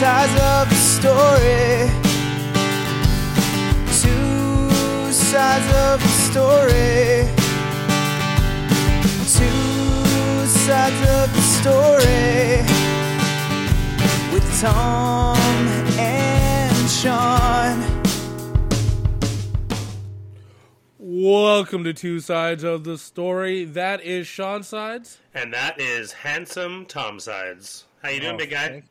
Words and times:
sides 0.00 0.32
of 0.40 0.68
the 0.70 0.76
story. 0.76 1.90
Two 4.00 5.12
sides 5.12 5.68
of 5.86 6.00
the 6.00 6.08
story. 6.08 7.28
Two 9.36 10.46
sides 10.46 11.00
of 11.18 11.26
the 11.34 11.42
story. 11.58 12.64
With 14.32 14.60
Tom 14.60 15.36
and 15.98 16.90
Sean. 16.90 18.00
Welcome 20.98 21.84
to 21.84 21.92
Two 21.92 22.20
Sides 22.20 22.64
of 22.64 22.84
the 22.84 22.96
Story. 22.96 23.64
That 23.64 24.02
is 24.02 24.26
Sean 24.26 24.62
Sides. 24.62 25.18
And 25.34 25.52
that 25.52 25.78
is 25.80 26.12
handsome 26.12 26.86
Tom 26.86 27.20
Sides. 27.20 27.84
How 28.02 28.08
you 28.08 28.20
doing, 28.20 28.34
Oh, 28.36 28.38
big 28.38 28.50
guy? 28.50 28.82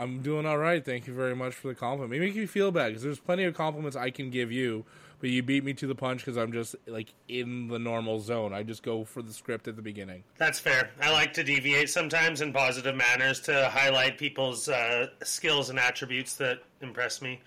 I'm 0.00 0.22
doing 0.22 0.46
all 0.46 0.56
right. 0.56 0.82
Thank 0.82 1.06
you 1.06 1.12
very 1.12 1.36
much 1.36 1.54
for 1.54 1.68
the 1.68 1.74
compliment. 1.74 2.14
It 2.14 2.24
makes 2.24 2.34
you 2.34 2.46
feel 2.46 2.72
bad 2.72 2.88
because 2.88 3.02
there's 3.02 3.20
plenty 3.20 3.44
of 3.44 3.54
compliments 3.54 3.96
I 3.96 4.08
can 4.08 4.30
give 4.30 4.50
you, 4.50 4.86
but 5.20 5.28
you 5.28 5.42
beat 5.42 5.62
me 5.62 5.74
to 5.74 5.86
the 5.86 5.94
punch 5.94 6.24
because 6.24 6.38
I'm 6.38 6.52
just 6.52 6.74
like 6.86 7.12
in 7.28 7.68
the 7.68 7.78
normal 7.78 8.18
zone. 8.18 8.54
I 8.54 8.62
just 8.62 8.82
go 8.82 9.04
for 9.04 9.20
the 9.20 9.32
script 9.32 9.68
at 9.68 9.76
the 9.76 9.82
beginning. 9.82 10.24
That's 10.38 10.58
fair. 10.58 10.88
I 11.02 11.12
like 11.12 11.34
to 11.34 11.44
deviate 11.44 11.90
sometimes 11.90 12.40
in 12.40 12.50
positive 12.50 12.96
manners 12.96 13.40
to 13.40 13.68
highlight 13.68 14.16
people's 14.16 14.70
uh, 14.70 15.08
skills 15.22 15.68
and 15.68 15.78
attributes 15.78 16.34
that 16.36 16.60
impress 16.80 17.20
me. 17.20 17.38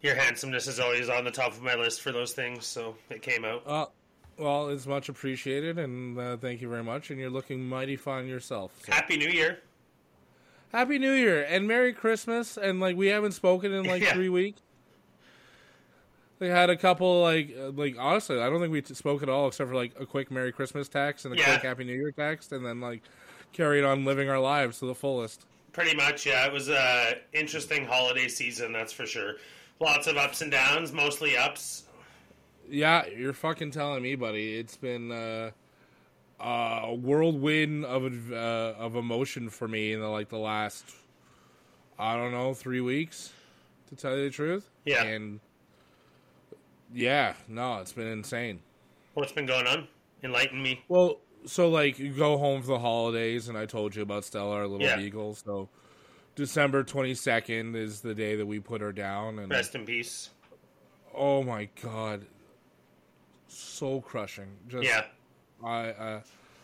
Your 0.00 0.14
handsomeness 0.14 0.66
is 0.66 0.80
always 0.80 1.10
on 1.10 1.24
the 1.24 1.30
top 1.30 1.52
of 1.52 1.60
my 1.60 1.74
list 1.74 2.00
for 2.00 2.10
those 2.10 2.32
things, 2.32 2.64
so 2.64 2.94
it 3.10 3.20
came 3.20 3.44
out. 3.44 3.62
Uh, 3.66 3.86
well, 4.38 4.68
it's 4.68 4.86
much 4.86 5.10
appreciated, 5.10 5.78
and 5.78 6.18
uh, 6.18 6.36
thank 6.38 6.62
you 6.62 6.70
very 6.70 6.84
much. 6.84 7.10
And 7.10 7.20
you're 7.20 7.28
looking 7.28 7.68
mighty 7.68 7.96
fine 7.96 8.26
yourself. 8.26 8.72
So. 8.86 8.92
Happy 8.92 9.18
New 9.18 9.28
Year. 9.28 9.58
Happy 10.72 10.98
New 10.98 11.12
Year 11.12 11.44
and 11.48 11.66
Merry 11.66 11.92
Christmas. 11.92 12.56
And 12.56 12.80
like 12.80 12.96
we 12.96 13.08
haven't 13.08 13.32
spoken 13.32 13.72
in 13.72 13.84
like 13.84 14.02
Yeah. 14.08 14.14
three 14.14 14.28
weeks. 14.28 14.60
They 16.38 16.48
had 16.48 16.70
a 16.70 16.76
couple 16.76 17.20
like 17.22 17.54
uh, 17.58 17.70
like 17.70 17.96
honestly, 17.98 18.40
I 18.40 18.48
don't 18.48 18.60
think 18.60 18.72
we 18.72 18.82
spoke 18.82 19.22
at 19.22 19.28
all 19.28 19.48
except 19.48 19.68
for 19.70 19.74
like 19.74 19.92
a 19.98 20.06
quick 20.06 20.30
Merry 20.30 20.52
Christmas 20.52 20.88
text 20.88 21.24
and 21.24 21.34
a 21.34 21.36
Yeah. 21.38 21.44
quick 21.44 21.62
Happy 21.62 21.84
New 21.84 21.94
Year 21.94 22.12
text, 22.12 22.52
and 22.52 22.64
then 22.64 22.80
like 22.80 23.02
carried 23.52 23.82
on 23.84 24.04
living 24.04 24.28
our 24.30 24.38
lives 24.38 24.78
to 24.80 24.86
the 24.86 24.94
fullest. 24.94 25.46
Pretty 25.72 25.96
much, 25.96 26.26
yeah. 26.26 26.46
It 26.46 26.52
was 26.52 26.68
a 26.68 27.18
interesting 27.32 27.84
holiday 27.86 28.28
season, 28.28 28.72
that's 28.72 28.92
for 28.92 29.04
sure. 29.06 29.34
Lots 29.80 30.06
of 30.06 30.16
ups 30.16 30.40
and 30.42 30.50
downs, 30.50 30.92
mostly 30.92 31.36
ups. 31.36 31.84
Yeah, 32.68 33.06
you're 33.06 33.32
fucking 33.32 33.70
telling 33.70 34.02
me, 34.02 34.14
buddy. 34.14 34.56
It's 34.58 34.76
been 34.76 35.10
uh, 35.10 35.50
a 36.40 36.94
whirlwind 36.94 37.84
of 37.84 38.32
uh, 38.32 38.74
of 38.78 38.94
emotion 38.96 39.50
for 39.50 39.66
me 39.68 39.92
in 39.92 40.00
the, 40.00 40.08
like 40.08 40.28
the 40.28 40.38
last 40.38 40.84
I 41.98 42.16
don't 42.16 42.32
know 42.32 42.54
three 42.54 42.80
weeks, 42.80 43.32
to 43.88 43.96
tell 43.96 44.16
you 44.16 44.24
the 44.24 44.30
truth. 44.30 44.70
Yeah. 44.84 45.02
and 45.04 45.40
yeah, 46.94 47.34
no, 47.48 47.78
it's 47.78 47.92
been 47.92 48.06
insane. 48.06 48.60
What's 49.14 49.32
been 49.32 49.46
going 49.46 49.66
on? 49.66 49.88
Enlighten 50.22 50.62
me. 50.62 50.82
Well, 50.88 51.18
so 51.44 51.68
like 51.68 51.98
you 51.98 52.12
go 52.12 52.38
home 52.38 52.62
for 52.62 52.68
the 52.68 52.78
holidays, 52.78 53.48
and 53.48 53.58
I 53.58 53.66
told 53.66 53.94
you 53.96 54.02
about 54.02 54.24
Stella, 54.24 54.54
our 54.56 54.66
little 54.66 54.86
Yeah. 54.86 54.96
beagle. 54.96 55.34
So 55.34 55.68
December 56.36 56.84
twenty 56.84 57.14
second 57.14 57.74
is 57.76 58.00
the 58.00 58.14
day 58.14 58.36
that 58.36 58.46
we 58.46 58.60
put 58.60 58.80
her 58.80 58.92
down, 58.92 59.38
and 59.40 59.50
Rest 59.50 59.74
in 59.74 59.84
peace. 59.84 60.30
oh 61.14 61.42
my 61.42 61.68
god, 61.82 62.26
so 63.48 64.00
crushing. 64.00 64.48
Just 64.68 64.84
Yeah. 64.84 65.04
I 65.64 65.88
uh, 65.90 66.20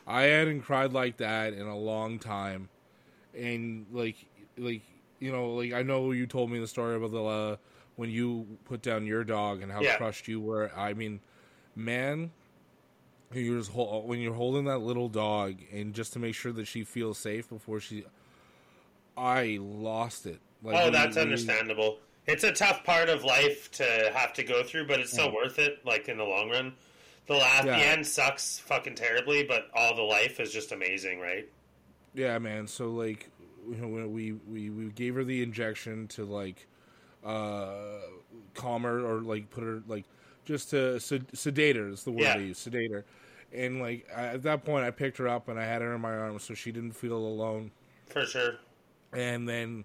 I 0.07 0.23
hadn't 0.23 0.63
cried 0.63 0.93
like 0.93 1.17
that 1.19 1.53
in 1.53 1.67
a 1.67 1.77
long 1.77 2.19
time, 2.19 2.69
and 3.37 3.87
like 3.93 4.17
like 4.59 4.83
you 5.21 5.33
know 5.33 5.55
like 5.55 5.73
I 5.73 5.83
know 5.83 6.13
you 6.13 6.27
told 6.27 6.51
me 6.51 6.59
the 6.59 6.69
story 6.69 6.97
about 6.97 7.11
the 7.13 7.25
uh, 7.25 7.57
when 7.97 8.11
you 8.11 8.47
put 8.65 8.83
down 8.83 9.07
your 9.07 9.25
dog 9.25 9.63
and 9.63 9.71
how 9.71 9.83
Yeah. 9.83 9.97
crushed 9.97 10.29
you 10.29 10.41
were. 10.41 10.71
I 10.77 10.95
mean, 10.95 11.21
man, 11.75 12.31
you're 13.33 13.59
just 13.59 13.75
when 13.75 14.21
you're 14.21 14.35
holding 14.35 14.65
that 14.67 14.79
little 14.79 15.09
dog 15.09 15.57
and 15.73 15.95
just 15.95 16.13
to 16.15 16.19
make 16.19 16.35
sure 16.35 16.53
that 16.53 16.67
she 16.67 16.85
feels 16.85 17.19
safe 17.19 17.49
before 17.49 17.81
she, 17.81 18.05
I 19.17 19.59
lost 19.61 20.27
it. 20.27 20.41
Like, 20.63 20.77
Oh, 20.83 20.91
that's 20.91 21.17
understandable. 21.17 21.99
It's 22.27 22.45
a 22.45 22.53
tough 22.53 22.85
part 22.85 23.09
of 23.09 23.23
life 23.25 23.71
to 23.73 24.11
have 24.15 24.33
to 24.35 24.43
go 24.43 24.63
through, 24.63 24.87
but 24.87 24.99
it's 24.99 25.13
so 25.13 25.33
worth 25.33 25.59
it. 25.59 25.85
Like 25.85 26.09
in 26.09 26.17
the 26.17 26.25
long 26.25 26.49
run, 26.51 26.73
the 27.27 27.35
last 27.35 27.67
Yeah. 27.67 27.79
the 27.79 27.85
end 27.85 28.07
sucks 28.07 28.59
fucking 28.59 28.95
terribly, 28.95 29.45
but 29.45 29.69
all 29.75 29.95
the 29.95 30.03
life 30.03 30.41
is 30.41 30.53
just 30.53 30.73
amazing, 30.73 31.21
right? 31.21 31.49
Yeah, 32.15 32.39
man. 32.39 32.67
So 32.67 32.91
like, 32.91 33.29
you 33.69 33.77
know, 33.77 34.07
we 34.09 34.33
we 34.33 34.71
we 34.71 34.87
gave 34.93 35.15
her 35.15 35.25
the 35.25 35.43
injection 35.43 36.07
to 36.09 36.25
like, 36.25 36.67
uh, 37.25 38.01
calm 38.55 38.83
her 38.83 39.01
or 39.01 39.21
like 39.21 39.51
put 39.51 39.65
her 39.65 39.83
like 39.89 40.05
just 40.45 40.71
to 40.71 41.01
sed- 41.01 41.27
sedate 41.37 41.77
her 41.77 41.89
is 41.89 42.05
the 42.05 42.11
word 42.13 42.23
Yeah. 42.23 42.35
I 42.35 42.39
use, 42.39 42.59
sedate 42.59 42.93
her. 42.93 43.05
And 43.53 43.81
like 43.81 44.07
I, 44.15 44.27
at 44.27 44.43
that 44.43 44.65
point, 44.65 44.85
I 44.85 44.91
picked 44.91 45.17
her 45.19 45.29
up 45.29 45.49
and 45.49 45.59
I 45.59 45.65
had 45.65 45.81
her 45.81 45.95
in 45.95 46.01
my 46.01 46.15
arms 46.15 46.43
so 46.43 46.55
she 46.55 46.73
didn't 46.73 46.93
feel 46.93 47.17
alone. 47.17 47.71
For 48.09 48.27
sure. 48.27 48.57
And 49.13 49.49
then, 49.49 49.85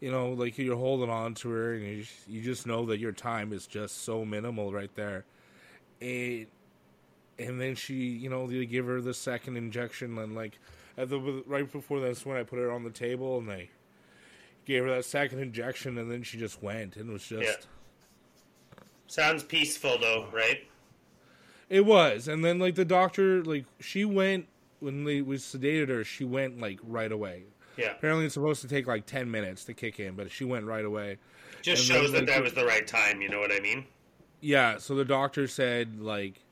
you 0.00 0.10
know, 0.10 0.30
like 0.32 0.58
you're 0.58 0.76
holding 0.76 1.10
on 1.10 1.34
to 1.34 1.50
her 1.50 1.74
and 1.74 1.84
you, 1.84 2.04
you 2.26 2.40
just 2.42 2.66
know 2.66 2.86
that 2.86 2.98
your 2.98 3.12
time 3.12 3.52
is 3.52 3.66
just 3.66 4.02
so 4.02 4.24
minimal 4.24 4.72
right 4.72 4.92
there. 4.96 5.24
And 6.00 6.46
and 7.38 7.60
then 7.60 7.74
she, 7.74 7.94
you 7.94 8.28
know, 8.28 8.46
they 8.46 8.66
give 8.66 8.86
her 8.86 9.00
the 9.00 9.14
second 9.14 9.56
injection, 9.56 10.16
and 10.18 10.34
like 10.34 10.58
at 10.98 11.08
the 11.08 11.42
right 11.46 11.70
before 11.70 12.00
that's 12.00 12.24
when 12.26 12.36
I 12.36 12.42
put 12.42 12.58
her 12.58 12.70
on 12.70 12.84
the 12.84 12.90
table, 12.90 13.38
and 13.38 13.48
they 13.48 13.70
gave 14.66 14.84
her 14.84 14.90
that 14.94 15.04
second 15.04 15.38
injection, 15.40 15.96
and 15.98 16.10
then 16.10 16.22
she 16.22 16.38
just 16.38 16.62
went, 16.62 16.96
and 16.96 17.08
it 17.08 17.12
was 17.12 17.24
just, 17.26 17.42
Yeah. 17.42 18.80
Sounds 19.06 19.42
peaceful 19.42 19.98
though, 19.98 20.26
right? 20.32 20.66
it 21.68 21.84
was, 21.86 22.26
and 22.28 22.44
then 22.44 22.58
like 22.58 22.74
the 22.74 22.84
doctor, 22.84 23.42
like 23.44 23.64
she 23.80 24.04
went 24.04 24.46
when 24.80 25.04
they 25.04 25.20
we 25.22 25.36
sedated 25.36 25.88
her, 25.88 26.04
she 26.04 26.24
went 26.24 26.60
like 26.60 26.78
right 26.82 27.12
away. 27.12 27.44
Yeah. 27.76 27.92
Apparently, 27.92 28.24
it's 28.26 28.34
supposed 28.34 28.60
to 28.62 28.68
take 28.68 28.86
like 28.86 29.06
ten 29.06 29.30
minutes 29.30 29.64
to 29.64 29.74
kick 29.74 29.98
in, 30.00 30.14
but 30.14 30.30
she 30.30 30.44
went 30.44 30.64
right 30.66 30.84
away. 30.84 31.18
Just 31.62 31.88
And 31.88 31.94
then, 31.96 32.02
shows 32.02 32.12
that 32.12 32.18
like, 32.18 32.26
that 32.28 32.36
the- 32.38 32.42
was 32.42 32.54
the 32.54 32.64
right 32.66 32.86
time. 32.86 33.22
You 33.22 33.28
know 33.28 33.38
what 33.40 33.52
I 33.52 33.60
mean? 33.60 33.84
Yeah, 34.40 34.78
so 34.78 34.94
the 34.94 35.04
doctor 35.04 35.46
said 35.46 36.00
like 36.00 36.42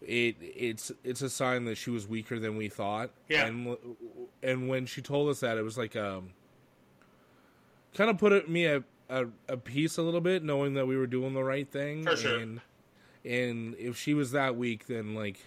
it 0.00 0.36
it's 0.40 0.92
it's 1.04 1.22
a 1.22 1.30
sign 1.30 1.64
that 1.66 1.76
she 1.76 1.90
was 1.90 2.06
weaker 2.06 2.38
than 2.38 2.56
we 2.56 2.68
thought. 2.68 3.10
Yeah. 3.28 3.46
And 3.46 3.76
and 4.42 4.68
when 4.68 4.86
she 4.86 5.00
told 5.02 5.28
us 5.30 5.40
that 5.40 5.58
it 5.58 5.62
was 5.62 5.76
like 5.78 5.96
um 5.96 6.30
kind 7.94 8.10
of 8.10 8.18
put 8.18 8.32
it, 8.32 8.48
me 8.48 8.66
at 8.66 8.82
a, 9.08 9.26
a 9.48 9.56
piece 9.56 9.96
a 9.98 10.02
little 10.02 10.20
bit 10.20 10.42
knowing 10.44 10.74
that 10.74 10.86
we 10.86 10.96
were 10.96 11.06
doing 11.06 11.34
the 11.34 11.42
right 11.42 11.68
thing 11.70 12.04
For 12.04 12.16
sure. 12.16 12.38
and 12.38 12.60
and 13.24 13.74
if 13.76 13.96
she 13.96 14.14
was 14.14 14.32
that 14.32 14.56
weak 14.56 14.86
then 14.86 15.14
like 15.14 15.38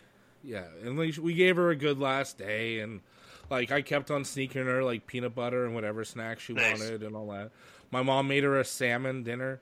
yeah, 0.43 0.65
and 0.83 0.97
like 0.97 1.17
we 1.17 1.33
gave 1.35 1.55
her 1.57 1.69
a 1.69 1.75
good 1.75 1.99
last 1.99 2.37
day 2.37 2.79
and 2.79 3.01
like 3.49 3.71
I 3.71 3.81
kept 3.83 4.09
on 4.09 4.25
sneaking 4.25 4.65
her 4.65 4.83
like 4.83 5.05
peanut 5.05 5.35
butter 5.35 5.65
and 5.65 5.75
whatever 5.75 6.03
snacks 6.03 6.41
she 6.43 6.53
Nice. 6.53 6.79
wanted 6.79 7.03
and 7.03 7.15
all 7.15 7.27
that. 7.27 7.51
My 7.91 8.01
mom 8.01 8.27
made 8.29 8.43
her 8.43 8.57
a 8.59 8.65
salmon 8.65 9.21
dinner. 9.23 9.59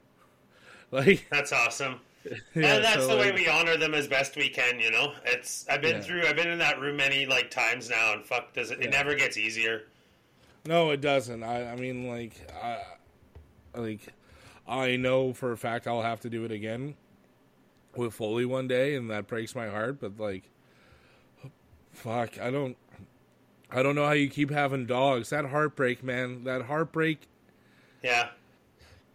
Like 0.91 1.27
That's 1.31 1.51
awesome. 1.51 2.00
Yeah, 2.53 2.75
and 2.75 2.83
that's 2.83 2.97
so, 3.05 3.07
the 3.07 3.16
way 3.17 3.27
like- 3.27 3.35
we 3.35 3.47
honor 3.47 3.77
them 3.77 3.94
as 3.94 4.07
best 4.07 4.35
we 4.35 4.50
can. 4.50 4.79
You 4.79 4.91
know, 4.91 5.13
it's 5.25 5.66
I've 5.69 5.81
been 5.81 5.95
Yeah. 5.97 6.01
through 6.01 6.27
I've 6.27 6.35
been 6.35 6.50
in 6.50 6.59
that 6.59 6.79
room 6.79 6.97
many 6.97 7.25
like 7.25 7.50
times 7.50 7.89
now, 7.89 8.13
and 8.13 8.25
fuck, 8.25 8.53
does 8.53 8.72
it? 8.72 8.81
It 8.81 8.91
never 8.91 9.16
gets 9.16 9.38
easier. 9.38 9.83
No, 10.66 10.91
it 10.91 11.00
doesn't. 11.00 11.41
I, 11.41 11.72
I 11.72 11.75
mean, 11.77 12.07
like, 12.09 12.33
I, 12.61 12.79
like, 13.73 14.01
I 14.67 14.97
know 14.97 15.31
for 15.33 15.53
a 15.53 15.57
fact 15.57 15.88
I'll 15.88 16.01
have 16.01 16.19
to 16.22 16.29
do 16.29 16.44
it 16.44 16.51
again 16.51 16.95
with 17.95 18.13
Foley 18.13 18.45
one 18.45 18.67
day, 18.67 18.95
and 18.95 19.09
that 19.09 19.25
breaks 19.27 19.56
my 19.56 19.69
heart. 19.69 20.00
But 20.01 20.19
like, 20.19 20.44
fuck, 21.91 22.39
I 22.39 22.51
don't, 22.51 22.75
I 23.71 23.81
don't 23.81 23.95
know 23.95 24.06
how 24.06 24.11
you 24.11 24.29
keep 24.29 24.51
having 24.51 24.85
dogs. 24.85 25.29
That 25.29 25.45
heartbreak, 25.45 26.03
man. 26.03 26.44
That 26.44 26.63
heartbreak 26.63 27.19
Yeah. 28.03 28.30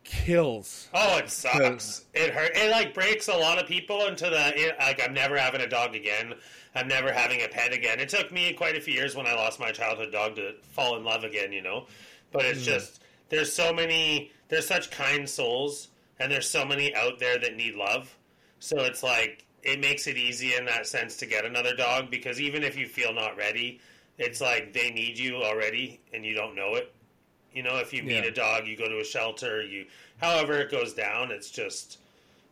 Kills. 0.05 0.89
Oh, 0.95 1.19
it 1.19 1.31
sucks. 1.31 2.05
It 2.15 2.31
hurt. 2.31 2.53
It 2.55 2.71
like 2.71 2.95
breaks 2.95 3.29
a 3.29 3.37
lot 3.37 3.59
of 3.59 3.67
people 3.67 4.07
into 4.07 4.31
the 4.31 4.53
it, 4.55 4.77
like. 4.79 5.03
I'm 5.03 5.15
never 5.15 5.37
having 5.37 5.61
a 5.61 5.69
dog 5.69 5.95
again. 5.95 6.35
I'm 6.75 6.89
never 6.89 7.13
having 7.13 7.43
a 7.43 7.49
pet 7.49 7.73
again. 7.73 8.01
It 8.01 8.09
took 8.09 8.31
me 8.31 8.53
quite 8.53 8.77
a 8.77 8.81
few 8.81 8.95
years 8.95 9.17
when 9.17 9.27
I 9.27 9.35
lost 9.35 9.61
my 9.61 9.71
childhood 9.71 10.13
dog 10.13 10.37
to 10.37 10.55
fall 10.63 10.97
in 10.97 11.05
love 11.05 11.25
again. 11.25 11.53
You 11.53 11.63
know, 11.63 11.87
but 12.33 12.45
it's 12.45 12.61
hmm. 12.61 12.67
just 12.67 13.03
there's 13.29 13.53
so 13.53 13.73
many. 13.73 14.31
There's 14.49 14.67
such 14.67 14.91
kind 14.91 15.29
souls, 15.29 15.89
and 16.21 16.31
there's 16.31 16.49
so 16.49 16.65
many 16.65 16.95
out 16.95 17.19
there 17.19 17.39
that 17.39 17.57
need 17.57 17.75
love. 17.75 18.15
So 18.61 18.79
it's 18.81 19.03
like 19.03 19.45
it 19.63 19.81
makes 19.81 20.07
it 20.07 20.17
easy 20.17 20.55
in 20.55 20.67
that 20.67 20.87
sense 20.87 21.17
to 21.17 21.27
get 21.27 21.45
another 21.45 21.75
dog 21.75 22.11
because 22.11 22.41
even 22.41 22.63
if 22.63 22.77
you 22.77 22.87
feel 22.87 23.13
not 23.13 23.37
ready, 23.37 23.81
it's 24.19 24.41
like 24.41 24.73
they 24.73 24.91
need 24.91 25.19
you 25.19 25.37
already 25.37 26.01
and 26.13 26.25
you 26.25 26.35
don't 26.35 26.55
know 26.55 26.75
it. 26.75 26.94
You 27.55 27.63
know, 27.63 27.77
if 27.77 27.93
you 27.93 28.03
meet 28.03 28.25
Yeah. 28.25 28.31
a 28.31 28.31
dog, 28.31 28.67
you 28.67 28.77
go 28.77 28.89
to 28.89 28.99
a 28.99 29.05
shelter, 29.05 29.63
you 29.63 29.87
however 30.19 30.59
it 30.59 30.71
goes 30.71 30.93
down, 30.93 31.31
it's 31.31 31.51
just 31.51 31.99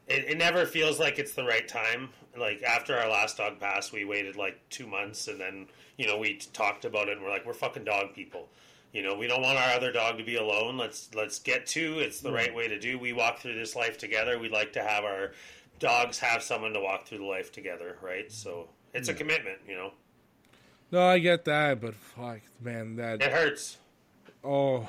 it, 0.08 0.24
it 0.30 0.38
never 0.38 0.66
feels 0.66 0.98
like 0.98 1.18
it's 1.18 1.34
the 1.34 1.44
right 1.44 1.66
time. 1.66 2.10
Like 2.36 2.62
after 2.62 2.96
our 2.96 3.08
last 3.08 3.36
dog 3.36 3.60
passed, 3.60 3.92
we 3.92 4.04
waited 4.04 4.36
like 4.36 4.58
two 4.70 4.86
months, 4.86 5.28
and 5.28 5.40
then 5.40 5.66
you 5.96 6.06
know 6.06 6.18
we 6.18 6.36
talked 6.52 6.84
about 6.84 7.08
it, 7.08 7.16
and 7.16 7.22
we're 7.22 7.30
like, 7.30 7.44
we're 7.44 7.54
fucking 7.54 7.84
dog 7.84 8.14
people. 8.14 8.48
You 8.92 9.02
know, 9.02 9.16
we 9.16 9.26
don't 9.26 9.42
want 9.42 9.58
our 9.58 9.74
other 9.74 9.90
dog 9.90 10.18
to 10.18 10.24
be 10.24 10.36
alone. 10.36 10.76
Let's 10.76 11.14
let's 11.14 11.38
get 11.38 11.66
two. 11.66 11.98
It's 11.98 12.20
the 12.20 12.32
right 12.32 12.50
hmm. 12.50 12.56
way 12.56 12.68
to 12.68 12.78
do. 12.78 12.98
We 12.98 13.12
walk 13.12 13.38
through 13.38 13.54
this 13.54 13.74
life 13.74 13.98
together. 13.98 14.38
We'd 14.38 14.52
like 14.52 14.72
to 14.74 14.82
have 14.82 15.04
our 15.04 15.32
dogs 15.78 16.18
have 16.20 16.42
someone 16.42 16.72
to 16.74 16.80
walk 16.80 17.06
through 17.06 17.18
the 17.18 17.24
life 17.24 17.50
together, 17.50 17.96
right? 18.00 18.30
So 18.30 18.68
it's 18.94 19.08
a 19.08 19.14
commitment, 19.14 19.58
you 19.66 19.74
know. 19.74 19.92
No, 20.92 21.02
I 21.06 21.18
get 21.18 21.44
that, 21.46 21.80
but 21.80 21.94
fuck, 21.94 22.40
man, 22.60 22.96
that 22.96 23.22
It 23.22 23.32
hurts. 23.32 23.78
Oh, 24.44 24.88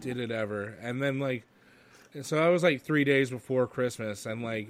did 0.00 0.18
it 0.18 0.30
ever? 0.30 0.76
And 0.80 1.02
then 1.02 1.18
like, 1.18 1.44
so 2.22 2.42
I 2.42 2.48
was 2.48 2.62
like 2.62 2.82
three 2.82 3.04
days 3.04 3.30
before 3.30 3.66
Christmas, 3.66 4.26
and 4.26 4.42
like, 4.42 4.68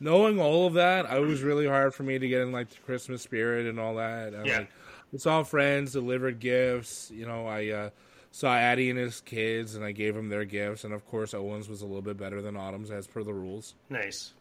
knowing 0.00 0.40
all 0.40 0.66
of 0.66 0.74
that, 0.74 1.04
it 1.12 1.20
was 1.20 1.42
really 1.42 1.66
hard 1.66 1.94
for 1.94 2.02
me 2.02 2.18
to 2.18 2.28
get 2.28 2.40
in 2.40 2.50
like 2.52 2.70
the 2.70 2.78
Christmas 2.78 3.22
spirit 3.22 3.66
and 3.66 3.78
all 3.78 3.96
that. 3.96 4.32
And, 4.34 4.46
Yeah. 4.46 4.58
like, 4.58 4.68
I 5.14 5.16
saw 5.18 5.42
friends, 5.42 5.92
delivered 5.92 6.40
gifts. 6.40 7.10
You 7.14 7.26
know, 7.26 7.46
I 7.46 7.68
uh, 7.68 7.90
saw 8.30 8.54
Addie 8.56 8.88
and 8.88 8.98
his 8.98 9.20
kids, 9.20 9.74
and 9.74 9.84
I 9.84 9.92
gave 9.92 10.14
them 10.14 10.30
their 10.30 10.46
gifts. 10.46 10.84
And 10.84 10.94
of 10.94 11.06
course, 11.06 11.34
Owens 11.34 11.68
was 11.68 11.82
a 11.82 11.86
little 11.86 12.00
bit 12.00 12.16
better 12.16 12.40
than 12.40 12.56
Autumn's, 12.56 12.90
as 12.90 13.06
per 13.06 13.22
the 13.22 13.34
rules. 13.34 13.74
Nice. 13.90 14.32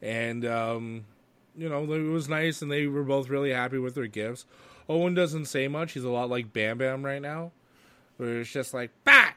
and 0.00 0.44
um, 0.46 1.04
you 1.56 1.68
know 1.68 1.82
it 1.92 1.98
was 2.10 2.28
nice, 2.28 2.62
and 2.62 2.70
they 2.72 2.86
were 2.86 3.04
both 3.04 3.28
really 3.28 3.52
happy 3.52 3.78
with 3.78 3.94
their 3.94 4.06
gifts. 4.06 4.46
Owen 4.88 5.14
doesn't 5.14 5.44
say 5.46 5.68
much; 5.68 5.92
he's 5.92 6.04
a 6.04 6.10
lot 6.10 6.30
like 6.30 6.52
Bam 6.52 6.78
Bam 6.78 7.04
right 7.04 7.20
now, 7.22 7.52
where 8.16 8.40
it's 8.40 8.50
just 8.50 8.74
like 8.74 8.90
bah, 9.04 9.30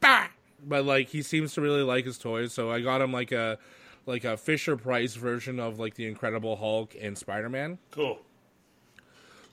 bah. 0.00 0.28
But 0.66 0.84
like 0.84 1.08
he 1.08 1.22
seems 1.22 1.54
to 1.54 1.60
really 1.60 1.82
like 1.82 2.04
his 2.04 2.18
toys, 2.18 2.52
so 2.52 2.70
I 2.70 2.80
got 2.80 3.00
him 3.00 3.12
like 3.12 3.32
a 3.32 3.58
like 4.06 4.24
a 4.24 4.36
Fisher 4.36 4.76
Price 4.76 5.14
version 5.14 5.60
of 5.60 5.78
like 5.78 5.94
the 5.94 6.06
Incredible 6.06 6.56
Hulk 6.56 6.94
and 7.00 7.16
Spider 7.16 7.48
Man. 7.48 7.78
Cool. 7.90 8.18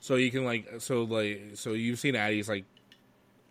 So 0.00 0.14
you 0.16 0.30
can 0.30 0.44
like 0.44 0.66
so 0.78 1.04
like 1.04 1.52
so 1.54 1.72
you've 1.72 1.98
seen 1.98 2.16
Addie's 2.16 2.48
like 2.48 2.64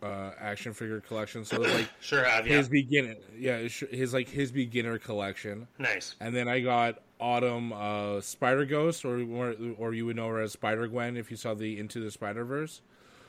uh 0.03 0.31
action 0.39 0.73
figure 0.73 0.99
collection, 1.01 1.45
so 1.45 1.61
it's 1.63 1.73
like 1.73 1.89
Sure 2.01 2.23
have, 2.23 2.47
yeah. 2.47 2.57
his 2.57 2.69
beginner, 2.69 3.15
yeah, 3.37 3.57
his 3.59 3.83
his, 3.91 4.13
like 4.13 4.29
his 4.29 4.51
beginner 4.51 4.97
collection. 4.97 5.67
Nice. 5.79 6.15
And 6.19 6.35
then 6.35 6.47
I 6.47 6.59
got 6.59 6.99
Autumn 7.19 7.71
uh, 7.71 8.21
Spider 8.21 8.65
Ghost, 8.65 9.05
or, 9.05 9.21
or 9.21 9.55
or 9.77 9.93
you 9.93 10.05
would 10.05 10.15
know 10.15 10.27
her 10.27 10.41
as 10.41 10.51
Spider 10.51 10.87
Gwen 10.87 11.17
if 11.17 11.31
you 11.31 11.37
saw 11.37 11.53
the 11.53 11.79
Into 11.79 12.03
the 12.03 12.11
Spider 12.11 12.43
Verse. 12.45 12.81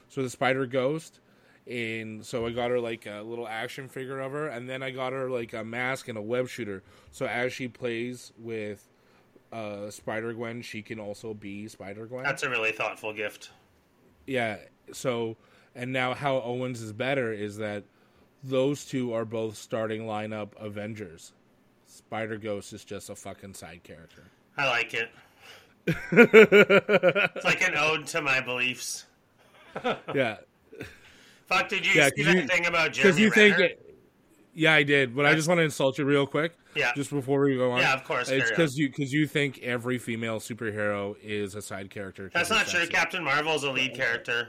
So 0.08 0.23
the 0.23 0.31
Spider 0.31 0.67
Ghost, 0.67 1.20
and 1.67 2.25
so 2.25 2.47
I 2.47 2.53
got 2.53 2.70
her 2.70 2.81
like 2.81 3.06
a 3.06 3.23
little 3.23 3.49
action 3.49 3.88
figure 3.88 4.20
of 4.20 4.32
her, 4.32 4.49
and 4.49 4.69
then 4.69 4.82
I 4.82 4.91
got 4.91 5.12
her 5.12 5.29
like 5.31 5.53
a 5.53 5.64
mask 5.64 6.08
and 6.08 6.17
a 6.17 6.23
web 6.23 6.49
shooter. 6.49 6.82
So 7.11 7.26
as 7.26 7.53
she 7.53 7.69
plays 7.69 8.32
with 8.38 8.88
uh, 9.53 9.91
Spider 9.91 10.32
Gwen, 10.32 10.62
she 10.62 10.82
can 10.82 11.00
also 11.00 11.35
be 11.35 11.69
Spider 11.69 12.06
Gwen. 12.06 12.25
That's 12.25 12.43
a 12.43 12.50
really 12.50 12.73
thoughtful 12.73 13.12
gift. 13.12 13.50
Yeah. 14.26 14.58
So, 14.93 15.37
and 15.75 15.93
now 15.93 16.14
how 16.14 16.41
Owens 16.41 16.81
is 16.82 16.93
better 16.93 17.32
is 17.32 17.56
that 17.59 17.85
those 18.43 18.85
two 18.85 19.12
are 19.12 19.25
both 19.25 19.56
starting 19.56 20.02
lineup 20.02 20.50
Avengers. 20.59 21.32
Spider 21.87 22.37
Ghost 22.37 22.73
is 22.73 22.85
just 22.85 23.11
a 23.11 23.14
fucking 23.14 23.55
side 23.55 23.82
character. 23.82 24.25
I 24.56 24.69
like 24.69 24.94
it. 24.94 25.11
it's 25.87 27.44
like 27.44 27.67
an 27.67 27.75
ode 27.76 28.06
to 28.09 28.20
my 28.20 28.41
beliefs. 28.41 29.06
Yeah, 30.14 30.37
Fuck, 31.46 31.69
did 31.69 31.87
you 31.87 31.93
Yeah, 31.93 32.08
see 32.17 32.23
that 32.25 32.34
you- 32.34 32.46
thing 32.46 32.67
about 32.67 32.93
because 32.94 33.17
Jeremy 33.17 33.23
you 33.23 33.31
think 33.31 33.55
Renner? 33.58 33.64
it. 33.70 33.82
Yeah, 34.58 34.73
I 34.73 34.82
did, 34.84 35.14
but 35.14 35.26
I 35.26 35.34
just 35.34 35.49
want 35.49 35.58
to 35.58 35.64
insult 35.64 35.99
you 35.99 36.05
real 36.06 36.26
quick. 36.26 36.56
Yeah. 36.75 36.93
Just 36.94 37.11
before 37.11 37.40
we 37.44 37.56
go 37.56 37.73
on. 37.73 37.81
Yeah, 37.81 37.93
of 37.94 38.05
course, 38.05 38.31
It's 38.31 38.49
because 38.50 38.76
you 38.76 38.88
because 38.88 39.12
you 39.12 39.26
think 39.26 39.58
every 39.62 39.99
female 39.99 40.40
superhero 40.40 41.14
is 41.23 41.55
a 41.55 41.61
side 41.62 41.90
character. 41.90 42.31
That's 42.32 42.49
not 42.50 42.67
true. 42.67 42.81
sexy. 42.81 42.93
Captain 42.93 43.23
Marvel's 43.23 43.64
a 43.64 43.70
lead 43.70 43.94
character. 43.94 44.49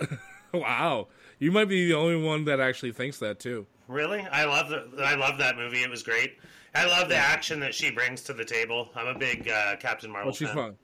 Wow, 0.54 1.08
you 1.38 1.52
might 1.52 1.66
be 1.68 1.86
the 1.88 1.94
only 1.94 2.16
one 2.16 2.44
that 2.46 2.58
actually 2.58 2.92
thinks 2.92 3.18
that 3.18 3.38
too. 3.38 3.66
Really? 3.86 4.20
I 4.32 4.44
love 4.46 4.70
the 4.70 4.88
I 5.04 5.14
love 5.14 5.36
that 5.38 5.56
movie. 5.56 5.82
It 5.82 5.90
was 5.90 6.02
great. 6.02 6.38
I 6.74 6.86
love 6.86 7.10
the 7.10 7.16
action 7.16 7.60
that 7.60 7.74
she 7.74 7.90
brings 7.90 8.22
to 8.22 8.32
the 8.32 8.44
table. 8.46 8.88
I'm 8.94 9.08
a 9.14 9.18
big 9.18 9.46
uh, 9.48 9.76
Captain 9.76 10.10
Marvel 10.10 10.28
Well, 10.28 10.34
she's 10.34 10.48
fan. 10.48 10.56
fun. 10.56 10.76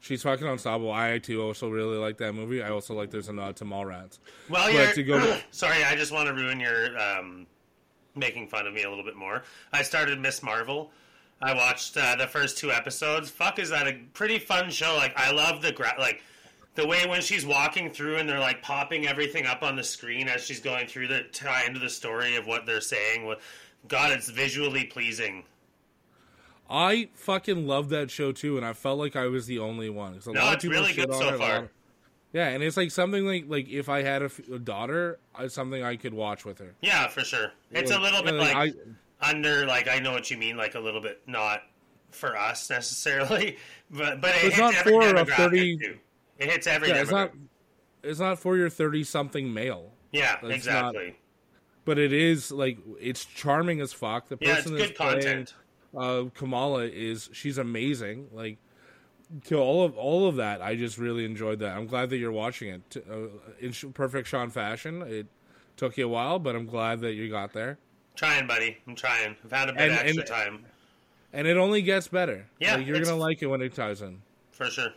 She's 0.00 0.22
fucking 0.22 0.46
unstoppable. 0.46 0.92
I 0.92 1.18
too 1.18 1.42
also 1.42 1.68
really 1.68 1.98
like 1.98 2.16
that 2.18 2.32
movie. 2.32 2.62
I 2.62 2.70
also 2.70 2.94
like 2.94 3.10
there's 3.10 3.28
a 3.28 3.32
nod 3.32 3.56
to 3.56 3.64
Mallrats. 3.64 4.18
Well, 4.48 4.70
you're 4.70 4.92
to 4.92 5.02
go- 5.02 5.38
sorry. 5.50 5.84
I 5.84 5.94
just 5.94 6.10
want 6.10 6.28
to 6.28 6.34
ruin 6.34 6.58
your 6.58 6.98
um, 6.98 7.46
making 8.16 8.48
fun 8.48 8.66
of 8.66 8.72
me 8.72 8.82
a 8.82 8.88
little 8.88 9.04
bit 9.04 9.16
more. 9.16 9.42
I 9.72 9.82
started 9.82 10.18
Miss 10.18 10.42
Marvel. 10.42 10.90
I 11.42 11.54
watched 11.54 11.96
uh, 11.96 12.16
the 12.16 12.26
first 12.26 12.58
two 12.58 12.70
episodes. 12.70 13.30
Fuck, 13.30 13.58
is 13.58 13.70
that 13.70 13.86
a 13.86 13.98
pretty 14.14 14.38
fun 14.38 14.70
show? 14.70 14.94
Like, 14.96 15.12
I 15.16 15.32
love 15.32 15.62
the 15.62 15.72
gra- 15.72 15.96
like 15.98 16.22
the 16.74 16.86
way 16.86 17.06
when 17.06 17.20
she's 17.20 17.44
walking 17.44 17.90
through 17.90 18.16
and 18.16 18.28
they're 18.28 18.38
like 18.38 18.62
popping 18.62 19.06
everything 19.06 19.46
up 19.46 19.62
on 19.62 19.76
the 19.76 19.84
screen 19.84 20.28
as 20.28 20.42
she's 20.44 20.60
going 20.60 20.86
through 20.86 21.08
the 21.08 21.24
tie 21.32 21.64
into 21.66 21.80
the 21.80 21.88
story 21.90 22.36
of 22.36 22.46
what 22.46 22.64
they're 22.66 22.80
saying. 22.80 23.34
God, 23.88 24.12
it's 24.12 24.28
visually 24.30 24.84
pleasing. 24.84 25.44
I 26.70 27.08
fucking 27.14 27.66
love 27.66 27.88
that 27.88 28.10
show 28.10 28.30
too, 28.32 28.56
and 28.56 28.64
I 28.64 28.72
felt 28.72 28.98
like 28.98 29.16
I 29.16 29.26
was 29.26 29.46
the 29.46 29.58
only 29.58 29.90
one. 29.90 30.14
'Cause 30.14 30.28
a 30.28 30.32
No, 30.32 30.40
lot 30.44 30.54
of 30.56 30.62
people 30.62 30.76
really 30.78 30.92
good 30.92 31.12
so 31.12 31.36
far. 31.38 31.60
lot- 31.62 31.68
Yeah, 32.32 32.48
and 32.48 32.62
it's 32.62 32.76
like 32.76 32.90
something 32.92 33.26
like 33.26 33.46
like 33.48 33.68
if 33.68 33.88
I 33.88 34.02
had 34.02 34.22
a, 34.22 34.26
f- 34.26 34.48
a 34.48 34.58
daughter, 34.58 35.18
it's 35.40 35.54
something 35.54 35.82
I 35.82 35.96
could 35.96 36.14
watch 36.14 36.44
with 36.44 36.58
her. 36.60 36.74
Yeah, 36.80 37.08
for 37.08 37.22
sure. 37.22 37.52
It's 37.72 37.90
a 37.90 37.98
little 37.98 38.22
bit 38.22 38.34
yeah, 38.34 38.40
like 38.40 38.56
I, 39.20 39.30
under 39.30 39.66
like 39.66 39.88
I 39.88 39.98
know 39.98 40.12
what 40.12 40.30
you 40.30 40.36
mean, 40.38 40.56
like 40.56 40.76
a 40.76 40.80
little 40.80 41.00
bit 41.00 41.20
not 41.26 41.64
for 42.12 42.36
us 42.36 42.70
necessarily, 42.70 43.56
but 43.90 44.20
but 44.20 44.30
it 44.30 44.44
It's 44.44 44.56
hits 44.56 44.58
not 44.58 44.74
every 44.76 44.92
for 44.92 45.16
a 45.16 45.24
30 45.26 45.76
too. 45.78 45.98
It 46.38 46.50
hits 46.50 46.66
every 46.68 46.88
yeah, 46.88 47.02
it's 47.02 47.10
not 47.10 47.32
it's 48.04 48.20
not 48.20 48.38
for 48.38 48.56
your 48.56 48.70
thirty 48.70 49.02
something 49.04 49.52
male, 49.52 49.92
yeah, 50.12 50.36
it's 50.42 50.54
exactly. 50.54 51.16
but 51.84 51.98
it 51.98 52.12
is 52.12 52.50
like 52.52 52.78
it's 53.00 53.24
charming 53.24 53.80
as 53.80 53.92
fuck. 53.92 54.28
The 54.28 54.38
yeah, 54.40 54.52
it's 54.52 54.62
person 54.62 54.76
good 54.76 54.94
playing 54.94 55.12
content. 55.22 55.54
Uh, 55.96 56.24
Kamala 56.34 56.84
is 56.84 57.28
she's 57.32 57.58
amazing. 57.58 58.28
Like 58.32 58.58
to 59.46 59.56
all 59.56 59.84
of 59.84 59.96
all 59.96 60.26
of 60.28 60.36
that, 60.36 60.60
I 60.62 60.74
just 60.76 60.98
really 60.98 61.24
enjoyed 61.24 61.58
that. 61.60 61.76
I'm 61.76 61.86
glad 61.86 62.10
that 62.10 62.18
you're 62.18 62.32
watching 62.32 62.68
it 62.68 63.04
uh, 63.10 63.28
in 63.60 63.72
perfect 63.92 64.28
Sean 64.28 64.50
fashion. 64.50 65.02
It 65.02 65.26
took 65.76 65.96
you 65.96 66.06
a 66.06 66.08
while, 66.08 66.38
but 66.38 66.54
I'm 66.56 66.66
glad 66.66 67.00
that 67.00 67.12
you 67.14 67.30
got 67.30 67.52
there, 67.52 67.78
Trying, 68.16 68.46
buddy. 68.46 68.76
I'm 68.86 68.94
trying. 68.94 69.36
I've 69.44 69.50
had 69.52 69.68
a 69.68 69.72
bit 69.72 69.82
And- 69.82 69.92
of 69.92 69.98
extra 69.98 70.20
and- 70.20 70.28
time 70.28 70.66
and 71.32 71.46
it 71.46 71.56
only 71.56 71.80
gets 71.80 72.08
better. 72.08 72.46
Yeah, 72.58 72.74
like, 72.74 72.86
you're 72.88 73.00
gonna 73.00 73.14
like 73.14 73.40
it 73.40 73.46
when 73.46 73.62
it 73.62 73.72
ties 73.72 74.02
in. 74.02 74.20
for 74.50 74.66
sure. 74.66 74.88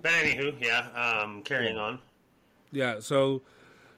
But 0.00 0.12
anywho, 0.12 0.54
yeah. 0.58 0.88
Um, 1.22 1.42
carrying 1.42 1.76
on. 1.76 1.98
Yeah, 2.72 3.00
so 3.00 3.42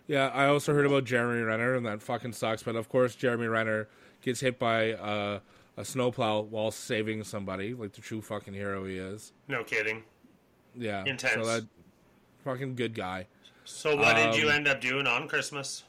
yeah, 0.09 0.27
I 0.35 0.47
also 0.47 0.75
heard 0.75 0.87
about 0.87 1.05
Jeremy 1.05 1.41
Renner, 1.43 1.75
and 1.75 1.87
that 1.87 2.03
fucking 2.03 2.33
sucks. 2.33 2.65
But 2.65 2.75
of 2.75 2.89
course, 2.89 3.15
Jeremy 3.15 3.47
Renner 3.47 3.87
gets 4.23 4.41
hit 4.41 4.59
by 4.59 4.93
uh, 4.95 5.39
a 5.81 5.85
snowplow 5.85 6.43
while 6.43 6.71
saving 6.71 7.25
somebody, 7.25 7.75
like 7.75 7.93
the 7.93 8.01
true 8.01 8.21
fucking 8.21 8.55
hero 8.55 8.85
he 8.85 8.97
is. 8.97 9.33
No 9.49 9.65
kidding. 9.65 10.03
Yeah, 10.77 11.05
Intense. 11.05 11.35
So 11.35 11.47
that 11.47 11.67
fucking 12.45 12.77
good 12.77 12.95
guy. 12.95 13.27
So 13.65 13.97
what 13.97 14.17
did 14.17 14.37
you 14.37 14.49
Um, 14.49 14.55
end 14.57 14.69
up 14.69 14.81
doing 14.81 15.07
on 15.07 15.27
Christmas? 15.29 15.85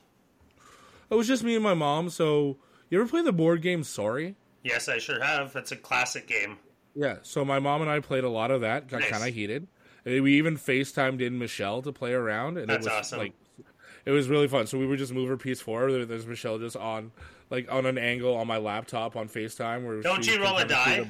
It 1.10 1.15
was 1.15 1.27
just 1.27 1.43
me 1.43 1.55
and 1.55 1.63
my 1.63 1.74
mom. 1.74 2.10
So 2.10 2.57
you 2.89 3.00
ever 3.00 3.10
play 3.10 3.21
the 3.21 3.31
board 3.33 3.62
game 3.62 3.83
Sorry? 3.83 4.36
Yes, 4.63 4.88
I 4.88 4.98
sure 5.00 5.21
have. 5.24 5.53
That's 5.53 5.71
a 5.71 5.75
classic 5.75 6.27
game. 6.27 6.57
Yeah. 6.95 7.17
So 7.24 7.43
my 7.43 7.60
mom 7.60 7.81
and 7.81 7.89
I 7.89 8.00
played 8.00 8.24
a 8.24 8.29
lot 8.29 8.51
of 8.51 8.62
that. 8.62 8.88
Got 8.88 9.01
Nice. 9.01 9.10
kind 9.10 9.27
of 9.27 9.33
heated. 9.33 9.67
We 10.05 10.33
even 10.38 10.57
FaceTimed 10.57 11.21
in 11.21 11.38
Michelle 11.38 11.81
to 11.83 11.91
play 11.91 12.13
around, 12.13 12.57
and 12.57 12.67
That's 12.69 12.86
it 12.86 12.89
was 12.89 12.98
awesome. 13.00 13.19
like 13.19 13.33
it 14.05 14.12
was 14.12 14.27
really 14.29 14.48
fun. 14.48 14.67
So 14.67 14.77
we 14.77 14.86
would 14.88 15.00
just 15.00 15.13
move 15.13 15.29
her 15.29 15.38
piece 15.38 15.62
forward. 15.62 16.08
There's 16.08 16.25
Michelle 16.27 16.58
just 16.60 16.75
on 16.75 17.12
like 17.50 17.72
on 17.72 17.86
an 17.86 17.98
angle 17.98 18.36
on 18.36 18.48
my 18.48 18.58
laptop 18.58 19.15
on 19.15 19.27
FaceTime. 19.27 19.86
Where 19.86 20.01
Don't 20.01 20.25
you 20.27 20.41
roll 20.41 20.58
a 20.58 20.65
die? 20.65 21.03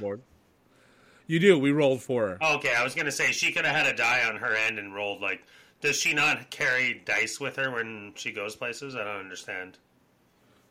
You 1.28 1.40
do. 1.40 1.58
We 1.58 1.72
rolled 1.72 2.02
for 2.02 2.28
her. 2.30 2.44
Okay, 2.56 2.74
I 2.76 2.84
was 2.84 2.94
gonna 2.96 3.12
say 3.12 3.32
she 3.32 3.52
could 3.52 3.66
have 3.66 3.76
had 3.76 3.94
a 3.94 3.96
die 3.96 4.24
on 4.28 4.36
her 4.38 4.54
end 4.56 4.80
and 4.80 4.94
rolled. 4.94 5.22
Like, 5.22 5.44
does 5.80 5.96
she 5.96 6.14
not 6.14 6.50
carry 6.50 7.02
dice 7.06 7.40
with 7.40 7.56
her 7.56 7.72
when 7.72 8.12
she 8.16 8.32
goes 8.32 8.56
places? 8.56 8.96
I 8.96 9.04
don't 9.04 9.18
understand. 9.18 9.78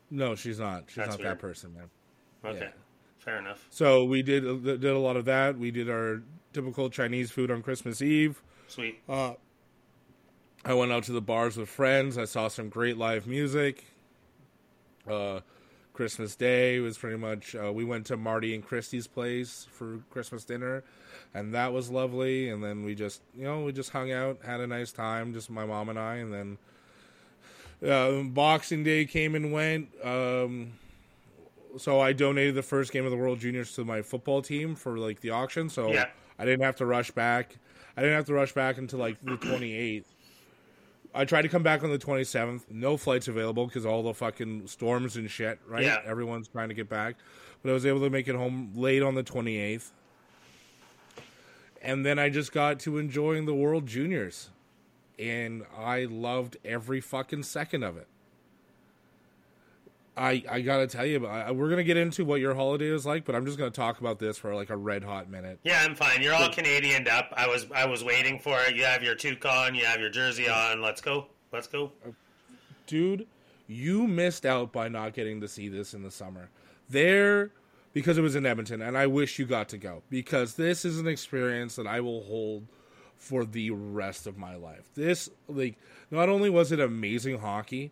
No, 0.09 0.35
she's 0.35 0.59
not. 0.59 0.83
She's 0.87 0.97
That's 0.97 1.09
not 1.11 1.19
weird. 1.19 1.31
that 1.31 1.39
person, 1.39 1.73
man. 1.73 1.89
Okay, 2.45 2.59
Yeah. 2.65 2.69
fair 3.19 3.39
enough. 3.39 3.65
So 3.69 4.03
we 4.03 4.21
did 4.21 4.43
did 4.63 4.83
a 4.85 4.99
lot 4.99 5.15
of 5.15 5.25
that. 5.25 5.57
We 5.57 5.71
did 5.71 5.89
our 5.89 6.21
typical 6.53 6.89
Chinese 6.89 7.31
food 7.31 7.49
on 7.49 7.61
Christmas 7.63 8.01
Eve. 8.01 8.41
Sweet. 8.67 8.99
Uh, 9.07 9.33
I 10.63 10.73
went 10.73 10.91
out 10.91 11.03
to 11.05 11.11
the 11.11 11.21
bars 11.21 11.57
with 11.57 11.69
friends. 11.69 12.17
I 12.17 12.25
saw 12.25 12.47
some 12.47 12.69
great 12.69 12.97
live 12.97 13.25
music. 13.25 13.85
Uh, 15.09 15.39
Christmas 15.93 16.35
Day 16.35 16.79
was 16.79 16.97
pretty 16.97 17.17
much. 17.17 17.55
Uh, 17.55 17.71
we 17.73 17.83
went 17.83 18.05
to 18.07 18.17
Marty 18.17 18.53
and 18.53 18.63
Christie's 18.63 19.07
place 19.07 19.67
for 19.71 19.99
Christmas 20.11 20.45
dinner, 20.45 20.83
and 21.33 21.53
that 21.55 21.73
was 21.73 21.89
lovely. 21.89 22.49
And 22.49 22.63
then 22.63 22.83
we 22.83 22.95
just, 22.95 23.21
you 23.35 23.43
know, 23.43 23.63
we 23.63 23.71
just 23.71 23.89
hung 23.89 24.11
out, 24.11 24.39
had 24.45 24.59
a 24.61 24.67
nice 24.67 24.91
time, 24.91 25.33
just 25.33 25.49
my 25.49 25.65
mom 25.65 25.89
and 25.89 25.97
I. 25.97 26.15
And 26.17 26.57
then 27.81 27.89
uh, 27.89 28.23
Boxing 28.23 28.83
Day 28.83 29.05
came 29.05 29.33
and 29.35 29.51
went. 29.51 29.89
Um, 30.03 30.73
so 31.77 31.99
I 31.99 32.13
donated 32.13 32.53
the 32.55 32.63
first 32.63 32.91
game 32.91 33.05
of 33.05 33.11
the 33.11 33.17
World 33.17 33.39
Juniors 33.39 33.73
to 33.75 33.85
my 33.85 34.01
football 34.01 34.41
team 34.41 34.75
for 34.75 34.97
like 34.97 35.21
the 35.21 35.31
auction. 35.31 35.69
So 35.69 35.91
Yeah. 35.91 36.05
I 36.37 36.45
didn't 36.45 36.63
have 36.63 36.75
to 36.77 36.85
rush 36.85 37.11
back. 37.11 37.57
I 37.97 38.01
didn't 38.01 38.15
have 38.15 38.25
to 38.25 38.33
rush 38.33 38.53
back 38.53 38.77
until 38.77 38.99
like 38.99 39.19
the 39.21 39.37
28th. 39.37 40.05
I 41.13 41.25
tried 41.25 41.41
to 41.43 41.49
come 41.49 41.63
back 41.63 41.83
on 41.83 41.89
the 41.89 41.97
27th. 41.97 42.69
No 42.69 42.97
flights 42.97 43.27
available 43.27 43.65
because 43.65 43.85
all 43.85 44.03
the 44.03 44.13
fucking 44.13 44.67
storms 44.67 45.17
and 45.17 45.29
shit. 45.29 45.59
Right? 45.67 45.83
Yeah. 45.83 45.99
Everyone's 46.05 46.47
trying 46.47 46.69
to 46.69 46.75
get 46.75 46.89
back, 46.89 47.15
but 47.61 47.69
I 47.69 47.73
was 47.73 47.85
able 47.85 47.99
to 48.01 48.09
make 48.09 48.27
it 48.27 48.35
home 48.35 48.71
late 48.75 49.03
on 49.03 49.15
the 49.15 49.23
28th. 49.23 49.91
And 51.81 52.05
then 52.05 52.19
I 52.19 52.29
just 52.29 52.51
got 52.51 52.79
to 52.81 52.97
enjoying 52.97 53.45
the 53.45 53.55
World 53.55 53.87
Juniors, 53.87 54.51
and 55.17 55.65
I 55.75 56.05
loved 56.05 56.57
every 56.63 57.01
fucking 57.01 57.43
second 57.43 57.83
of 57.83 57.97
it. 57.97 58.07
I 60.15 60.43
I 60.49 60.61
gotta 60.61 60.87
tell 60.87 61.05
you, 61.05 61.25
I, 61.25 61.51
we're 61.51 61.69
gonna 61.69 61.83
get 61.83 61.97
into 61.97 62.25
what 62.25 62.41
your 62.41 62.53
holiday 62.53 62.91
was 62.91 63.05
like, 63.05 63.25
but 63.25 63.35
I'm 63.35 63.45
just 63.45 63.57
gonna 63.57 63.71
talk 63.71 63.99
about 63.99 64.19
this 64.19 64.37
for 64.37 64.53
like 64.53 64.69
a 64.69 64.77
red 64.77 65.03
hot 65.03 65.29
minute. 65.29 65.59
Yeah, 65.63 65.81
I'm 65.83 65.95
fine. 65.95 66.21
You're 66.21 66.33
all 66.33 66.49
Canadianed 66.49 67.07
up. 67.07 67.33
I 67.35 67.47
was 67.47 67.65
I 67.73 67.85
was 67.85 68.03
waiting 68.03 68.39
for 68.39 68.59
it. 68.61 68.75
You 68.75 68.83
have 68.83 69.03
your 69.03 69.15
toucan, 69.15 69.75
you 69.75 69.85
have 69.85 69.99
your 69.99 70.09
jersey 70.09 70.49
on. 70.49 70.81
Let's 70.81 71.01
go. 71.01 71.27
Let's 71.51 71.67
go. 71.67 71.91
Uh, 72.05 72.11
dude, 72.87 73.27
you 73.67 74.07
missed 74.07 74.45
out 74.45 74.71
by 74.71 74.89
not 74.89 75.13
getting 75.13 75.41
to 75.41 75.47
see 75.47 75.69
this 75.69 75.93
in 75.93 76.03
the 76.03 76.11
summer. 76.11 76.49
There, 76.89 77.51
because 77.93 78.17
it 78.17 78.21
was 78.21 78.35
in 78.35 78.45
Edmonton, 78.45 78.81
and 78.81 78.97
I 78.97 79.07
wish 79.07 79.39
you 79.39 79.45
got 79.45 79.69
to 79.69 79.77
go 79.77 80.03
because 80.09 80.55
this 80.55 80.83
is 80.83 80.99
an 80.99 81.07
experience 81.07 81.75
that 81.77 81.87
I 81.87 82.01
will 82.01 82.23
hold 82.23 82.67
for 83.17 83.45
the 83.45 83.71
rest 83.71 84.27
of 84.27 84.37
my 84.37 84.55
life. 84.55 84.89
This, 84.95 85.29
like, 85.47 85.77
not 86.09 86.27
only 86.27 86.49
was 86.49 86.71
it 86.71 86.79
amazing 86.79 87.39
hockey, 87.39 87.91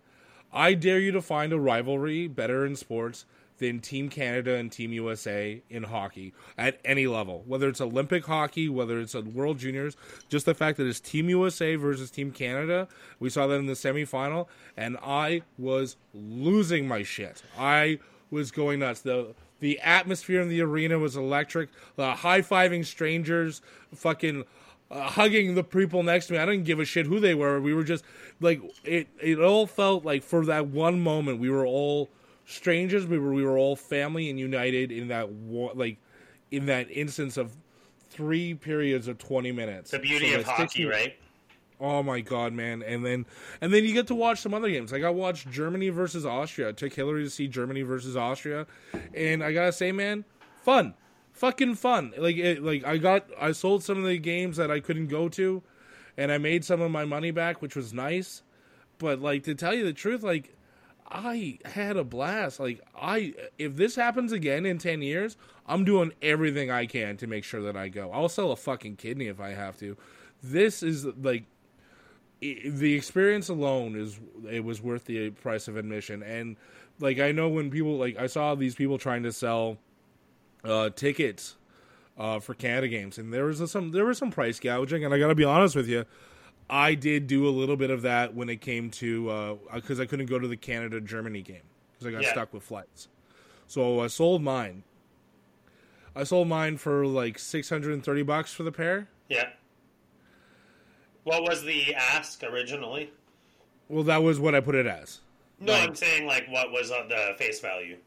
I 0.51 0.73
dare 0.73 0.99
you 0.99 1.11
to 1.11 1.21
find 1.21 1.53
a 1.53 1.59
rivalry 1.59 2.27
better 2.27 2.65
in 2.65 2.75
sports 2.75 3.25
than 3.59 3.79
Team 3.79 4.09
Canada 4.09 4.55
and 4.55 4.71
Team 4.71 4.91
USA 4.93 5.61
in 5.69 5.83
hockey 5.83 6.33
at 6.57 6.79
any 6.83 7.07
level. 7.07 7.43
Whether 7.45 7.69
it's 7.69 7.81
Olympic 7.81 8.25
hockey, 8.25 8.67
whether 8.69 8.99
it's 8.99 9.13
World 9.13 9.59
Juniors, 9.59 9.95
just 10.29 10.45
the 10.45 10.53
fact 10.53 10.77
that 10.77 10.87
it's 10.87 10.99
Team 10.99 11.29
USA 11.29 11.75
versus 11.75 12.09
Team 12.09 12.31
Canada. 12.31 12.87
We 13.19 13.29
saw 13.29 13.47
that 13.47 13.55
in 13.55 13.67
the 13.67 13.73
semifinal, 13.73 14.47
and 14.75 14.97
I 15.03 15.43
was 15.57 15.97
losing 16.13 16.87
my 16.87 17.03
shit. 17.03 17.43
I 17.57 17.99
was 18.31 18.51
going 18.51 18.79
nuts. 18.79 19.01
The 19.01 19.35
the 19.59 19.79
atmosphere 19.81 20.41
in 20.41 20.47
the 20.47 20.61
arena 20.61 20.97
was 20.97 21.17
electric. 21.17 21.69
The 21.97 22.15
high 22.15 22.41
fiving 22.41 22.85
strangers, 22.85 23.61
fucking 23.93 24.45
uh, 24.91 25.01
hugging 25.03 25.55
the 25.55 25.63
people 25.63 26.03
next 26.03 26.27
to 26.27 26.33
me. 26.33 26.39
I 26.39 26.45
didn't 26.45 26.65
give 26.65 26.79
a 26.79 26.85
shit 26.85 27.05
who 27.05 27.19
they 27.19 27.35
were. 27.35 27.59
We 27.61 27.73
were 27.73 27.83
just 27.83 28.03
like 28.39 28.61
it. 28.83 29.07
It 29.21 29.39
all 29.39 29.67
felt 29.67 30.05
like 30.05 30.23
for 30.23 30.45
that 30.45 30.67
one 30.67 31.01
moment 31.01 31.39
we 31.39 31.49
were 31.49 31.65
all 31.65 32.09
strangers. 32.45 33.05
We 33.05 33.19
were 33.19 33.33
we 33.33 33.43
were 33.43 33.57
all 33.57 33.75
family 33.75 34.29
and 34.29 34.39
united 34.39 34.91
in 34.91 35.09
that 35.09 35.29
wa- 35.29 35.71
like 35.75 35.97
in 36.51 36.65
that 36.67 36.89
instance 36.89 37.37
of 37.37 37.55
three 38.09 38.53
periods 38.55 39.07
of 39.07 39.17
twenty 39.17 39.51
minutes. 39.51 39.91
The 39.91 39.99
beauty 39.99 40.31
So 40.31 40.39
of 40.39 40.45
hockey, 40.45 40.85
right? 40.85 41.15
Oh 41.81 42.03
my 42.03 42.19
god, 42.19 42.51
man! 42.51 42.83
And 42.83 43.05
then 43.05 43.25
and 43.61 43.71
then 43.71 43.85
you 43.85 43.93
get 43.93 44.07
to 44.07 44.15
watch 44.15 44.41
some 44.41 44.53
other 44.53 44.69
games. 44.69 44.91
Like 44.91 45.03
I 45.03 45.09
watched 45.09 45.49
Germany 45.49 45.89
versus 45.89 46.25
Austria. 46.25 46.69
I 46.69 46.71
took 46.73 46.93
Hillary 46.93 47.23
to 47.23 47.29
see 47.29 47.47
Germany 47.47 47.83
versus 47.83 48.17
Austria, 48.17 48.67
and 49.13 49.41
I 49.41 49.53
gotta 49.53 49.71
say, 49.71 49.93
man, 49.93 50.25
fun, 50.63 50.93
fucking 51.39 51.75
fun. 51.75 52.13
Like 52.17 52.35
it, 52.35 52.63
like 52.63 52.85
I 52.85 52.97
got 52.97 53.25
I 53.39 53.53
sold 53.53 53.83
some 53.83 53.97
of 53.97 54.03
the 54.03 54.17
games 54.17 54.57
that 54.57 54.69
I 54.69 54.79
couldn't 54.79 55.07
go 55.07 55.29
to, 55.29 55.63
and 56.17 56.31
I 56.31 56.37
made 56.37 56.65
some 56.65 56.81
of 56.81 56.91
my 56.91 57.05
money 57.05 57.31
back, 57.31 57.61
which 57.61 57.75
was 57.75 57.93
nice. 57.93 58.43
But 58.97 59.21
like 59.21 59.43
to 59.43 59.55
tell 59.55 59.73
you 59.73 59.85
the 59.85 59.93
truth, 59.93 60.21
like 60.21 60.53
I 61.09 61.59
had 61.65 61.97
a 61.97 62.03
blast. 62.03 62.59
Like 62.59 62.81
I 62.99 63.33
if 63.57 63.75
this 63.77 63.95
happens 63.95 64.31
again 64.31 64.65
in 64.65 64.77
10 64.77 65.01
years, 65.01 65.37
I'm 65.65 65.85
doing 65.85 66.11
everything 66.21 66.69
I 66.69 66.85
can 66.85 67.17
to 67.17 67.27
make 67.27 67.43
sure 67.43 67.61
that 67.61 67.77
I 67.77 67.87
go. 67.87 68.11
I'll 68.11 68.29
sell 68.29 68.51
a 68.51 68.57
fucking 68.57 68.97
kidney 68.97 69.27
if 69.27 69.39
I 69.39 69.49
have 69.51 69.77
to. 69.79 69.97
This 70.43 70.83
is 70.83 71.05
like 71.05 71.45
the 72.41 72.93
experience 72.93 73.49
alone 73.49 73.95
is 73.95 74.19
it 74.49 74.63
was 74.63 74.81
worth 74.81 75.05
the 75.05 75.29
price 75.29 75.67
of 75.67 75.75
admission 75.75 76.23
and 76.23 76.55
like 76.99 77.19
I 77.19 77.33
know 77.33 77.49
when 77.49 77.69
people 77.69 77.97
like 77.97 78.17
I 78.17 78.27
saw 78.27 78.55
these 78.55 78.75
people 78.75 78.97
trying 78.97 79.23
to 79.23 79.33
sell 79.33 79.77
uh 80.63 80.89
tickets 80.89 81.55
uh 82.17 82.39
for 82.39 82.53
Canada 82.53 82.87
games 82.87 83.17
and 83.17 83.33
there 83.33 83.45
was 83.45 83.71
some 83.71 83.91
there 83.91 84.05
was 84.05 84.17
some 84.17 84.31
price 84.31 84.59
gouging 84.59 85.05
and 85.05 85.13
I 85.13 85.19
got 85.19 85.27
to 85.29 85.35
be 85.35 85.43
honest 85.45 85.75
with 85.75 85.87
you 85.87 86.05
I 86.69 86.93
did 86.95 87.27
do 87.27 87.47
a 87.47 87.49
little 87.49 87.77
bit 87.77 87.89
of 87.89 88.03
that 88.03 88.35
when 88.35 88.47
it 88.49 88.61
came 88.61 88.91
to 88.91 89.59
because 89.73 89.99
I 89.99 90.05
couldn't 90.05 90.27
go 90.27 90.37
to 90.37 90.47
the 90.47 90.57
Canada 90.57 91.01
Germany 91.01 91.41
game 91.41 91.63
because 91.93 92.07
I 92.07 92.11
got 92.11 92.21
Yeah. 92.23 92.31
stuck 92.31 92.53
with 92.53 92.61
flights. 92.63 93.07
So 93.65 94.01
I 94.01 94.07
sold 94.07 94.43
mine. 94.43 94.83
I 96.15 96.23
sold 96.25 96.47
mine 96.47 96.77
for 96.77 97.07
like 97.07 97.39
six 97.39 97.69
hundred 97.69 97.93
and 97.93 98.03
thirty 98.03 98.21
bucks 98.23 98.53
for 98.53 98.61
the 98.63 98.71
pair. 98.71 99.07
Yeah. 99.29 99.49
What 101.23 101.43
was 101.43 101.63
the 101.63 101.95
ask 101.95 102.43
originally? 102.43 103.11
Well, 103.87 104.03
that 104.03 104.21
was 104.23 104.39
what 104.39 104.53
I 104.55 104.59
put 104.59 104.75
it 104.75 104.85
as, 104.85 105.19
No, 105.59 105.73
Like- 105.73 105.87
I'm 105.89 105.95
saying 105.95 106.27
like 106.27 106.47
what 106.49 106.71
was 106.71 106.91
uh, 106.91 107.05
the 107.09 107.33
face 107.37 107.59
value? 107.59 107.97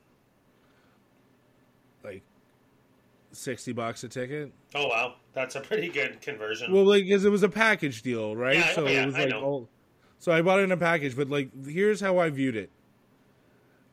60 3.33 3.73
bucks 3.73 4.05
a 4.05 4.09
ticket. 4.09 4.53
Oh 4.75 4.87
wow, 4.89 5.15
that's 5.33 5.55
a 5.55 5.61
pretty 5.61 5.89
good 5.89 6.21
conversion. 6.21 6.73
Well, 6.73 6.85
like 6.85 7.09
cuz 7.09 7.25
it 7.25 7.31
was 7.31 7.43
a 7.43 7.49
package 7.49 8.03
deal, 8.03 8.37
right? 8.37 8.57
Yeah, 8.57 8.75
so 8.75 8.87
yeah, 8.87 9.03
it 9.03 9.07
was 9.07 9.15
like 9.15 9.33
I 9.33 9.37
oh, 9.37 9.69
So 10.19 10.33
I 10.33 10.43
bought 10.43 10.61
it 10.61 10.65
in 10.65 10.73
a 10.73 10.77
package, 10.77 11.17
but 11.17 11.29
like 11.29 11.51
here's 11.67 12.01
how 12.01 12.19
I 12.19 12.31
viewed 12.31 12.57
it. 12.57 12.71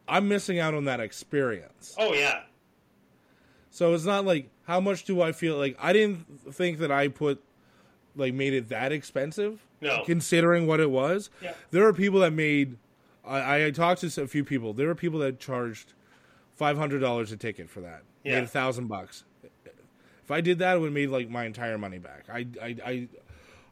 I'm 0.07 0.27
missing 0.27 0.59
out 0.59 0.73
on 0.73 0.85
that 0.85 0.99
experience. 0.99 1.95
Oh 1.97 2.13
yeah. 2.13 2.41
So 3.69 3.93
it's 3.93 4.05
not 4.05 4.25
like 4.25 4.49
how 4.65 4.79
much 4.79 5.03
do 5.05 5.21
I 5.21 5.31
feel 5.31 5.57
like 5.57 5.77
I 5.79 5.93
didn't 5.93 6.53
think 6.53 6.79
that 6.79 6.91
I 6.91 7.07
put 7.07 7.41
like 8.15 8.33
made 8.33 8.53
it 8.53 8.69
that 8.69 8.91
expensive. 8.91 9.65
No. 9.81 10.03
Considering 10.05 10.67
what 10.67 10.79
it 10.79 10.91
was. 10.91 11.29
Yeah. 11.41 11.53
There 11.71 11.85
are 11.87 11.93
people 11.93 12.19
that 12.21 12.33
made 12.33 12.77
I, 13.25 13.65
I 13.65 13.71
talked 13.71 14.01
to 14.01 14.21
a 14.21 14.27
few 14.27 14.43
people. 14.43 14.73
There 14.73 14.87
were 14.87 14.95
people 14.95 15.19
that 15.19 15.39
charged 15.39 15.93
five 16.55 16.77
hundred 16.77 16.99
dollars 16.99 17.31
a 17.31 17.37
ticket 17.37 17.69
for 17.69 17.81
that. 17.81 18.03
Yeah. 18.23 18.39
A 18.39 18.47
thousand 18.47 18.87
bucks. 18.87 19.23
If 20.29 20.31
I 20.33 20.41
did 20.41 20.59
that, 20.59 20.75
it 20.75 20.79
would 20.79 20.85
have 20.87 20.93
made 20.93 21.09
like 21.09 21.27
my 21.27 21.45
entire 21.45 21.79
money 21.79 21.97
back. 21.97 22.25
I 22.31 22.45
I 22.61 22.75
I, 22.85 23.07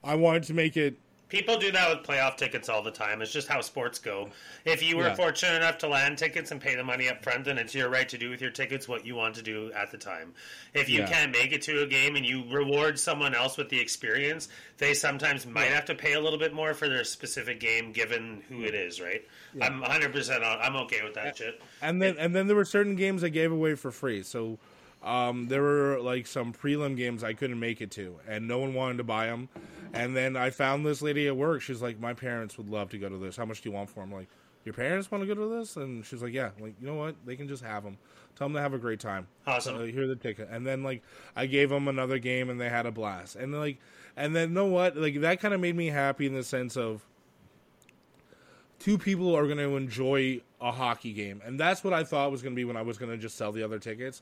I 0.04 0.16
wanted 0.16 0.42
to 0.46 0.56
make 0.56 0.76
it 0.76 0.98
people 1.30 1.56
do 1.60 1.72
that 1.74 1.90
with 1.96 2.08
playoff 2.08 2.36
tickets 2.38 2.68
all 2.68 2.82
the 2.82 2.90
time. 2.90 3.22
It's 3.22 3.32
just 3.32 3.48
how 3.48 3.62
sports 3.62 4.00
go. 4.00 4.30
If 4.66 4.82
you 4.82 4.96
were 4.98 5.08
Yeah. 5.10 5.14
fortunate 5.14 5.58
enough 5.58 5.78
to 5.80 5.88
land 5.88 6.18
tickets 6.18 6.50
and 6.52 6.60
pay 6.60 6.74
the 6.76 6.84
money 6.86 7.10
up 7.10 7.22
front, 7.22 7.44
then 7.46 7.58
it's 7.60 7.76
your 7.76 7.90
right 7.90 8.08
to 8.10 8.18
do 8.18 8.30
with 8.32 8.42
your 8.42 8.50
tickets 8.50 8.88
what 8.88 9.06
you 9.06 9.14
want 9.16 9.36
to 9.36 9.44
do 9.44 9.72
at 9.74 9.92
the 9.92 9.98
time. 10.00 10.34
If 10.74 10.90
you 10.90 11.02
Yeah. 11.02 11.08
can't 11.10 11.32
make 11.34 11.52
it 11.52 11.62
to 11.64 11.84
a 11.84 11.86
game 11.86 12.16
and 12.16 12.26
you 12.26 12.44
reward 12.50 12.98
someone 12.98 13.36
else 13.36 13.56
with 13.58 13.68
the 13.70 13.80
experience, 13.80 14.48
they 14.80 14.94
sometimes 14.96 15.46
might 15.46 15.70
have 15.70 15.86
to 15.86 15.96
pay 15.96 16.14
a 16.14 16.20
little 16.20 16.40
bit 16.40 16.54
more 16.54 16.74
for 16.74 16.88
their 16.90 17.04
specific 17.04 17.60
game, 17.60 17.92
given 17.92 18.42
who 18.50 18.64
it 18.64 18.74
is. 18.74 19.00
Right? 19.00 19.24
I'm 19.62 19.82
100 19.82 20.12
percent 20.14 20.44
on. 20.46 20.58
I'm 20.60 20.78
okay 20.86 21.04
with 21.04 21.14
that 21.16 21.38
shit. 21.38 21.62
and 21.84 22.02
then 22.02 22.16
and 22.18 22.34
then 22.36 22.48
there 22.48 22.56
were 22.56 22.66
certain 22.66 22.96
games 22.96 23.24
I 23.24 23.30
gave 23.30 23.52
away 23.52 23.76
for 23.76 23.92
free. 23.92 24.24
So 24.24 24.58
um, 25.08 25.48
there 25.48 25.62
were 25.62 26.00
like 26.02 26.28
some 26.28 26.54
prelim 26.54 26.98
games 26.98 27.24
I 27.24 27.34
couldn't 27.34 27.60
make 27.60 27.82
it 27.82 27.92
to, 27.92 28.20
and 28.28 28.48
no 28.48 28.60
one 28.60 28.74
wanted 28.74 28.98
to 28.98 29.04
buy 29.04 29.28
them. 29.28 29.50
And 29.94 30.16
then 30.16 30.36
I 30.36 30.50
found 30.50 30.86
this 30.86 31.02
lady 31.02 31.28
at 31.28 31.38
work. 31.38 31.62
She's 31.62 31.82
like, 31.82 32.00
"My 32.00 32.14
parents 32.14 32.58
would 32.58 32.70
love 32.70 32.90
to 32.90 32.98
go 32.98 33.08
to 33.08 33.18
this. 33.18 33.38
How 33.38 33.46
much 33.46 33.62
do 33.62 33.70
you 33.70 33.74
want 33.74 33.90
for 33.90 34.02
them?" 34.02 34.12
I'm 34.12 34.20
like, 34.20 34.28
"Your 34.66 34.74
parents 34.74 35.10
want 35.10 35.24
to 35.24 35.34
go 35.34 35.36
to 35.36 35.60
this?" 35.60 35.78
And 35.78 36.06
she's 36.06 36.22
like, 36.22 36.34
"Yeah." 36.34 36.50
I'm 36.58 36.64
like, 36.64 36.76
you 36.80 36.88
know 36.88 36.96
what? 36.96 37.16
They 37.26 37.36
can 37.36 37.48
just 37.48 37.64
have 37.64 37.84
them. 37.84 37.98
Tell 38.36 38.48
them 38.48 38.56
to 38.56 38.62
have 38.62 38.74
a 38.74 38.78
great 38.78 39.00
time. 39.00 39.28
Awesome. 39.48 39.78
So, 39.78 39.86
here's 39.86 40.10
the 40.10 40.16
ticket. 40.16 40.50
And 40.52 40.68
then 40.68 40.84
like 40.84 41.02
I 41.36 41.46
gave 41.46 41.70
them 41.70 41.88
another 41.88 42.20
game, 42.20 42.50
and 42.50 42.60
they 42.60 42.70
had 42.70 42.86
a 42.86 42.92
blast. 42.92 43.38
And 43.38 43.54
like, 43.54 43.80
and 44.18 44.36
then 44.36 44.50
you 44.50 44.56
know 44.56 44.66
what? 44.66 44.98
Like 44.98 45.22
that 45.22 45.40
kind 45.40 45.54
of 45.54 45.62
made 45.62 45.76
me 45.76 45.88
happy 45.88 46.28
in 46.28 46.36
the 46.36 46.44
sense 46.44 46.76
of 46.76 47.06
two 48.80 48.98
people 48.98 49.36
are 49.36 49.46
going 49.46 49.58
to 49.58 49.76
enjoy 49.76 50.42
a 50.60 50.72
hockey 50.72 51.14
game, 51.14 51.42
and 51.46 51.60
that's 51.60 51.84
what 51.84 51.94
I 51.94 52.04
thought 52.04 52.32
was 52.32 52.42
going 52.42 52.54
to 52.54 52.56
be 52.56 52.66
when 52.66 52.78
I 52.78 52.82
was 52.82 52.98
going 52.98 53.12
to 53.12 53.18
just 53.18 53.38
sell 53.38 53.52
the 53.52 53.64
other 53.64 53.80
tickets. 53.80 54.22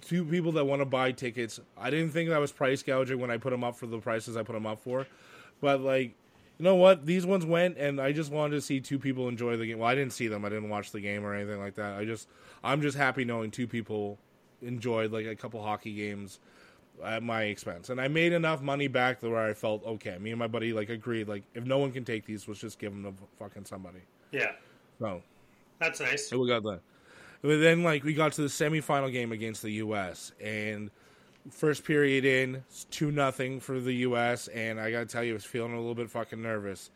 Two 0.00 0.24
people 0.24 0.52
that 0.52 0.64
want 0.64 0.80
to 0.80 0.86
buy 0.86 1.12
tickets. 1.12 1.60
I 1.76 1.90
didn't 1.90 2.10
think 2.10 2.30
that 2.30 2.38
was 2.38 2.52
price 2.52 2.82
gouging 2.82 3.18
when 3.18 3.30
I 3.30 3.36
put 3.36 3.50
them 3.50 3.64
up 3.64 3.76
for 3.76 3.86
the 3.86 3.98
prices 3.98 4.36
I 4.36 4.42
put 4.42 4.52
them 4.52 4.66
up 4.66 4.78
for, 4.80 5.06
but 5.60 5.80
like, 5.80 6.14
you 6.58 6.64
know 6.64 6.74
what? 6.76 7.06
These 7.06 7.24
ones 7.26 7.44
went, 7.46 7.76
and 7.78 8.00
I 8.00 8.12
just 8.12 8.32
wanted 8.32 8.54
to 8.56 8.60
see 8.60 8.80
two 8.80 8.98
people 8.98 9.28
enjoy 9.28 9.56
the 9.56 9.66
game. 9.66 9.78
Well, 9.78 9.88
I 9.88 9.94
didn't 9.94 10.12
see 10.12 10.26
them. 10.28 10.44
I 10.44 10.48
didn't 10.48 10.68
watch 10.68 10.90
the 10.92 11.00
game 11.00 11.24
or 11.24 11.34
anything 11.34 11.58
like 11.60 11.74
that. 11.76 11.96
I 11.96 12.04
just, 12.04 12.28
I'm 12.64 12.82
just 12.82 12.96
happy 12.96 13.24
knowing 13.24 13.50
two 13.50 13.66
people 13.68 14.18
enjoyed 14.62 15.12
like 15.12 15.26
a 15.26 15.36
couple 15.36 15.62
hockey 15.62 15.92
games 15.94 16.40
at 17.04 17.22
my 17.22 17.44
expense, 17.44 17.90
and 17.90 18.00
I 18.00 18.08
made 18.08 18.32
enough 18.32 18.60
money 18.60 18.88
back 18.88 19.20
to 19.20 19.30
where 19.30 19.46
I 19.46 19.54
felt 19.54 19.84
okay. 19.86 20.18
Me 20.18 20.30
and 20.30 20.38
my 20.38 20.48
buddy 20.48 20.72
like 20.72 20.88
agreed, 20.88 21.28
like 21.28 21.44
if 21.54 21.64
no 21.64 21.78
one 21.78 21.92
can 21.92 22.04
take 22.04 22.24
these, 22.24 22.48
let's 22.48 22.60
just 22.60 22.78
give 22.80 22.92
them 22.92 23.04
to 23.04 23.12
fucking 23.38 23.64
somebody. 23.64 24.00
Yeah, 24.32 24.52
So 25.00 25.22
that's 25.78 26.00
nice. 26.00 26.32
we 26.32 26.48
got 26.48 26.64
that. 26.64 26.80
But 27.42 27.58
then 27.60 27.82
like 27.82 28.02
we 28.04 28.14
got 28.14 28.32
to 28.32 28.42
the 28.42 28.48
semifinal 28.48 29.12
game 29.12 29.32
against 29.32 29.62
the 29.62 29.70
U.S. 29.74 30.32
and 30.42 30.90
first 31.50 31.84
period 31.84 32.24
in 32.24 32.56
it's 32.68 32.84
two 32.90 33.10
nothing 33.10 33.60
for 33.60 33.78
the 33.80 33.92
U.S. 33.94 34.48
and 34.48 34.80
I 34.80 34.90
gotta 34.90 35.06
tell 35.06 35.22
you, 35.24 35.32
I 35.32 35.34
was 35.34 35.44
feeling 35.44 35.72
a 35.72 35.76
little 35.78 35.94
bit 35.94 36.10
fucking 36.10 36.42
nervous, 36.42 36.90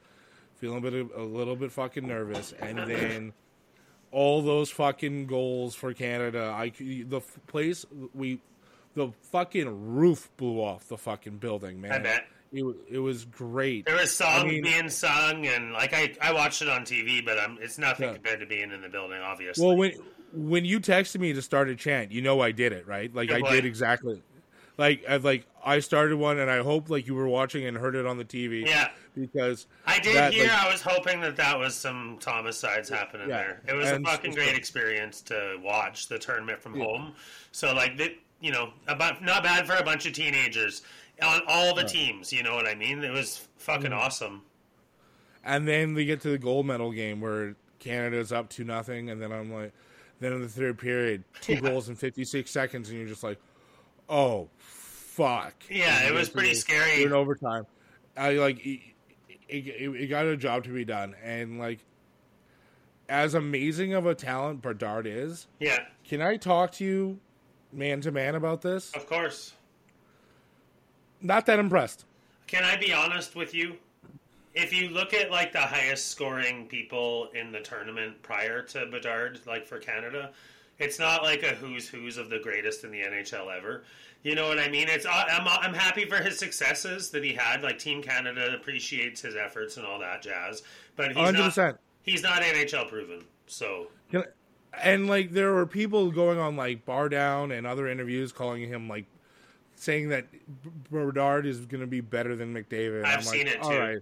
feeling 0.57 0.79
a 0.79 0.81
bit 0.91 1.11
a 1.17 1.23
little 1.23 1.57
bit 1.57 1.71
fucking 1.73 2.07
nervous, 2.07 2.53
and 2.61 2.79
then 2.79 3.33
all 4.11 4.43
those 4.43 4.69
fucking 4.71 5.27
goals 5.27 5.75
for 5.75 5.95
Canada. 5.95 6.53
I 6.55 6.71
the 6.71 7.19
f- 7.19 7.39
place 7.47 7.87
we 8.13 8.41
the 8.95 9.11
fucking 9.31 9.95
roof 9.95 10.29
blew 10.37 10.59
off 10.61 10.89
the 10.89 10.99
fucking 10.99 11.39
building, 11.39 11.81
man. 11.81 11.93
I 11.93 11.99
bet. 11.99 12.27
it, 12.53 12.65
it 12.91 12.99
was 12.99 13.25
great. 13.25 13.87
There 13.87 13.95
was 13.97 14.11
songs 14.11 14.43
I 14.43 14.49
mean- 14.49 14.63
being 14.65 14.91
sung, 14.91 15.47
and 15.47 15.73
like 15.73 15.95
I, 15.95 16.15
I 16.21 16.33
watched 16.35 16.61
it 16.63 16.69
on 16.69 16.83
TV, 16.83 17.25
but 17.25 17.39
um, 17.39 17.59
it's 17.63 17.79
nothing 17.79 18.09
Yeah. 18.09 18.15
compared 18.15 18.41
to 18.41 18.47
being 18.47 18.71
in 18.73 18.83
the 18.83 18.89
building, 18.91 19.21
obviously. 19.23 19.65
Well, 19.67 19.77
when 19.77 19.93
when 20.33 20.65
you 20.65 20.81
texted 20.81 21.21
me 21.21 21.33
to 21.33 21.43
start 21.43 21.69
a 21.69 21.77
chant, 21.77 22.13
you 22.13 22.23
know 22.23 22.41
I 22.41 22.53
did 22.53 22.73
it, 22.73 22.87
right? 22.87 23.15
Like 23.15 23.29
Good 23.29 23.39
I 23.39 23.41
boy. 23.41 23.51
did 23.53 23.65
exactly. 23.65 24.23
Like 24.79 25.05
I 25.09 25.17
like 25.17 25.47
I 25.65 25.79
started 25.81 26.17
one, 26.17 26.39
and 26.39 26.51
I 26.51 26.63
hope 26.63 26.89
like 26.91 27.07
you 27.07 27.15
were 27.15 27.29
watching 27.29 27.67
and 27.67 27.77
heard 27.77 27.95
it 27.95 28.07
on 28.07 28.17
the 28.17 28.25
TV. 28.25 28.67
yeah, 28.67 28.89
because 29.15 29.67
I 29.87 29.99
did 29.99 30.17
that, 30.17 30.33
hear. 30.33 30.45
like- 30.49 30.65
I 30.65 30.73
was 30.73 30.81
hoping 30.81 31.21
that 31.21 31.37
that 31.37 31.59
was 31.59 31.75
some 31.75 32.17
Thomas 32.21 32.57
sides 32.57 32.89
happening 32.89 33.29
Yeah. 33.29 33.37
there. 33.43 33.63
It 33.69 33.75
was 33.75 33.91
And 33.91 34.05
a 34.07 34.11
fucking 34.11 34.33
great 34.33 34.57
experience 34.57 35.21
to 35.23 35.59
watch 35.63 36.09
the 36.09 36.19
tournament 36.19 36.61
from 36.63 36.81
home. 36.81 37.15
So 37.53 37.75
like, 37.75 37.99
the, 37.99 38.17
you 38.41 38.51
know, 38.51 38.73
about 38.89 39.23
not 39.23 39.43
bad 39.43 39.67
for 39.67 39.75
a 39.77 39.85
bunch 39.85 40.07
of 40.07 40.15
teenagers 40.15 40.83
on 41.23 41.43
all 41.47 41.75
the 41.75 41.85
teams. 41.85 42.33
You 42.33 42.43
know 42.43 42.55
what 42.55 42.67
I 42.67 42.75
mean? 42.75 43.05
It 43.05 43.13
was 43.13 43.47
fucking 43.59 43.91
Mm-hmm. 43.91 44.01
awesome. 44.01 44.43
and 45.45 45.69
then 45.69 45.93
we 45.95 46.05
get 46.07 46.21
to 46.23 46.31
the 46.31 46.39
gold 46.39 46.67
medal 46.67 46.93
game 46.93 47.21
where 47.21 47.55
Canada's 47.79 48.33
up 48.33 48.49
to 48.51 48.65
nothing, 48.65 49.11
and 49.11 49.21
then 49.21 49.33
I'm 49.33 49.53
like, 49.53 49.73
then 50.23 50.33
in 50.33 50.41
the 50.41 50.49
third 50.49 50.79
period, 50.79 51.25
two 51.41 51.55
Yeah. 51.55 51.61
goals 51.61 51.89
in 51.89 51.97
56 51.97 52.51
seconds, 52.51 52.89
and 52.91 52.99
you're 52.99 53.09
just 53.09 53.23
like, 53.23 53.39
oh 54.09 54.49
fuck. 54.59 55.55
Yeah, 55.71 56.07
it 56.09 56.15
was 56.15 56.29
pretty 56.29 56.55
scary. 56.55 57.03
In 57.03 57.13
overtime. 57.13 57.67
I 58.17 58.33
like 58.35 58.65
it, 58.65 58.81
it, 59.49 59.67
it 59.69 60.07
got 60.09 60.27
a 60.27 60.37
job 60.37 60.65
to 60.65 60.71
be 60.71 60.85
done, 60.85 61.15
and 61.23 61.59
like 61.59 61.81
as 63.09 63.35
amazing 63.35 63.93
of 63.95 64.07
a 64.07 64.15
talent 64.15 64.63
Bedard 64.63 65.07
is, 65.07 65.47
Yeah, 65.61 65.85
can 66.09 66.23
I 66.23 66.37
talk 66.37 66.73
to 66.73 66.85
you 66.85 67.19
man 67.73 68.01
to 68.03 68.11
man 68.13 68.35
about 68.35 68.63
this? 68.63 68.93
of 68.95 69.07
course. 69.07 69.53
Not 71.21 71.47
that 71.47 71.59
impressed. 71.59 72.05
Can 72.47 72.65
I 72.65 72.77
be 72.77 72.93
honest 72.93 73.35
with 73.35 73.55
you? 73.55 73.77
If 74.55 74.73
you 74.73 74.91
look 74.91 75.15
at 75.15 75.31
like 75.31 75.53
the 75.53 75.61
highest 75.61 76.11
scoring 76.11 76.67
people 76.67 77.31
in 77.35 77.53
the 77.53 77.61
tournament 77.61 78.23
prior 78.23 78.63
to 78.63 78.87
Bedard, 78.87 79.41
like 79.47 79.67
for 79.67 79.79
Canada, 79.79 80.33
it's 80.79 80.99
not 80.99 81.23
like 81.23 81.43
a 81.43 81.49
who's 81.55 81.89
who's 81.89 82.17
of 82.19 82.29
the 82.31 82.39
greatest 82.39 82.85
in 82.85 82.91
the 82.91 83.01
NHL 83.01 83.55
ever. 83.57 83.85
You 84.23 84.35
know 84.35 84.47
what 84.49 84.59
I 84.59 84.69
mean? 84.69 84.89
It's 84.89 85.07
uh, 85.07 85.11
I'm 85.31 85.47
uh, 85.47 85.57
I'm 85.61 85.75
happy 85.75 86.05
for 86.05 86.17
his 86.23 86.39
successes 86.39 87.11
that 87.11 87.25
he 87.25 87.33
had. 87.33 87.63
Like 87.63 87.79
Team 87.79 88.03
Canada 88.03 88.55
appreciates 88.55 89.21
his 89.23 89.35
efforts 89.37 89.77
and 89.79 89.87
all 89.87 89.99
that 90.01 90.23
jazz, 90.23 90.63
but 90.97 91.09
he's 91.09 91.17
Hundred 91.17 91.39
not 91.39 91.45
percent. 91.47 91.77
he's 92.03 92.23
not 92.23 92.43
NHL 92.43 92.89
proven. 92.89 93.25
So 93.47 93.89
And 94.81 95.07
like 95.09 95.33
there 95.33 95.53
were 95.53 95.67
people 95.67 96.11
going 96.11 96.39
on 96.39 96.57
like 96.57 96.85
Bar 96.85 97.09
Down 97.09 97.53
and 97.53 97.67
other 97.67 97.89
interviews 97.89 98.33
calling 98.33 98.67
him 98.69 98.89
like 98.89 99.07
saying 99.75 100.11
that 100.11 100.31
B- 100.31 100.71
Bedard 100.91 101.45
is 101.47 101.67
going 101.67 101.81
to 101.81 101.87
be 101.87 102.01
better 102.01 102.37
than 102.37 102.55
McDavid. 102.55 103.05
I've 103.05 103.17
I'm 103.19 103.23
seen 103.23 103.47
like, 103.47 103.57
it, 103.57 103.63
too. 103.63 103.69
right, 103.79 103.99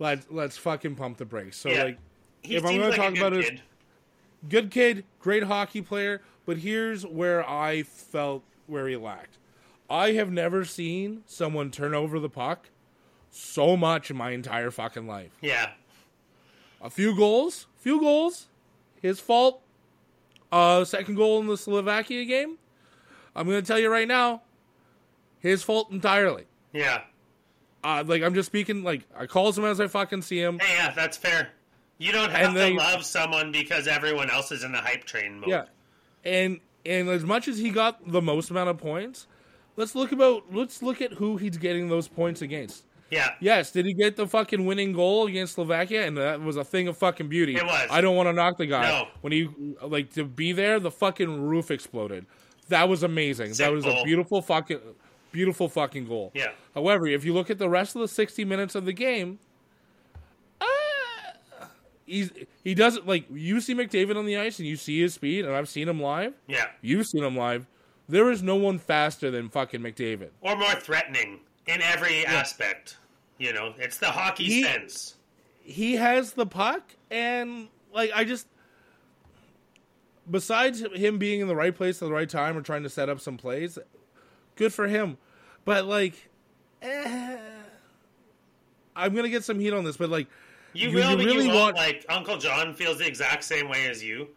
let's 0.00 0.26
let's 0.30 0.56
fucking 0.58 0.96
pump 0.96 1.18
the 1.18 1.24
brakes. 1.24 1.56
So 1.56 1.68
Yeah. 1.68 1.84
like, 1.84 1.98
he 2.42 2.56
If 2.56 2.64
I'm 2.64 2.70
seems 2.70 2.82
gonna 2.82 2.96
talk 2.96 3.16
about 3.16 3.32
his- 3.34 3.48
kid. 3.48 3.62
good 4.48 4.70
kid, 4.72 5.04
great 5.20 5.44
hockey 5.44 5.80
player, 5.82 6.20
but 6.46 6.56
here's 6.58 7.06
where 7.06 7.48
I 7.48 7.84
felt 7.84 8.42
where 8.66 8.88
he 8.88 8.96
lacked. 8.96 9.38
I 9.88 10.12
have 10.12 10.30
never 10.32 10.64
seen 10.64 11.22
someone 11.26 11.70
turn 11.70 11.94
over 11.94 12.18
the 12.18 12.28
puck 12.30 12.70
so 13.30 13.76
much 13.76 14.10
in 14.10 14.16
my 14.16 14.30
entire 14.32 14.70
fucking 14.72 15.06
life. 15.06 15.30
Yeah, 15.40 15.72
A 16.80 16.88
few 16.90 17.14
goals, 17.14 17.66
few 17.76 18.00
goals, 18.00 18.48
his 19.02 19.20
fault. 19.20 19.62
Uh, 20.50 20.84
second 20.84 21.14
goal 21.16 21.38
in 21.40 21.46
the 21.46 21.56
Slovakia 21.58 22.24
game. 22.24 22.58
I'm 23.36 23.46
gonna 23.46 23.62
tell 23.62 23.78
you 23.78 23.88
right 23.90 24.08
now, 24.08 24.42
his 25.38 25.62
fault 25.62 25.90
entirely. 25.92 26.46
yeah. 26.72 27.02
Uh, 27.82 28.04
like 28.06 28.22
I'm 28.22 28.34
just 28.34 28.46
speaking. 28.46 28.82
Like 28.82 29.02
I 29.16 29.26
calls 29.26 29.56
him 29.56 29.64
as 29.64 29.80
I 29.80 29.86
fucking 29.86 30.22
see 30.22 30.40
him. 30.40 30.58
Hey, 30.58 30.74
yeah, 30.76 30.92
that's 30.94 31.16
fair. 31.16 31.48
You 31.98 32.12
don't 32.12 32.30
have 32.30 32.48
And 32.48 32.56
they- 32.56 32.70
to 32.72 32.76
love 32.78 33.04
someone 33.04 33.52
because 33.52 33.86
everyone 33.86 34.30
else 34.30 34.52
is 34.52 34.64
in 34.64 34.72
the 34.72 34.78
hype 34.78 35.04
train 35.04 35.40
mode. 35.40 35.50
Yeah, 35.50 35.64
and 36.24 36.60
and 36.86 37.08
as 37.08 37.24
much 37.24 37.46
as 37.48 37.58
he 37.58 37.70
got 37.70 38.10
the 38.10 38.22
most 38.22 38.50
amount 38.50 38.70
of 38.70 38.78
points, 38.78 39.26
let's 39.76 39.94
look 39.94 40.12
about 40.12 40.44
let's 40.52 40.82
look 40.82 41.00
at 41.00 41.12
who 41.14 41.36
he's 41.36 41.56
getting 41.58 41.88
those 41.88 42.08
points 42.08 42.40
against. 42.42 42.84
yeah. 43.10 43.30
Yes, 43.40 43.70
did 43.72 43.86
he 43.86 43.92
get 43.92 44.16
the 44.16 44.26
fucking 44.26 44.64
winning 44.64 44.92
goal 44.92 45.26
against 45.26 45.54
Slovakia? 45.54 46.06
And 46.06 46.16
that 46.16 46.40
was 46.40 46.56
a 46.56 46.64
thing 46.64 46.86
of 46.88 46.96
fucking 46.96 47.28
beauty. 47.28 47.56
It 47.56 47.64
was. 47.64 47.88
I 47.90 48.00
don't 48.00 48.16
want 48.16 48.28
to 48.28 48.32
knock 48.32 48.56
the 48.56 48.66
guy. 48.66 48.88
No. 48.88 49.08
When 49.20 49.32
he 49.32 49.48
like 49.82 50.12
to 50.14 50.24
be 50.24 50.52
there, 50.52 50.80
the 50.80 50.90
fucking 50.90 51.42
roof 51.42 51.70
exploded. 51.70 52.24
That 52.68 52.88
was 52.88 53.02
amazing. 53.02 53.54
Sick 53.54 53.66
that 53.66 53.72
was 53.72 53.84
goal. 53.84 54.00
a 54.02 54.04
beautiful 54.04 54.40
fucking 54.42 54.80
beautiful 55.32 55.68
fucking 55.68 56.06
goal. 56.06 56.30
Yeah. 56.34 56.52
However, 56.74 57.06
if 57.06 57.24
you 57.24 57.32
look 57.34 57.50
at 57.50 57.58
the 57.58 57.68
rest 57.68 57.94
of 57.94 58.00
the 58.02 58.08
60 58.08 58.44
minutes 58.44 58.74
of 58.74 58.84
the 58.84 58.92
game, 58.92 59.38
uh, 60.60 60.64
he's 62.06 62.30
he 62.64 62.74
doesn't 62.74 63.06
like 63.06 63.24
you 63.32 63.60
see 63.60 63.74
McDavid 63.74 64.16
on 64.16 64.26
the 64.26 64.36
ice 64.36 64.58
and 64.58 64.66
you 64.68 64.76
see 64.76 65.00
his 65.00 65.14
speed, 65.14 65.44
and 65.44 65.54
I've 65.54 65.68
seen 65.68 65.88
him 65.88 66.00
live. 66.00 66.34
Yeah. 66.46 66.66
You've 66.82 67.06
seen 67.06 67.24
him 67.24 67.36
live. 67.36 67.66
There 68.08 68.30
is 68.30 68.42
no 68.42 68.56
one 68.56 68.78
faster 68.78 69.30
than 69.30 69.48
fucking 69.48 69.80
McDavid. 69.80 70.30
Or 70.40 70.56
more 70.56 70.74
threatening 70.74 71.40
in 71.66 71.80
every 71.82 72.26
aspect. 72.26 72.96
You 73.38 73.52
know, 73.52 73.72
it's 73.78 73.98
the 73.98 74.06
hockey 74.10 74.44
He- 74.44 74.62
sense. 74.64 75.14
he 75.62 75.96
has 75.96 76.32
the 76.32 76.44
puck 76.46 76.82
and 77.10 77.68
like 77.94 78.10
I 78.14 78.24
just 78.24 78.46
besides 80.30 80.80
him 80.94 81.18
being 81.18 81.40
in 81.40 81.48
the 81.48 81.56
right 81.56 81.74
place 81.74 82.02
at 82.02 82.06
the 82.08 82.12
right 82.12 82.28
time 82.28 82.56
or 82.56 82.62
trying 82.62 82.82
to 82.82 82.90
set 82.90 83.08
up 83.08 83.20
some 83.20 83.36
plays, 83.36 83.78
good 84.60 84.72
for 84.74 84.86
him. 84.86 85.16
But 85.64 85.86
like 85.86 86.14
eh, 86.82 87.36
I'm 88.94 89.14
gonna 89.14 89.28
get 89.28 89.42
some 89.44 89.58
heat 89.58 89.72
on 89.72 89.84
this, 89.84 89.96
but 89.96 90.10
like 90.10 90.26
You, 90.72 90.90
You- 90.90 90.94
will, 90.96 91.20
you 91.20 91.26
really 91.26 91.46
you 91.48 91.52
want- 91.54 91.74
Like, 91.76 92.04
Uncle 92.08 92.36
John 92.38 92.74
feels 92.74 92.98
the 92.98 93.06
exact 93.06 93.42
same 93.44 93.68
way 93.68 93.88
as 93.88 94.04
you. 94.04 94.28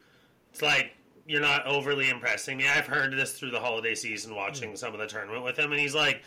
It's 0.51 0.61
like, 0.63 0.93
you're 1.27 1.41
not 1.41 1.65
overly 1.67 2.09
impressing 2.09 2.57
me. 2.57 2.67
I've 2.67 2.87
heard 2.87 3.13
this 3.13 3.37
through 3.37 3.51
the 3.51 3.59
holiday 3.59 3.93
season 3.95 4.35
watching 4.35 4.75
some 4.75 4.93
of 4.93 4.99
the 4.99 5.05
tournament 5.07 5.43
with 5.43 5.57
him, 5.57 5.71
and 5.71 5.79
he's 5.79 5.93
like, 5.95 6.21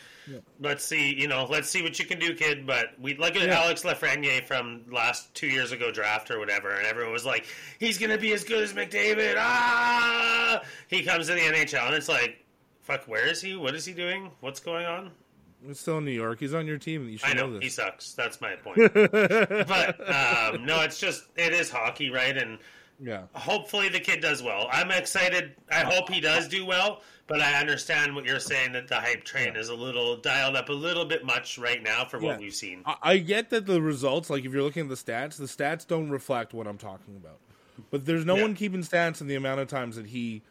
let's 0.61 0.85
see, 0.85 1.13
you 1.15 1.27
know, 1.29 1.45
let's 1.51 1.69
see 1.69 1.83
what 1.83 1.99
you 1.99 2.07
can 2.07 2.19
do, 2.21 2.35
kid. 2.35 2.67
But 2.67 2.99
we 3.01 3.15
look 3.17 3.35
at 3.37 3.43
Yeah. 3.49 3.61
Alex 3.61 3.83
Lafreniere 3.83 4.45
from 4.45 4.83
last 4.91 5.35
two 5.35 5.49
years 5.49 5.73
ago 5.73 5.91
draft 5.91 6.31
or 6.31 6.39
whatever, 6.39 6.71
and 6.71 6.87
everyone 6.87 7.13
was 7.13 7.27
like, 7.27 7.47
he's 7.81 7.99
going 7.99 8.11
to 8.11 8.19
be 8.19 8.33
as 8.33 8.43
good 8.45 8.63
as 8.63 8.73
McDavid. 8.73 9.35
Ah! 9.37 10.63
He 10.89 11.03
comes 11.03 11.27
to 11.27 11.35
the 11.35 11.41
NHL, 11.41 11.87
and 11.87 11.95
it's 11.95 12.09
like, 12.09 12.43
fuck, 12.87 13.05
where 13.09 13.27
is 13.27 13.42
he? 13.42 13.57
What 13.57 13.75
is 13.75 13.85
he 13.85 13.92
doing? 13.92 14.31
What's 14.40 14.61
going 14.61 14.87
on? 14.87 15.11
He's 15.66 15.81
still 15.81 15.99
in 15.99 16.05
New 16.05 16.12
York. 16.12 16.38
He's 16.38 16.55
on 16.55 16.66
your 16.66 16.79
team. 16.79 17.09
You 17.09 17.18
should 17.18 17.29
I 17.31 17.33
know, 17.33 17.49
know 17.49 17.59
he 17.59 17.68
sucks. 17.68 18.12
That's 18.12 18.40
my 18.40 18.55
point. 18.57 18.77
but 18.94 20.01
um, 20.09 20.64
no, 20.64 20.83
it's 20.83 20.99
just 20.99 21.25
it 21.37 21.53
is 21.53 21.70
hockey, 21.70 22.11
right? 22.11 22.37
And 22.37 22.59
Yeah. 23.03 23.22
hopefully 23.33 23.88
the 23.88 23.99
kid 24.01 24.20
does 24.20 24.42
well. 24.42 24.68
I'm 24.70 24.90
excited. 24.90 25.57
I 25.70 25.81
hope 25.81 26.09
he 26.09 26.20
does 26.20 26.46
do 26.49 26.64
well. 26.64 27.03
But 27.29 27.40
I 27.40 27.59
understand 27.59 28.14
what 28.14 28.25
you're 28.25 28.38
saying 28.38 28.70
that 28.75 28.87
the 28.87 28.94
hype 29.01 29.25
train 29.25 29.57
is 29.57 29.68
a 29.68 29.75
little 29.75 30.16
dialed 30.16 30.55
up 30.55 30.68
a 30.68 30.72
little 30.72 31.05
bit 31.05 31.25
much 31.25 31.59
right 31.59 31.83
now 31.83 32.05
for 32.05 32.20
what 32.20 32.35
Yeah. 32.35 32.38
we've 32.38 32.55
seen. 32.55 32.83
I, 32.87 32.94
I 33.03 33.18
get 33.18 33.51
that 33.51 33.66
the 33.66 33.83
results, 33.83 34.31
like 34.31 34.44
if 34.44 34.53
you're 34.53 34.62
looking 34.62 34.85
at 34.85 34.88
the 34.88 34.94
stats, 34.94 35.37
the 35.37 35.46
stats 35.46 35.85
don't 35.85 36.09
reflect 36.11 36.55
what 36.55 36.68
I'm 36.68 36.79
talking 36.79 37.16
about. 37.16 37.38
But 37.90 38.07
there's 38.07 38.25
no 38.25 38.37
Yeah. 38.37 38.42
one 38.42 38.55
keeping 38.55 38.83
stats 38.83 39.20
in 39.20 39.27
the 39.27 39.35
amount 39.35 39.59
of 39.59 39.66
times 39.66 39.96
that 39.96 40.07
he 40.07 40.42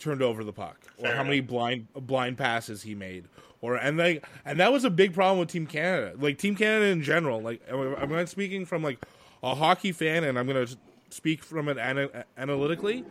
turned 0.00 0.22
over 0.22 0.42
the 0.42 0.52
puck, 0.52 0.78
or 0.98 1.06
Fair 1.06 1.16
how 1.16 1.22
many 1.22 1.40
blind 1.40 1.86
blind 1.94 2.38
passes 2.38 2.82
he 2.82 2.94
made, 2.94 3.26
or 3.60 3.76
and 3.76 3.98
they 3.98 4.20
and 4.44 4.58
that 4.58 4.72
was 4.72 4.84
a 4.84 4.90
big 4.90 5.14
problem 5.14 5.38
with 5.38 5.50
Team 5.50 5.66
Canada, 5.66 6.14
like 6.18 6.38
Team 6.38 6.56
Canada 6.56 6.86
in 6.86 7.02
general. 7.02 7.40
Like 7.40 7.62
I'm 7.70 8.10
not 8.10 8.28
speaking 8.28 8.64
from 8.64 8.82
like 8.82 8.98
a 9.42 9.54
hockey 9.54 9.92
fan, 9.92 10.24
and 10.24 10.38
I'm 10.38 10.46
going 10.46 10.66
to 10.66 10.76
speak 11.10 11.42
from 11.42 11.68
it 11.68 11.78
ana- 11.78 12.24
analytically. 12.36 13.04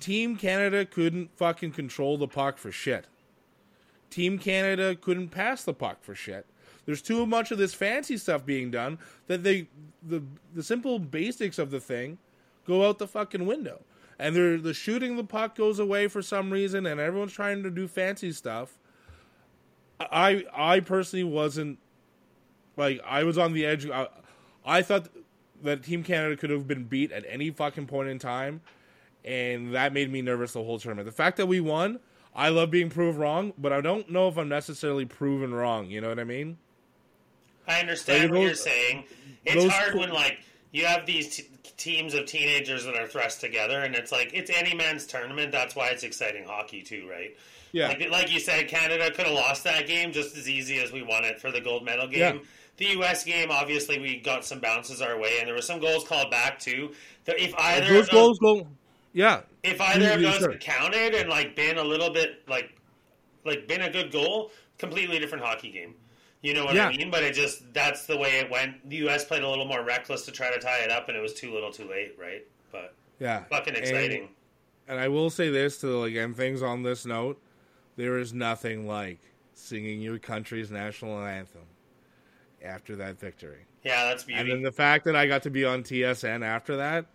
Team 0.00 0.36
Canada 0.36 0.84
couldn't 0.84 1.36
fucking 1.36 1.72
control 1.72 2.16
the 2.16 2.28
puck 2.28 2.56
for 2.56 2.70
shit. 2.70 3.06
Team 4.10 4.38
Canada 4.38 4.94
couldn't 4.94 5.28
pass 5.28 5.64
the 5.64 5.74
puck 5.74 6.02
for 6.02 6.14
shit. 6.14 6.46
There's 6.86 7.02
too 7.02 7.26
much 7.26 7.50
of 7.50 7.58
this 7.58 7.74
fancy 7.74 8.16
stuff 8.16 8.46
being 8.46 8.70
done 8.70 8.98
that 9.26 9.42
they 9.42 9.68
the 10.02 10.22
the 10.54 10.62
simple 10.62 10.98
basics 10.98 11.58
of 11.58 11.70
the 11.70 11.80
thing 11.80 12.18
go 12.66 12.86
out 12.86 12.98
the 12.98 13.06
fucking 13.06 13.44
window. 13.44 13.80
And 14.18 14.34
they're 14.34 14.58
the 14.58 14.74
shooting 14.74 15.16
the 15.16 15.24
puck 15.24 15.54
goes 15.54 15.78
away 15.78 16.08
for 16.08 16.22
some 16.22 16.50
reason 16.52 16.86
and 16.86 17.00
everyone's 17.00 17.32
trying 17.32 17.62
to 17.62 17.70
do 17.70 17.86
fancy 17.86 18.32
stuff. 18.32 18.78
I 20.00 20.44
I 20.54 20.80
personally 20.80 21.24
wasn't 21.24 21.78
like 22.76 23.00
I 23.06 23.24
was 23.24 23.38
on 23.38 23.52
the 23.52 23.64
edge 23.66 23.88
I, 23.88 24.08
I 24.64 24.82
thought 24.82 25.08
that 25.62 25.82
Team 25.84 26.02
Canada 26.02 26.36
could 26.36 26.50
have 26.50 26.66
been 26.68 26.84
beat 26.84 27.12
at 27.12 27.24
any 27.28 27.50
fucking 27.50 27.86
point 27.86 28.08
in 28.08 28.18
time 28.18 28.60
and 29.24 29.74
that 29.74 29.92
made 29.92 30.10
me 30.10 30.22
nervous 30.22 30.52
the 30.52 30.62
whole 30.62 30.78
tournament. 30.78 31.06
The 31.06 31.12
fact 31.12 31.36
that 31.36 31.46
we 31.46 31.60
won, 31.60 32.00
I 32.34 32.48
love 32.48 32.70
being 32.70 32.88
proved 32.90 33.18
wrong, 33.18 33.52
but 33.58 33.72
I 33.72 33.80
don't 33.80 34.08
know 34.10 34.28
if 34.28 34.36
I'm 34.36 34.48
necessarily 34.48 35.04
proven 35.04 35.52
wrong. 35.52 35.90
You 35.90 36.00
know 36.00 36.08
what 36.08 36.20
I 36.20 36.24
mean? 36.24 36.58
I 37.66 37.80
understand 37.80 38.30
Like, 38.30 38.32
what 38.32 38.40
you're 38.46 38.54
saying. 38.54 39.04
It's 39.44 39.72
hard 39.72 39.92
co- 39.92 39.98
when 39.98 40.10
like 40.10 40.40
you 40.72 40.86
have 40.86 41.04
these 41.06 41.36
t- 41.36 41.48
teams 41.78 42.12
of 42.12 42.26
teenagers 42.26 42.84
that 42.84 42.94
are 42.96 43.06
thrust 43.06 43.40
together, 43.40 43.80
and 43.80 43.94
it's 43.94 44.12
like 44.12 44.32
it's 44.34 44.50
any 44.50 44.74
man's 44.74 45.06
tournament. 45.06 45.50
That's 45.50 45.74
why 45.74 45.88
it's 45.88 46.02
exciting 46.02 46.44
hockey 46.44 46.82
too, 46.82 47.08
right? 47.08 47.34
Yeah. 47.72 47.88
Like, 47.88 48.10
like 48.10 48.32
you 48.32 48.40
said, 48.40 48.68
Canada 48.68 49.10
could 49.10 49.26
have 49.26 49.34
lost 49.34 49.64
that 49.64 49.86
game 49.86 50.12
just 50.12 50.36
as 50.36 50.48
easy 50.48 50.78
as 50.78 50.92
we 50.92 51.02
won 51.02 51.24
it 51.24 51.40
for 51.40 51.50
the 51.50 51.60
gold 51.60 51.84
medal 51.84 52.06
game. 52.06 52.36
Yeah. 52.36 52.40
The 52.78 52.86
U.S. 52.98 53.24
game, 53.24 53.50
obviously, 53.50 53.98
we 53.98 54.20
got 54.20 54.44
some 54.44 54.60
bounces 54.60 55.02
our 55.02 55.18
way, 55.18 55.38
and 55.40 55.48
there 55.48 55.54
were 55.54 55.62
some 55.62 55.80
goals 55.80 56.06
called 56.06 56.30
back 56.30 56.58
too. 56.58 56.92
If 57.26 57.54
either 57.58 57.88
those 57.88 58.04
of 58.04 58.10
those, 58.10 58.38
goals 58.38 58.38
go. 58.38 58.66
Yeah, 59.12 59.40
if 59.62 59.80
either 59.80 60.12
of 60.12 60.20
those 60.20 60.38
sure. 60.38 60.54
counted 60.58 61.14
and 61.14 61.28
like 61.28 61.56
been 61.56 61.78
a 61.78 61.84
little 61.84 62.12
bit 62.12 62.42
like 62.48 62.72
like 63.44 63.66
been 63.66 63.82
a 63.82 63.90
good 63.90 64.12
goal, 64.12 64.52
completely 64.78 65.18
different 65.18 65.44
hockey 65.44 65.70
game. 65.70 65.94
You 66.40 66.54
know 66.54 66.64
what 66.64 66.74
Yeah. 66.74 66.88
I 66.88 66.96
mean? 66.96 67.10
But 67.10 67.22
it 67.24 67.34
just 67.34 67.72
that's 67.74 68.06
the 68.06 68.16
way 68.16 68.38
it 68.38 68.50
went. 68.50 68.88
The 68.88 68.96
U.S. 68.96 69.24
played 69.24 69.42
a 69.42 69.48
little 69.48 69.64
more 69.64 69.82
reckless 69.84 70.24
to 70.26 70.32
try 70.32 70.52
to 70.52 70.60
tie 70.60 70.80
it 70.80 70.90
up, 70.90 71.08
and 71.08 71.16
it 71.16 71.20
was 71.20 71.34
too 71.34 71.52
little, 71.52 71.72
too 71.72 71.88
late, 71.88 72.14
right? 72.18 72.46
But 72.70 72.94
yeah. 73.18 73.44
fucking 73.44 73.74
exciting. 73.74 74.28
And 74.86 74.98
I 75.00 75.08
will 75.08 75.30
say 75.30 75.50
this 75.50 75.78
to 75.78 75.88
like 75.98 76.14
end 76.14 76.36
things 76.36 76.62
on 76.62 76.82
this 76.82 77.04
note: 77.04 77.40
there 77.96 78.18
is 78.18 78.32
nothing 78.32 78.86
like 78.86 79.18
singing 79.54 80.00
your 80.00 80.18
country's 80.18 80.70
national 80.70 81.18
anthem 81.20 81.62
after 82.64 82.96
that 82.96 83.18
victory. 83.18 83.66
yeah, 83.84 84.04
that's 84.04 84.24
beautiful. 84.24 84.52
And 84.52 84.58
then 84.58 84.62
the 84.62 84.72
fact 84.72 85.04
that 85.04 85.16
I 85.16 85.26
got 85.26 85.42
to 85.42 85.50
be 85.50 85.64
on 85.64 85.82
TSN 85.82 86.44
after 86.44 86.76
that 86.76 87.06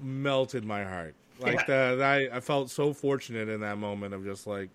melted 0.00 0.64
my 0.64 0.84
heart. 0.84 1.14
Like 1.40 1.66
the, 1.66 1.96
that, 1.98 2.32
I 2.32 2.40
felt 2.40 2.68
so 2.70 2.92
fortunate 2.92 3.48
in 3.48 3.60
that 3.60 3.78
moment 3.78 4.12
of 4.12 4.24
just 4.24 4.46
like, 4.46 4.70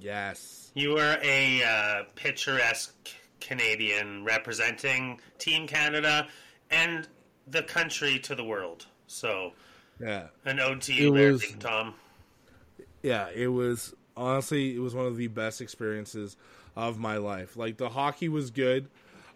yes, 0.00 0.70
You 0.74 0.94
were 0.94 1.18
a 1.22 1.62
uh, 1.62 2.02
picturesque 2.14 3.08
Canadian 3.40 4.24
representing 4.24 5.20
Team 5.38 5.66
Canada 5.66 6.28
and 6.70 7.08
the 7.46 7.62
country 7.62 8.18
to 8.20 8.34
the 8.34 8.44
world. 8.44 8.86
So 9.06 9.52
yeah, 10.00 10.28
an 10.44 10.60
ode 10.60 10.82
to 10.82 10.94
you, 10.94 11.12
was- 11.12 11.40
Big 11.42 11.58
Tom. 11.58 11.94
yeah. 13.02 13.28
It 13.34 13.48
was 13.48 13.94
honestly, 14.16 14.74
it 14.74 14.78
was 14.78 14.94
one 14.94 15.06
of 15.06 15.16
the 15.16 15.26
best 15.28 15.60
experiences 15.60 16.36
of 16.76 16.98
my 16.98 17.16
life. 17.16 17.56
Like 17.56 17.76
the 17.76 17.88
hockey 17.88 18.28
was 18.28 18.50
good. 18.50 18.88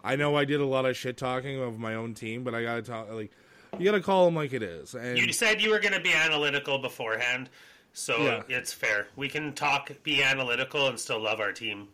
I 0.03 0.15
know 0.15 0.35
I 0.35 0.45
did 0.45 0.61
a 0.61 0.65
lot 0.65 0.85
of 0.85 0.95
shit 0.95 1.17
talking 1.17 1.59
of 1.59 1.79
my 1.79 1.95
own 1.95 2.13
team, 2.13 2.43
but 2.43 2.53
I 2.55 2.63
gotta 2.63 2.81
talk 2.83 3.11
like 3.11 3.31
you 3.77 3.85
gotta 3.85 4.01
call 4.01 4.25
them 4.25 4.35
like 4.35 4.53
it 4.53 4.63
is. 4.63 4.93
And 4.93 5.17
You 5.17 5.33
said 5.33 5.61
you 5.61 5.71
were 5.71 5.79
going 5.79 5.93
to 5.95 5.99
be 5.99 6.13
analytical 6.13 6.77
beforehand, 6.77 7.49
so 7.95 8.21
Yeah. 8.21 8.43
it's 8.57 8.71
fair. 8.73 9.07
We 9.15 9.29
can 9.29 9.53
talk, 9.53 9.91
be 10.03 10.21
analytical, 10.21 10.87
and 10.87 10.99
still 10.99 11.19
love 11.19 11.39
our 11.39 11.51
team. 11.53 11.87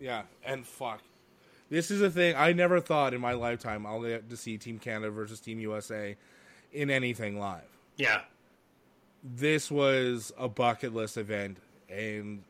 Yeah, 0.00 0.22
and 0.44 0.64
fuck. 0.66 1.02
This 1.68 1.90
is 1.90 2.00
a 2.00 2.08
thing 2.10 2.34
I 2.36 2.52
never 2.52 2.80
thought 2.80 3.12
in 3.12 3.20
my 3.20 3.32
lifetime 3.32 3.84
I'll 3.84 4.00
get 4.02 4.30
to 4.30 4.36
see 4.36 4.56
Team 4.56 4.78
Canada 4.78 5.10
versus 5.10 5.40
Team 5.40 5.58
USA 5.60 6.16
in 6.72 6.88
anything 6.90 7.38
live. 7.38 7.68
Yeah, 7.96 8.22
This 9.24 9.70
was 9.70 10.32
a 10.38 10.48
bucket 10.48 10.94
list 10.94 11.16
event, 11.18 11.58
and 11.90 12.44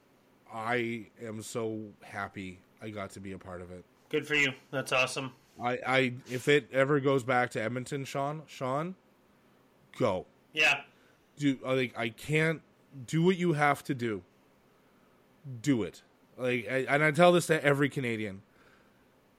I 0.52 1.06
am 1.24 1.40
so 1.42 1.80
happy 2.02 2.58
I 2.82 2.90
got 2.90 3.10
to 3.12 3.20
be 3.20 3.32
a 3.32 3.38
part 3.38 3.62
of 3.62 3.70
it. 3.72 3.84
good 4.10 4.26
for 4.26 4.34
you. 4.34 4.52
That's 4.70 4.92
awesome. 4.92 5.32
I, 5.60 5.78
I 5.86 6.12
if 6.30 6.46
it 6.46 6.68
ever 6.72 7.00
goes 7.00 7.24
back 7.24 7.50
to 7.52 7.62
Edmonton, 7.62 8.04
Sean, 8.04 8.42
Sean, 8.46 8.94
go. 9.98 10.26
Yeah, 10.52 10.82
Dude, 11.38 11.58
I 11.66 11.72
like 11.72 11.98
I 11.98 12.10
can't 12.10 12.60
do 13.06 13.22
what 13.22 13.36
you 13.36 13.52
have 13.54 13.82
to 13.84 13.94
do. 13.94 14.22
Do 15.62 15.82
it. 15.82 16.02
Like 16.36 16.66
I, 16.70 16.76
and 16.88 17.02
I 17.04 17.10
tell 17.10 17.32
this 17.32 17.46
to 17.46 17.62
every 17.64 17.88
Canadian. 17.88 18.42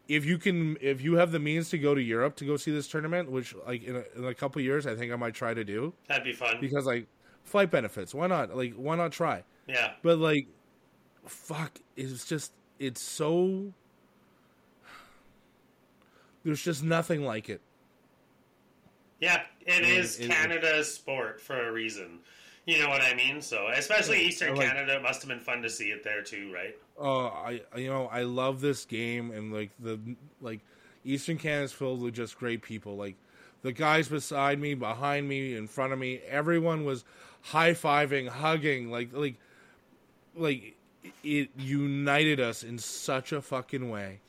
If 0.08 0.26
you 0.26 0.38
can 0.40 0.76
if 0.82 1.02
you 1.02 1.16
have 1.16 1.32
the 1.32 1.40
means 1.40 1.70
to 1.70 1.78
go 1.78 1.94
to 1.94 2.02
Europe 2.02 2.36
to 2.38 2.46
go 2.46 2.58
see 2.58 2.72
this 2.72 2.88
tournament, 2.88 3.30
which 3.32 3.56
like 3.68 3.84
in 3.84 3.96
a, 3.98 4.04
in 4.18 4.26
a 4.26 4.34
couple 4.34 4.60
years 4.62 4.88
I 4.88 4.96
think 4.96 5.12
I 5.14 5.16
might 5.16 5.36
try 5.36 5.54
to 5.54 5.64
do 5.64 5.94
that'd 6.08 6.24
be 6.24 6.34
fun. 6.34 6.58
because 6.60 6.86
like 6.86 7.06
flight 7.44 7.70
benefits, 7.70 8.14
why 8.14 8.26
not? 8.28 8.56
Like 8.56 8.74
why 8.74 8.96
not 8.96 9.12
try? 9.12 9.44
Yeah, 9.68 9.92
But 10.02 10.18
like 10.18 10.48
fuck, 11.28 11.78
it's 11.96 12.26
just 12.26 12.54
it's 12.80 13.02
so 13.02 13.72
there's 16.44 16.64
just 16.64 16.84
nothing 16.84 17.24
like 17.24 17.50
it. 17.50 17.62
yeah, 19.20 19.44
it 19.66 19.84
is 19.84 20.18
it- 20.20 20.26
it- 20.26 20.32
Canada's 20.32 20.94
sport 20.94 21.40
for 21.42 21.68
a 21.68 21.72
reason. 21.72 22.20
You 22.70 22.78
know 22.78 22.90
what 22.90 23.02
I 23.02 23.16
mean? 23.16 23.42
So, 23.42 23.68
especially 23.74 24.22
Eastern 24.22 24.54
like- 24.56 24.68
Canada, 24.68 24.98
it 24.98 25.02
must 25.02 25.24
have 25.24 25.30
been 25.30 25.40
fun 25.40 25.64
to 25.64 25.70
see 25.72 25.86
it 25.86 26.04
there 26.04 26.22
too, 26.22 26.54
right? 26.54 26.78
Oh, 27.00 27.26
I 27.26 27.62
you 27.76 27.90
know 27.90 28.08
I 28.12 28.22
love 28.22 28.62
this 28.62 28.86
game 28.86 29.32
and 29.32 29.52
like 29.52 29.72
the 29.80 30.00
like 30.40 30.60
Eastern 31.04 31.40
Canada 31.40 31.64
is 31.64 31.72
filled 31.72 32.00
with 32.04 32.14
just 32.14 32.38
great 32.38 32.62
people. 32.62 32.96
Like 32.96 33.16
the 33.64 33.72
guys 33.72 34.08
beside 34.08 34.60
me, 34.60 34.76
behind 34.76 35.28
me, 35.28 35.56
in 35.56 35.66
front 35.66 35.94
of 35.94 36.00
me, 36.00 36.20
everyone 36.30 36.86
was 36.86 37.04
high 37.42 37.72
fiving, 37.72 38.28
hugging, 38.28 38.92
like 38.92 39.14
like 39.14 39.36
like 40.36 40.76
it 41.24 41.50
united 41.58 42.40
us 42.40 42.62
in 42.62 42.78
such 42.78 43.32
a 43.32 43.42
fucking 43.42 43.90
way 43.90 44.20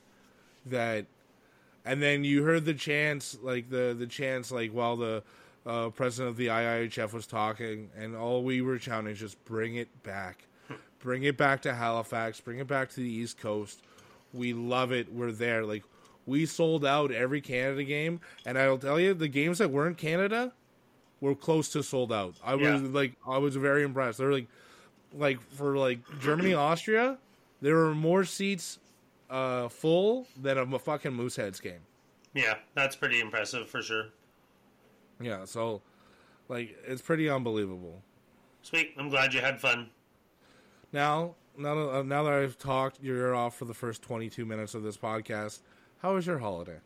that. 0.64 1.04
And 1.84 2.02
then 2.02 2.24
you 2.24 2.44
heard 2.44 2.64
the 2.64 2.74
chants, 2.74 3.36
like 3.42 3.68
the 3.68 3.94
the 3.98 4.06
chants, 4.06 4.50
like 4.50 4.70
while 4.70 4.96
the 4.96 5.22
uh, 5.70 5.88
president 5.90 6.30
of 6.30 6.36
the 6.36 6.48
IIHF 6.48 7.12
was 7.12 7.28
talking, 7.28 7.90
and 7.96 8.16
all 8.16 8.42
we 8.42 8.60
were 8.60 8.78
shouting 8.78 9.12
is 9.12 9.20
just 9.20 9.42
bring 9.44 9.76
it 9.76 10.02
back, 10.02 10.48
bring 10.98 11.22
it 11.22 11.36
back 11.36 11.62
to 11.62 11.72
Halifax, 11.74 12.40
bring 12.40 12.58
it 12.58 12.66
back 12.66 12.90
to 12.90 12.96
the 12.96 13.08
East 13.08 13.38
Coast. 13.38 13.82
We 14.32 14.52
love 14.52 14.90
it. 14.90 15.12
We're 15.12 15.30
there. 15.30 15.64
Like 15.64 15.84
we 16.26 16.44
sold 16.44 16.84
out 16.84 17.12
every 17.12 17.40
Canada 17.40 17.84
game, 17.84 18.20
and 18.44 18.58
I'll 18.58 18.78
tell 18.78 18.98
you, 18.98 19.14
the 19.14 19.28
games 19.28 19.58
that 19.58 19.70
weren't 19.70 19.96
Canada 19.96 20.52
were 21.20 21.36
close 21.36 21.68
to 21.70 21.84
sold 21.84 22.12
out. 22.12 22.34
I 22.42 22.56
was 22.56 22.82
like, 22.82 23.12
I 23.24 23.38
was 23.38 23.54
very 23.54 23.84
impressed. 23.84 24.18
They're 24.18 24.32
like, 24.32 24.48
like 25.14 25.40
for 25.52 25.76
like 25.76 26.00
Germany, 26.20 26.52
Austria, 26.54 27.16
there 27.60 27.76
were 27.76 27.94
more 27.94 28.24
seats 28.24 28.80
uh, 29.28 29.68
full 29.68 30.26
than 30.36 30.58
a 30.58 30.78
fucking 30.80 31.12
Mooseheads 31.12 31.62
game. 31.62 31.80
Yeah, 32.34 32.56
that's 32.74 32.96
pretty 32.96 33.20
impressive 33.20 33.68
for 33.68 33.82
sure. 33.82 34.06
Yeah, 35.20 35.44
so 35.44 35.82
like 36.48 36.76
it's 36.86 37.02
pretty 37.02 37.28
unbelievable. 37.28 38.02
Sweet. 38.62 38.94
I'm 38.98 39.08
glad 39.08 39.32
you 39.32 39.40
had 39.40 39.60
fun. 39.60 39.88
Now, 40.92 41.34
now 41.56 41.74
that, 41.74 41.90
uh, 41.90 42.02
now 42.02 42.24
that 42.24 42.32
I've 42.32 42.58
talked 42.58 43.02
your 43.02 43.16
ear 43.16 43.34
off 43.34 43.56
for 43.56 43.64
the 43.64 43.74
first 43.74 44.02
22 44.02 44.44
minutes 44.44 44.74
of 44.74 44.82
this 44.82 44.96
podcast, 44.96 45.60
how 46.02 46.14
was 46.14 46.26
your 46.26 46.38
holiday? 46.38 46.78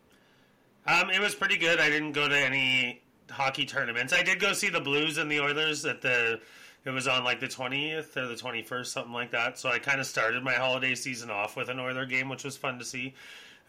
Um, 0.86 1.10
it 1.10 1.20
was 1.20 1.34
pretty 1.34 1.56
good. 1.56 1.80
I 1.80 1.88
didn't 1.88 2.12
go 2.12 2.28
to 2.28 2.38
any 2.38 3.02
hockey 3.30 3.64
tournaments. 3.64 4.12
I 4.12 4.22
did 4.22 4.38
go 4.38 4.52
see 4.52 4.68
the 4.68 4.80
Blues 4.80 5.18
and 5.18 5.30
the 5.30 5.40
Oilers 5.40 5.84
at 5.84 6.02
the. 6.02 6.40
It 6.84 6.90
was 6.90 7.08
on 7.08 7.24
like 7.24 7.40
the 7.40 7.48
twentieth 7.48 8.14
or 8.16 8.26
the 8.26 8.36
twenty 8.36 8.62
first, 8.62 8.92
something 8.92 9.14
like 9.14 9.30
that. 9.30 9.58
So 9.58 9.70
I 9.70 9.78
kind 9.78 10.00
of 10.00 10.06
started 10.06 10.42
my 10.42 10.52
holiday 10.52 10.94
season 10.94 11.30
off 11.30 11.56
with 11.56 11.70
an 11.70 11.80
Oiler 11.80 12.04
game, 12.04 12.28
which 12.28 12.44
was 12.44 12.58
fun 12.58 12.78
to 12.78 12.84
see. 12.84 13.14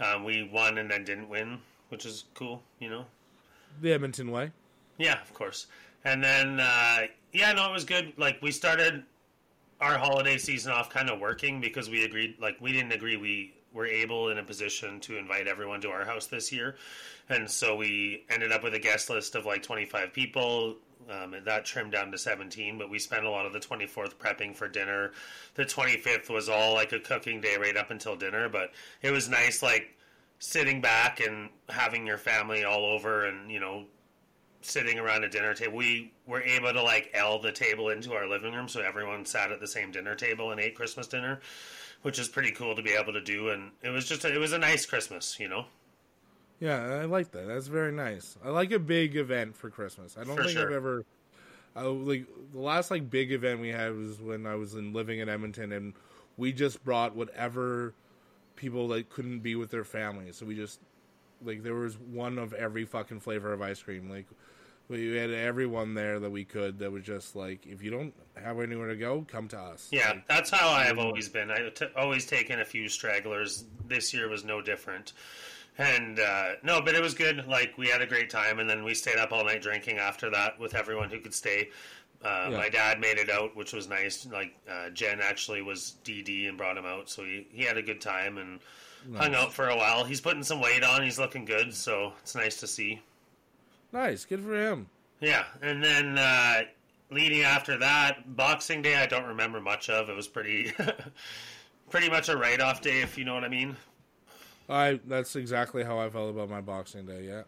Um, 0.01 0.25
we 0.25 0.43
won 0.43 0.77
and 0.77 0.91
then 0.91 1.05
didn't 1.05 1.29
win, 1.29 1.59
which 1.87 2.05
is 2.05 2.25
cool, 2.33 2.61
you 2.79 2.89
know. 2.89 3.05
The 3.81 3.93
Edmonton 3.93 4.31
way. 4.31 4.51
Yeah, 4.97 5.21
of 5.21 5.33
course. 5.33 5.67
And 6.03 6.23
then, 6.23 6.59
uh, 6.59 7.01
yeah, 7.33 7.51
no, 7.53 7.69
it 7.69 7.73
was 7.73 7.83
good. 7.83 8.13
Like, 8.17 8.41
we 8.41 8.51
started 8.51 9.03
our 9.81 9.97
holiday 9.97 10.37
season 10.37 10.71
off 10.71 10.89
kind 10.89 11.09
of 11.09 11.19
working 11.19 11.59
because 11.59 11.89
we 11.89 12.03
agreed, 12.05 12.35
like, 12.39 12.57
we 12.61 12.71
didn't 12.71 12.91
agree 12.91 13.17
we 13.17 13.53
were 13.73 13.85
able 13.85 14.29
in 14.29 14.37
a 14.37 14.43
position 14.43 14.99
to 15.01 15.17
invite 15.17 15.47
everyone 15.47 15.81
to 15.81 15.89
our 15.89 16.05
house 16.05 16.27
this 16.27 16.51
year. 16.51 16.75
And 17.29 17.49
so 17.49 17.75
we 17.75 18.23
ended 18.29 18.51
up 18.51 18.63
with 18.63 18.73
a 18.73 18.79
guest 18.79 19.09
list 19.09 19.35
of 19.35 19.45
like 19.45 19.61
25 19.61 20.13
people. 20.13 20.77
Um, 21.09 21.35
that 21.43 21.65
trimmed 21.65 21.91
down 21.91 22.11
to 22.11 22.17
17, 22.17 22.79
but 22.79 22.89
we 22.89 22.97
spent 22.97 23.25
a 23.25 23.29
lot 23.29 23.45
of 23.45 23.53
the 23.53 23.59
24th 23.59 24.15
prepping 24.15 24.55
for 24.55 24.67
dinner. 24.67 25.11
The 25.53 25.63
25th 25.63 26.31
was 26.31 26.49
all 26.49 26.73
like 26.73 26.93
a 26.93 26.99
cooking 26.99 27.41
day 27.41 27.57
right 27.59 27.77
up 27.77 27.91
until 27.91 28.15
dinner, 28.15 28.49
but 28.49 28.71
it 29.03 29.11
was 29.11 29.29
nice, 29.29 29.61
like, 29.61 29.94
sitting 30.39 30.81
back 30.81 31.19
and 31.19 31.49
having 31.69 32.05
your 32.05 32.17
family 32.17 32.63
all 32.63 32.85
over 32.85 33.25
and, 33.25 33.51
you 33.51 33.59
know, 33.59 33.85
sitting 34.61 34.99
around 34.99 35.23
a 35.23 35.29
dinner 35.29 35.53
table. 35.53 35.77
We 35.77 36.11
were 36.25 36.41
able 36.41 36.73
to 36.73 36.81
like 36.81 37.11
L 37.13 37.39
the 37.39 37.51
table 37.51 37.89
into 37.89 38.13
our 38.13 38.27
living 38.27 38.53
room, 38.53 38.67
so 38.67 38.81
everyone 38.81 39.25
sat 39.25 39.51
at 39.51 39.59
the 39.59 39.67
same 39.67 39.91
dinner 39.91 40.15
table 40.15 40.51
and 40.51 40.59
ate 40.59 40.75
Christmas 40.75 41.07
dinner, 41.07 41.39
which 42.01 42.19
is 42.19 42.27
pretty 42.27 42.51
cool 42.51 42.75
to 42.75 42.81
be 42.81 42.91
able 42.91 43.13
to 43.13 43.21
do. 43.21 43.49
And 43.49 43.71
it 43.83 43.89
was 43.89 44.05
just 44.05 44.25
a, 44.25 44.33
it 44.33 44.39
was 44.39 44.53
a 44.53 44.57
nice 44.57 44.85
Christmas, 44.85 45.39
you 45.39 45.47
know. 45.47 45.65
Yeah, 46.59 46.81
I 46.81 47.05
like 47.05 47.31
that. 47.31 47.47
That's 47.47 47.67
very 47.67 47.91
nice. 47.91 48.37
I 48.43 48.49
like 48.49 48.71
a 48.71 48.79
big 48.79 49.17
event 49.17 49.55
for 49.55 49.69
Christmas. 49.69 50.17
I 50.19 50.23
don't 50.23 50.35
For 50.35 50.43
think 50.43 50.57
sure. 50.57 50.67
I've 50.67 50.73
ever. 50.73 51.05
I, 51.75 51.83
like 51.83 52.25
the 52.53 52.59
last 52.59 52.89
like 52.89 53.09
big 53.09 53.33
event 53.33 53.59
we 53.59 53.69
had 53.69 53.93
was 53.95 54.21
when 54.21 54.47
I 54.47 54.55
was 54.55 54.75
in 54.75 54.93
living 54.93 55.19
in 55.19 55.27
Edmonton, 55.27 55.73
and 55.73 55.93
we 56.37 56.53
just 56.53 56.83
brought 56.83 57.15
whatever 57.15 57.93
people 58.55 58.87
that 58.89 59.09
couldn't 59.09 59.39
be 59.39 59.55
with 59.55 59.71
their 59.71 59.83
families. 59.83 60.37
So 60.37 60.45
we 60.45 60.55
just 60.55 60.79
like 61.43 61.63
there 61.63 61.75
was 61.75 61.97
one 61.97 62.37
of 62.37 62.53
every 62.53 62.85
fucking 62.85 63.19
flavor 63.19 63.53
of 63.53 63.61
ice 63.61 63.81
cream. 63.81 64.09
Like 64.09 64.25
we 64.87 65.15
had 65.15 65.31
everyone 65.31 65.93
there 65.93 66.19
that 66.19 66.29
we 66.29 66.45
could. 66.45 66.79
That 66.79 66.91
was 66.91 67.03
just 67.03 67.35
like 67.35 67.65
if 67.65 67.81
you 67.83 67.91
don't 67.91 68.13
have 68.41 68.59
anywhere 68.59 68.87
to 68.87 68.95
go, 68.95 69.25
come 69.27 69.47
to 69.49 69.59
us. 69.59 69.87
Yeah, 69.91 70.09
Like, 70.09 70.27
that's 70.27 70.49
how 70.49 70.69
I 70.69 70.83
have 70.83 70.99
always 70.99 71.29
been. 71.29 71.51
I've 71.51 71.73
always 71.95 72.25
taken 72.25 72.59
a 72.59 72.65
few 72.65 72.89
stragglers. 72.89 73.65
This 73.87 74.13
year 74.13 74.29
was 74.29 74.43
no 74.43 74.61
different. 74.61 75.13
And 75.77 76.19
uh, 76.19 76.53
no, 76.63 76.81
but 76.81 76.95
it 76.95 77.01
was 77.01 77.13
good. 77.13 77.47
Like 77.47 77.77
we 77.77 77.87
had 77.87 78.01
a 78.01 78.07
great 78.07 78.29
time, 78.29 78.59
and 78.59 78.69
then 78.69 78.83
we 78.83 78.93
stayed 78.93 79.17
up 79.17 79.33
all 79.33 79.43
night 79.43 79.61
drinking 79.61 79.97
after 79.97 80.29
that 80.29 80.57
with 80.57 80.73
everyone 80.73 81.09
who 81.09 81.19
could 81.19 81.33
stay. 81.33 81.69
Uh, 82.23 82.47
Yeah. 82.51 82.57
My 82.57 82.69
dad 82.69 82.99
made 82.99 83.17
it 83.17 83.29
out, 83.29 83.55
which 83.55 83.73
was 83.73 83.87
nice. 83.87 84.25
Like 84.25 84.55
uh, 84.69 84.89
Jen 84.89 85.19
actually 85.21 85.61
was 85.61 85.95
DD 86.03 86.47
and 86.49 86.57
brought 86.57 86.77
him 86.77 86.85
out, 86.85 87.09
so 87.09 87.23
he, 87.23 87.47
he 87.51 87.63
had 87.63 87.77
a 87.77 87.83
good 87.83 88.01
time 88.01 88.37
and 88.37 88.59
hung 89.15 89.35
out 89.35 89.53
for 89.53 89.69
a 89.69 89.75
while. 89.75 90.03
He's 90.03 90.21
putting 90.21 90.41
some 90.43 90.59
weight 90.59 90.83
on. 90.83 91.03
He's 91.03 91.19
looking 91.19 91.45
good, 91.45 91.73
so 91.73 92.13
it's 92.23 92.33
nice 92.35 92.59
to 92.61 92.67
see. 92.67 93.01
Nice, 93.93 94.25
good 94.25 94.41
for 94.41 94.55
him. 94.55 94.87
Yeah, 95.21 95.45
and 95.61 95.83
then 95.83 96.17
uh, 96.17 96.63
leading 97.11 97.41
after 97.43 97.77
that, 97.77 98.35
Boxing 98.35 98.81
Day, 98.81 98.95
I 98.95 99.05
don't 99.05 99.25
remember 99.25 99.61
much 99.61 99.89
of. 99.89 100.09
It 100.09 100.15
was 100.15 100.27
pretty, 100.27 100.73
pretty 101.89 102.09
much 102.09 102.29
a 102.29 102.35
write-off 102.37 102.81
day, 102.81 103.01
if 103.01 103.17
you 103.17 103.25
know 103.25 103.33
what 103.35 103.43
I 103.43 103.49
mean. 103.49 103.75
I 104.67 104.99
that's 105.05 105.35
exactly 105.35 105.83
how 105.83 105.99
I 105.99 106.09
felt 106.09 106.31
about 106.31 106.49
my 106.49 106.59
Boxing 106.61 107.05
Day. 107.05 107.25
Yeah. 107.27 107.43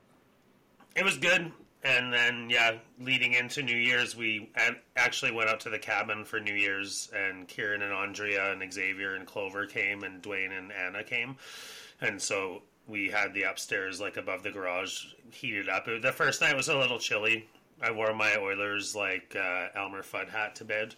It 0.95 1.03
was 1.03 1.17
good, 1.17 1.51
and 1.83 2.11
then 2.11 2.49
yeah, 2.49 2.77
leading 2.99 3.33
into 3.33 3.61
New 3.61 3.77
Year's, 3.77 4.15
we 4.15 4.49
actually 4.95 5.31
went 5.31 5.49
out 5.49 5.59
to 5.61 5.69
the 5.69 5.79
cabin 5.79 6.25
for 6.25 6.39
New 6.39 6.55
Year's, 6.55 7.09
and 7.15 7.47
Kieran 7.47 7.81
and 7.81 7.93
Andrea 7.93 8.51
and 8.51 8.73
Xavier 8.73 9.15
and 9.15 9.25
Clover 9.25 9.65
came, 9.65 10.03
and 10.03 10.21
Dwayne 10.21 10.57
and 10.57 10.71
Anna 10.71 11.03
came, 11.03 11.37
and 12.01 12.21
so 12.21 12.61
we 12.87 13.09
had 13.09 13.33
the 13.33 13.43
upstairs 13.43 13.99
like 13.99 14.17
above 14.17 14.43
the 14.43 14.51
garage 14.51 15.05
heated 15.31 15.69
up. 15.69 15.87
It, 15.87 16.01
the 16.01 16.11
first 16.11 16.41
night 16.41 16.55
was 16.55 16.69
a 16.69 16.77
little 16.77 16.99
chilly. 16.99 17.47
I 17.81 17.91
wore 17.91 18.13
my 18.13 18.35
Oilers 18.37 18.95
like 18.95 19.35
uh, 19.35 19.67
Elmer 19.75 20.01
Fudd 20.01 20.29
hat 20.29 20.55
to 20.55 20.65
bed. 20.65 20.95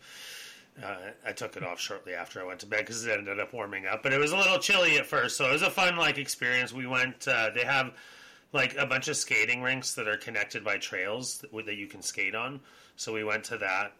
Uh, 0.81 0.95
I 1.25 1.33
took 1.33 1.57
it 1.57 1.63
off 1.63 1.79
shortly 1.79 2.13
after 2.13 2.39
I 2.39 2.45
went 2.45 2.61
to 2.61 2.65
bed 2.65 2.79
because 2.81 3.05
it 3.05 3.17
ended 3.17 3.39
up 3.39 3.53
warming 3.53 3.85
up. 3.85 4.01
But 4.01 4.13
it 4.13 4.19
was 4.19 4.31
a 4.31 4.37
little 4.37 4.59
chilly 4.59 4.97
at 4.97 5.05
first, 5.05 5.35
so 5.35 5.49
it 5.49 5.53
was 5.53 5.61
a 5.61 5.69
fun 5.69 5.97
like 5.97 6.17
experience. 6.17 6.71
We 6.71 6.87
went. 6.87 7.27
Uh, 7.27 7.49
they 7.53 7.65
have 7.65 7.93
like 8.51 8.75
a 8.77 8.85
bunch 8.85 9.07
of 9.07 9.15
skating 9.15 9.61
rinks 9.61 9.93
that 9.93 10.07
are 10.07 10.17
connected 10.17 10.63
by 10.63 10.77
trails 10.77 11.39
that, 11.39 11.65
that 11.65 11.75
you 11.75 11.87
can 11.87 12.01
skate 12.01 12.35
on. 12.35 12.59
So 12.95 13.13
we 13.13 13.23
went 13.23 13.43
to 13.45 13.57
that. 13.57 13.93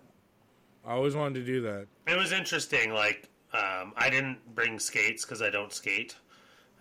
I 0.85 0.93
always 0.93 1.15
wanted 1.15 1.35
to 1.39 1.45
do 1.45 1.62
that. 1.62 1.88
It 2.07 2.17
was 2.17 2.31
interesting. 2.31 2.93
Like 2.93 3.29
um, 3.53 3.93
I 3.95 4.09
didn't 4.09 4.55
bring 4.55 4.79
skates 4.79 5.25
because 5.25 5.41
I 5.41 5.49
don't 5.49 5.73
skate. 5.73 6.15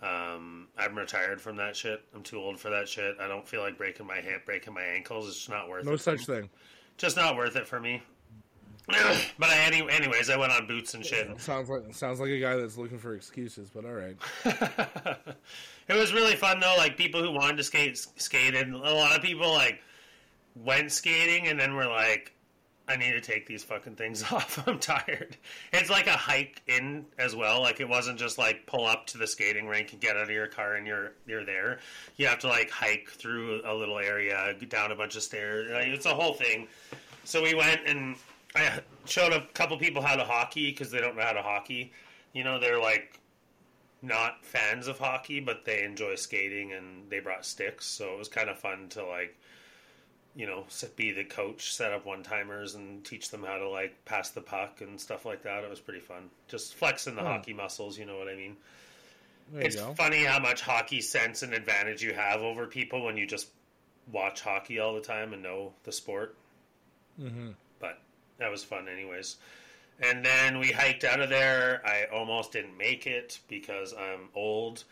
Um, 0.01 0.67
I'm 0.77 0.97
retired 0.97 1.41
from 1.41 1.57
that 1.57 1.75
shit. 1.75 2.01
I'm 2.15 2.23
too 2.23 2.37
old 2.39 2.59
for 2.59 2.69
that 2.69 2.87
shit. 2.87 3.17
I 3.19 3.27
don't 3.27 3.47
feel 3.47 3.61
like 3.61 3.77
breaking 3.77 4.07
my 4.07 4.17
hip, 4.17 4.45
breaking 4.45 4.73
my 4.73 4.83
ankles. 4.83 5.27
It's 5.27 5.37
just 5.37 5.49
not 5.49 5.67
worth 5.67 5.83
No 5.83 5.91
it. 5.91 5.93
No 5.93 5.97
such 5.97 6.25
thing. 6.25 6.49
Just 6.97 7.17
not 7.17 7.35
worth 7.35 7.55
it 7.55 7.67
for 7.67 7.79
me. 7.79 8.01
But 9.37 9.49
I, 9.49 9.57
any, 9.65 9.89
anyways, 9.89 10.29
I 10.29 10.37
went 10.37 10.51
on 10.51 10.67
boots 10.67 10.93
and 10.93 11.05
shit. 11.05 11.39
Sounds 11.39 11.69
like 11.69 11.93
sounds 11.93 12.19
like 12.19 12.29
a 12.29 12.39
guy 12.39 12.55
that's 12.55 12.77
looking 12.77 12.97
for 12.97 13.13
excuses, 13.13 13.69
but 13.69 13.85
all 13.85 13.93
right. 13.93 14.17
it 15.87 15.93
was 15.93 16.13
really 16.13 16.35
fun 16.35 16.59
though. 16.59 16.75
Like 16.77 16.97
people 16.97 17.21
who 17.21 17.31
wanted 17.31 17.57
to 17.57 17.63
skate 17.63 17.97
skated. 17.97 18.69
A 18.69 18.77
lot 18.77 19.15
of 19.15 19.21
people 19.21 19.51
like 19.51 19.81
went 20.55 20.91
skating 20.91 21.47
and 21.47 21.59
then 21.59 21.75
were 21.75 21.85
like, 21.85 22.33
"I 22.87 22.95
need 22.95 23.11
to 23.11 23.21
take 23.21 23.45
these 23.45 23.63
fucking 23.63 23.95
things 23.95 24.23
off. 24.31 24.67
I'm 24.67 24.79
tired." 24.79 25.37
It's 25.71 25.89
like 25.89 26.07
a 26.07 26.17
hike 26.17 26.61
in 26.67 27.05
as 27.17 27.35
well. 27.35 27.61
Like 27.61 27.79
it 27.79 27.87
wasn't 27.87 28.17
just 28.17 28.37
like 28.37 28.65
pull 28.65 28.85
up 28.85 29.05
to 29.07 29.17
the 29.17 29.27
skating 29.27 29.67
rink 29.67 29.91
and 29.91 30.01
get 30.01 30.15
out 30.15 30.23
of 30.23 30.29
your 30.29 30.47
car 30.47 30.75
and 30.75 30.87
you're 30.87 31.13
you're 31.27 31.45
there. 31.45 31.79
You 32.17 32.27
have 32.27 32.39
to 32.39 32.47
like 32.47 32.69
hike 32.69 33.09
through 33.09 33.61
a 33.65 33.73
little 33.73 33.99
area, 33.99 34.55
down 34.67 34.91
a 34.91 34.95
bunch 34.95 35.15
of 35.15 35.23
stairs. 35.23 35.69
Like, 35.71 35.87
it's 35.87 36.05
a 36.05 36.13
whole 36.13 36.33
thing. 36.33 36.67
So 37.23 37.43
we 37.43 37.53
went 37.53 37.81
and 37.85 38.15
I 38.55 38.81
showed 39.05 39.33
a 39.33 39.45
couple 39.53 39.77
people 39.77 40.01
how 40.01 40.15
to 40.15 40.23
hockey 40.23 40.71
because 40.71 40.91
they 40.91 40.99
don't 40.99 41.15
know 41.15 41.23
how 41.23 41.33
to 41.33 41.41
hockey. 41.41 41.91
You 42.33 42.43
know, 42.43 42.59
they're 42.59 42.79
like 42.81 43.19
not 44.01 44.43
fans 44.45 44.87
of 44.87 44.97
hockey, 44.97 45.39
but 45.39 45.65
they 45.65 45.83
enjoy 45.83 46.15
skating 46.15 46.73
and 46.73 47.09
they 47.09 47.19
brought 47.19 47.45
sticks. 47.45 47.85
So 47.85 48.13
it 48.13 48.17
was 48.17 48.27
kind 48.27 48.49
of 48.49 48.57
fun 48.57 48.87
to 48.89 49.05
like, 49.05 49.37
you 50.35 50.47
know, 50.47 50.65
be 50.95 51.11
the 51.11 51.23
coach, 51.25 51.73
set 51.73 51.91
up 51.91 52.05
one 52.05 52.23
timers 52.23 52.75
and 52.75 53.03
teach 53.03 53.29
them 53.29 53.43
how 53.43 53.57
to 53.57 53.69
like 53.69 54.05
pass 54.05 54.29
the 54.29 54.41
puck 54.41 54.81
and 54.81 54.99
stuff 54.99 55.25
like 55.25 55.43
that. 55.43 55.63
It 55.63 55.69
was 55.69 55.79
pretty 55.79 55.99
fun. 55.99 56.29
Just 56.47 56.75
flexing 56.75 57.15
the 57.15 57.21
Hmm. 57.21 57.27
hockey 57.27 57.53
muscles, 57.53 57.97
you 57.97 58.05
know 58.05 58.17
what 58.17 58.29
I 58.29 58.35
mean? 58.35 58.55
There 59.51 59.63
It's 59.63 59.81
funny 59.97 60.23
how 60.23 60.39
much 60.39 60.61
hockey 60.61 61.01
sense 61.01 61.41
and 61.43 61.53
advantage 61.53 62.03
you 62.03 62.13
have 62.13 62.41
over 62.41 62.67
people 62.67 63.03
when 63.03 63.17
you 63.17 63.25
just 63.25 63.47
watch 64.11 64.41
hockey 64.41 64.79
all 64.79 64.93
the 64.93 65.01
time 65.01 65.33
and 65.33 65.41
know 65.43 65.73
the 65.83 65.91
sport. 65.91 66.35
Mm-hmm. 67.19 67.49
But 67.79 67.99
that 68.39 68.49
was 68.49 68.63
fun, 68.63 68.87
anyways. 68.87 69.37
And 70.01 70.23
then 70.25 70.59
we 70.59 70.71
hiked 70.71 71.03
out 71.03 71.19
of 71.19 71.29
there. 71.29 71.81
I 71.85 72.05
almost 72.13 72.53
didn't 72.53 72.77
make 72.77 73.05
it 73.05 73.39
because 73.49 73.93
I'm 73.93 74.29
old, 74.33 74.85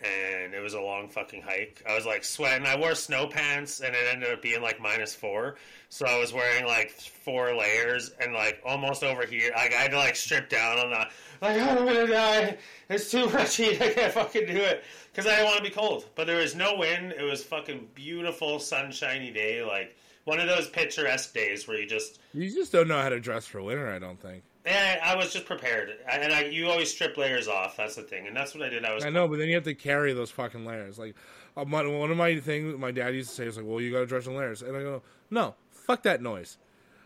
and 0.00 0.54
it 0.54 0.60
was 0.60 0.74
a 0.74 0.80
long 0.80 1.08
fucking 1.08 1.42
hike. 1.42 1.82
I 1.88 1.96
was 1.96 2.06
like 2.06 2.22
sweating. 2.22 2.66
I 2.66 2.76
wore 2.78 2.94
snow 2.94 3.26
pants, 3.26 3.80
and 3.80 3.94
it 3.94 4.06
ended 4.12 4.32
up 4.32 4.42
being 4.42 4.62
like 4.62 4.80
minus 4.80 5.14
four. 5.14 5.56
So 5.88 6.06
I 6.06 6.18
was 6.18 6.32
wearing 6.32 6.64
like 6.64 6.90
four 6.90 7.56
layers, 7.56 8.12
and 8.20 8.34
like 8.34 8.60
almost 8.64 9.02
over 9.02 9.26
here. 9.26 9.50
Like, 9.56 9.74
I 9.74 9.82
had 9.82 9.90
to 9.90 9.98
like 9.98 10.14
strip 10.14 10.48
down 10.48 10.78
on 10.78 10.90
the. 10.90 11.06
Like 11.42 11.60
oh, 11.60 11.80
I'm 11.80 11.86
gonna 11.86 12.06
die. 12.06 12.56
It's 12.88 13.10
too 13.10 13.28
much 13.30 13.56
heat. 13.56 13.82
I 13.82 13.92
can't 13.92 14.12
fucking 14.12 14.46
do 14.46 14.56
it 14.56 14.84
because 15.12 15.26
I 15.26 15.36
didn't 15.36 15.46
want 15.46 15.56
to 15.58 15.62
be 15.64 15.70
cold. 15.70 16.06
But 16.14 16.28
there 16.28 16.38
was 16.38 16.54
no 16.54 16.76
wind. 16.76 17.14
It 17.18 17.24
was 17.24 17.42
fucking 17.42 17.88
beautiful, 17.94 18.60
sunshiny 18.60 19.32
day. 19.32 19.62
Like 19.64 19.96
one 20.26 20.40
of 20.40 20.46
those 20.48 20.68
picturesque 20.68 21.32
days 21.32 21.66
where 21.66 21.78
you 21.78 21.86
just 21.86 22.18
You 22.34 22.50
just 22.52 22.72
don't 22.72 22.88
know 22.88 23.00
how 23.00 23.08
to 23.08 23.18
dress 23.20 23.46
for 23.46 23.62
winter. 23.62 23.88
I 23.90 23.98
don't 23.98 24.20
think. 24.20 24.42
yeah, 24.66 25.00
I 25.02 25.14
was 25.16 25.32
just 25.32 25.46
prepared, 25.46 25.90
and 26.10 26.32
I, 26.32 26.42
you 26.44 26.68
always 26.68 26.90
strip 26.90 27.16
layers 27.16 27.46
off. 27.48 27.76
That's 27.76 27.94
the 27.94 28.02
thing, 28.02 28.26
and 28.26 28.36
that's 28.36 28.52
what 28.54 28.62
I 28.64 28.68
did. 28.68 28.84
I 28.84 28.92
was 28.92 29.04
I 29.04 29.10
know, 29.10 29.26
but 29.28 29.38
then 29.38 29.48
you 29.48 29.54
have 29.54 29.64
to 29.64 29.74
carry 29.74 30.12
those 30.12 30.30
fucking 30.30 30.66
layers. 30.66 30.98
Like 30.98 31.14
uh, 31.56 31.64
my, 31.64 31.86
one 31.86 32.10
of 32.10 32.16
my 32.16 32.38
things, 32.40 32.76
my 32.78 32.90
dad 32.90 33.14
used 33.14 33.30
to 33.30 33.34
say 33.36 33.46
is 33.46 33.56
like, 33.56 33.64
"Well, 33.66 33.80
you 33.80 33.92
got 33.92 34.00
to 34.00 34.06
dress 34.06 34.26
in 34.26 34.34
layers," 34.36 34.62
and 34.62 34.76
I 34.76 34.80
go, 34.82 35.02
"No, 35.30 35.54
fuck 35.70 36.02
that 36.02 36.20
noise." 36.20 36.58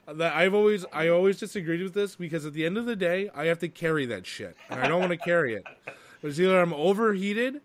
Uh, 0.08 0.14
That 0.14 0.34
I've 0.34 0.54
always, 0.54 0.86
I 0.90 1.08
always 1.08 1.38
disagreed 1.38 1.82
with 1.82 1.92
this 1.92 2.16
because 2.16 2.46
at 2.46 2.54
the 2.54 2.64
end 2.64 2.78
of 2.78 2.86
the 2.86 2.96
day, 2.96 3.28
I 3.34 3.44
have 3.46 3.58
to 3.58 3.68
carry 3.68 4.06
that 4.06 4.26
shit, 4.26 4.56
and 4.70 4.80
I 4.80 4.88
don't 4.88 4.98
want 5.00 5.12
to 5.12 5.18
carry 5.18 5.54
it. 5.54 5.64
It's 6.22 6.40
either 6.40 6.58
I'm 6.60 6.72
overheated, 6.72 7.60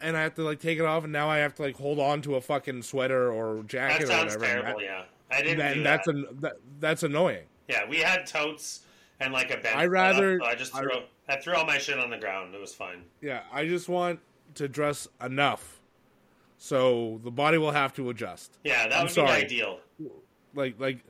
and 0.00 0.16
I 0.16 0.22
have 0.22 0.34
to 0.34 0.42
like 0.42 0.60
take 0.60 0.78
it 0.78 0.84
off, 0.84 1.04
and 1.04 1.12
now 1.12 1.28
I 1.28 1.38
have 1.38 1.54
to 1.56 1.62
like 1.62 1.76
hold 1.76 1.98
on 1.98 2.22
to 2.22 2.36
a 2.36 2.40
fucking 2.40 2.82
sweater 2.82 3.30
or 3.32 3.62
jacket 3.64 3.98
that 3.98 4.02
or 4.04 4.06
sounds 4.06 4.36
whatever. 4.36 4.44
and 4.44 4.62
terrible. 4.62 4.80
that- 4.80 4.84
yeah, 4.86 5.02
I 5.30 5.42
didn't 5.42 5.60
and 5.60 5.74
do 5.76 5.82
that's 5.82 6.08
an, 6.08 6.26
that, 6.40 6.56
that's 6.80 7.02
annoying. 7.02 7.44
yeah, 7.68 7.88
we 7.88 7.98
had 7.98 8.26
totes 8.26 8.80
and 9.20 9.32
like 9.32 9.50
a 9.50 9.56
bench. 9.56 9.76
I 9.76 9.86
rather- 9.86 10.38
so 10.40 10.46
I 10.46 10.54
just 10.54 10.74
I- 10.74 10.80
threw 10.80 10.90
I, 11.28 11.36
threw 11.40 11.54
all 11.54 11.64
my 11.66 11.78
shit 11.78 11.98
on 11.98 12.10
the 12.10 12.18
ground. 12.18 12.54
It 12.54 12.60
was 12.60 12.72
fine. 12.74 13.02
Yeah, 13.20 13.40
I 13.52 13.66
just 13.66 13.88
want 13.88 14.20
to 14.54 14.68
dress 14.68 15.08
enough, 15.24 15.80
so 16.58 17.20
the 17.24 17.30
body 17.30 17.58
will 17.58 17.72
have 17.72 17.92
to 17.94 18.10
adjust. 18.10 18.58
Yeah, 18.64 18.88
that 18.88 18.96
I'm 18.96 19.02
would 19.04 19.10
sorry. 19.12 19.40
be 19.40 19.44
ideal. 19.44 19.80
like 20.54 20.78
like 20.78 21.00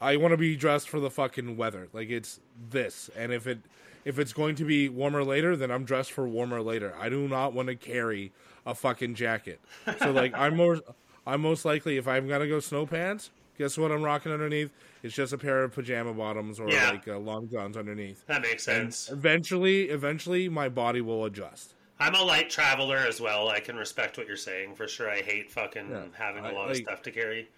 I 0.00 0.16
want 0.16 0.32
to 0.32 0.36
be 0.38 0.56
dressed 0.56 0.88
for 0.88 1.00
the 1.00 1.10
fucking 1.10 1.56
weather. 1.56 1.88
Like 1.92 2.08
it's 2.10 2.40
this, 2.70 3.10
and 3.16 3.32
if 3.32 3.46
it 3.46 3.58
if 4.04 4.18
it's 4.18 4.32
going 4.32 4.54
to 4.56 4.64
be 4.64 4.88
warmer 4.88 5.24
later, 5.24 5.56
then 5.56 5.70
I'm 5.70 5.84
dressed 5.84 6.12
for 6.12 6.26
warmer 6.28 6.60
later. 6.62 6.94
I 6.98 7.08
do 7.08 7.28
not 7.28 7.52
want 7.52 7.68
to 7.68 7.74
carry 7.76 8.32
a 8.66 8.74
fucking 8.74 9.14
jacket. 9.14 9.60
So 9.98 10.10
like 10.12 10.34
I'm 10.34 10.56
more 10.56 10.80
I'm 11.26 11.40
most 11.42 11.64
likely 11.64 11.96
if 11.96 12.06
I'm 12.08 12.28
gonna 12.28 12.46
go 12.48 12.60
snow 12.60 12.86
pants. 12.86 13.30
Guess 13.58 13.76
what 13.76 13.90
I'm 13.90 14.02
rocking 14.02 14.30
underneath? 14.32 14.70
It's 15.02 15.14
just 15.14 15.32
a 15.32 15.38
pair 15.38 15.64
of 15.64 15.72
pajama 15.74 16.12
bottoms 16.12 16.60
or 16.60 16.70
Yeah. 16.70 16.90
like 16.90 17.08
uh, 17.08 17.18
long 17.18 17.48
johns 17.48 17.76
underneath. 17.76 18.24
That 18.26 18.42
makes 18.42 18.66
And 18.68 18.92
sense. 18.94 19.10
eventually, 19.10 19.90
eventually, 19.90 20.48
my 20.48 20.68
body 20.68 21.00
will 21.00 21.24
adjust. 21.24 21.74
I'm 22.00 22.14
a 22.14 22.22
light 22.22 22.48
traveler 22.50 22.98
as 22.98 23.20
well. 23.20 23.48
I 23.48 23.58
can 23.60 23.76
respect 23.76 24.16
what 24.18 24.28
you're 24.28 24.36
saying 24.36 24.74
for 24.76 24.86
sure. 24.86 25.10
I 25.10 25.20
hate 25.22 25.50
fucking 25.50 25.90
Yeah, 25.90 26.02
having 26.16 26.44
a 26.44 26.52
lot 26.52 26.70
of 26.70 26.76
stuff 26.76 27.02
to 27.02 27.10
carry. 27.10 27.48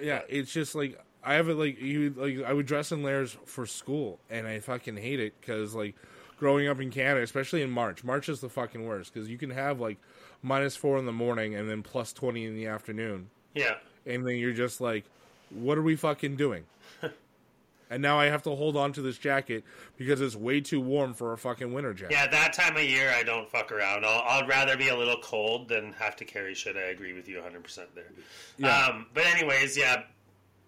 Yeah, 0.00 0.22
it's 0.28 0.52
just 0.52 0.74
like 0.74 0.98
I 1.24 1.34
have 1.34 1.48
it 1.48 1.54
like 1.54 1.80
you 1.80 2.10
like 2.16 2.44
I 2.44 2.52
would 2.52 2.66
dress 2.66 2.92
in 2.92 3.02
layers 3.02 3.36
for 3.46 3.66
school, 3.66 4.18
and 4.30 4.46
I 4.46 4.60
fucking 4.60 4.96
hate 4.96 5.20
it 5.20 5.34
because 5.40 5.74
like 5.74 5.94
growing 6.38 6.68
up 6.68 6.80
in 6.80 6.90
Canada, 6.90 7.22
especially 7.22 7.62
in 7.62 7.70
March, 7.70 8.04
March 8.04 8.28
is 8.28 8.40
the 8.40 8.48
fucking 8.48 8.86
worst 8.86 9.12
because 9.12 9.28
you 9.28 9.38
can 9.38 9.50
have 9.50 9.80
like 9.80 9.98
minus 10.42 10.76
four 10.76 10.98
in 10.98 11.06
the 11.06 11.12
morning 11.12 11.54
and 11.54 11.68
then 11.68 11.82
plus 11.82 12.12
twenty 12.12 12.44
in 12.44 12.54
the 12.54 12.66
afternoon, 12.66 13.28
Yeah, 13.54 13.74
and 14.06 14.26
then 14.26 14.36
you're 14.36 14.52
just 14.52 14.80
like, 14.80 15.04
what 15.50 15.76
are 15.78 15.82
we 15.82 15.96
fucking 15.96 16.36
doing? 16.36 16.64
and 17.90 18.02
now 18.02 18.18
I 18.18 18.26
have 18.26 18.42
to 18.44 18.50
hold 18.50 18.76
on 18.76 18.92
to 18.92 19.02
this 19.02 19.16
jacket 19.18 19.64
because 19.96 20.20
it's 20.20 20.36
way 20.36 20.60
too 20.60 20.80
warm 20.80 21.14
for 21.14 21.32
a 21.32 21.38
fucking 21.38 21.72
winter 21.72 21.94
jacket. 21.94 22.12
yeah. 22.14 22.26
That 22.28 22.52
time 22.52 22.76
of 22.76 22.82
year, 22.84 23.12
I 23.16 23.22
don't 23.22 23.48
fuck 23.50 23.72
around. 23.72 24.04
I'll, 24.04 24.22
I'd 24.42 24.48
rather 24.48 24.76
be 24.76 24.88
a 24.88 24.96
little 24.96 25.18
cold 25.22 25.68
than 25.68 25.92
have 25.94 26.16
to 26.16 26.24
carry 26.24 26.54
shit. 26.54 26.76
I 26.76 26.90
agree 26.90 27.12
with 27.14 27.28
you 27.28 27.36
100 27.36 27.62
percent 27.64 27.88
there. 27.94 28.12
Yeah. 28.58 28.86
Um, 28.86 29.06
but 29.14 29.24
anyways, 29.26 29.76
yeah. 29.76 30.02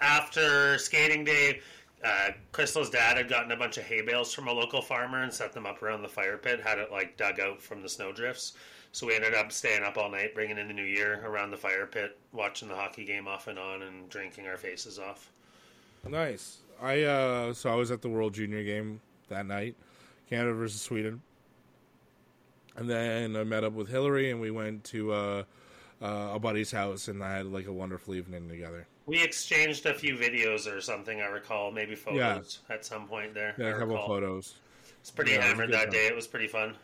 After 0.00 0.78
skating 0.78 1.24
day, 1.24 1.60
uh, 2.04 2.30
Crystal's 2.52 2.90
dad 2.90 3.16
had 3.16 3.28
gotten 3.28 3.50
a 3.50 3.56
bunch 3.56 3.78
of 3.78 3.84
hay 3.84 4.02
bales 4.02 4.32
from 4.32 4.48
a 4.48 4.52
local 4.52 4.80
farmer 4.80 5.22
and 5.22 5.32
set 5.32 5.52
them 5.52 5.66
up 5.66 5.82
around 5.82 6.02
the 6.02 6.08
fire 6.08 6.38
pit. 6.38 6.60
Had 6.60 6.78
it 6.78 6.92
like 6.92 7.16
dug 7.16 7.40
out 7.40 7.60
from 7.60 7.82
the 7.82 7.88
snow 7.88 8.12
drifts. 8.12 8.54
So 8.92 9.06
we 9.06 9.14
ended 9.14 9.34
up 9.34 9.52
staying 9.52 9.82
up 9.82 9.96
all 9.98 10.10
night, 10.10 10.34
bringing 10.34 10.58
in 10.58 10.68
the 10.68 10.74
new 10.74 10.84
year 10.84 11.20
around 11.24 11.50
the 11.50 11.56
fire 11.56 11.86
pit, 11.86 12.16
watching 12.32 12.68
the 12.68 12.74
hockey 12.74 13.04
game 13.04 13.28
off 13.28 13.48
and 13.48 13.58
on, 13.58 13.82
and 13.82 14.08
drinking 14.08 14.46
our 14.46 14.56
faces 14.56 14.98
off. 14.98 15.30
Nice. 16.08 16.58
I 16.80 17.02
uh 17.02 17.52
so 17.52 17.70
I 17.70 17.74
was 17.74 17.90
at 17.90 18.02
the 18.02 18.08
World 18.08 18.34
Junior 18.34 18.62
game 18.62 19.00
that 19.28 19.46
night, 19.46 19.74
Canada 20.30 20.54
versus 20.54 20.80
Sweden. 20.80 21.20
And 22.76 22.88
then 22.88 23.36
I 23.36 23.42
met 23.42 23.64
up 23.64 23.72
with 23.72 23.88
Hillary 23.88 24.30
and 24.30 24.40
we 24.40 24.52
went 24.52 24.84
to 24.84 25.12
uh 25.12 25.42
uh, 26.00 26.30
a 26.34 26.38
buddy's 26.38 26.70
house, 26.70 27.08
and 27.08 27.22
I 27.22 27.38
had 27.38 27.46
like 27.46 27.66
a 27.66 27.72
wonderful 27.72 28.14
evening 28.14 28.48
together. 28.48 28.86
We 29.08 29.22
exchanged 29.22 29.86
a 29.86 29.94
few 29.94 30.16
videos 30.16 30.70
or 30.70 30.82
something. 30.82 31.22
I 31.22 31.26
recall, 31.26 31.70
maybe 31.72 31.94
photos 31.94 32.58
at 32.68 32.84
some 32.84 33.08
point 33.08 33.32
there. 33.32 33.54
Yeah, 33.56 33.66
I 33.66 33.68
a 33.70 33.72
couple 33.72 33.94
recall. 33.94 34.06
photos. 34.08 34.56
It's 35.00 35.10
pretty 35.10 35.30
Yeah, 35.32 35.38
it 35.38 35.42
hammered 35.44 35.68
good 35.70 35.74
that 35.78 35.84
time. 35.84 35.92
day. 35.92 36.06
It 36.08 36.14
was 36.14 36.26
pretty 36.26 36.46
fun. 36.46 36.76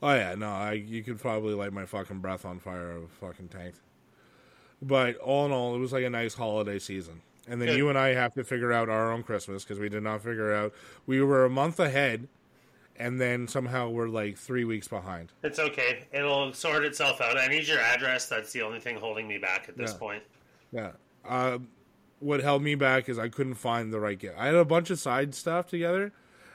Oh 0.00 0.14
yeah, 0.14 0.36
no, 0.36 0.48
I 0.48 0.72
you 0.74 1.02
could 1.02 1.20
probably 1.20 1.54
light 1.54 1.72
my 1.72 1.86
fucking 1.86 2.20
breath 2.20 2.44
on 2.44 2.60
fire 2.60 2.92
of 2.92 3.10
fucking 3.20 3.48
tanked. 3.48 3.80
But 4.80 5.16
all 5.16 5.44
in 5.46 5.50
all, 5.52 5.74
it 5.74 5.78
was 5.78 5.92
like 5.92 6.04
a 6.04 6.10
nice 6.10 6.34
holiday 6.34 6.78
season. 6.78 7.20
And 7.48 7.60
then 7.60 7.68
Good. 7.68 7.78
you 7.78 7.88
and 7.88 7.98
I 7.98 8.14
have 8.14 8.34
to 8.34 8.44
figure 8.44 8.72
out 8.72 8.88
our 8.88 9.10
own 9.10 9.24
Christmas 9.24 9.64
because 9.64 9.80
we 9.80 9.88
did 9.88 10.04
not 10.04 10.22
figure 10.22 10.52
out. 10.54 10.72
We 11.06 11.20
were 11.20 11.44
a 11.44 11.50
month 11.50 11.80
ahead, 11.80 12.28
and 12.96 13.20
then 13.20 13.48
somehow 13.48 13.88
we're 13.90 14.08
like 14.08 14.38
three 14.38 14.64
weeks 14.64 14.86
behind. 14.86 15.32
It's 15.42 15.58
okay. 15.58 16.04
It'll 16.12 16.52
sort 16.52 16.84
itself 16.84 17.20
out. 17.20 17.36
I 17.36 17.48
need 17.48 17.66
your 17.66 17.80
address. 17.80 18.28
That's 18.28 18.52
the 18.52 18.62
only 18.62 18.78
thing 18.78 18.96
holding 18.96 19.26
me 19.26 19.38
back 19.38 19.68
at 19.68 19.76
this 19.76 19.90
Yeah. 19.92 19.98
point. 19.98 20.22
Yeah. 20.72 20.92
Uh, 21.24 21.58
what 22.18 22.40
held 22.40 22.62
me 22.62 22.74
back 22.74 23.08
is 23.08 23.18
I 23.18 23.28
couldn't 23.28 23.54
find 23.54 23.92
the 23.92 24.00
right 24.00 24.18
gift. 24.18 24.36
I 24.38 24.46
had 24.46 24.54
a 24.54 24.64
bunch 24.64 24.90
of 24.90 24.98
side 24.98 25.34
stuff 25.34 25.66
together, 25.68 26.12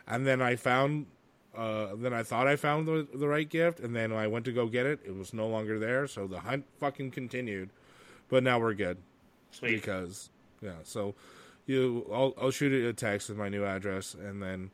and 0.08 0.26
then 0.26 0.42
I 0.42 0.56
found. 0.56 1.08
Uh, 1.56 1.96
then 1.96 2.14
I 2.14 2.22
thought 2.22 2.48
I 2.48 2.56
found 2.56 2.88
the 2.88 3.08
the 3.14 3.28
right 3.28 3.50
gift, 3.50 3.80
and 3.80 3.96
then 3.96 4.12
I 4.14 4.28
went 4.28 4.46
to 4.46 4.52
go 4.52 4.68
get 4.68 4.86
it, 4.86 5.00
it 5.06 5.16
was 5.16 5.34
no 5.34 5.48
longer 5.48 5.80
there. 5.80 6.06
So 6.08 6.28
the 6.28 6.40
hunt 6.40 6.66
fucking 6.80 7.12
continued, 7.12 7.72
but 8.30 8.44
now 8.44 8.60
we're 8.60 8.76
good 8.76 8.98
Sweet. 9.52 9.72
because 9.72 10.30
yeah. 10.62 10.74
So 10.84 11.16
you, 11.66 12.06
I'll 12.14 12.34
I'll 12.40 12.52
shoot 12.52 12.72
you 12.72 12.88
a 12.90 12.94
text 12.94 13.30
with 13.30 13.38
my 13.40 13.50
new 13.50 13.66
address, 13.66 14.14
and 14.14 14.42
then 14.42 14.70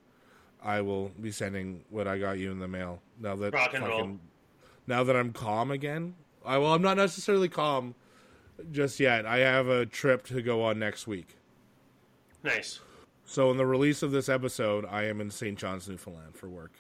I 0.62 0.82
will 0.82 1.10
be 1.22 1.32
sending 1.32 1.86
what 1.90 2.08
I 2.08 2.18
got 2.18 2.38
you 2.38 2.52
in 2.52 2.60
the 2.60 2.68
mail. 2.68 3.02
Now 3.20 3.36
that 3.38 3.54
Rock 3.54 3.74
and 3.74 3.88
roll. 3.88 4.20
now 4.86 5.04
that 5.04 5.16
I'm 5.16 5.32
calm 5.32 5.72
again. 5.72 6.16
I 6.46 6.58
well, 6.58 6.74
I'm 6.74 6.82
not 6.82 6.98
necessarily 6.98 7.48
calm 7.48 7.96
just 8.72 9.00
yet. 9.00 9.26
I 9.26 9.40
have 9.40 9.68
a 9.68 9.86
trip 9.86 10.26
to 10.28 10.42
go 10.42 10.64
on 10.64 10.80
next 10.80 11.08
week. 11.08 11.36
Nice. 12.44 12.80
So 13.26 13.52
in 13.52 13.58
the 13.58 13.66
release 13.66 14.04
of 14.04 14.12
this 14.12 14.30
episode, 14.30 14.86
I 14.90 15.04
am 15.04 15.22
in 15.22 15.32
St. 15.32 15.58
John's, 15.58 15.88
Newfoundland 15.88 16.36
for 16.36 16.50
work. 16.50 16.74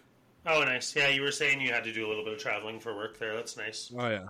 Oh, 0.45 0.63
nice. 0.63 0.95
Yeah, 0.95 1.07
you 1.07 1.21
were 1.21 1.31
saying 1.31 1.62
you 1.62 1.71
had 1.71 1.86
to 1.86 1.93
do 1.93 2.05
a 2.05 2.09
little 2.09 2.23
bit 2.23 2.33
of 2.33 2.39
traveling 2.39 2.79
for 2.79 2.95
work 2.95 3.17
there. 3.17 3.33
That's 3.33 3.55
nice. 3.55 3.91
Oh 3.97 4.09
yeah, 4.09 4.27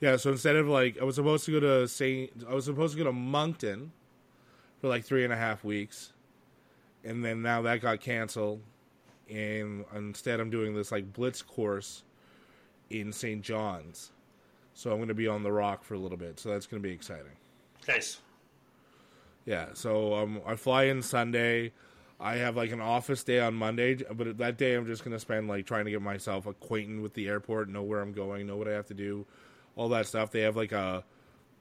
yeah. 0.00 0.16
So 0.16 0.30
instead 0.30 0.56
of 0.56 0.68
like, 0.68 0.98
I 1.00 1.04
was 1.04 1.16
supposed 1.16 1.44
to 1.44 1.52
go 1.52 1.60
to 1.60 1.86
Saint, 1.86 2.30
I 2.48 2.54
was 2.54 2.64
supposed 2.64 2.94
to 2.94 2.98
go 2.98 3.04
to 3.04 3.12
Moncton 3.12 3.92
for 4.80 4.88
like 4.88 5.04
three 5.04 5.24
and 5.24 5.32
a 5.32 5.36
half 5.36 5.62
weeks, 5.62 6.14
and 7.04 7.22
then 7.22 7.42
now 7.42 7.60
that 7.62 7.82
got 7.82 8.00
canceled, 8.00 8.62
and 9.28 9.84
instead 9.94 10.40
I'm 10.40 10.48
doing 10.48 10.74
this 10.74 10.90
like 10.90 11.12
blitz 11.12 11.42
course 11.42 12.04
in 12.88 13.12
St. 13.12 13.42
John's. 13.42 14.12
So 14.74 14.90
I'm 14.90 14.96
going 14.96 15.08
to 15.08 15.14
be 15.14 15.28
on 15.28 15.42
the 15.42 15.52
rock 15.52 15.84
for 15.84 15.94
a 15.94 15.98
little 15.98 16.18
bit. 16.18 16.40
So 16.40 16.50
that's 16.50 16.66
going 16.66 16.82
to 16.82 16.88
be 16.88 16.94
exciting. 16.94 17.32
Nice. 17.88 18.20
Yeah, 19.46 19.66
so 19.74 20.14
um, 20.14 20.40
I 20.46 20.54
fly 20.54 20.84
in 20.84 21.02
Sunday. 21.02 21.72
I 22.20 22.36
have 22.36 22.54
like 22.54 22.70
an 22.70 22.80
office 22.80 23.24
day 23.24 23.40
on 23.40 23.54
Monday, 23.54 23.94
but 23.94 24.36
that 24.38 24.58
day 24.58 24.74
I'm 24.74 24.86
just 24.86 25.02
gonna 25.02 25.18
spend 25.18 25.48
like 25.48 25.66
trying 25.66 25.86
to 25.86 25.90
get 25.90 26.02
myself 26.02 26.46
acquainted 26.46 27.00
with 27.00 27.14
the 27.14 27.26
airport, 27.28 27.70
know 27.70 27.82
where 27.82 28.00
I'm 28.00 28.12
going, 28.12 28.46
know 28.46 28.56
what 28.56 28.68
I 28.68 28.72
have 28.72 28.86
to 28.88 28.94
do, 28.94 29.26
all 29.74 29.88
that 29.88 30.06
stuff. 30.06 30.30
They 30.30 30.42
have 30.42 30.54
like 30.54 30.72
a, 30.72 31.02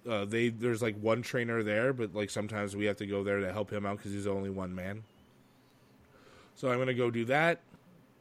uh, 0.08 0.26
they 0.26 0.50
there's 0.50 0.82
like 0.82 1.00
one 1.00 1.22
trainer 1.22 1.64
there, 1.64 1.94
but 1.94 2.14
like 2.14 2.30
sometimes 2.30 2.76
we 2.76 2.86
have 2.86 2.98
to 2.98 3.06
go 3.06 3.24
there 3.24 3.40
to 3.40 3.54
help 3.54 3.72
him 3.72 3.86
out 3.86 3.98
because 3.98 4.12
he's 4.12 4.28
only 4.28 4.50
one 4.50 4.76
man. 4.76 5.04
So 6.56 6.70
I'm 6.70 6.78
gonna 6.78 6.94
go 6.94 7.10
do 7.10 7.24
that, 7.26 7.62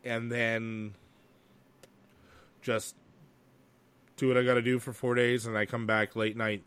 and 0.05 0.31
then 0.31 0.95
just 2.63 2.95
do 4.19 4.29
what 4.29 4.37
I 4.37 4.43
got 4.43 4.55
to 4.55 4.63
do 4.63 4.79
for 4.79 4.93
four 4.93 5.15
days, 5.15 5.47
and 5.47 5.57
I 5.57 5.65
come 5.65 5.87
back 5.87 6.15
late 6.17 6.37
night 6.37 6.63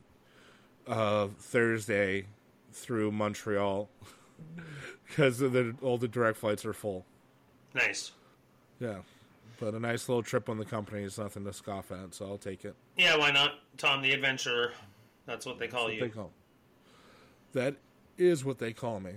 uh, 0.88 1.28
Thursday 1.38 2.26
through 2.72 3.12
Montreal 3.12 3.90
because 5.08 5.38
the 5.40 5.76
all 5.84 5.98
the 5.98 6.08
direct 6.08 6.38
flights 6.40 6.66
are 6.66 6.74
full. 6.74 7.06
Nice. 7.76 8.12
Yeah, 8.80 9.00
but 9.60 9.74
a 9.76 9.80
nice 9.80 10.10
little 10.10 10.24
trip 10.24 10.50
on 10.50 10.58
the 10.58 10.66
company 10.66 11.04
is 11.04 11.18
nothing 11.20 11.44
to 11.46 11.54
scoff 11.54 11.92
at, 11.92 12.16
so 12.16 12.26
I'll 12.26 12.38
take 12.38 12.66
it. 12.66 12.74
Yeah, 12.98 13.18
why 13.18 13.30
not? 13.32 13.52
Tom 13.78 14.02
the 14.02 14.12
Adventurer. 14.14 14.72
That's 15.28 15.46
what 15.46 15.60
they 15.60 15.68
call 15.68 15.84
What 15.86 15.94
you. 15.94 16.00
they 16.02 16.10
call. 16.10 16.32
That 17.54 17.76
is 18.18 18.44
what 18.44 18.58
they 18.58 18.74
call 18.74 19.00
me. 19.00 19.12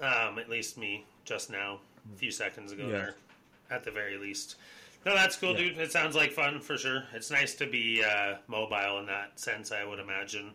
Um, 0.00 0.38
at 0.38 0.48
least 0.48 0.76
me 0.76 1.04
just 1.24 1.50
now, 1.50 1.78
a 2.12 2.16
few 2.16 2.30
seconds 2.32 2.72
ago 2.72 2.84
Yeah. 2.86 2.90
there, 2.92 3.14
at 3.70 3.84
the 3.84 3.90
very 3.92 4.16
least. 4.18 4.56
No, 5.04 5.14
that's 5.14 5.36
cool, 5.36 5.52
Yeah. 5.52 5.68
dude. 5.70 5.78
It 5.78 5.92
sounds 5.92 6.16
like 6.16 6.32
fun 6.32 6.60
for 6.60 6.76
sure. 6.78 7.04
It's 7.12 7.30
nice 7.30 7.54
to 7.56 7.66
be 7.66 8.02
uh, 8.02 8.36
mobile 8.46 8.98
in 9.00 9.06
that 9.06 9.38
sense. 9.38 9.70
I 9.72 9.84
would 9.84 9.98
imagine. 9.98 10.54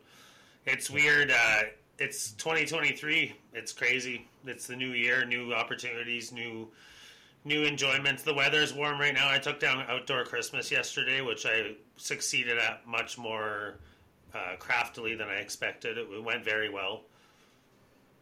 It's 0.66 0.90
weird. 0.90 1.32
Uh, 1.32 1.62
it's 2.00 2.32
2023. 2.32 3.36
It's 3.54 3.74
crazy. 3.74 4.28
It's 4.46 4.68
the 4.68 4.76
new 4.76 4.92
year, 4.92 5.26
new 5.26 5.54
opportunities, 5.54 6.32
new 6.32 6.70
new 7.46 7.64
enjoyments. 7.66 8.24
The 8.24 8.34
weather's 8.34 8.74
warm 8.74 9.00
right 9.00 9.14
now. 9.14 9.30
I 9.30 9.40
took 9.40 9.60
down 9.60 9.86
outdoor 9.88 10.26
Christmas 10.26 10.70
yesterday, 10.72 11.22
which 11.22 11.46
I 11.46 11.76
succeeded 11.96 12.58
at 12.58 12.86
much 12.86 13.18
more 13.18 13.76
uh, 14.34 14.56
craftily 14.60 15.16
than 15.16 15.30
I 15.30 15.36
expected. 15.36 15.98
It 15.98 16.24
went 16.24 16.44
very 16.44 16.70
well. 16.70 17.04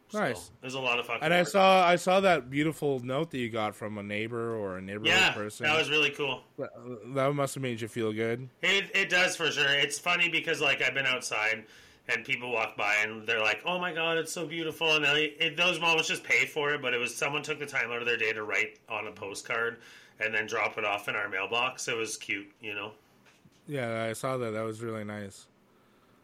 So, 0.10 0.20
Nice. 0.20 0.52
There's 0.62 0.74
a 0.76 0.80
lot 0.80 1.00
of 1.00 1.06
fucking. 1.06 1.22
And 1.24 1.34
I 1.34 1.44
saw 1.44 1.86
I 1.86 1.98
saw 1.98 2.22
that 2.22 2.50
beautiful 2.50 3.00
note 3.00 3.32
that 3.32 3.40
you 3.40 3.50
got 3.50 3.76
from 3.76 3.98
a 3.98 4.04
neighbor 4.04 4.56
or 4.56 4.78
a 4.78 4.82
neighborhood 4.82 5.08
Yeah, 5.10 5.34
person. 5.34 5.66
that 5.66 5.78
was 5.78 5.90
really 5.90 6.12
cool. 6.12 6.42
That- 6.58 6.72
that 7.16 7.34
must 7.34 7.56
have 7.56 7.62
made 7.62 7.82
you 7.82 7.88
feel 7.90 8.14
good. 8.14 8.48
It 8.62 8.90
it 8.96 9.10
does 9.10 9.36
for 9.36 9.52
sure. 9.52 9.68
It's 9.70 10.00
funny 10.00 10.30
because 10.30 10.62
like 10.62 10.82
I've 10.82 10.94
been 10.94 11.06
outside 11.06 11.66
and 12.08 12.24
people 12.24 12.54
walk 12.54 12.78
by 12.78 12.96
and 13.04 13.28
they're 13.28 13.42
like, 13.42 13.62
"Oh 13.66 13.80
my 13.80 13.92
god, 13.94 14.18
it's 14.18 14.32
so 14.32 14.46
beautiful," 14.46 14.96
and 14.96 15.04
they, 15.04 15.26
it, 15.42 15.58
those 15.58 15.82
moments 15.82 16.08
just 16.08 16.24
pay 16.24 16.46
for 16.46 16.74
it. 16.74 16.82
But 16.82 16.94
it 16.94 16.98
was 17.00 17.14
someone 17.14 17.42
took 17.44 17.60
the 17.60 17.66
time 17.66 17.92
out 17.92 18.00
of 18.00 18.06
their 18.06 18.16
day 18.16 18.32
to 18.32 18.44
write 18.44 18.80
on 18.88 19.08
a 19.08 19.12
postcard 19.12 19.80
and 20.22 20.34
then 20.34 20.48
drop 20.48 20.78
it 20.78 20.86
off 20.86 21.10
in 21.10 21.16
our 21.18 21.28
mailbox. 21.28 21.90
It 21.90 21.98
was 21.98 22.16
cute, 22.16 22.50
you 22.62 22.74
know. 22.74 22.94
Yeah, 23.68 24.04
I 24.06 24.14
saw 24.14 24.38
that. 24.38 24.52
That 24.52 24.64
was 24.64 24.82
really 24.82 25.04
nice. 25.04 25.48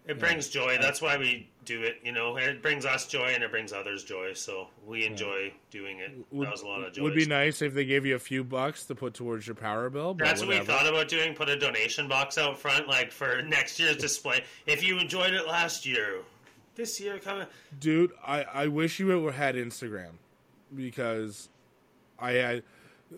It 0.05 0.19
brings 0.19 0.49
joy. 0.49 0.77
That's 0.81 1.01
why 1.01 1.17
we 1.17 1.49
do 1.63 1.81
it. 1.83 1.99
You 2.03 2.11
know, 2.11 2.35
it 2.35 2.61
brings 2.61 2.85
us 2.85 3.07
joy 3.07 3.31
and 3.33 3.43
it 3.43 3.51
brings 3.51 3.71
others 3.71 4.03
joy. 4.03 4.33
So 4.33 4.67
we 4.85 5.05
enjoy 5.05 5.53
doing 5.71 5.99
it. 5.99 6.11
Would, 6.31 6.47
that 6.47 6.51
was 6.51 6.61
a 6.61 6.67
lot 6.67 6.83
of 6.83 6.93
joy. 6.93 7.03
would 7.03 7.15
be 7.15 7.25
nice 7.25 7.61
if 7.61 7.73
they 7.73 7.85
gave 7.85 8.05
you 8.05 8.15
a 8.15 8.19
few 8.19 8.43
bucks 8.43 8.85
to 8.85 8.95
put 8.95 9.13
towards 9.13 9.47
your 9.47 9.55
power 9.55 9.89
bill. 9.89 10.13
That's 10.13 10.41
what 10.41 10.49
we 10.49 10.59
thought 10.59 10.87
about 10.87 11.07
doing. 11.07 11.33
Put 11.33 11.47
a 11.49 11.57
donation 11.57 12.09
box 12.09 12.37
out 12.37 12.59
front, 12.59 12.87
like 12.87 13.11
for 13.11 13.41
next 13.47 13.79
year's 13.79 13.97
display. 13.97 14.43
If 14.65 14.83
you 14.83 14.99
enjoyed 14.99 15.33
it 15.33 15.47
last 15.47 15.85
year, 15.85 16.19
this 16.75 16.99
year 16.99 17.17
come. 17.19 17.45
Dude, 17.79 18.11
I, 18.25 18.43
I 18.43 18.67
wish 18.67 18.99
you 18.99 19.27
had 19.27 19.55
Instagram 19.55 20.11
because 20.75 21.47
I 22.19 22.31
had 22.33 22.63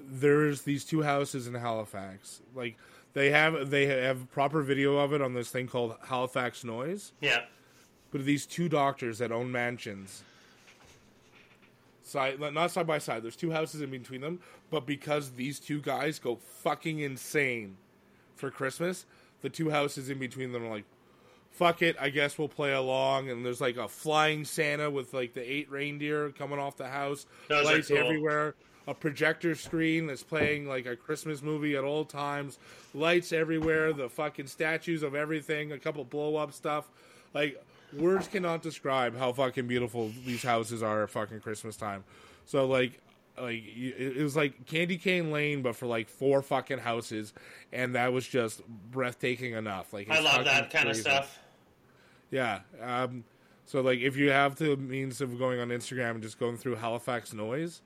there's 0.10 0.62
these 0.64 0.84
two 0.84 1.02
houses 1.04 1.48
in 1.48 1.54
Halifax. 1.54 2.42
Like 2.54 2.78
they 3.14 3.32
have 3.32 3.70
they 3.70 3.86
have 3.86 4.30
proper 4.32 4.62
video 4.62 4.98
of 4.98 5.14
it 5.14 5.22
on 5.22 5.34
this 5.34 5.50
thing 5.50 5.68
called 5.68 5.96
Halifax 6.08 6.64
Noise. 6.64 7.14
Yeah, 7.22 7.44
But 8.12 8.26
these 8.26 8.46
two 8.46 8.68
doctors 8.70 9.20
that 9.20 9.32
own 9.32 9.52
mansions, 9.52 10.24
side 12.04 12.40
not 12.40 12.72
side 12.72 12.88
by 12.88 12.98
side. 12.98 13.24
There's 13.24 13.36
two 13.36 13.52
houses 13.52 13.82
in 13.82 13.90
between 13.90 14.22
them, 14.22 14.40
but 14.70 14.86
because 14.86 15.32
these 15.32 15.60
two 15.60 15.82
guys 15.82 16.20
go 16.20 16.36
fucking 16.36 17.00
insane 17.00 17.78
for 18.36 18.52
Christmas, 18.52 19.06
the 19.42 19.50
two 19.50 19.70
houses 19.70 20.10
in 20.10 20.20
between 20.20 20.52
them 20.52 20.64
are 20.66 20.70
like, 20.70 20.86
"Fuck 21.52 21.82
it, 21.82 21.96
I 22.00 22.10
guess 22.10 22.38
we'll 22.38 22.48
play 22.50 22.74
along." 22.74 23.30
And 23.30 23.46
there's 23.46 23.62
like 23.62 23.78
a 23.78 23.88
flying 23.88 24.44
Santa 24.46 24.90
with 24.90 25.14
like 25.14 25.34
the 25.34 25.42
eight 25.42 25.70
reindeer 25.72 26.30
coming 26.32 26.60
off 26.60 26.78
the 26.78 26.88
house, 26.90 27.26
Those 27.48 27.66
lights 27.66 27.88
cool. 27.88 27.98
everywhere. 27.98 28.56
A 28.88 28.94
projector 28.94 29.56
screen 29.56 30.08
that's 30.08 30.24
playing 30.24 30.68
like 30.68 30.86
a 30.86 30.96
Christmas 30.96 31.42
movie 31.42 31.76
at 31.76 31.84
all 31.84 32.06
times, 32.06 32.60
lights 32.94 33.34
everywhere, 33.34 33.94
the 33.94 34.10
fucking 34.10 34.48
statues 34.48 35.02
of 35.02 35.16
everything, 35.16 35.72
a 35.72 35.80
couple 35.80 36.04
blow 36.04 36.36
up 36.36 36.54
stuff. 36.54 36.88
Like 37.34 37.64
words 37.94 38.28
cannot 38.28 38.62
describe 38.62 39.18
how 39.18 39.34
fucking 39.34 39.68
beautiful 39.68 40.12
these 40.26 40.44
houses 40.44 40.84
are 40.84 41.04
at 41.04 41.10
fucking 41.10 41.40
Christmas 41.40 41.76
time. 41.76 42.04
So 42.46 42.66
like 42.66 43.02
like 43.42 43.64
it 43.76 44.22
was 44.22 44.36
like 44.36 44.66
Candy 44.66 44.98
Cane 44.98 45.32
Lane, 45.32 45.62
but 45.62 45.76
for 45.76 45.88
like 45.88 46.08
four 46.08 46.42
fucking 46.42 46.80
houses, 46.80 47.34
and 47.74 47.96
that 47.96 48.14
was 48.14 48.28
just 48.28 48.66
breathtaking 48.92 49.54
enough. 49.54 49.94
Like 49.94 50.10
I 50.10 50.20
love 50.20 50.46
that 50.46 50.72
kind 50.72 50.90
of 50.90 50.96
stuff. 50.96 51.40
Yeah. 52.32 52.60
Um, 52.82 53.24
so 53.66 53.82
like 53.82 54.00
if 54.00 54.16
you 54.16 54.32
have 54.32 54.56
the 54.56 54.78
means 54.78 55.22
of 55.22 55.38
going 55.38 55.60
on 55.60 55.70
Instagram 55.70 56.12
and 56.12 56.24
just 56.24 56.40
going 56.40 56.58
through 56.58 56.76
Halifax 56.76 57.34
Noise, 57.34 57.82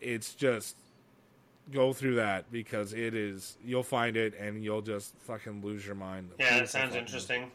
it's 0.00 0.34
just 0.34 0.76
go 1.72 1.92
through 1.92 2.16
that 2.16 2.50
because 2.50 2.92
it 2.92 3.14
is 3.14 3.56
you'll 3.64 3.82
find 3.82 4.16
it 4.16 4.34
and 4.38 4.64
you'll 4.64 4.82
just 4.82 5.14
fucking 5.20 5.62
lose 5.62 5.86
your 5.86 5.94
mind. 5.94 6.30
Yeah, 6.38 6.50
Beautiful 6.50 6.60
that 6.60 6.68
sounds 6.70 6.84
fucking- 6.90 7.00
interesting. 7.00 7.50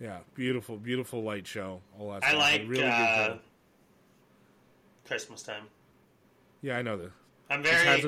Yeah, 0.00 0.18
beautiful, 0.34 0.76
beautiful 0.78 1.22
light 1.22 1.46
show. 1.46 1.80
All 1.98 2.12
that. 2.12 2.24
I 2.24 2.28
stuff. 2.30 2.40
like 2.40 2.62
really 2.66 2.84
uh. 2.84 3.34
Christmas 5.06 5.42
time. 5.42 5.64
Yeah, 6.62 6.78
I 6.78 6.82
know 6.82 6.96
this. 6.96 7.12
I'm 7.50 7.62
very. 7.62 8.02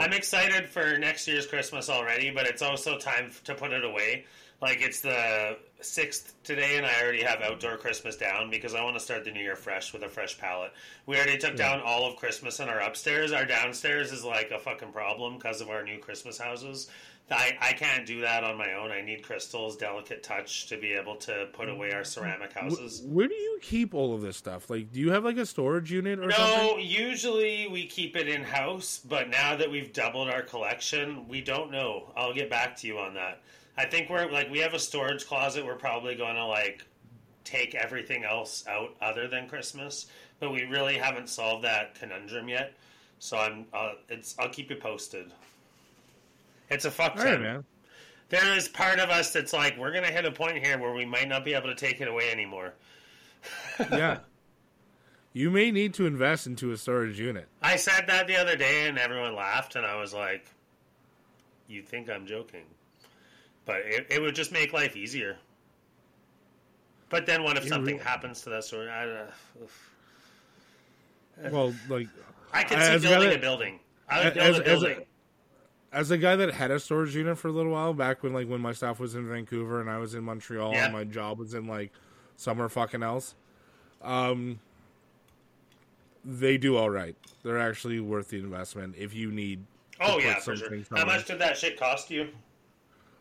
I'm 0.00 0.12
excited 0.12 0.68
for 0.68 0.98
next 0.98 1.28
year's 1.28 1.46
Christmas 1.46 1.88
already, 1.88 2.30
but 2.30 2.46
it's 2.46 2.60
also 2.60 2.98
time 2.98 3.30
to 3.44 3.54
put 3.54 3.72
it 3.72 3.84
away. 3.84 4.24
Like 4.62 4.82
it's 4.82 5.00
the 5.00 5.56
sixth 5.80 6.34
today, 6.44 6.76
and 6.76 6.84
I 6.84 6.92
already 7.02 7.22
have 7.22 7.40
outdoor 7.40 7.78
Christmas 7.78 8.16
down 8.16 8.50
because 8.50 8.74
I 8.74 8.82
want 8.84 8.94
to 8.96 9.00
start 9.00 9.24
the 9.24 9.30
new 9.30 9.40
year 9.40 9.56
fresh 9.56 9.94
with 9.94 10.02
a 10.02 10.08
fresh 10.08 10.38
palette. 10.38 10.72
We 11.06 11.16
already 11.16 11.38
took 11.38 11.56
down 11.56 11.80
all 11.80 12.04
of 12.06 12.16
Christmas 12.16 12.60
in 12.60 12.68
our 12.68 12.80
upstairs. 12.80 13.32
Our 13.32 13.46
downstairs 13.46 14.12
is 14.12 14.22
like 14.22 14.50
a 14.50 14.58
fucking 14.58 14.92
problem 14.92 15.36
because 15.38 15.62
of 15.62 15.70
our 15.70 15.82
new 15.82 15.98
Christmas 15.98 16.36
houses. 16.38 16.90
I, 17.30 17.56
I 17.60 17.72
can't 17.74 18.04
do 18.06 18.22
that 18.22 18.42
on 18.42 18.58
my 18.58 18.74
own. 18.74 18.90
I 18.90 19.00
need 19.02 19.22
Crystal's 19.22 19.76
delicate 19.76 20.22
touch 20.24 20.66
to 20.66 20.76
be 20.76 20.92
able 20.94 21.14
to 21.18 21.46
put 21.52 21.68
away 21.68 21.92
our 21.92 22.02
ceramic 22.02 22.52
houses. 22.52 23.02
Where 23.06 23.28
do 23.28 23.34
you 23.34 23.60
keep 23.62 23.94
all 23.94 24.14
of 24.14 24.20
this 24.20 24.36
stuff? 24.36 24.68
Like, 24.68 24.90
do 24.92 24.98
you 24.98 25.12
have 25.12 25.24
like 25.24 25.36
a 25.36 25.46
storage 25.46 25.92
unit 25.92 26.18
or 26.18 26.26
No, 26.26 26.34
something? 26.36 26.84
usually 26.84 27.68
we 27.68 27.86
keep 27.86 28.16
it 28.16 28.26
in 28.28 28.42
house, 28.42 29.00
but 29.08 29.30
now 29.30 29.54
that 29.56 29.70
we've 29.70 29.92
doubled 29.92 30.28
our 30.28 30.42
collection, 30.42 31.28
we 31.28 31.40
don't 31.40 31.70
know. 31.70 32.12
I'll 32.16 32.34
get 32.34 32.50
back 32.50 32.76
to 32.78 32.88
you 32.88 32.98
on 32.98 33.14
that. 33.14 33.40
I 33.80 33.86
think 33.86 34.10
we're 34.10 34.30
like 34.30 34.50
we 34.50 34.58
have 34.58 34.74
a 34.74 34.78
storage 34.78 35.26
closet. 35.26 35.64
We're 35.64 35.74
probably 35.74 36.14
going 36.14 36.34
to 36.34 36.44
like 36.44 36.84
take 37.44 37.74
everything 37.74 38.24
else 38.24 38.62
out 38.68 38.94
other 39.00 39.26
than 39.26 39.48
Christmas, 39.48 40.06
but 40.38 40.52
we 40.52 40.64
really 40.64 40.98
haven't 40.98 41.30
solved 41.30 41.64
that 41.64 41.94
conundrum 41.94 42.48
yet. 42.50 42.74
So 43.20 43.38
I'm 43.38 43.64
uh, 43.72 43.92
it's 44.10 44.36
I'll 44.38 44.50
keep 44.50 44.68
you 44.68 44.76
posted. 44.76 45.32
It's 46.68 46.84
a 46.84 46.90
fuck 46.90 47.16
All 47.16 47.24
right, 47.24 47.32
ton. 47.32 47.42
man. 47.42 47.64
There 48.28 48.54
is 48.54 48.68
part 48.68 48.98
of 48.98 49.08
us 49.08 49.32
that's 49.32 49.54
like 49.54 49.78
we're 49.78 49.92
gonna 49.92 50.08
hit 50.08 50.26
a 50.26 50.30
point 50.30 50.58
here 50.58 50.78
where 50.78 50.92
we 50.92 51.06
might 51.06 51.28
not 51.28 51.42
be 51.42 51.54
able 51.54 51.68
to 51.68 51.74
take 51.74 52.02
it 52.02 52.08
away 52.08 52.30
anymore. 52.30 52.74
Yeah. 53.90 54.18
You 55.32 55.50
may 55.50 55.70
need 55.70 55.94
to 55.94 56.06
invest 56.06 56.46
into 56.46 56.72
a 56.72 56.76
storage 56.76 57.18
unit. 57.18 57.46
I 57.62 57.76
said 57.76 58.08
that 58.08 58.26
the 58.26 58.36
other 58.36 58.56
day, 58.56 58.88
and 58.88 58.98
everyone 58.98 59.34
laughed, 59.36 59.74
and 59.76 59.86
I 59.86 59.94
was 59.96 60.12
like, 60.12 60.44
"You 61.68 61.82
think 61.82 62.10
I'm 62.10 62.26
joking?" 62.26 62.64
But 63.70 63.82
it, 63.86 64.06
it 64.10 64.20
would 64.20 64.34
just 64.34 64.50
make 64.50 64.72
life 64.72 64.96
easier. 64.96 65.36
But 67.08 67.24
then, 67.26 67.44
what 67.44 67.56
if 67.56 67.66
something 67.68 67.98
happens 68.00 68.42
to 68.42 68.50
that 68.50 68.64
story? 68.64 68.88
I, 68.88 69.04
uh, 69.08 69.26
oof. 69.62 69.90
Well, 71.52 71.72
like 71.88 72.08
I 72.52 72.64
can 72.64 72.78
As 72.80 73.00
see 73.02 73.06
a 73.06 73.10
building 73.10 73.30
that- 73.30 73.36
a 73.38 73.40
building. 73.40 73.80
I 74.08 74.24
would 74.24 74.36
as, 74.36 74.56
build 74.56 74.66
a 74.66 74.70
as 74.70 74.80
building. 74.80 74.98
a 75.92 75.96
as 75.96 76.10
a 76.10 76.18
guy 76.18 76.34
that 76.36 76.52
had 76.52 76.70
a 76.72 76.80
storage 76.80 77.14
unit 77.14 77.38
for 77.38 77.46
a 77.48 77.52
little 77.52 77.70
while 77.72 77.94
back 77.94 78.22
when 78.24 78.32
like 78.32 78.48
when 78.48 78.60
my 78.60 78.72
staff 78.72 78.98
was 78.98 79.14
in 79.14 79.28
Vancouver 79.28 79.80
and 79.80 79.88
I 79.88 79.98
was 79.98 80.14
in 80.14 80.24
Montreal 80.24 80.72
Yeah. 80.72 80.84
and 80.86 80.92
my 80.92 81.04
job 81.04 81.38
was 81.38 81.54
in 81.54 81.66
like 81.68 81.92
somewhere 82.36 82.68
fucking 82.68 83.02
else. 83.04 83.34
Um 84.02 84.58
they 86.24 86.58
do 86.58 86.76
all 86.76 86.90
right. 86.90 87.16
They're 87.44 87.58
actually 87.58 88.00
worth 88.00 88.28
the 88.30 88.38
investment 88.40 88.96
if 88.98 89.14
you 89.14 89.30
need 89.30 89.64
oh 90.00 90.18
yeah, 90.18 90.38
for 90.40 90.56
sure. 90.56 90.68
things 90.70 90.88
How 90.94 91.04
much 91.04 91.26
did 91.26 91.38
that 91.38 91.56
shit 91.56 91.78
cost 91.78 92.10
you? 92.10 92.28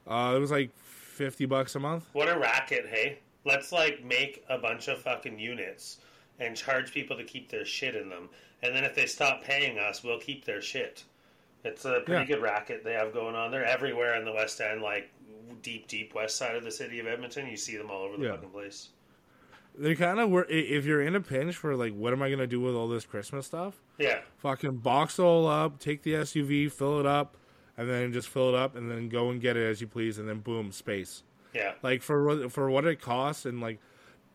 Uh 0.08 0.34
it 0.36 0.40
was 0.40 0.52
like 0.52 0.72
50 0.78 1.46
bucks 1.46 1.76
a 1.76 1.80
month. 1.80 2.06
What 2.14 2.30
a 2.30 2.38
racket, 2.38 2.88
hey! 2.90 3.20
Let's 3.46 3.72
like 3.72 4.04
make 4.04 4.44
a 4.50 4.58
bunch 4.58 4.88
of 4.88 5.02
fucking 5.02 5.40
units 5.40 5.98
and 6.40 6.56
charge 6.56 6.94
people 6.94 7.18
to 7.18 7.24
keep 7.24 7.50
their 7.50 7.66
shit 7.66 7.96
in 7.96 8.10
them, 8.10 8.30
and 8.64 8.76
then 8.76 8.84
if 8.84 8.96
they 8.96 9.06
stop 9.06 9.44
paying 9.44 9.78
us, 9.80 10.04
we'll 10.04 10.20
keep 10.20 10.46
their 10.46 10.62
shit. 10.62 11.04
It's 11.66 11.84
a 11.86 12.02
pretty 12.06 12.22
Yeah. 12.22 12.36
good 12.38 12.42
racket 12.42 12.84
they 12.86 12.94
have 12.94 13.14
going 13.14 13.36
on. 13.36 13.52
They're 13.52 13.66
everywhere 13.66 14.16
in 14.16 14.24
the 14.24 14.32
West 14.32 14.62
End, 14.62 14.82
like 14.82 15.10
deep, 15.62 15.88
deep 15.90 16.14
west 16.16 16.38
side 16.38 16.56
of 16.56 16.64
the 16.64 16.72
city 16.72 17.00
of 17.00 17.08
Edmonton. 17.08 17.48
You 17.48 17.58
see 17.58 17.76
them 17.76 17.92
all 17.92 18.04
over 18.04 18.16
the 18.18 18.24
Yeah. 18.24 18.32
fucking 18.36 18.50
place. 18.52 18.90
They 19.78 19.96
kind 19.96 20.20
of 20.20 20.30
were 20.30 20.46
if 20.50 20.86
you're 20.86 21.02
in 21.02 21.16
a 21.16 21.22
pinch 21.22 21.56
for 21.56 21.76
like 21.76 21.94
what 21.94 22.14
am 22.14 22.22
I 22.22 22.30
going 22.30 22.40
to 22.40 22.48
do 22.48 22.60
with 22.62 22.76
all 22.76 22.88
this 22.88 23.06
Christmas 23.06 23.46
stuff? 23.46 23.76
Yeah, 23.98 24.22
fucking 24.38 24.78
box 24.78 25.20
it 25.20 25.22
all 25.24 25.48
up, 25.48 25.80
take 25.80 26.04
the 26.04 26.16
SUV, 26.16 26.70
fill 26.72 27.00
it 27.00 27.06
up, 27.06 27.36
and 27.80 27.90
then 27.90 28.12
just 28.14 28.28
fill 28.28 28.50
it 28.50 28.56
up, 28.56 28.76
and 28.76 28.92
then 28.92 29.10
go 29.10 29.30
and 29.30 29.40
get 29.42 29.56
it 29.58 29.64
as 29.64 29.80
you 29.82 29.88
please, 29.88 30.18
and 30.20 30.28
then 30.28 30.40
boom, 30.40 30.72
space. 30.72 31.24
yeah, 31.54 31.74
Like 31.82 32.02
for 32.04 32.24
what 32.26 32.52
for 32.52 32.70
what 32.70 32.86
it 32.86 33.02
costs, 33.02 33.46
and 33.46 33.62
like 33.62 33.80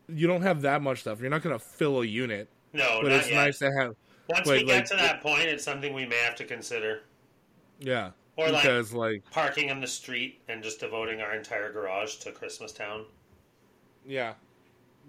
you 0.07 0.27
don't 0.27 0.41
have 0.41 0.61
that 0.63 0.81
much 0.81 1.01
stuff. 1.01 1.21
You're 1.21 1.29
not 1.29 1.41
gonna 1.43 1.59
fill 1.59 2.01
a 2.01 2.05
unit, 2.05 2.47
no, 2.73 2.99
but 3.01 3.11
it's 3.11 3.29
yet. 3.29 3.35
nice 3.35 3.59
to 3.59 3.71
have. 3.71 3.95
Once 4.27 4.47
but, 4.47 4.57
we 4.57 4.63
get 4.63 4.75
like, 4.77 4.85
to 4.85 4.95
that 4.95 5.21
point, 5.21 5.43
it's 5.43 5.63
something 5.63 5.93
we 5.93 6.05
may 6.05 6.17
have 6.17 6.35
to 6.35 6.43
consider. 6.45 7.01
Yeah, 7.79 8.11
Or 8.37 8.49
like 8.49 8.63
because 8.63 8.93
like 8.93 9.23
parking 9.31 9.69
in 9.69 9.79
the 9.81 9.87
street 9.87 10.41
and 10.49 10.63
just 10.63 10.79
devoting 10.79 11.21
our 11.21 11.35
entire 11.35 11.71
garage 11.71 12.15
to 12.17 12.31
Christmas 12.31 12.71
Town. 12.71 13.05
yeah, 14.05 14.33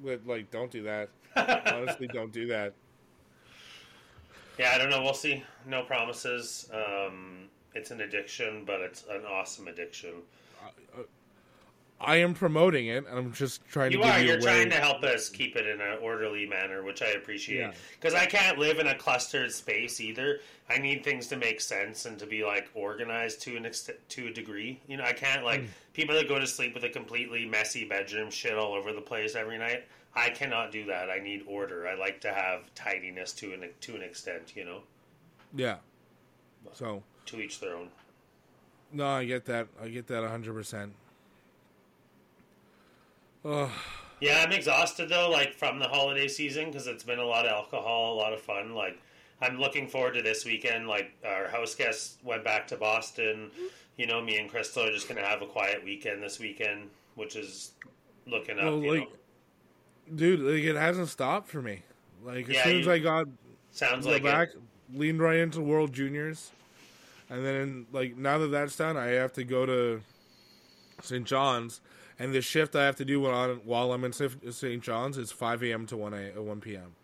but 0.04 0.26
like 0.26 0.50
don't 0.50 0.70
do 0.70 0.82
that. 0.82 1.08
Honestly, 1.74 2.06
don't 2.08 2.32
do 2.32 2.46
that. 2.48 2.74
Yeah, 4.58 4.72
I 4.74 4.78
don't 4.78 4.90
know. 4.90 5.02
We'll 5.02 5.14
see. 5.14 5.42
No 5.66 5.82
promises. 5.82 6.70
Um, 6.72 7.45
it's 7.76 7.90
an 7.90 8.00
addiction, 8.00 8.64
but 8.64 8.80
it's 8.80 9.04
an 9.10 9.22
awesome 9.28 9.68
addiction. 9.68 10.14
I 11.98 12.16
am 12.16 12.34
promoting 12.34 12.88
it, 12.88 13.06
and 13.06 13.18
I'm 13.18 13.32
just 13.32 13.66
trying 13.68 13.90
You 13.92 13.98
to 14.02 14.04
are. 14.06 14.18
you 14.20 14.26
You're 14.26 14.36
a 14.36 14.40
trying 14.42 14.68
to 14.68 14.76
help 14.76 15.02
us 15.02 15.30
keep 15.30 15.56
it 15.56 15.66
in 15.66 15.80
an 15.80 15.96
orderly 16.02 16.44
manner, 16.46 16.82
which 16.82 17.00
I 17.00 17.06
appreciate. 17.12 17.60
Yeah. 17.60 17.72
Because 17.98 18.12
I 18.12 18.26
can't 18.26 18.58
live 18.58 18.78
in 18.78 18.86
a 18.86 18.94
clustered 18.94 19.50
space 19.50 19.98
either. 19.98 20.40
I 20.68 20.76
need 20.76 21.02
things 21.04 21.26
to 21.28 21.36
make 21.36 21.58
sense 21.58 22.04
and 22.04 22.18
to 22.18 22.26
be 22.26 22.44
like 22.44 22.68
organized 22.74 23.40
to 23.42 23.56
an 23.56 23.64
extent, 23.64 23.96
to 24.10 24.26
a 24.26 24.30
degree. 24.30 24.78
You 24.86 24.98
know, 24.98 25.04
I 25.04 25.14
can't 25.14 25.42
like 25.42 25.62
Mm. 25.62 25.68
people 25.94 26.14
that 26.16 26.28
go 26.28 26.38
to 26.38 26.46
sleep 26.46 26.74
with 26.74 26.84
a 26.84 26.90
completely 26.90 27.46
messy 27.46 27.86
bedroom, 27.86 28.30
shit 28.30 28.58
all 28.58 28.74
over 28.74 28.92
the 28.92 29.00
place 29.00 29.34
every 29.34 29.56
night. 29.56 29.84
I 30.14 30.28
cannot 30.28 30.72
do 30.72 30.84
that. 30.86 31.08
I 31.08 31.18
need 31.18 31.44
order. 31.46 31.88
I 31.88 31.94
like 31.94 32.20
to 32.22 32.32
have 32.32 32.74
tidiness 32.74 33.32
to 33.36 33.54
an 33.54 33.70
to 33.80 33.94
an 33.96 34.02
extent. 34.02 34.52
You 34.54 34.66
know, 34.66 34.82
Yeah. 35.54 35.76
So 36.74 37.02
to 37.26 37.40
each 37.40 37.60
their 37.60 37.74
own. 37.76 37.88
no, 38.92 39.06
I 39.06 39.24
get 39.24 39.44
that. 39.46 39.68
I 39.82 39.88
get 39.88 40.06
that 40.08 40.22
100. 40.22 40.54
percent 40.54 40.92
Oh, 43.44 43.70
Yeah, 44.20 44.42
I'm 44.44 44.52
exhausted 44.52 45.08
though, 45.08 45.30
like 45.30 45.54
from 45.54 45.78
the 45.78 45.86
holiday 45.88 46.28
season 46.28 46.66
because 46.66 46.86
it's 46.86 47.04
been 47.04 47.18
a 47.18 47.24
lot 47.24 47.46
of 47.46 47.52
alcohol, 47.52 48.14
a 48.14 48.16
lot 48.16 48.32
of 48.32 48.40
fun. 48.40 48.74
Like, 48.74 48.98
I'm 49.40 49.58
looking 49.58 49.86
forward 49.88 50.14
to 50.14 50.22
this 50.22 50.44
weekend. 50.44 50.88
Like, 50.88 51.12
our 51.24 51.48
house 51.48 51.74
guests 51.74 52.16
went 52.24 52.42
back 52.42 52.66
to 52.68 52.76
Boston. 52.76 53.50
You 53.96 54.06
know, 54.06 54.20
me 54.22 54.38
and 54.38 54.50
Crystal 54.50 54.84
are 54.84 54.90
just 54.90 55.08
gonna 55.08 55.24
have 55.24 55.42
a 55.42 55.46
quiet 55.46 55.84
weekend 55.84 56.22
this 56.22 56.38
weekend, 56.40 56.90
which 57.14 57.36
is 57.36 57.72
looking 58.26 58.58
up. 58.58 58.64
Well, 58.64 58.80
you 58.82 58.90
like, 58.90 59.00
know. 59.10 60.16
dude, 60.16 60.40
like 60.40 60.64
it 60.64 60.76
hasn't 60.76 61.08
stopped 61.08 61.48
for 61.48 61.62
me. 61.62 61.82
Like 62.24 62.48
as 62.48 62.54
Yeah, 62.56 62.64
soon 62.64 62.80
as 62.80 62.88
I 62.88 62.98
got 62.98 63.26
sounds 63.70 64.06
like 64.06 64.22
back, 64.22 64.48
it. 64.54 64.98
leaned 64.98 65.20
right 65.20 65.38
into 65.38 65.60
World 65.60 65.92
Juniors, 65.92 66.50
and 67.28 67.44
then 67.44 67.86
like 67.92 68.16
now 68.16 68.38
that 68.38 68.48
that's 68.48 68.76
done, 68.76 68.96
I 68.96 69.06
have 69.08 69.32
to 69.34 69.44
go 69.44 69.66
to 69.66 70.02
St. 71.02 71.24
John's, 71.24 71.80
and 72.18 72.32
the 72.34 72.40
shift 72.40 72.74
I 72.76 72.84
have 72.84 72.96
to 72.96 73.04
do 73.04 73.20
while 73.20 73.34
I'm, 73.34 73.56
while 73.64 73.92
I'm 73.92 74.04
in 74.04 74.12
St. 74.12 74.82
John's 74.82 75.18
is 75.18 75.32
5 75.32 75.62
a.m. 75.64 75.86
to 75.86 75.96
1 75.96 76.14
a 76.14 76.38
uh, 76.38 76.42
1 76.42 76.60
p.m., 76.60 76.94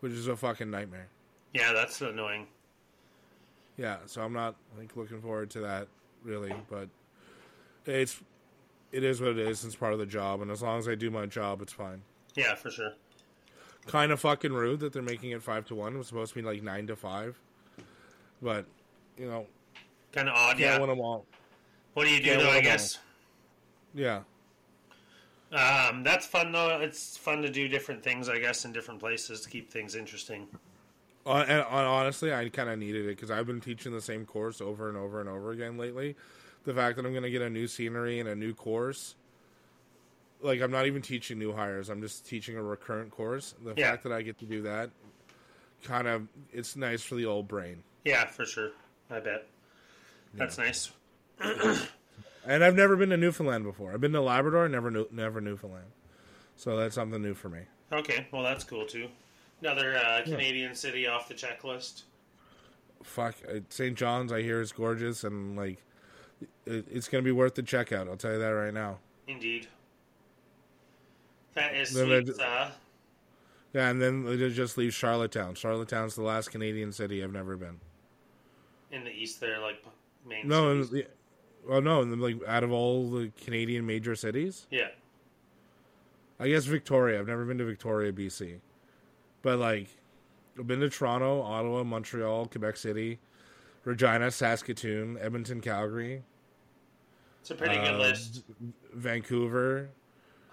which 0.00 0.12
is 0.12 0.26
a 0.26 0.36
fucking 0.36 0.70
nightmare. 0.70 1.08
Yeah, 1.52 1.72
that's 1.72 2.00
annoying. 2.00 2.46
Yeah, 3.76 3.98
so 4.06 4.22
I'm 4.22 4.32
not 4.32 4.56
like 4.78 4.96
looking 4.96 5.20
forward 5.20 5.50
to 5.50 5.60
that 5.60 5.88
really, 6.22 6.54
but 6.70 6.88
it's 7.86 8.20
it 8.90 9.04
is 9.04 9.20
what 9.20 9.30
it 9.30 9.38
is. 9.38 9.64
It's 9.64 9.76
part 9.76 9.92
of 9.92 9.98
the 9.98 10.06
job, 10.06 10.42
and 10.42 10.50
as 10.50 10.62
long 10.62 10.78
as 10.78 10.88
I 10.88 10.94
do 10.94 11.10
my 11.10 11.26
job, 11.26 11.62
it's 11.62 11.72
fine. 11.72 12.02
Yeah, 12.34 12.54
for 12.54 12.70
sure. 12.70 12.92
kind 13.86 14.12
of 14.12 14.20
fucking 14.20 14.52
rude 14.52 14.80
that 14.80 14.92
they're 14.92 15.02
making 15.02 15.30
it 15.30 15.42
five 15.42 15.66
to 15.66 15.74
one. 15.74 15.94
It 15.94 15.98
was 15.98 16.06
supposed 16.06 16.34
to 16.34 16.40
be 16.40 16.46
like 16.46 16.62
nine 16.62 16.86
to 16.86 16.96
five, 16.96 17.38
but 18.40 18.66
you 19.22 19.28
know, 19.28 19.46
Kind 20.10 20.28
of 20.28 20.34
odd. 20.34 20.58
Yeah. 20.58 20.78
win 20.78 20.90
them 20.90 21.00
all. 21.00 21.24
What 21.94 22.04
do 22.04 22.10
you 22.10 22.18
do 22.20 22.30
can't 22.30 22.42
though? 22.42 22.50
I 22.50 22.60
guess. 22.60 22.98
Yeah, 23.94 24.22
Um, 25.52 26.02
that's 26.02 26.26
fun 26.26 26.50
though. 26.52 26.80
It's 26.80 27.16
fun 27.16 27.42
to 27.42 27.50
do 27.50 27.68
different 27.68 28.02
things, 28.02 28.28
I 28.28 28.38
guess, 28.38 28.64
in 28.64 28.72
different 28.72 29.00
places 29.00 29.42
to 29.42 29.50
keep 29.50 29.70
things 29.70 29.94
interesting. 29.94 30.48
uh, 31.26 31.44
and, 31.46 31.60
and 31.60 31.66
honestly, 31.70 32.32
I 32.32 32.48
kind 32.48 32.68
of 32.70 32.78
needed 32.78 33.04
it 33.04 33.08
because 33.16 33.30
I've 33.30 33.46
been 33.46 33.60
teaching 33.60 33.92
the 33.92 34.00
same 34.00 34.24
course 34.26 34.60
over 34.62 34.88
and 34.88 34.96
over 34.98 35.20
and 35.20 35.28
over 35.28 35.52
again 35.52 35.76
lately. 35.78 36.16
The 36.64 36.72
fact 36.74 36.96
that 36.96 37.04
I'm 37.06 37.12
going 37.12 37.22
to 37.24 37.30
get 37.30 37.42
a 37.42 37.50
new 37.50 37.66
scenery 37.66 38.18
and 38.18 38.28
a 38.28 38.34
new 38.34 38.54
course, 38.54 39.14
like 40.40 40.60
I'm 40.62 40.70
not 40.70 40.86
even 40.86 41.02
teaching 41.02 41.38
new 41.38 41.52
hires. 41.52 41.90
I'm 41.90 42.00
just 42.00 42.26
teaching 42.26 42.56
a 42.56 42.62
recurrent 42.62 43.10
course. 43.10 43.54
The 43.62 43.74
Yeah. 43.76 43.90
fact 43.90 44.04
that 44.04 44.12
I 44.12 44.22
get 44.22 44.38
to 44.38 44.46
do 44.46 44.62
that, 44.62 44.90
kind 45.84 46.08
of, 46.08 46.28
it's 46.50 46.76
nice 46.76 47.02
for 47.02 47.14
the 47.16 47.26
old 47.26 47.46
brain. 47.46 47.82
Yeah, 48.04 48.24
for 48.26 48.46
sure. 48.46 48.70
I 49.12 49.20
bet. 49.20 49.46
That's 50.34 50.58
nice. 50.58 50.90
And 52.44 52.64
I've 52.64 52.74
never 52.74 52.96
been 52.96 53.10
to 53.10 53.16
Newfoundland 53.16 53.62
before. 53.62 53.92
I've 53.92 54.00
been 54.00 54.10
to 54.14 54.20
Labrador, 54.20 54.68
never 54.68 54.90
New- 54.90 55.06
never 55.12 55.40
Newfoundland. 55.40 55.86
So 56.56 56.76
that's 56.76 56.96
something 56.96 57.22
new 57.22 57.34
for 57.34 57.48
me. 57.48 57.60
Okay, 57.92 58.26
well 58.32 58.42
that's 58.42 58.64
cool 58.64 58.84
too. 58.84 59.06
Another 59.60 59.94
uh, 59.96 60.22
Canadian 60.24 60.74
city 60.74 61.06
off 61.06 61.28
the 61.28 61.34
checklist. 61.34 62.02
fuck 63.04 63.36
uh, 63.48 63.60
St. 63.68 63.96
John's. 63.96 64.32
I 64.32 64.42
hear 64.42 64.60
is 64.60 64.72
gorgeous 64.72 65.22
and 65.22 65.56
like 65.56 65.78
it, 66.66 66.84
it's 66.90 67.06
gonna 67.06 67.22
be 67.22 67.30
worth 67.30 67.54
the 67.54 67.62
checkout. 67.62 68.08
I'll 68.08 68.16
tell 68.16 68.32
you 68.32 68.40
that 68.40 68.48
right 68.48 68.74
now. 68.74 68.98
Indeed. 69.28 69.68
That 71.54 71.76
is 71.76 71.90
sweet. 71.90 72.26
D- 72.26 72.32
Uh, 72.42 72.70
Yeah, 73.72 73.88
and 73.88 74.02
then 74.02 74.26
it 74.26 74.50
just 74.50 74.76
leaves 74.76 74.96
Charlottetown. 74.96 75.54
Charlottetown's 75.54 76.16
the 76.16 76.22
last 76.22 76.50
Canadian 76.50 76.90
city 76.90 77.22
I've 77.22 77.32
never 77.32 77.56
been. 77.56 77.78
In 78.92 79.04
the 79.04 79.10
east. 79.10 79.40
They're 79.40 79.58
like 79.60 79.82
main. 80.28 80.46
No, 80.46 80.82
cities. 80.84 81.06
well, 81.68 81.80
no, 81.80 82.04
the, 82.04 82.16
like 82.16 82.36
out 82.46 82.62
of 82.62 82.70
all 82.72 83.10
the 83.10 83.32
Canadian 83.42 83.84
major 83.86 84.14
cities, 84.14 84.66
yeah. 84.70 84.88
I 86.38 86.48
guess 86.48 86.64
Victoria. 86.64 87.18
I've 87.18 87.26
never 87.26 87.44
been 87.44 87.58
to 87.58 87.64
Victoria, 87.64 88.12
BC, 88.12 88.58
but 89.42 89.58
like 89.58 89.88
I've 90.58 90.66
been 90.66 90.80
to 90.80 90.90
Toronto, 90.90 91.40
Ottawa, 91.42 91.82
Montreal, 91.84 92.46
Quebec 92.46 92.76
City, 92.76 93.18
Regina, 93.84 94.30
Saskatoon, 94.30 95.18
Edmonton, 95.20 95.60
Calgary, 95.60 96.22
It's 97.40 97.50
a 97.50 97.54
pretty 97.54 97.76
good 97.76 97.94
uh, 97.94 97.98
list. 97.98 98.42
Vancouver. 98.94 99.88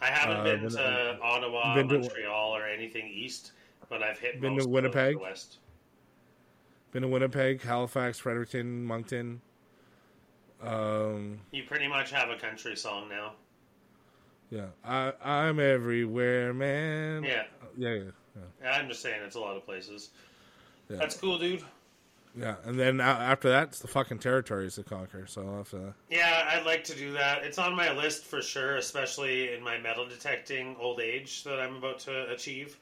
I 0.02 0.06
haven't 0.08 0.38
uh, 0.38 0.44
been 0.44 0.60
been- 0.62 0.70
to 0.72 1.18
Ottawa, 1.22 1.76
been 1.76 1.90
to- 1.90 2.00
Montreal, 2.00 2.56
or 2.56 2.66
anything 2.66 3.08
east, 3.14 3.52
but 3.90 4.02
I've 4.02 4.18
hit 4.20 4.40
Been 4.40 4.58
to 4.58 4.66
Winnipeg? 4.68 5.16
the 5.18 5.22
west. 5.24 5.58
Been 6.92 7.04
to 7.04 7.08
Winnipeg, 7.08 7.62
Halifax, 7.62 8.18
Fredericton, 8.20 8.84
Moncton. 8.84 9.42
Um, 10.62 11.40
You 11.52 11.64
pretty 11.64 11.88
much 11.88 12.12
have 12.12 12.30
a 12.30 12.36
country 12.36 12.76
song 12.76 13.08
now. 13.10 13.34
yeah, 14.50 14.66
I 14.84 15.14
I'm 15.24 15.60
everywhere, 15.60 16.54
man. 16.54 17.24
Yeah. 17.24 17.44
yeah, 17.78 17.94
yeah, 17.94 18.02
yeah. 18.62 18.72
I'm 18.72 18.90
just 18.90 19.02
saying 19.02 19.22
it's 19.26 19.36
a 19.36 19.40
lot 19.40 19.56
of 19.56 19.66
places. 19.66 20.10
Yeah. 20.90 20.98
That's 20.98 21.16
cool, 21.16 21.38
dude. 21.38 21.64
yeah. 22.36 22.56
And 22.66 22.78
then 22.80 23.00
after 23.00 23.48
that, 23.50 23.70
it's 23.70 23.80
the 23.80 23.88
fucking 23.88 24.20
territories 24.20 24.76
to 24.76 24.84
conquer. 24.84 25.28
So 25.28 25.44
I'll 25.48 25.58
have 25.58 25.70
to. 25.70 25.94
Yeah, 26.10 26.50
I'd 26.52 26.66
like 26.66 26.84
to 26.86 26.96
do 26.96 27.14
that. 27.14 27.44
It's 27.44 27.60
on 27.60 27.76
my 27.76 27.94
list 27.94 28.26
for 28.26 28.42
sure, 28.42 28.78
especially 28.78 29.54
in 29.54 29.64
my 29.64 29.78
metal 29.78 30.08
detecting 30.08 30.76
old 30.80 31.00
age 31.00 31.44
that 31.44 31.60
I'm 31.60 31.76
about 31.76 32.00
to 32.00 32.30
achieve. 32.32 32.78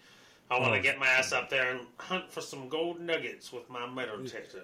I 0.49 0.59
want 0.59 0.73
to 0.73 0.79
Oh. 0.79 0.83
get 0.83 0.97
my 0.99 1.07
ass 1.07 1.33
up 1.33 1.49
there 1.49 1.71
and 1.71 1.81
hunt 1.97 2.31
for 2.31 2.41
some 2.41 2.69
gold 2.69 2.99
nuggets 3.01 3.51
with 3.51 3.69
my 3.69 3.85
metal 3.87 4.17
detector. 4.23 4.63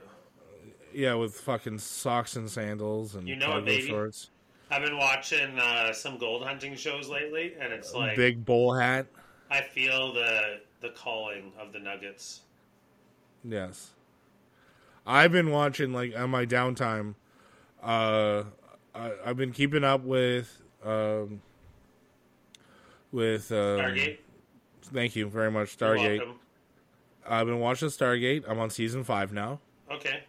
Yeah, 0.93 1.15
with 1.15 1.33
fucking 1.35 1.79
socks 1.79 2.35
and 2.35 2.49
sandals 2.49 3.15
and 3.15 3.27
You 3.27 3.35
know 3.35 3.47
it, 3.47 3.51
cargo 3.51 3.65
baby. 3.65 3.87
shorts, 3.87 4.29
I've 4.69 4.83
been 4.83 4.97
watching 4.97 5.59
uh, 5.59 5.91
some 5.91 6.17
gold 6.17 6.43
hunting 6.45 6.75
shows 6.75 7.09
lately, 7.09 7.55
and 7.59 7.73
it's 7.73 7.93
like 7.93 8.15
big 8.15 8.45
bowl 8.45 8.73
hat. 8.73 9.07
I 9.49 9.61
feel 9.61 10.13
the 10.13 10.61
the 10.81 10.89
calling 10.91 11.51
of 11.59 11.73
the 11.73 11.79
nuggets. 11.79 12.41
Yes. 13.43 13.91
I've 15.05 15.31
been 15.31 15.49
watching 15.51 15.91
like 15.93 16.15
on 16.15 16.29
my 16.29 16.45
downtime. 16.45 17.15
Uh, 17.81 18.43
I, 18.95 19.11
I've 19.25 19.35
been 19.37 19.51
keeping 19.51 19.83
up 19.83 20.03
with 20.03 20.61
um, 20.85 21.41
with 23.11 23.51
um, 23.51 23.57
Stargate, 23.57 24.19
Thank 24.85 25.15
you 25.15 25.27
very 25.27 25.51
much, 25.51 25.75
you're 25.79 25.95
Stargate. 25.95 26.33
I've 27.27 27.47
been 27.47 27.59
watching 27.59 27.87
Stargate. 27.89 28.43
I'm 28.47 28.59
on 28.59 28.69
season 28.69 29.03
five 29.03 29.31
now. 29.31 29.59
Okay. 29.91 30.23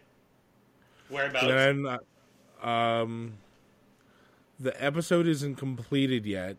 Whereabouts? 1.09 1.45
Then, 1.45 1.85
uh, 1.85 2.67
um, 2.67 3.33
the 4.59 4.83
episode 4.83 5.27
isn't 5.27 5.55
completed 5.55 6.25
yet, 6.25 6.57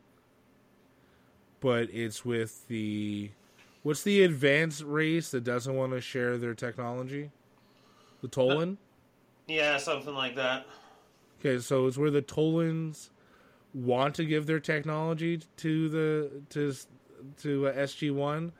but 1.61 1.88
it's 1.90 2.24
with 2.24 2.68
the 2.68 3.30
what's 3.82 4.03
the 4.03 4.22
advanced 4.22 4.82
race 4.82 5.30
that 5.30 5.44
doesn't 5.44 5.74
want 5.74 5.92
to 5.92 6.01
share 6.01 6.36
their 6.36 6.55
technology? 6.55 7.30
The 8.20 8.28
Tollan. 8.28 8.76
yeah, 9.47 9.78
something 9.78 10.14
like 10.14 10.36
that. 10.36 10.66
Okay, 11.40 11.59
so 11.61 11.86
it's 11.86 11.97
where 11.97 12.11
the 12.11 12.22
Tollans 12.22 13.11
want 13.74 14.14
to 14.16 14.24
give 14.24 14.47
their 14.47 14.61
technology 14.61 15.40
to 15.59 15.88
the 15.88 16.30
to 16.51 16.74
to 17.43 17.69
uh, 17.69 17.73
SG 17.75 18.12
One 18.14 18.53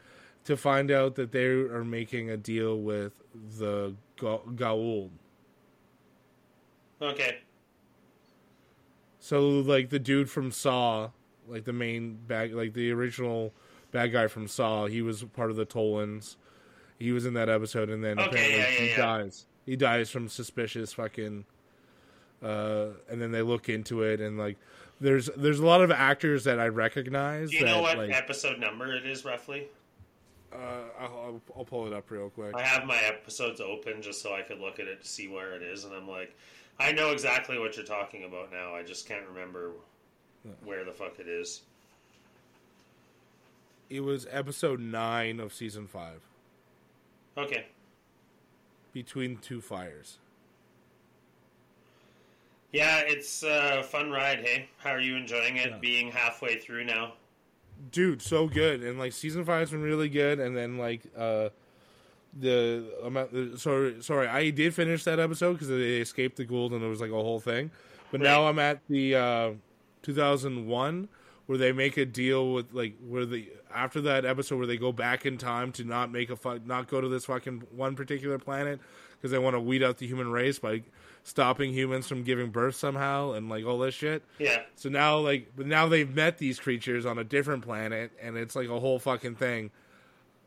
to 0.45 0.57
find 0.57 0.91
out 0.91 1.15
that 1.17 1.33
they 1.33 1.47
are 1.47 1.85
making 1.85 2.31
a 2.31 2.37
deal 2.37 2.79
with 2.79 3.13
the 3.59 3.95
Ga- 4.19 4.39
Goa'uld. 4.55 5.11
Okay. 7.03 7.39
So 9.19 9.49
like 9.49 9.91
the 9.91 9.99
dude 9.99 10.31
from 10.31 10.51
Saw, 10.53 11.11
like 11.49 11.65
the 11.65 11.73
main 11.73 12.19
bad, 12.27 12.53
like 12.53 12.75
the 12.75 12.93
original 12.93 13.53
bad 13.91 14.13
guy 14.13 14.29
from 14.29 14.47
Saw, 14.47 14.87
he 14.87 15.03
was 15.03 15.25
part 15.25 15.51
of 15.51 15.57
the 15.57 15.65
Tollans. 15.67 16.37
He 16.99 17.13
was 17.13 17.27
in 17.27 17.35
that 17.35 17.49
episode, 17.49 17.91
and 17.91 18.03
then 18.03 18.19
Okay, 18.19 18.29
apparently 18.29 18.57
yeah, 18.59 18.69
yeah, 18.69 18.79
he 18.79 18.89
yeah. 18.91 18.97
dies. 18.97 19.47
He 19.67 19.77
dies 19.77 20.11
from 20.11 20.29
suspicious 20.29 20.93
fucking. 20.93 21.45
Uh, 22.43 22.89
and 23.11 23.21
then 23.21 23.33
they 23.33 23.43
look 23.43 23.69
into 23.69 24.03
it, 24.03 24.21
and 24.21 24.39
like, 24.39 24.57
there's 25.01 25.29
there's 25.37 25.59
a 25.59 25.67
lot 25.67 25.83
of 25.83 25.91
actors 25.91 26.45
that 26.45 26.59
I 26.59 26.69
recognize. 26.69 27.51
Do 27.51 27.57
you 27.57 27.65
that, 27.65 27.71
know 27.71 27.83
what 27.83 27.99
like, 27.99 28.11
episode 28.15 28.59
number 28.59 28.95
it 28.95 29.07
is 29.07 29.25
roughly? 29.25 29.69
uh, 30.53 30.57
I'll, 30.99 31.07
I'll, 31.07 31.41
I'll 31.59 31.65
pull 31.65 31.87
it 31.87 31.93
up 31.93 32.11
real 32.11 32.31
quick. 32.31 32.55
I 32.55 32.63
have 32.63 32.87
my 32.87 32.97
episodes 32.99 33.61
open 33.61 34.01
just 34.01 34.23
so 34.23 34.35
I 34.35 34.43
could 34.43 34.59
look 34.61 34.79
at 34.81 34.87
it 34.87 35.03
to 35.03 35.07
see 35.09 35.29
where 35.29 35.53
it 35.55 35.63
is, 35.63 35.85
and 35.85 35.93
I'm 35.95 36.09
like, 36.09 36.35
I 36.79 36.93
know 36.93 37.11
exactly 37.11 37.59
what 37.59 37.77
you're 37.77 37.85
talking 37.85 38.25
about 38.25 38.51
now. 38.53 38.75
I 38.75 38.83
just 38.83 39.07
can't 39.07 39.27
remember 39.29 39.73
where 40.65 40.85
the 40.85 40.93
fuck 40.93 41.19
it 41.19 41.29
is. 41.29 41.63
It 43.91 44.01
was 44.01 44.27
episode 44.31 44.81
nine 44.81 45.39
of 45.41 45.53
season 45.53 45.87
five, 45.87 46.21
Okay. 47.37 47.67
between 48.93 49.37
two 49.39 49.61
fires. 49.61 50.19
Yeah, 52.77 53.01
it's 53.07 53.43
a 53.43 53.83
fun 53.83 54.11
ride. 54.11 54.41
Hey, 54.41 54.68
how 54.79 54.91
are 54.91 55.01
you 55.01 55.16
enjoying 55.16 55.57
it? 55.57 55.70
Yeah. 55.70 55.79
Being 55.79 56.12
halfway 56.12 56.59
through 56.59 56.85
now. 56.85 57.14
dude 57.91 58.22
so 58.22 58.47
good 58.49 58.83
and 58.83 58.99
like 58.99 59.12
season 59.12 59.45
five's 59.45 59.70
been 59.70 59.83
really 59.83 60.09
good 60.09 60.41
and 60.41 60.57
then 60.57 60.79
like 60.79 61.03
uh 61.16 61.49
the 62.39 62.85
amount 63.05 63.33
the, 63.33 63.59
sorry 63.59 64.03
sorry 64.03 64.27
i 64.29 64.49
did 64.51 64.74
finish 64.74 65.05
that 65.05 65.18
episode 65.20 65.53
because 65.53 65.68
they 65.68 66.01
escaped 66.01 66.37
the 66.37 66.45
Goa'uld 66.47 66.72
and 66.72 66.83
it 66.83 66.89
was 66.89 67.01
like 67.03 67.11
a 67.11 67.14
whole 67.29 67.39
thing 67.41 67.70
but 68.11 68.20
now 68.20 68.47
i'm 68.47 68.59
at 68.59 68.81
the 68.89 69.14
uh 69.14 69.51
2001 70.03 71.09
where 71.47 71.59
they 71.59 71.70
make 71.72 71.97
a 71.99 72.05
deal 72.07 72.53
with 72.55 72.72
like 72.72 72.95
where 73.07 73.27
the 73.27 73.49
after 73.74 74.01
that 74.01 74.24
episode 74.24 74.57
where 74.57 74.66
they 74.66 74.79
go 74.79 74.91
back 74.93 75.27
in 75.27 75.37
time 75.39 75.70
to 75.72 75.85
not 75.85 76.11
make 76.11 76.31
a 76.31 76.37
fu- 76.37 76.61
not 76.64 76.89
go 76.89 77.01
to 77.01 77.09
this 77.09 77.27
fucking 77.27 77.62
one 77.70 77.95
particular 77.95 78.39
planet 78.39 78.81
because 79.16 79.31
they 79.31 79.39
want 79.39 79.55
to 79.55 79.61
weed 79.61 79.83
out 79.83 79.99
the 79.99 80.07
human 80.07 80.31
race 80.31 80.59
by 80.59 80.83
stopping 81.27 81.72
humans 81.72 82.07
from 82.07 82.22
giving 82.22 82.51
birth 82.51 82.77
somehow 82.77 83.33
and 83.33 83.49
like 83.49 83.64
all 83.64 83.81
this 83.81 83.97
shit 83.97 84.22
Yeah. 84.39 84.62
so 84.77 84.89
now, 84.89 85.18
like, 85.18 85.59
now 85.59 85.89
they've 85.89 86.09
met 86.14 86.39
these 86.39 86.61
creatures 86.61 87.05
on 87.05 87.18
a 87.18 87.24
different 87.24 87.64
planet, 87.64 88.12
and 88.22 88.37
it's 88.37 88.55
like 88.55 88.68
a 88.68 88.79
whole 88.79 89.01
fucking 89.01 89.35
thing. 89.35 89.72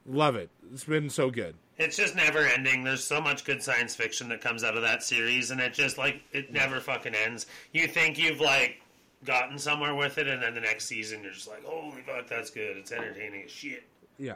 Love 0.06 0.38
it. 0.38 0.50
It's 0.74 0.86
been 0.86 1.10
so 1.10 1.30
good. 1.30 1.56
It's 1.78 1.98
just 1.98 2.16
never 2.16 2.40
ending. 2.40 2.86
There's 2.86 3.04
so 3.04 3.20
much 3.20 3.44
good 3.44 3.62
science 3.62 3.94
fiction 3.94 4.30
that 4.30 4.40
comes 4.40 4.64
out 4.64 4.78
of 4.78 4.82
that 4.84 5.04
series, 5.04 5.52
and 5.52 5.60
it 5.60 5.74
just 5.74 5.98
like 5.98 6.22
it 6.32 6.52
never 6.54 6.80
fucking 6.80 7.14
ends. 7.14 7.46
You 7.74 7.86
think 7.88 8.18
you've 8.18 8.40
like 8.40 8.82
gotten 9.26 9.60
somewhere 9.60 9.94
with 9.96 10.18
it, 10.18 10.28
and 10.28 10.42
then 10.42 10.54
the 10.56 10.62
next 10.62 10.86
season 10.86 11.24
you're 11.24 11.34
just 11.34 11.48
like, 11.50 11.66
holy 11.66 12.02
fuck, 12.04 12.28
that's 12.30 12.50
good. 12.52 12.78
It's 12.78 12.94
entertaining 12.94 13.44
as 13.44 13.52
shit. 13.52 13.84
Yeah. 14.18 14.36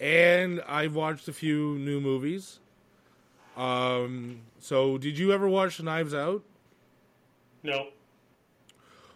And 0.00 0.60
I've 0.66 0.96
watched 0.96 1.28
a 1.28 1.32
few 1.32 1.78
new 1.78 2.00
movies. 2.00 2.58
Um. 3.56 4.40
So, 4.58 4.98
did 4.98 5.18
you 5.18 5.32
ever 5.32 5.48
watch 5.48 5.82
Knives 5.82 6.14
Out? 6.14 6.42
No. 7.62 7.88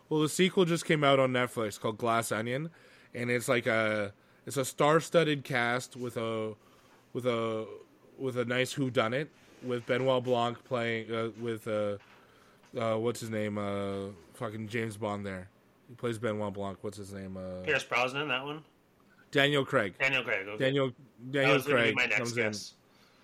Well, 0.08 0.20
the 0.20 0.28
sequel 0.28 0.64
just 0.64 0.84
came 0.84 1.02
out 1.02 1.18
on 1.18 1.32
Netflix 1.32 1.80
called 1.80 1.98
Glass 1.98 2.30
Onion, 2.30 2.70
and 3.14 3.30
it's 3.30 3.48
like 3.48 3.66
a 3.66 4.12
it's 4.46 4.56
a 4.56 4.64
star-studded 4.64 5.42
cast 5.42 5.96
with 5.96 6.16
a 6.16 6.54
with 7.12 7.26
a 7.26 7.66
with 8.18 8.38
a 8.38 8.44
nice 8.44 8.72
Who 8.72 8.90
Done 8.90 9.14
It 9.14 9.30
with 9.62 9.86
Benoit 9.86 10.22
Blanc 10.22 10.62
playing 10.64 11.12
uh, 11.12 11.30
with 11.40 11.66
uh, 11.66 11.96
uh, 12.78 12.96
what's 12.96 13.20
his 13.20 13.30
name 13.30 13.58
uh, 13.58 14.12
fucking 14.34 14.68
James 14.68 14.96
Bond 14.96 15.26
there. 15.26 15.48
He 15.88 15.94
plays 15.94 16.18
Benoit 16.18 16.52
Blanc. 16.52 16.78
What's 16.82 16.98
his 16.98 17.12
name? 17.12 17.36
Uh, 17.36 17.62
Pierce 17.64 17.84
Brosnan, 17.84 18.28
that 18.28 18.44
one. 18.44 18.62
Daniel 19.30 19.64
Craig. 19.64 19.94
Daniel 19.98 20.22
Craig. 20.22 20.46
Okay. 20.46 20.64
Daniel 20.64 20.92
Daniel 21.30 21.54
was 21.54 21.64
gonna 21.64 21.76
be 21.76 21.82
Craig 21.82 21.96
my 21.96 22.06
next 22.06 22.34
comes 22.34 22.36
in. 22.38 22.54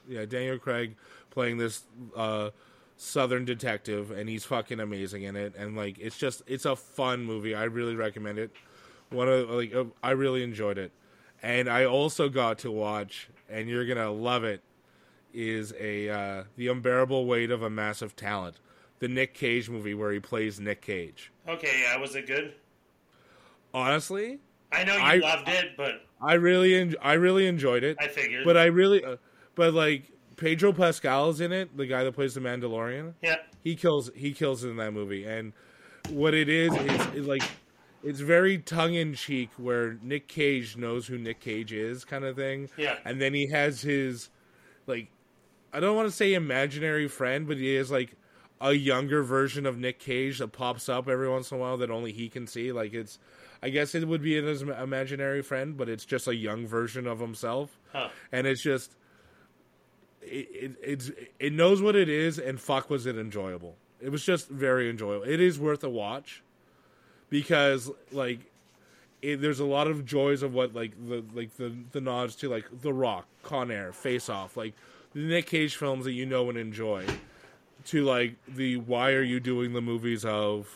Yeah, 0.09 0.25
Daniel 0.27 0.59
Craig 0.59 0.97
playing 1.31 1.59
this 1.59 1.85
uh, 2.17 2.51
southern 2.97 3.45
detective, 3.45 4.11
and 4.11 4.29
he's 4.29 4.45
fucking 4.45 4.81
amazing 4.81 5.23
in 5.23 5.37
it. 5.37 5.55
And 5.57 5.77
like, 5.77 5.99
it's 5.99 6.19
just 6.19 6.43
it's 6.47 6.65
a 6.65 6.77
fun 6.77 7.25
movie. 7.25 7.55
I 7.55 7.65
really 7.65 7.95
recommend 7.95 8.39
it. 8.39 8.51
One 9.11 9.29
of 9.29 9.51
like, 9.51 9.75
uh, 9.75 9.85
I 10.03 10.11
really 10.13 10.43
enjoyed 10.43 10.79
it, 10.79 10.93
and 11.43 11.69
I 11.69 11.85
also 11.85 12.29
got 12.29 12.59
to 12.61 12.71
watch, 12.71 13.29
and 13.51 13.69
you're 13.69 13.87
gonna 13.87 14.11
love 14.11 14.45
it. 14.45 14.63
Is 15.35 15.73
a 15.81 16.11
uh, 16.11 16.45
the 16.57 16.69
unbearable 16.69 17.25
weight 17.27 17.51
of 17.51 17.63
a 17.63 17.71
massive 17.71 18.15
talent, 18.15 18.57
the 18.99 19.09
Nick 19.09 19.33
Cage 19.33 19.71
movie 19.71 19.95
where 19.95 20.13
he 20.13 20.21
plays 20.21 20.61
Nick 20.61 20.83
Cage. 20.83 21.33
Okay, 21.49 21.81
yeah, 21.83 21.97
was 21.99 22.15
it 22.15 22.27
good? 22.27 22.53
Honestly, 23.75 24.41
I 24.71 24.85
know 24.85 24.95
you 24.97 25.01
I- 25.03 25.17
loved 25.17 25.49
it, 25.49 25.77
but 25.77 26.03
I 26.21 26.35
really 26.35 26.75
en- 26.75 26.97
I 27.01 27.15
really 27.15 27.47
enjoyed 27.47 27.83
it. 27.83 27.97
I 28.01 28.09
figured. 28.09 28.45
But 28.45 28.57
I 28.59 28.67
really, 28.67 29.03
uh, 29.05 29.17
but 29.55 29.75
like 29.75 30.11
Pedro 30.37 30.73
Pascal 30.73 31.31
is 31.31 31.41
in 31.41 31.53
it, 31.53 31.77
the 31.77 31.87
guy 31.87 32.05
that 32.05 32.13
plays 32.13 32.35
the 32.35 32.41
Mandalorian. 32.41 33.15
yeah, 33.23 33.37
He 33.63 33.75
kills, 33.77 34.11
he 34.15 34.33
kills 34.33 34.65
in 34.65 34.77
that 34.77 34.93
movie, 34.93 35.25
and 35.25 35.53
what 36.11 36.35
it 36.35 36.49
is 36.49 36.73
is 37.15 37.27
like 37.27 37.43
it's 38.03 38.19
very 38.21 38.59
tongue 38.59 38.95
in 38.95 39.15
cheek, 39.15 39.51
where 39.57 39.97
Nick 40.03 40.27
Cage 40.27 40.77
knows 40.77 41.07
who 41.07 41.17
Nick 41.19 41.39
Cage 41.41 41.73
is, 41.73 42.05
kind 42.05 42.25
of 42.25 42.35
thing. 42.37 42.69
Yeah. 42.77 42.97
and 43.05 43.21
then 43.21 43.33
he 43.35 43.49
has 43.53 43.81
his 43.83 44.29
like 44.87 45.09
I 45.73 45.81
don't 45.81 45.97
want 45.97 46.09
to 46.09 46.15
say 46.15 46.35
imaginary 46.35 47.09
friend, 47.09 47.47
but 47.47 47.57
he 47.57 47.77
is 47.77 47.91
like 47.91 48.15
a 48.61 48.73
younger 48.73 49.23
version 49.23 49.65
of 49.67 49.79
Nick 49.79 49.99
Cage 49.99 50.39
that 50.39 50.49
pops 50.49 50.89
up 50.89 51.09
every 51.09 51.29
once 51.29 51.51
in 51.51 51.57
a 51.59 51.61
while 51.61 51.77
that 51.79 51.91
only 51.91 52.13
he 52.13 52.29
can 52.29 52.47
see. 52.47 52.73
Like 52.73 52.93
it's, 52.95 53.19
I 53.63 53.71
guess 53.71 53.95
it 53.95 54.07
would 54.07 54.23
be 54.23 54.39
an 54.39 54.47
his 54.47 54.63
imaginary 54.63 55.43
friend, 55.43 55.77
but 55.77 55.89
it's 55.89 56.05
just 56.05 56.29
a 56.29 56.35
young 56.35 56.67
version 56.67 57.07
of 57.07 57.19
himself, 57.21 57.77
Huh. 57.93 58.09
and 58.33 58.47
it's 58.47 58.63
just, 58.63 58.95
it, 60.23 60.49
it 60.53 60.77
it's 60.83 61.11
it 61.39 61.53
knows 61.53 61.83
what 61.83 61.97
it 61.97 62.09
is, 62.09 62.39
and 62.39 62.61
fuck 62.61 62.91
was 62.91 63.07
it 63.07 63.17
enjoyable. 63.17 63.77
It 64.01 64.11
was 64.11 64.25
just 64.25 64.49
very 64.49 64.91
enjoyable. 64.91 65.25
It 65.25 65.41
is 65.41 65.59
worth 65.59 65.85
a 65.85 65.91
watch 65.91 66.43
because 67.31 67.91
like 68.11 68.41
it, 69.23 69.41
there's 69.41 69.61
a 69.61 69.65
lot 69.65 69.87
of 69.87 70.05
joys 70.05 70.43
of 70.43 70.53
what 70.53 70.75
like 70.75 70.93
the 71.07 71.25
like 71.35 71.57
the 71.57 71.73
the 71.93 72.01
nods 72.01 72.37
to 72.37 72.49
like 72.49 72.67
The 72.83 72.93
Rock, 72.93 73.27
Con 73.43 73.71
Air, 73.71 73.93
Face 73.93 74.29
Off, 74.29 74.57
like 74.57 74.75
the 75.15 75.21
Nick 75.21 75.47
Cage 75.47 75.77
films 75.77 76.05
that 76.05 76.13
you 76.13 76.27
know 76.27 76.49
and 76.49 76.59
enjoy, 76.59 77.07
to 77.87 78.05
like 78.05 78.37
the 78.49 78.77
why 78.77 79.13
are 79.13 79.23
you 79.23 79.41
doing 79.41 79.73
the 79.73 79.81
movies 79.81 80.25
of 80.25 80.69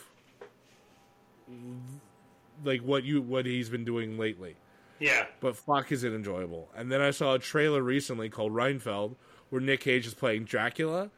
like 2.63 2.81
what 2.81 3.03
you 3.03 3.21
what 3.21 3.45
he's 3.45 3.69
been 3.69 3.85
doing 3.85 4.17
lately. 4.17 4.55
Yeah. 4.99 5.25
But 5.39 5.55
fuck, 5.55 5.91
is 5.91 6.03
it 6.03 6.13
enjoyable? 6.13 6.69
And 6.75 6.91
then 6.91 7.01
I 7.01 7.11
saw 7.11 7.35
a 7.35 7.39
trailer 7.39 7.81
recently 7.83 8.29
called 8.29 8.53
Renfield 8.55 9.15
where 9.49 9.61
Nick 9.61 9.81
Cage 9.81 10.05
is 10.07 10.13
playing 10.13 10.45
Dracula, 10.45 11.09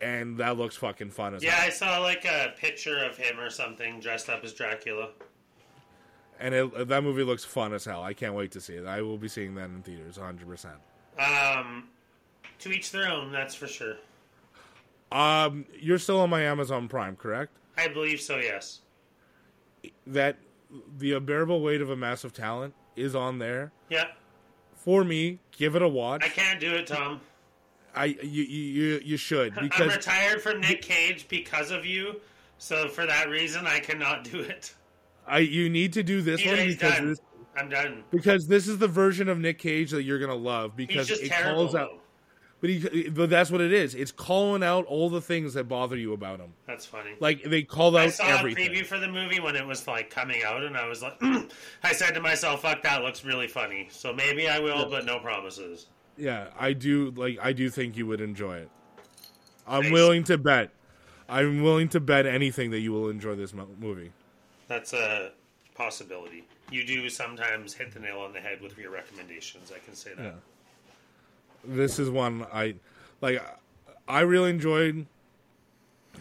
and 0.00 0.38
that 0.38 0.56
looks 0.56 0.76
fucking 0.76 1.10
fun 1.10 1.34
as 1.34 1.42
hell. 1.42 1.52
Yeah. 1.52 1.64
I 1.64 1.70
saw 1.70 1.98
like 1.98 2.24
a 2.24 2.54
picture 2.58 2.98
of 3.04 3.16
him 3.16 3.38
or 3.38 3.50
something 3.50 4.00
dressed 4.00 4.28
up 4.28 4.44
as 4.44 4.52
Dracula. 4.52 5.10
And 6.38 6.54
it, 6.54 6.88
that 6.88 7.02
movie 7.02 7.22
looks 7.22 7.44
fun 7.44 7.72
as 7.72 7.84
hell. 7.84 8.02
I 8.02 8.12
can't 8.12 8.34
wait 8.34 8.52
to 8.52 8.60
see 8.60 8.74
it. 8.74 8.86
I 8.86 9.00
will 9.00 9.16
be 9.16 9.28
seeing 9.28 9.54
that 9.54 9.70
in 9.70 9.82
theaters, 9.82 10.18
100%. 10.18 10.66
Um, 11.18 11.84
to 12.58 12.70
each 12.70 12.90
their 12.90 13.10
own, 13.10 13.32
that's 13.32 13.54
for 13.54 13.66
sure. 13.66 13.96
Um, 15.10 15.64
you're 15.80 15.98
still 15.98 16.20
on 16.20 16.30
my 16.30 16.42
Amazon 16.42 16.88
Prime, 16.88 17.16
correct? 17.16 17.52
I 17.78 17.88
believe 17.88 18.20
so. 18.20 18.36
Yes. 18.36 18.80
That 20.06 20.36
the 20.98 21.12
unbearable 21.12 21.62
weight 21.62 21.80
of 21.80 21.90
a 21.90 21.96
massive 21.96 22.32
talent 22.32 22.74
is 22.96 23.14
on 23.14 23.38
there. 23.38 23.72
Yeah. 23.88 24.08
For 24.74 25.04
me, 25.04 25.38
give 25.52 25.74
it 25.74 25.82
a 25.82 25.88
watch. 25.88 26.22
I 26.24 26.28
can't 26.28 26.60
do 26.60 26.74
it, 26.74 26.86
Tom. 26.86 27.20
I 27.96 28.04
you 28.22 28.42
you 28.44 29.00
you 29.02 29.16
should 29.16 29.56
I'm 29.72 29.88
retired 29.88 30.42
from 30.42 30.60
Nick 30.60 30.82
Cage 30.82 31.26
because 31.28 31.70
of 31.70 31.86
you. 31.86 32.20
So 32.58 32.88
for 32.88 33.06
that 33.06 33.28
reason, 33.28 33.66
I 33.66 33.80
cannot 33.80 34.24
do 34.24 34.40
it. 34.40 34.74
I 35.26 35.38
you 35.38 35.68
need 35.68 35.92
to 35.94 36.02
do 36.02 36.22
this 36.22 36.44
one 36.44 36.56
because 36.56 36.78
done. 36.78 37.08
this 37.08 37.20
I'm 37.56 37.68
done. 37.70 38.04
because 38.10 38.46
this 38.46 38.68
is 38.68 38.78
the 38.78 38.88
version 38.88 39.28
of 39.28 39.38
Nick 39.38 39.58
Cage 39.58 39.90
that 39.90 40.02
you're 40.02 40.18
gonna 40.18 40.34
love 40.34 40.76
because 40.76 41.10
it 41.10 41.28
terrible. 41.28 41.64
calls 41.64 41.74
out. 41.74 42.02
But 42.60 42.70
he, 42.70 43.10
but 43.10 43.28
that's 43.28 43.50
what 43.50 43.60
it 43.60 43.72
is. 43.72 43.94
It's 43.94 44.10
calling 44.10 44.62
out 44.62 44.86
all 44.86 45.10
the 45.10 45.20
things 45.20 45.54
that 45.54 45.64
bother 45.64 45.96
you 45.96 46.14
about 46.14 46.40
him. 46.40 46.54
That's 46.66 46.86
funny. 46.86 47.12
Like 47.20 47.42
they 47.44 47.62
called 47.62 47.96
out. 47.96 48.02
I 48.02 48.08
saw 48.08 48.24
everything. 48.26 48.68
a 48.68 48.70
preview 48.70 48.86
for 48.86 48.98
the 48.98 49.08
movie 49.08 49.40
when 49.40 49.56
it 49.56 49.66
was 49.66 49.86
like 49.86 50.08
coming 50.08 50.42
out, 50.42 50.62
and 50.62 50.76
I 50.76 50.88
was 50.88 51.02
like, 51.02 51.16
I 51.82 51.92
said 51.92 52.12
to 52.12 52.20
myself, 52.20 52.62
"Fuck, 52.62 52.82
that 52.82 53.02
looks 53.02 53.24
really 53.24 53.46
funny." 53.46 53.88
So 53.90 54.12
maybe 54.12 54.48
I 54.48 54.58
will, 54.58 54.88
but 54.88 55.04
no 55.04 55.18
promises. 55.18 55.86
Yeah, 56.16 56.48
I 56.58 56.72
do. 56.72 57.12
Like 57.14 57.38
I 57.42 57.52
do 57.52 57.70
think 57.70 57.96
you 57.96 58.06
would 58.06 58.20
enjoy 58.20 58.58
it. 58.58 58.70
I'm 59.66 59.90
willing 59.90 60.24
to 60.24 60.38
bet. 60.38 60.70
I'm 61.28 61.62
willing 61.62 61.88
to 61.90 62.00
bet 62.00 62.24
anything 62.24 62.70
that 62.70 62.80
you 62.80 62.92
will 62.92 63.08
enjoy 63.08 63.34
this 63.34 63.52
mo- 63.52 63.68
movie. 63.80 64.12
That's 64.68 64.92
a 64.92 65.32
possibility. 65.74 66.44
You 66.70 66.84
do 66.84 67.08
sometimes 67.08 67.74
hit 67.74 67.92
the 67.92 68.00
nail 68.00 68.20
on 68.20 68.32
the 68.32 68.40
head 68.40 68.60
with 68.60 68.78
your 68.78 68.90
recommendations. 68.90 69.72
I 69.74 69.78
can 69.84 69.94
say 69.94 70.14
that. 70.14 70.22
Yeah. 70.22 70.32
This 71.64 71.98
is 71.98 72.10
one 72.10 72.46
I 72.52 72.74
like. 73.20 73.42
I 74.08 74.20
really 74.20 74.50
enjoyed 74.50 75.06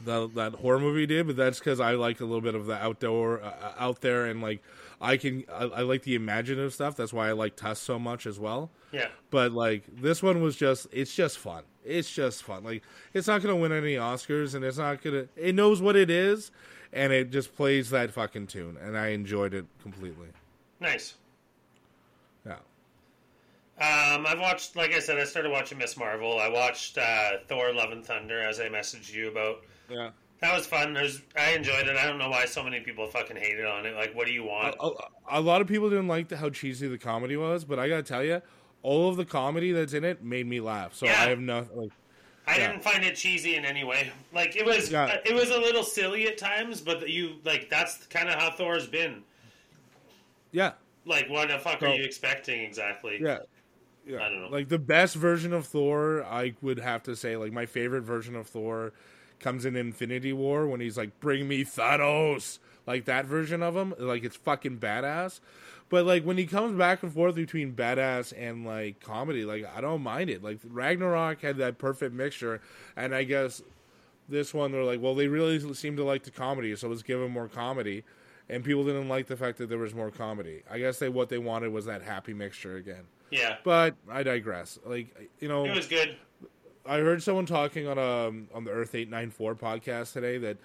the, 0.04 0.28
that 0.30 0.54
horror 0.56 0.80
movie 0.80 1.06
did, 1.06 1.28
but 1.28 1.36
that's 1.36 1.60
because 1.60 1.80
I 1.80 1.92
like 1.92 2.20
a 2.20 2.26
little 2.26 2.42
bit 2.42 2.56
of 2.56 2.66
the 2.66 2.76
outdoor, 2.76 3.44
uh, 3.44 3.74
out 3.78 4.02
there, 4.02 4.26
and 4.26 4.42
like 4.42 4.62
I 5.06 5.18
can. 5.18 5.44
I, 5.54 5.66
I 5.66 5.82
like 5.82 6.02
the 6.02 6.16
imaginative 6.16 6.74
stuff. 6.74 6.96
That's 6.96 7.14
why 7.14 7.30
I 7.30 7.34
like 7.34 7.56
Tusk 7.56 7.84
so 7.84 8.00
much 8.00 8.26
as 8.26 8.40
well. 8.40 8.72
Yeah. 8.92 9.10
But 9.30 9.52
like 9.52 9.84
this 10.02 10.24
one 10.24 10.42
was 10.42 10.56
just 10.56 10.88
it's 10.92 11.14
just 11.14 11.38
fun. 11.38 11.64
It's 11.84 12.12
just 12.12 12.44
fun. 12.44 12.64
Like 12.64 12.84
it's 13.14 13.28
not 13.28 13.42
gonna 13.42 13.56
win 13.56 13.72
any 13.72 13.96
Oscars 13.96 14.56
and 14.56 14.66
it's 14.66 14.80
not 14.80 15.04
gonna 15.04 15.28
it 15.36 15.54
knows 15.54 15.82
what 15.82 15.96
it 15.96 16.10
is 16.10 16.52
and 16.92 17.14
it 17.14 17.30
just 17.30 17.56
plays 17.56 17.92
that 17.92 18.12
fucking 18.12 18.48
tune 18.48 18.78
and 18.82 18.98
I 18.98 19.10
enjoyed 19.10 19.54
it 19.54 19.66
completely. 19.84 20.30
Nice. 20.80 21.16
Yeah. 22.46 22.54
Um, 23.78 24.26
I've 24.26 24.40
watched, 24.40 24.76
like 24.76 24.94
I 24.94 25.00
said, 25.00 25.20
I 25.20 25.26
started 25.26 25.52
watching 25.52 25.78
Miss 25.78 25.98
Marvel. 25.98 26.40
I 26.40 26.50
watched 26.50 26.98
uh, 26.98 27.32
Thor: 27.48 27.74
Love 27.74 27.92
and 27.92 28.06
Thunder, 28.06 28.40
as 28.42 28.60
I 28.60 28.70
messaged 28.70 29.14
you 29.14 29.30
about. 29.30 29.64
Yeah. 29.90 30.10
That 30.42 30.56
was 30.56 30.66
fun. 30.68 30.94
There's, 30.94 31.22
I 31.38 31.52
enjoyed 31.52 31.88
it. 31.88 31.96
I 31.96 32.06
don't 32.06 32.20
know 32.20 32.30
why 32.30 32.46
so 32.46 32.64
many 32.64 32.80
people 32.82 33.08
fucking 33.08 33.38
hated 33.38 33.66
on 33.66 33.86
it. 33.86 33.96
Like, 33.96 34.14
what 34.14 34.28
do 34.28 34.34
you 34.34 34.44
want? 34.44 34.76
A, 34.80 34.92
a 35.32 35.42
lot 35.42 35.62
of 35.62 35.68
people 35.68 35.90
didn't 35.90 36.08
like 36.10 36.28
the, 36.28 36.38
how 36.38 36.50
cheesy 36.50 36.88
the 36.88 36.98
comedy 36.98 37.38
was, 37.38 37.64
but 37.66 37.80
I 37.80 37.88
gotta 37.88 38.04
tell 38.04 38.24
you, 38.24 38.42
all 38.84 39.10
of 39.10 39.16
the 39.18 39.26
comedy 39.26 39.72
that's 39.72 39.94
in 39.94 40.04
it 40.04 40.24
made 40.24 40.46
me 40.46 40.60
laugh. 40.60 40.94
So 40.94 41.06
Yeah. 41.06 41.14
I 41.22 41.30
have 41.30 41.40
nothing. 41.40 41.78
like. 41.78 41.92
I 42.48 42.58
yeah. 42.58 42.68
didn't 42.72 42.84
find 42.84 43.04
it 43.04 43.16
cheesy 43.16 43.56
in 43.56 43.66
any 43.66 43.84
way. 43.84 44.12
Like, 44.32 44.56
it 44.56 44.64
was, 44.66 44.92
Yeah. 44.92 45.18
it 45.26 45.34
was 45.34 45.50
a 45.50 45.58
little 45.58 45.82
silly 45.84 46.28
at 46.28 46.38
times, 46.38 46.80
but 46.82 47.10
you 47.10 47.38
like 47.44 47.70
that's 47.72 48.06
kind 48.08 48.30
of 48.30 48.36
how 48.36 48.52
Thor's 48.52 48.86
been. 48.88 49.24
Yeah, 50.52 50.74
Like, 51.06 51.28
what 51.30 51.48
the 51.50 51.58
fuck 51.60 51.80
So- 51.80 51.88
are 51.88 51.96
you 51.96 52.04
expecting 52.04 52.62
exactly? 52.62 53.20
yeah, 53.22 53.40
yeah. 54.06 54.24
I 54.24 54.30
don't 54.30 54.42
know. 54.44 54.50
Like 54.50 54.70
the 54.70 54.80
best 54.80 55.16
version 55.16 55.54
of 55.54 55.66
Thor, 55.66 56.24
I 56.24 56.54
would 56.62 56.80
have 56.80 57.04
to 57.04 57.16
say, 57.16 57.36
like 57.36 57.52
my 57.52 57.66
favorite 57.66 58.04
version 58.04 58.36
of 58.36 58.48
Thor 58.48 58.94
comes 59.46 59.64
in 59.64 59.76
Infinity 59.76 60.34
War 60.34 60.68
when 60.68 60.82
he's 60.82 60.98
like, 60.98 61.20
"Bring 61.20 61.48
me 61.48 61.64
Thanos," 61.64 62.58
like 62.88 63.06
that 63.06 63.26
version 63.26 63.62
of 63.62 63.76
him. 63.78 63.94
Like 64.00 64.24
it's 64.24 64.36
fucking 64.36 64.80
badass. 64.80 65.40
But 65.88 66.06
like 66.08 66.24
when 66.24 66.38
he 66.38 66.48
comes 66.48 66.76
back 66.76 67.04
and 67.04 67.14
forth 67.14 67.36
between 67.36 67.74
badass 67.74 68.34
and 68.36 68.66
like 68.66 69.00
comedy, 69.00 69.46
like 69.46 69.64
I 69.78 69.82
don't 69.82 70.02
mind 70.02 70.32
it. 70.32 70.44
Like 70.44 70.58
Ragnarok 70.68 71.42
had 71.42 71.58
that 71.58 71.78
perfect 71.78 72.12
mixture, 72.14 72.60
and 72.96 73.14
I 73.14 73.24
guess 73.24 73.62
this 74.28 74.52
one 74.52 74.72
they're 74.72 74.84
like, 74.84 75.00
well, 75.00 75.14
they 75.14 75.28
really 75.28 75.60
seem 75.76 75.96
to 75.98 76.04
like 76.04 76.24
the 76.24 76.32
comedy, 76.32 76.76
so 76.76 76.90
let's 76.90 77.04
give 77.04 77.22
him 77.22 77.32
more 77.32 77.48
comedy. 77.48 78.04
And 78.50 78.64
people 78.64 78.84
didn't 78.84 79.10
like 79.10 79.28
the 79.28 79.38
fact 79.38 79.60
that 79.60 79.70
there 79.70 79.78
was 79.78 79.94
more 79.94 80.10
comedy. 80.10 80.64
I 80.70 80.80
guess 80.80 80.98
they 80.98 81.10
what 81.10 81.30
they 81.30 81.38
wanted 81.38 81.72
was 81.72 81.86
that 81.86 82.02
happy 82.02 82.34
mixture 82.34 82.78
again. 82.78 83.04
Yeah, 83.30 83.58
But 83.64 83.96
I 84.10 84.24
digress. 84.24 84.80
Like 84.84 85.30
you 85.40 85.48
know, 85.48 85.66
it 85.66 85.76
was 85.76 85.88
good. 85.88 86.18
I 86.88 87.00
heard 87.00 87.24
someone 87.24 87.46
talking 87.46 87.88
on 87.88 87.98
um 87.98 88.48
on 88.54 88.64
the 88.64 88.72
Earth 88.72 88.96
eight 88.96 89.10
nine 89.10 89.32
four 89.32 89.56
podcast 89.56 90.14
today 90.14 90.38
that 90.40 90.58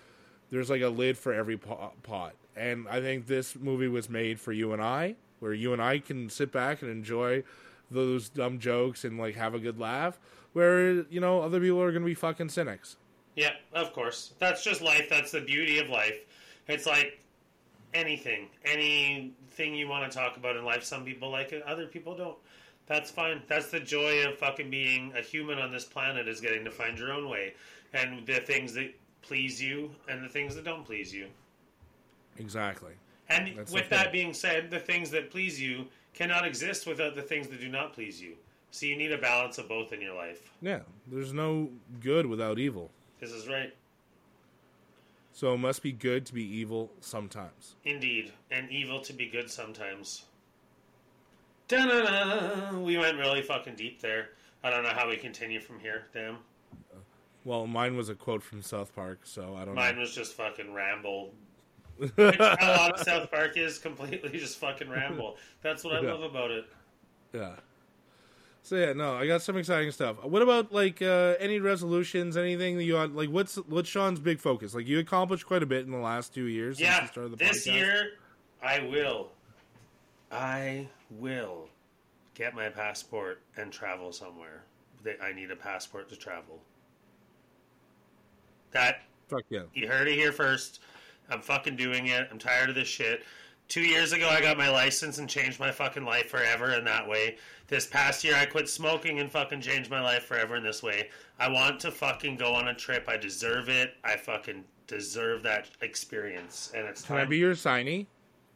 there's 0.51 0.71
like 0.71 0.83
a 0.83 0.89
lid 0.89 1.17
for 1.17 1.33
every 1.33 1.57
pot, 1.57 2.35
and 2.57 2.89
I 2.89 3.01
think 3.01 3.27
this 3.27 3.57
movie 3.57 3.89
was 3.89 4.09
made 4.09 4.41
for 4.41 4.53
you 4.53 4.73
and 4.73 4.83
I, 4.83 5.15
where 5.39 5.55
you 5.55 5.73
and 5.73 5.81
I 5.81 5.99
can 5.99 6.29
sit 6.29 6.53
back 6.53 6.83
and 6.83 6.91
enjoy 6.91 7.43
those 7.91 8.29
dumb 8.29 8.59
jokes 8.59 9.05
and 9.05 9.19
like 9.19 9.37
have 9.37 9.55
a 9.55 9.59
good 9.59 9.79
laugh. 9.79 10.19
Where 10.53 11.03
you 11.09 11.21
know 11.21 11.41
other 11.41 11.61
people 11.61 11.81
are 11.81 11.93
gonna 11.93 12.05
be 12.05 12.15
fucking 12.15 12.49
cynics. 12.49 12.97
Yeah, 13.37 13.53
of 13.73 13.93
course. 13.93 14.35
That's 14.39 14.63
just 14.63 14.83
life. 14.83 15.09
That's 15.09 15.33
the 15.33 15.41
beauty 15.41 15.79
of 15.79 15.89
life. 15.89 16.19
It's 16.69 16.87
like 16.87 17.19
anything, 17.95 18.49
anything 18.65 19.75
you 19.75 19.89
want 19.89 20.11
to 20.11 20.17
talk 20.17 20.37
about 20.37 20.57
in 20.57 20.65
life. 20.65 20.85
Some 20.85 21.05
people 21.05 21.31
like 21.31 21.53
it, 21.53 21.63
other 21.63 21.87
people 21.87 22.17
don't. 22.17 22.37
That's 22.91 23.09
fine. 23.09 23.41
That's 23.47 23.71
the 23.71 23.79
joy 23.79 24.27
of 24.27 24.37
fucking 24.37 24.69
being 24.69 25.13
a 25.17 25.23
human 25.23 25.61
on 25.61 25.71
this 25.71 25.85
planet 25.85 26.27
is 26.27 26.41
getting 26.41 26.65
to 26.65 26.73
find 26.73 26.99
your 26.99 27.13
own 27.13 27.29
way, 27.29 27.55
and 27.95 28.27
the 28.27 28.41
things 28.41 28.75
that 28.75 28.93
please 29.23 29.63
you 29.63 29.93
and 30.09 30.25
the 30.25 30.29
things 30.29 30.57
that 30.57 30.65
don't 30.65 30.85
please 30.85 31.15
you. 31.15 31.29
Exactly. 32.37 32.95
And 33.29 33.57
That's 33.57 33.71
with 33.71 33.89
that 33.91 34.11
being 34.11 34.35
said, 34.35 34.73
the 34.73 34.81
things 34.81 35.09
that 35.11 35.31
please 35.31 35.61
you 35.61 35.87
cannot 36.15 36.45
exist 36.45 36.85
without 36.85 37.15
the 37.15 37.23
things 37.23 37.47
that 37.47 37.61
do 37.61 37.69
not 37.69 37.93
please 37.93 38.21
you. 38.21 38.33
So 38.73 38.87
you 38.87 38.97
need 38.97 39.13
a 39.13 39.19
balance 39.19 39.59
of 39.59 39.69
both 39.69 39.93
in 39.93 40.01
your 40.01 40.17
life. 40.17 40.51
Yeah. 40.61 40.81
There's 41.07 41.33
no 41.33 41.71
good 42.01 42.27
without 42.27 42.59
evil. 42.59 42.91
This 43.21 43.31
is 43.31 43.47
right. 43.47 43.73
So 45.33 45.55
it 45.55 45.59
must 45.59 45.81
be 45.81 45.93
good 45.93 46.27
to 46.27 46.35
be 46.35 46.43
evil 46.43 46.91
sometimes. 47.01 47.77
Indeed, 47.85 48.33
and 48.51 48.69
evil 48.69 49.01
to 49.03 49.13
be 49.13 49.27
good 49.27 49.49
sometimes. 49.49 50.25
Da-na-na. 51.71 52.79
We 52.81 52.99
went 52.99 53.17
really 53.19 53.43
fucking 53.43 53.77
deep 53.77 54.01
there. 54.01 54.31
I 54.63 54.71
don't 54.71 54.83
know 54.83 54.91
how 54.91 55.09
we 55.09 55.17
continue 55.17 55.61
from 55.61 55.79
here. 55.79 56.07
Damn, 56.13 56.39
Well, 57.45 57.67
mine 57.67 57.97
was 57.97 58.09
a 58.09 58.15
quote 58.15 58.43
from 58.43 58.61
South 58.63 58.95
Park, 58.95 59.21
so 59.25 59.55
I 59.57 59.65
don't 59.65 59.75
know. 59.75 59.81
mine 59.81 59.95
know. 59.95 60.01
was 60.03 60.15
just 60.15 60.35
fucking 60.35 60.75
ramble. 60.75 61.33
Which 61.97 62.13
a 62.19 62.77
lot 62.79 62.93
of 62.95 63.01
South 63.01 63.31
Park 63.31 63.57
is 63.57 63.79
completely 63.79 64.39
just 64.39 64.59
fucking 64.59 64.89
ramble. 64.89 65.37
That's 65.63 65.85
what 65.85 65.95
I 65.97 66.01
Yeah. 66.03 66.13
love 66.13 66.23
about 66.23 66.51
it. 66.51 66.65
Yeah. 67.33 67.57
So 68.63 68.77
yeah, 68.77 68.93
no, 68.93 69.15
I 69.15 69.27
got 69.27 69.41
some 69.41 69.57
exciting 69.57 69.91
stuff. 69.91 70.23
What 70.23 70.43
about 70.43 70.73
like 70.73 71.01
uh, 71.01 71.35
any 71.39 71.61
resolutions, 71.61 72.37
anything 72.37 72.77
that 72.77 72.85
you 72.85 72.95
want? 72.95 73.17
Like, 73.17 73.31
what's 73.31 73.57
what's 73.57 73.89
Sean's 73.89 74.21
big 74.21 74.39
focus? 74.39 74.75
Like, 74.75 74.87
you 74.87 74.99
accomplished 74.99 75.47
quite 75.47 75.63
a 75.63 75.67
bit 75.67 75.85
in 75.87 75.91
the 75.93 75.99
last 75.99 76.35
two 76.35 76.45
years 76.45 76.77
since 76.77 76.87
Yeah, 76.89 77.03
you 77.03 77.09
started 77.09 77.33
the 77.33 77.37
this 77.37 77.67
podcast. 77.67 77.75
year 77.75 78.11
I 78.63 78.81
will. 78.81 79.31
I 80.31 80.89
will 81.11 81.69
get 82.35 82.55
my 82.55 82.69
passport 82.69 83.41
and 83.57 83.73
travel 83.73 84.13
somewhere 84.13 84.63
I 85.23 85.33
need 85.33 85.51
a 85.51 85.57
passport 85.57 86.09
to 86.11 86.17
travel. 86.17 86.61
That 88.73 89.03
Fuck 89.29 89.45
yeah. 89.49 89.63
you 89.75 89.89
heard 89.89 90.09
it 90.09 90.15
here 90.15 90.33
first. 90.33 90.81
I'm 91.31 91.41
fucking 91.41 91.77
doing 91.77 92.07
it. 92.07 92.29
I'm 92.31 92.39
tired 92.39 92.69
of 92.69 92.75
this 92.75 92.89
shit. 92.89 93.25
Two 93.69 93.83
years 93.83 94.13
ago, 94.13 94.29
I 94.29 94.41
got 94.41 94.59
my 94.59 94.69
license 94.69 95.19
and 95.19 95.29
changed 95.29 95.61
my 95.61 95.71
fucking 95.71 96.05
life 96.05 96.29
forever 96.29 96.73
in 96.75 96.85
that 96.85 97.09
way. 97.09 97.37
This 97.69 97.87
past 97.87 98.25
year, 98.25 98.35
I 98.35 98.47
quit 98.47 98.69
smoking 98.69 99.21
and 99.21 99.31
fucking 99.31 99.61
changed 99.61 99.91
my 99.91 100.01
life 100.01 100.25
forever 100.25 100.57
in 100.57 100.65
this 100.65 100.83
way. 100.83 101.09
I 101.39 101.49
want 101.49 101.79
to 101.81 101.93
fucking 101.93 102.37
go 102.37 102.53
on 102.53 102.69
a 102.69 102.75
trip. 102.75 103.05
I 103.09 103.17
deserve 103.17 103.69
it. 103.69 103.95
I 104.03 104.17
fucking 104.17 104.65
deserve 104.89 105.45
that 105.45 105.71
experience. 105.83 106.73
And 106.75 106.87
it's 106.87 107.03
Can 107.03 107.17
I 107.17 107.25
be 107.25 107.39
your 107.39 107.55
signee? 107.55 108.07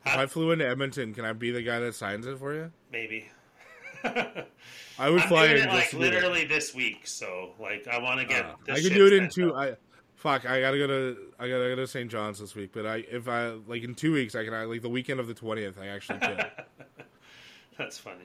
If 0.06 0.16
I 0.16 0.26
flew 0.26 0.50
into 0.52 0.66
Edmonton, 0.66 1.14
can 1.14 1.24
I 1.24 1.32
be 1.32 1.50
the 1.50 1.62
guy 1.62 1.78
that 1.80 1.94
signs 1.94 2.26
it 2.26 2.38
for 2.38 2.54
you? 2.54 2.70
Maybe. 2.92 3.28
I 4.04 5.10
would 5.10 5.22
I'm 5.22 5.28
fly 5.28 5.46
in 5.46 5.68
like 5.68 5.90
to 5.90 5.96
do 5.96 6.02
that. 6.02 6.12
literally 6.12 6.44
this 6.44 6.74
week, 6.74 7.06
so 7.06 7.52
like 7.58 7.86
I 7.88 7.98
want 7.98 8.20
to 8.20 8.26
get. 8.26 8.44
Uh, 8.44 8.54
this 8.66 8.78
I 8.78 8.82
could 8.82 8.94
do 8.94 9.06
it 9.06 9.12
in 9.14 9.28
two. 9.30 9.52
up. 9.54 9.56
I 9.56 9.76
fuck. 10.16 10.48
I 10.48 10.60
gotta 10.60 10.78
go 10.78 10.86
to. 10.86 11.16
I 11.38 11.48
gotta 11.48 11.68
go 11.70 11.76
to 11.76 11.86
St. 11.86 12.10
John's 12.10 12.38
this 12.38 12.54
week. 12.54 12.70
But 12.72 12.86
I, 12.86 12.96
if 13.10 13.28
I 13.28 13.52
like 13.66 13.82
in 13.82 13.94
two 13.94 14.12
weeks, 14.12 14.34
I 14.34 14.44
can. 14.44 14.52
I, 14.54 14.64
like 14.64 14.82
the 14.82 14.88
weekend 14.90 15.20
of 15.20 15.26
the 15.26 15.34
twentieth, 15.34 15.78
I 15.80 15.86
actually 15.86 16.18
could. 16.20 16.46
That's 17.78 17.98
funny. 17.98 18.24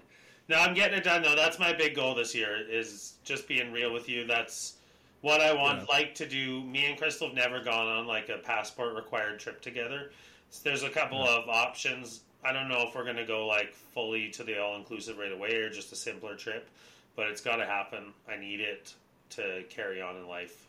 No, 0.49 0.57
I'm 0.57 0.73
getting 0.73 0.97
it 0.97 1.03
done 1.03 1.21
though. 1.23 1.35
That's 1.35 1.59
my 1.59 1.73
big 1.73 1.95
goal 1.95 2.13
this 2.13 2.35
year 2.35 2.57
is 2.69 3.13
just 3.23 3.47
being 3.47 3.71
real 3.71 3.93
with 3.93 4.09
you. 4.09 4.25
That's 4.27 4.73
what 5.21 5.41
I 5.41 5.53
want 5.53 5.79
Yeah. 5.79 5.85
like 5.89 6.13
to 6.15 6.27
do. 6.27 6.63
Me 6.63 6.85
and 6.85 6.97
Crystal 6.99 7.27
have 7.27 7.35
never 7.35 7.63
gone 7.63 7.87
on 7.87 8.05
like 8.05 8.29
a 8.29 8.37
passport 8.39 8.95
required 8.95 9.39
trip 9.39 9.61
together. 9.61 10.11
So 10.49 10.69
there's 10.69 10.83
a 10.83 10.89
couple 10.89 11.23
of 11.23 11.47
options. 11.47 12.21
I 12.43 12.53
don't 12.53 12.69
know 12.69 12.85
if 12.87 12.95
we're 12.95 13.05
gonna 13.05 13.25
go 13.25 13.45
like 13.45 13.73
fully 13.73 14.29
to 14.29 14.43
the 14.43 14.61
all 14.61 14.75
inclusive 14.75 15.17
right 15.17 15.31
away 15.31 15.55
or 15.55 15.69
just 15.69 15.91
a 15.91 15.95
simpler 15.95 16.35
trip, 16.35 16.69
but 17.15 17.27
it's 17.27 17.41
got 17.41 17.57
to 17.57 17.65
happen. 17.65 18.13
I 18.29 18.37
need 18.37 18.59
it 18.59 18.93
to 19.31 19.63
carry 19.69 20.01
on 20.01 20.15
in 20.17 20.27
life. 20.27 20.67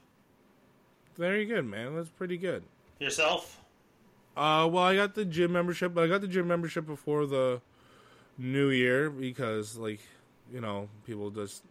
Very 1.16 1.44
good, 1.44 1.64
man. 1.64 1.94
That's 1.94 2.08
pretty 2.08 2.36
good. 2.36 2.62
Yourself? 2.98 3.60
Uh, 4.36 4.68
well, 4.70 4.84
I 4.84 4.94
got 4.94 5.14
the 5.14 5.24
gym 5.24 5.52
membership, 5.52 5.94
but 5.94 6.04
I 6.04 6.06
got 6.06 6.20
the 6.20 6.28
gym 6.28 6.46
membership 6.46 6.86
before 6.86 7.26
the 7.26 7.60
new 8.38 8.70
year 8.70 9.10
because, 9.10 9.76
like, 9.76 10.00
you 10.52 10.60
know, 10.60 10.88
people 11.06 11.30
just 11.30 11.62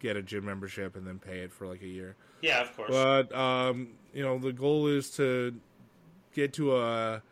get 0.00 0.16
a 0.16 0.22
gym 0.22 0.44
membership 0.44 0.96
and 0.96 1.06
then 1.06 1.18
pay 1.18 1.40
it 1.40 1.52
for 1.52 1.66
like 1.66 1.82
a 1.82 1.86
year. 1.86 2.16
Yeah, 2.42 2.62
of 2.62 2.76
course. 2.76 2.90
But 2.90 3.34
um, 3.34 3.88
you 4.12 4.22
know, 4.22 4.38
the 4.38 4.52
goal 4.52 4.86
is 4.86 5.10
to 5.12 5.54
get 6.34 6.52
to 6.54 6.76
a 6.76 7.22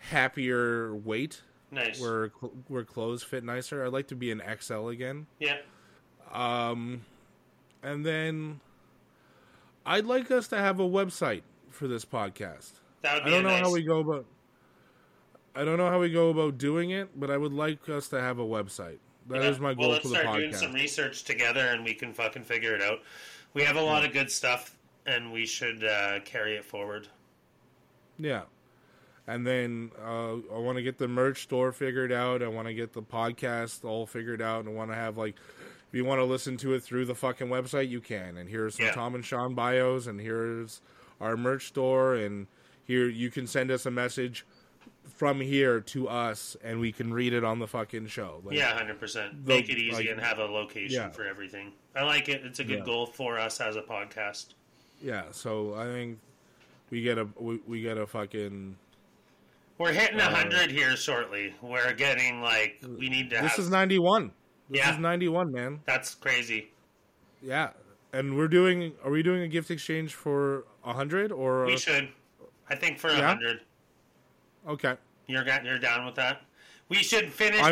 happier 0.00 0.94
weight 0.94 1.42
nice. 1.70 2.00
where 2.00 2.28
where 2.68 2.84
clothes 2.84 3.22
fit 3.22 3.44
nicer. 3.44 3.84
I'd 3.84 3.92
like 3.92 4.08
to 4.08 4.16
be 4.16 4.30
an 4.30 4.42
XL 4.60 4.88
again. 4.88 5.26
yeah. 5.38 5.58
Um, 6.32 7.02
and 7.82 8.06
then 8.06 8.60
I'd 9.84 10.06
like 10.06 10.30
us 10.30 10.46
to 10.48 10.56
have 10.58 10.78
a 10.80 10.84
website 10.88 11.42
for 11.70 11.88
this 11.88 12.04
podcast. 12.04 12.72
That 13.02 13.24
would 13.24 13.32
I 13.32 13.36
don't 13.36 13.42
know 13.42 13.48
nice. 13.50 13.66
how 13.66 13.72
we 13.72 13.82
go 13.82 13.98
about. 14.00 14.26
I 15.56 15.64
don't 15.64 15.78
know 15.78 15.90
how 15.90 15.98
we 15.98 16.10
go 16.10 16.30
about 16.30 16.58
doing 16.58 16.90
it, 16.90 17.18
but 17.18 17.30
I 17.30 17.36
would 17.36 17.52
like 17.52 17.88
us 17.88 18.08
to 18.08 18.20
have 18.20 18.38
a 18.38 18.44
website. 18.44 18.98
That 19.28 19.42
is 19.42 19.56
Yeah. 19.56 19.62
my 19.62 19.68
well, 19.72 19.76
goal 19.76 19.88
let's 19.90 20.02
for 20.02 20.08
the 20.10 20.20
start 20.20 20.38
doing 20.38 20.54
some 20.54 20.72
research 20.72 21.24
together, 21.24 21.66
and 21.66 21.84
we 21.84 21.94
can 21.94 22.14
fucking 22.14 22.44
figure 22.44 22.74
it 22.76 22.82
out. 22.82 23.00
We 23.54 23.62
have 23.64 23.74
a 23.76 23.82
lot 23.82 24.04
of 24.04 24.12
good 24.12 24.30
stuff, 24.30 24.76
and 25.06 25.32
we 25.32 25.46
should 25.46 25.82
uh, 25.82 26.20
carry 26.24 26.54
it 26.56 26.64
forward. 26.64 27.08
Yeah. 28.18 28.42
And 29.26 29.46
then 29.46 29.90
uh, 30.02 30.32
I 30.54 30.58
want 30.58 30.76
to 30.76 30.82
get 30.82 30.98
the 30.98 31.06
merch 31.08 31.42
store 31.42 31.72
figured 31.72 32.10
out. 32.12 32.42
I 32.42 32.48
want 32.48 32.66
to 32.68 32.74
get 32.74 32.92
the 32.92 33.02
podcast 33.02 33.84
all 33.84 34.06
figured 34.06 34.42
out. 34.42 34.60
And 34.60 34.68
I 34.68 34.72
want 34.72 34.90
to 34.90 34.96
have, 34.96 35.16
like, 35.16 35.36
if 35.88 35.94
you 35.94 36.04
want 36.04 36.20
to 36.20 36.24
listen 36.24 36.56
to 36.58 36.74
it 36.74 36.82
through 36.82 37.04
the 37.04 37.14
fucking 37.14 37.46
website, 37.48 37.88
you 37.88 38.00
can. 38.00 38.36
And 38.38 38.48
here's 38.48 38.76
some 38.76 38.86
Yeah. 38.86 38.92
Tom 38.92 39.14
and 39.14 39.24
Sean 39.24 39.54
bios. 39.54 40.06
And 40.06 40.20
here's 40.20 40.80
our 41.20 41.36
merch 41.36 41.68
store. 41.68 42.14
And 42.16 42.46
here 42.84 43.08
you 43.08 43.30
can 43.30 43.46
send 43.46 43.70
us 43.70 43.86
a 43.86 43.90
message 43.90 44.44
from 45.14 45.40
here 45.40 45.80
to 45.80 46.08
us. 46.08 46.56
And 46.64 46.80
we 46.80 46.90
can 46.90 47.12
read 47.12 47.32
it 47.32 47.44
on 47.44 47.60
the 47.60 47.68
fucking 47.68 48.06
show. 48.08 48.40
Like, 48.44 48.56
yeah, 48.56 48.72
hundred 48.76 48.98
percent. 48.98 49.46
Make 49.46 49.68
it 49.68 49.78
easy 49.78 49.92
like- 49.92 50.08
and 50.08 50.20
have 50.20 50.38
a 50.38 50.44
location 50.46 50.94
Yeah. 51.02 51.10
for 51.10 51.24
everything. 51.24 51.72
I 51.94 52.02
like 52.02 52.28
it. 52.28 52.44
It's 52.44 52.58
a 52.58 52.64
good 52.64 52.78
Yeah. 52.80 52.84
goal 52.84 53.06
for 53.06 53.38
us 53.38 53.60
as 53.60 53.76
a 53.76 53.82
podcast. 53.82 54.54
Yeah. 55.00 55.24
So 55.30 55.74
I 55.74 55.84
think 55.84 56.18
we 56.90 57.02
get 57.02 57.18
a, 57.18 57.28
we, 57.38 57.60
we 57.66 57.80
get 57.80 57.96
a 57.96 58.06
fucking. 58.08 58.76
We're 59.80 59.94
hitting 59.94 60.20
a 60.20 60.24
Uh, 60.24 60.34
hundred 60.34 60.70
here 60.70 60.94
shortly. 60.94 61.54
We're 61.62 61.94
getting 61.94 62.42
like 62.42 62.80
we 62.86 63.08
need 63.08 63.30
to. 63.30 63.36
This 63.36 63.52
have, 63.52 63.58
is 63.60 63.70
91. 63.70 64.30
This 64.68 64.80
Yeah. 64.80 64.92
is 64.92 64.98
91, 64.98 65.50
man. 65.50 65.80
That's 65.86 66.14
crazy. 66.14 66.70
Yeah, 67.40 67.70
and 68.12 68.36
we're 68.36 68.46
doing. 68.48 68.92
Are 69.02 69.10
we 69.10 69.22
doing 69.22 69.40
a 69.40 69.48
gift 69.48 69.70
exchange 69.70 70.12
for 70.14 70.66
a 70.84 70.92
hundred 70.92 71.32
or? 71.32 71.64
We 71.64 71.78
should. 71.78 72.10
I 72.68 72.74
think 72.74 72.98
for 72.98 73.08
a 73.08 73.16
Yeah? 73.16 73.26
hundred. 73.28 73.62
okay, 74.68 74.96
You're 75.26 75.44
got 75.44 75.64
you're 75.64 75.78
down 75.78 76.04
with 76.04 76.14
that. 76.16 76.42
We 76.90 76.96
should 76.96 77.32
finish. 77.32 77.62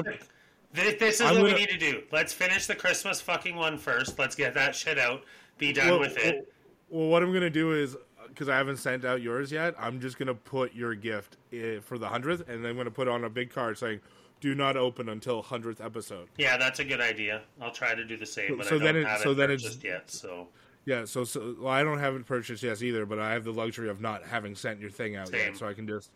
The, 0.72 0.96
this, 0.98 1.16
is 1.16 1.20
I'm 1.20 1.34
what 1.34 1.44
we 1.44 1.50
gonna- 1.50 1.60
need 1.60 1.68
to 1.70 1.76
do. 1.78 2.04
Let's 2.10 2.32
finish 2.32 2.66
the 2.66 2.74
Christmas 2.74 3.20
fucking 3.20 3.54
one 3.54 3.76
first. 3.76 4.18
Let's 4.18 4.34
get 4.34 4.54
that 4.54 4.74
shit 4.74 4.98
out. 4.98 5.24
Be 5.58 5.74
done 5.74 5.88
well, 5.90 6.00
with 6.00 6.16
it. 6.16 6.50
Well, 6.88 7.02
well, 7.02 7.08
what 7.10 7.22
I'm 7.22 7.34
gonna 7.34 7.50
do 7.50 7.72
is 7.72 7.98
because 8.28 8.48
I 8.48 8.56
haven't 8.56 8.76
sent 8.78 9.04
out 9.04 9.20
yours 9.22 9.50
yet. 9.52 9.74
I'm 9.78 10.00
just 10.00 10.18
gonna 10.18 10.34
put 10.34 10.74
your 10.74 10.94
gift 10.94 11.36
eh, 11.52 11.80
for 11.80 11.98
the 11.98 12.08
hundredth, 12.08 12.48
and 12.48 12.66
I'm 12.66 12.76
gonna 12.76 12.90
put 12.90 13.08
on 13.08 13.24
a 13.24 13.30
big 13.30 13.50
card 13.50 13.78
saying, 13.78 14.00
"Do 14.40 14.54
not 14.54 14.76
open 14.76 15.08
until 15.08 15.42
hundredth 15.42 15.80
episode." 15.80 16.28
Yeah, 16.36 16.56
that's 16.56 16.78
a 16.80 16.84
good 16.84 17.00
idea. 17.00 17.42
I'll 17.60 17.70
try 17.72 17.94
to 17.94 18.04
do 18.04 18.16
the 18.16 18.26
same, 18.26 18.56
but 18.56 18.66
So 18.66 18.76
I 18.76 18.78
then 18.78 18.94
don't 18.94 19.02
it- 19.04 19.08
have 19.08 19.20
so 19.20 19.30
it 19.32 19.34
then 19.34 19.50
it's- 19.50 19.62
purchased 19.62 19.84
yet. 19.84 20.10
So 20.10 20.48
Yeah, 20.84 21.04
so 21.04 21.24
so 21.24 21.54
well, 21.58 21.68
I 21.72 21.82
don't 21.82 21.98
have 21.98 22.14
it 22.14 22.24
purchased 22.26 22.62
yet 22.62 22.80
either, 22.82 23.04
but 23.06 23.18
I 23.18 23.32
have 23.32 23.44
the 23.44 23.52
luxury 23.52 23.88
of 23.90 24.00
not 24.00 24.22
having 24.24 24.54
sent 24.54 24.80
your 24.80 24.90
thing 24.90 25.16
out 25.16 25.28
Same. 25.28 25.38
yet, 25.52 25.56
so 25.56 25.66
I 25.68 25.74
can 25.74 25.86
just 25.86 26.10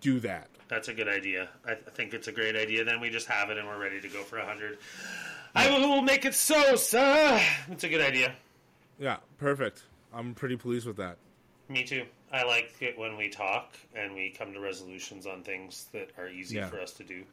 do 0.00 0.18
that. 0.20 0.48
that's 0.68 0.88
a 0.88 0.94
good 0.94 1.08
idea. 1.08 1.48
I, 1.66 1.72
I 1.72 1.90
think 1.94 2.14
it's 2.14 2.26
a 2.28 2.32
great 2.32 2.56
idea. 2.56 2.84
Then 2.84 3.00
we 3.00 3.10
just 3.10 3.26
have 3.28 3.50
it 3.50 3.58
and 3.58 3.68
we're 3.68 3.78
ready 3.78 4.00
to 4.00 4.08
go 4.08 4.22
for 4.22 4.38
a 4.38 4.44
hundred. 4.46 4.78
I 5.54 5.70
will 5.78 6.00
make 6.02 6.24
it 6.24 6.34
so, 6.34 6.74
sir. 6.74 7.40
It's 7.70 7.84
a 7.84 7.88
good 7.88 8.00
idea. 8.00 8.34
Yeah, 8.98 9.18
perfect. 9.38 9.82
I'm 10.14 10.34
pretty 10.34 10.56
pleased 10.56 10.86
with 10.86 10.96
that. 10.96 11.16
Me 11.68 11.82
too. 11.84 12.04
I 12.32 12.42
like 12.44 12.74
it 12.80 12.98
when 12.98 13.16
we 13.16 13.28
talk 13.28 13.74
and 13.94 14.14
we 14.14 14.30
come 14.30 14.52
to 14.52 14.60
resolutions 14.60 15.26
on 15.26 15.42
things 15.42 15.86
that 15.92 16.10
are 16.18 16.28
easy 16.28 16.56
Yeah. 16.56 16.66
for 16.68 16.80
us 16.80 16.92
to 16.94 17.04
do. 17.04 17.24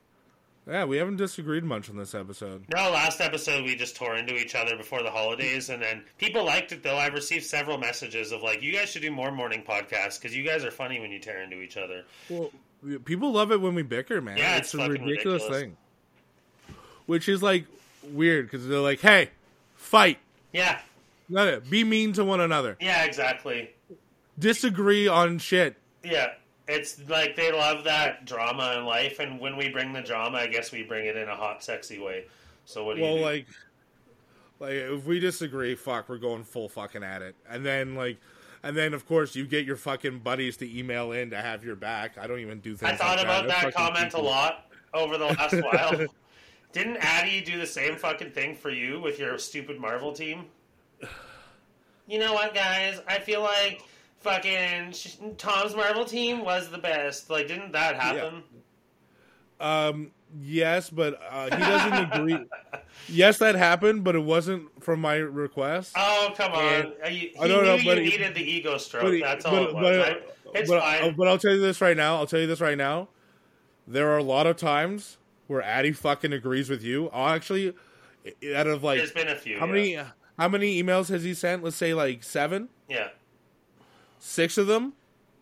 Yeah, 0.67 0.85
we 0.85 0.97
haven't 0.97 1.15
disagreed 1.17 1.63
much 1.63 1.89
on 1.89 1.97
this 1.97 2.13
episode. 2.13 2.63
No, 2.73 2.91
last 2.91 3.19
episode 3.19 3.65
we 3.65 3.75
just 3.75 3.95
tore 3.95 4.15
into 4.15 4.35
each 4.35 4.53
other 4.53 4.77
before 4.77 5.01
the 5.01 5.09
holidays, 5.09 5.69
and 5.69 5.81
then 5.81 6.03
people 6.19 6.45
liked 6.45 6.71
it 6.71 6.83
though. 6.83 6.97
I 6.97 7.07
received 7.07 7.45
several 7.45 7.79
messages 7.79 8.31
of 8.31 8.43
like, 8.43 8.61
"You 8.61 8.71
guys 8.71 8.89
should 8.89 9.01
do 9.01 9.09
more 9.09 9.31
morning 9.31 9.63
podcasts 9.67 10.21
because 10.21 10.35
you 10.37 10.43
guys 10.45 10.63
are 10.63 10.69
funny 10.69 10.99
when 10.99 11.11
you 11.11 11.17
tear 11.19 11.41
into 11.41 11.61
each 11.61 11.77
other." 11.77 12.03
Well, 12.29 12.51
people 13.05 13.31
love 13.31 13.51
it 13.51 13.59
when 13.59 13.73
we 13.73 13.81
bicker, 13.81 14.21
man. 14.21 14.37
Yeah, 14.37 14.57
it's, 14.57 14.73
it's 14.75 14.83
a 14.83 14.87
ridiculous, 14.89 15.41
ridiculous. 15.43 15.47
thing. 15.61 15.77
Which 17.07 17.27
is 17.27 17.41
like 17.41 17.65
weird 18.03 18.45
because 18.45 18.67
they're 18.67 18.79
like, 18.79 18.99
"Hey, 19.01 19.29
fight, 19.75 20.19
Yeah, 20.53 20.79
No, 21.31 21.59
be 21.61 21.83
mean 21.83 22.13
to 22.13 22.23
one 22.23 22.41
another, 22.41 22.77
yeah, 22.79 23.03
exactly. 23.05 23.71
disagree 24.37 25.07
on 25.07 25.39
shit." 25.39 25.77
Yeah, 26.03 26.33
it's 26.67 26.99
like 27.09 27.35
they 27.35 27.51
love 27.51 27.85
that 27.85 28.25
drama 28.25 28.75
in 28.77 28.85
life, 28.85 29.19
and 29.19 29.39
when 29.39 29.57
we 29.57 29.69
bring 29.69 29.93
the 29.93 30.01
drama, 30.01 30.39
I 30.39 30.47
guess 30.47 30.71
we 30.71 30.83
bring 30.83 31.05
it 31.05 31.15
in 31.15 31.27
a 31.29 31.35
hot, 31.35 31.63
sexy 31.63 31.99
way. 31.99 32.25
So 32.65 32.83
what 32.83 32.97
do 32.97 33.01
Well, 33.01 33.13
you 33.13 33.17
do? 33.19 33.23
like, 33.25 33.47
like 34.59 34.73
if 34.73 35.05
we 35.05 35.19
disagree, 35.19 35.75
fuck, 35.75 36.09
we're 36.09 36.17
going 36.17 36.43
full 36.43 36.69
fucking 36.69 37.03
at 37.03 37.21
it, 37.21 37.35
and 37.49 37.65
then 37.65 37.95
like. 37.95 38.17
And 38.63 38.77
then, 38.77 38.93
of 38.93 39.07
course, 39.07 39.35
you 39.35 39.47
get 39.47 39.65
your 39.65 39.75
fucking 39.75 40.19
buddies 40.19 40.55
to 40.57 40.77
email 40.79 41.13
in 41.13 41.31
to 41.31 41.37
have 41.37 41.65
your 41.65 41.75
back. 41.75 42.19
I 42.19 42.27
don't 42.27 42.41
even 42.41 42.59
do 42.59 42.75
things. 42.75 42.91
I 42.91 42.95
thought 42.95 43.17
like 43.17 43.25
about 43.25 43.47
that, 43.47 43.63
that 43.63 43.73
comment 43.73 44.13
a 44.13 44.21
lot 44.21 44.67
over 44.93 45.17
the 45.17 45.25
last 45.25 45.55
while. 45.63 46.05
Didn't 46.71 46.97
Addy 46.97 47.41
do 47.41 47.57
the 47.57 47.65
same 47.65 47.95
fucking 47.95 48.29
thing 48.33 48.55
for 48.55 48.69
you 48.69 49.01
with 49.01 49.17
your 49.17 49.39
stupid 49.39 49.79
Marvel 49.79 50.13
team? 50.13 50.45
You 52.07 52.19
know 52.19 52.33
what, 52.33 52.53
guys? 52.53 52.99
I 53.07 53.19
feel 53.19 53.41
like 53.41 53.83
fucking 54.19 54.93
Tom's 55.37 55.73
Marvel 55.75 56.03
team 56.03 56.43
was 56.43 56.69
the 56.69 56.77
best. 56.77 57.29
Like, 57.29 57.47
didn't 57.47 57.71
that 57.71 57.95
happen? 57.95 58.43
Um, 59.61 60.11
yes, 60.41 60.89
but 60.89 61.21
uh, 61.29 61.43
he 61.55 61.63
doesn't 61.63 62.11
agree. 62.11 62.37
Yes, 63.07 63.37
that 63.39 63.55
happened, 63.55 64.03
but 64.03 64.15
it 64.15 64.23
wasn't 64.23 64.83
from 64.83 64.99
my 65.01 65.15
request. 65.15 65.93
Oh, 65.95 66.31
come 66.35 66.51
on. 66.51 66.63
And- 66.65 66.93
Uh, 67.03 67.07
you- 67.07 67.29
he 67.29 67.35
I 67.39 67.47
don't 67.47 67.61
knew 67.63 67.69
know, 67.69 67.75
you 67.75 67.85
but 67.85 67.97
he- 67.99 68.03
needed 68.09 68.35
the 68.35 68.43
ego 68.43 68.77
stroke. 68.77 69.13
He- 69.13 69.21
That's 69.21 69.45
all 69.45 69.53
but, 69.53 69.61
it 69.69 69.73
was. 69.75 69.83
but, 69.83 69.99
I- 70.55 70.59
it's 70.59 70.69
but, 70.69 70.81
fine. 70.81 71.15
but 71.15 71.27
I'll 71.27 71.37
tell 71.37 71.53
you 71.53 71.61
this 71.61 71.79
right 71.81 71.95
now. 71.97 72.17
I'll 72.17 72.27
tell 72.27 72.39
you 72.41 72.47
this 72.47 72.59
right 72.61 72.77
now. 72.77 73.07
There 73.87 74.09
are 74.11 74.17
a 74.17 74.23
lot 74.23 74.45
of 74.47 74.57
times 74.57 75.17
where 75.47 75.61
Addy 75.61 75.93
fucking 75.93 76.33
agrees 76.33 76.69
with 76.69 76.83
you. 76.83 77.09
I'll 77.13 77.29
actually, 77.33 77.73
out 78.53 78.67
of 78.67 78.83
like 78.83 78.97
There's 78.99 79.11
been 79.13 79.29
a 79.29 79.35
few. 79.35 79.57
how 79.57 79.65
yeah. 79.67 79.71
many 79.71 79.97
how 80.41 80.47
many 80.47 80.81
emails 80.81 81.07
has 81.09 81.21
he 81.23 81.35
sent? 81.35 81.63
Let's 81.63 81.75
say 81.75 81.93
like 81.93 82.23
seven, 82.23 82.69
Yeah. 82.89 83.09
six 84.17 84.57
of 84.57 84.65
them. 84.65 84.93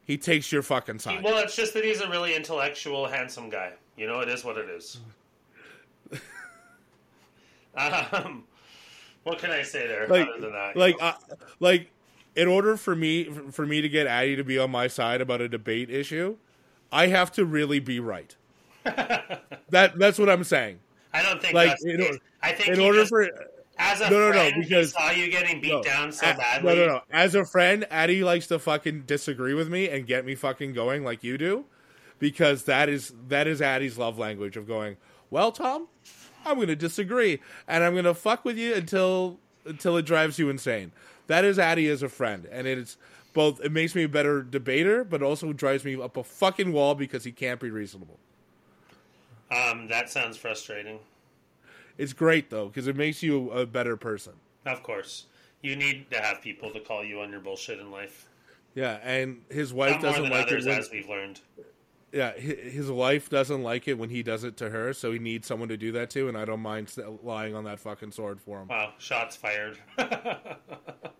He 0.03 0.17
takes 0.17 0.51
your 0.51 0.61
fucking 0.61 0.99
side. 0.99 1.23
well, 1.23 1.37
it's 1.37 1.55
just 1.55 1.73
that 1.75 1.85
he's 1.85 2.01
a 2.01 2.09
really 2.09 2.35
intellectual, 2.35 3.07
handsome 3.07 3.49
guy. 3.49 3.71
You 3.95 4.07
know, 4.07 4.19
it 4.19 4.27
is 4.27 4.43
what 4.43 4.57
it 4.57 4.67
is. 4.69 4.97
um, 7.77 8.43
What 9.23 9.39
can 9.39 9.51
I 9.51 9.61
say 9.63 9.87
there 9.87 10.05
like 10.07 10.27
other 10.27 10.41
than 10.41 10.51
that? 10.51 10.75
like 10.75 10.95
uh, 11.01 11.13
like 11.61 11.91
in 12.35 12.49
order 12.49 12.75
for 12.75 12.93
me 12.93 13.25
for 13.51 13.65
me 13.65 13.79
to 13.79 13.87
get 13.87 14.05
Addie 14.05 14.35
to 14.35 14.43
be 14.43 14.57
on 14.57 14.69
my 14.71 14.87
side 14.87 15.21
about 15.21 15.39
a 15.39 15.47
debate 15.47 15.89
issue, 15.89 16.35
I 16.91 17.07
have 17.07 17.31
to 17.33 17.45
really 17.45 17.79
be 17.79 18.01
right. 18.01 18.35
that 18.83 19.93
that's 19.97 20.19
what 20.19 20.29
I'm 20.29 20.43
saying. 20.43 20.79
I 21.13 21.21
don't 21.21 21.41
think 21.41 21.53
like, 21.53 21.69
that's 21.69 21.85
in 21.85 22.01
or- 22.01 22.17
I 22.41 22.51
think 22.51 22.69
In 22.69 22.79
order 22.81 22.99
just- 22.99 23.09
for 23.09 23.29
as 23.79 24.01
a 24.01 24.09
no, 24.09 24.19
no, 24.19 24.27
no, 24.27 24.31
friend, 24.33 24.55
he 24.55 24.61
because- 24.63 24.91
saw 24.91 25.09
you 25.09 25.31
getting 25.31 25.61
beat 25.61 25.71
no, 25.71 25.81
down 25.81 26.11
so 26.11 26.25
badly. 26.33 26.75
No, 26.75 26.85
no, 26.85 26.87
no. 26.93 27.01
As 27.09 27.33
a 27.33 27.45
friend, 27.45 27.87
Addie 27.89 28.23
likes 28.23 28.47
to 28.47 28.59
fucking 28.59 29.03
disagree 29.03 29.53
with 29.53 29.69
me 29.69 29.89
and 29.89 30.05
get 30.05 30.25
me 30.25 30.35
fucking 30.35 30.73
going 30.73 31.03
like 31.03 31.23
you 31.23 31.37
do, 31.37 31.65
because 32.19 32.65
that 32.65 32.89
is 32.89 33.13
that 33.29 33.47
is 33.47 33.61
Addie's 33.61 33.97
love 33.97 34.19
language 34.19 34.57
of 34.57 34.67
going. 34.67 34.97
Well, 35.31 35.51
Tom, 35.51 35.87
I'm 36.45 36.55
going 36.55 36.67
to 36.67 36.75
disagree, 36.75 37.39
and 37.67 37.83
I'm 37.83 37.93
going 37.93 38.05
to 38.05 38.13
fuck 38.13 38.43
with 38.45 38.57
you 38.57 38.73
until 38.75 39.39
until 39.65 39.97
it 39.97 40.05
drives 40.05 40.37
you 40.37 40.49
insane. 40.49 40.91
That 41.27 41.45
is 41.45 41.57
Addie 41.59 41.87
as 41.89 42.01
a 42.03 42.09
friend, 42.09 42.47
and 42.51 42.67
it's 42.67 42.97
both. 43.33 43.61
It 43.63 43.71
makes 43.71 43.95
me 43.95 44.03
a 44.03 44.09
better 44.09 44.41
debater, 44.41 45.03
but 45.03 45.21
also 45.21 45.53
drives 45.53 45.85
me 45.85 46.01
up 46.01 46.17
a 46.17 46.23
fucking 46.23 46.73
wall 46.73 46.95
because 46.95 47.23
he 47.23 47.31
can't 47.31 47.59
be 47.59 47.69
reasonable. 47.69 48.17
Um, 49.51 49.87
that 49.87 50.09
sounds 50.09 50.37
frustrating. 50.37 50.99
It's 51.99 52.13
great 52.13 52.49
though 52.49 52.67
because 52.67 52.87
it 52.87 52.95
makes 52.95 53.21
you 53.21 53.51
a 53.51 53.65
better 53.67 53.95
person. 53.97 54.33
Of 54.65 54.81
course, 54.81 55.25
you 55.61 55.75
need 55.75 56.09
to 56.11 56.19
have 56.19 56.41
people 56.41 56.71
to 56.71 56.79
call 56.79 57.03
you 57.03 57.19
on 57.21 57.29
your 57.29 57.41
bullshit 57.41 57.79
in 57.79 57.91
life. 57.91 58.27
Yeah, 58.73 58.99
and 59.03 59.41
his 59.49 59.73
wife 59.73 59.93
Not 59.93 60.01
doesn't 60.01 60.29
like 60.29 60.47
others, 60.47 60.65
it. 60.65 60.69
When, 60.69 60.79
as 60.79 60.89
we've 60.91 61.09
learned. 61.09 61.41
yeah, 62.13 62.31
his 62.37 62.89
wife 62.89 63.29
doesn't 63.29 63.63
like 63.63 63.87
it 63.87 63.97
when 63.97 64.09
he 64.09 64.23
does 64.23 64.43
it 64.43 64.55
to 64.57 64.69
her, 64.69 64.93
so 64.93 65.11
he 65.11 65.19
needs 65.19 65.47
someone 65.47 65.69
to 65.69 65.77
do 65.77 65.91
that 65.93 66.09
to, 66.11 66.27
and 66.29 66.37
I 66.37 66.45
don't 66.45 66.61
mind 66.61 66.93
lying 67.23 67.53
on 67.55 67.65
that 67.65 67.79
fucking 67.79 68.11
sword 68.11 68.39
for 68.39 68.61
him. 68.61 68.67
Wow, 68.69 68.93
shots 68.97 69.35
fired. 69.35 69.77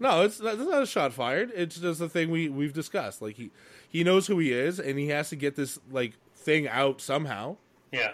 No, 0.01 0.21
it's 0.21 0.39
not, 0.39 0.53
it's 0.53 0.63
not 0.63 0.81
a 0.81 0.85
shot 0.85 1.11
fired. 1.11 1.51
It's 1.53 1.77
just 1.77 1.99
a 1.99 2.07
thing 2.07 2.31
we 2.31 2.47
we've 2.47 2.71
discussed. 2.71 3.21
Like 3.21 3.35
he 3.35 3.51
he 3.89 4.05
knows 4.05 4.27
who 4.27 4.39
he 4.39 4.53
is, 4.53 4.79
and 4.79 4.97
he 4.97 5.09
has 5.09 5.27
to 5.29 5.35
get 5.35 5.57
this 5.57 5.77
like 5.91 6.13
thing 6.35 6.69
out 6.69 7.01
somehow, 7.01 7.57
yeah, 7.91 8.13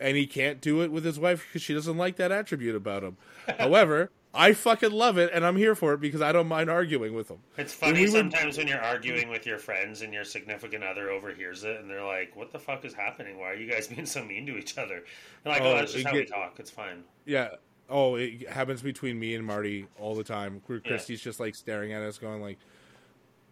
and 0.00 0.16
he 0.16 0.26
can't 0.26 0.60
do 0.60 0.80
it 0.82 0.90
with 0.92 1.04
his 1.04 1.18
wife 1.18 1.46
because 1.46 1.62
she 1.62 1.74
doesn't 1.74 1.96
like 1.96 2.16
that 2.16 2.30
attribute 2.32 2.74
about 2.76 3.02
him. 3.02 3.16
However, 3.58 4.10
I 4.34 4.52
fucking 4.52 4.92
love 4.92 5.16
it, 5.18 5.30
and 5.32 5.44
I'm 5.44 5.56
here 5.56 5.74
for 5.74 5.94
it 5.94 6.00
because 6.00 6.20
I 6.20 6.32
don't 6.32 6.46
mind 6.48 6.68
arguing 6.70 7.14
with 7.14 7.30
him. 7.30 7.38
it's 7.56 7.72
funny 7.72 8.00
we 8.00 8.02
were- 8.02 8.18
sometimes 8.18 8.58
when 8.58 8.68
you're 8.68 8.80
arguing 8.80 9.30
with 9.30 9.46
your 9.46 9.58
friends 9.58 10.02
and 10.02 10.12
your 10.12 10.22
significant 10.24 10.84
other 10.84 11.10
overhears 11.10 11.64
it, 11.64 11.80
and 11.80 11.88
they're 11.90 12.04
like, 12.04 12.36
"What 12.36 12.52
the 12.52 12.58
fuck 12.58 12.84
is 12.84 12.92
happening? 12.92 13.38
Why 13.38 13.52
are 13.52 13.56
you 13.56 13.68
guys 13.70 13.86
being 13.94 14.04
so 14.06 14.22
mean 14.24 14.46
to 14.46 14.56
each 14.58 14.76
other?" 14.78 15.02
They're 15.42 15.52
like, 15.54 15.62
"Oh, 15.62 15.72
Oh, 15.72 15.76
that's 15.76 15.92
just 15.94 16.06
how 16.06 16.12
we 16.14 16.24
talk. 16.26 16.60
It's 16.60 16.70
fine." 16.70 17.04
Yeah. 17.24 17.48
Oh, 17.90 18.16
it 18.16 18.46
happens 18.50 18.82
between 18.82 19.18
me 19.18 19.34
and 19.34 19.44
Marty 19.46 19.86
all 19.98 20.14
the 20.14 20.22
time. 20.24 20.60
Where 20.66 20.78
Christy's 20.80 21.22
just 21.22 21.40
like 21.40 21.54
staring 21.54 21.94
at 21.94 22.02
us, 22.02 22.18
going 22.18 22.42
like, 22.42 22.58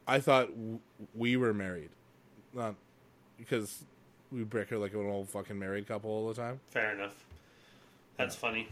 "I 0.06 0.20
thought 0.20 0.48
w- 0.50 0.78
we 1.14 1.38
were 1.38 1.54
married, 1.54 1.88
not 2.52 2.74
because 3.38 3.86
we 4.32 4.42
break 4.44 4.68
her 4.70 4.78
like 4.78 4.92
an 4.94 5.06
old 5.06 5.28
fucking 5.28 5.58
married 5.58 5.86
couple 5.88 6.10
all 6.10 6.28
the 6.28 6.34
time." 6.34 6.60
Fair 6.70 6.92
enough. 6.92 7.14
That's 8.16 8.34
funny. 8.34 8.68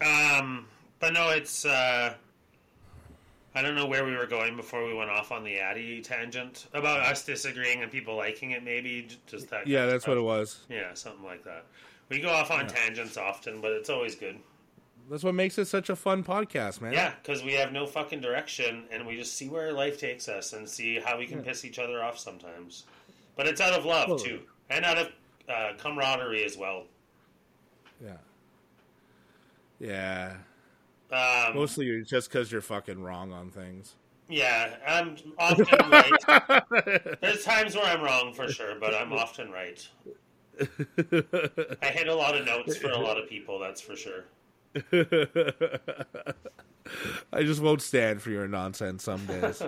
Um, 0.00 0.66
but 1.00 1.12
no, 1.12 1.30
it's. 1.30 1.64
Uh, 1.64 2.14
I 3.54 3.62
don't 3.62 3.74
know 3.74 3.86
where 3.86 4.04
we 4.04 4.14
were 4.14 4.26
going 4.26 4.54
before 4.56 4.86
we 4.86 4.92
went 4.92 5.08
off 5.10 5.32
on 5.32 5.42
the 5.42 5.58
Addy 5.58 6.02
tangent 6.02 6.66
about 6.74 7.00
us 7.00 7.24
disagreeing 7.24 7.82
and 7.82 7.90
people 7.90 8.14
liking 8.14 8.50
it. 8.50 8.62
Maybe 8.62 9.08
just 9.26 9.48
that. 9.50 9.66
Yeah, 9.66 9.86
that's 9.86 10.06
what 10.06 10.18
it 10.18 10.22
was. 10.22 10.66
Yeah, 10.68 10.92
something 10.94 11.24
like 11.24 11.42
that. 11.44 11.64
We 12.10 12.20
go 12.20 12.28
off 12.28 12.50
on 12.50 12.66
tangents 12.68 13.16
often, 13.16 13.60
but 13.60 13.72
it's 13.72 13.88
always 13.90 14.14
good. 14.14 14.38
That's 15.10 15.22
what 15.24 15.34
makes 15.34 15.56
it 15.56 15.66
such 15.66 15.88
a 15.88 15.96
fun 15.96 16.22
podcast, 16.24 16.80
man. 16.80 16.92
Yeah, 16.92 17.12
because 17.22 17.42
we 17.44 17.52
have 17.54 17.72
no 17.72 17.86
fucking 17.86 18.20
direction, 18.20 18.84
and 18.90 19.06
we 19.06 19.16
just 19.16 19.34
see 19.34 19.48
where 19.48 19.72
life 19.72 19.98
takes 19.98 20.28
us 20.28 20.52
and 20.52 20.68
see 20.68 20.98
how 20.98 21.16
we 21.18 21.26
can 21.26 21.42
piss 21.42 21.64
each 21.64 21.78
other 21.78 22.02
off 22.02 22.18
sometimes. 22.18 22.84
But 23.36 23.46
it's 23.46 23.60
out 23.60 23.72
of 23.72 23.84
love 23.84 24.08
Well- 24.08 24.18
too, 24.18 24.40
and 24.70 24.84
out 24.84 24.98
of 24.98 25.08
uh, 25.48 25.72
camaraderie 25.78 26.44
as 26.44 26.56
well. 26.56 26.84
Yeah. 28.02 28.16
Yeah. 29.78 30.36
Um, 31.10 31.54
Mostly 31.54 32.02
just 32.02 32.30
because 32.30 32.50
you're 32.50 32.60
fucking 32.60 33.00
wrong 33.02 33.32
on 33.32 33.50
things. 33.50 33.94
Yeah, 34.28 34.74
I'm 34.86 35.16
often 35.38 35.66
right. 35.88 36.10
There's 37.20 37.44
times 37.44 37.76
where 37.76 37.84
I'm 37.84 38.02
wrong 38.02 38.32
for 38.34 38.48
sure, 38.48 38.74
but 38.80 38.92
I'm 38.92 39.12
often 39.12 39.52
right. 39.52 39.86
I 40.60 41.86
hit 41.86 42.08
a 42.08 42.14
lot 42.14 42.36
of 42.36 42.44
notes 42.44 42.76
for 42.76 42.90
a 42.90 42.98
lot 42.98 43.18
of 43.18 43.28
people, 43.28 43.60
that's 43.60 43.80
for 43.80 43.94
sure. 43.94 44.24
I 47.32 47.42
just 47.42 47.60
won't 47.60 47.82
stand 47.82 48.20
for 48.20 48.30
your 48.30 48.48
nonsense 48.48 49.04
some 49.04 49.24
days. 49.26 49.62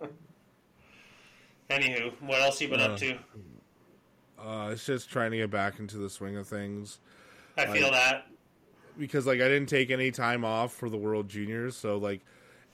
Anywho, 1.70 2.12
what 2.22 2.40
else 2.40 2.60
you 2.60 2.68
been 2.68 2.80
up 2.80 2.96
to? 2.98 3.16
Uh, 4.44 4.70
it's 4.72 4.84
just 4.84 5.08
trying 5.10 5.30
to 5.30 5.36
get 5.38 5.50
back 5.50 5.78
into 5.78 5.96
the 5.96 6.10
swing 6.10 6.36
of 6.36 6.46
things. 6.46 6.98
I 7.56 7.66
feel 7.66 7.90
that. 7.90 8.26
because 8.98 9.26
like 9.26 9.40
I 9.40 9.48
didn't 9.48 9.68
take 9.68 9.90
any 9.90 10.10
time 10.10 10.44
off 10.44 10.72
for 10.72 10.88
the 10.88 10.96
World 10.96 11.28
Juniors, 11.28 11.76
so 11.76 11.96
like 11.98 12.20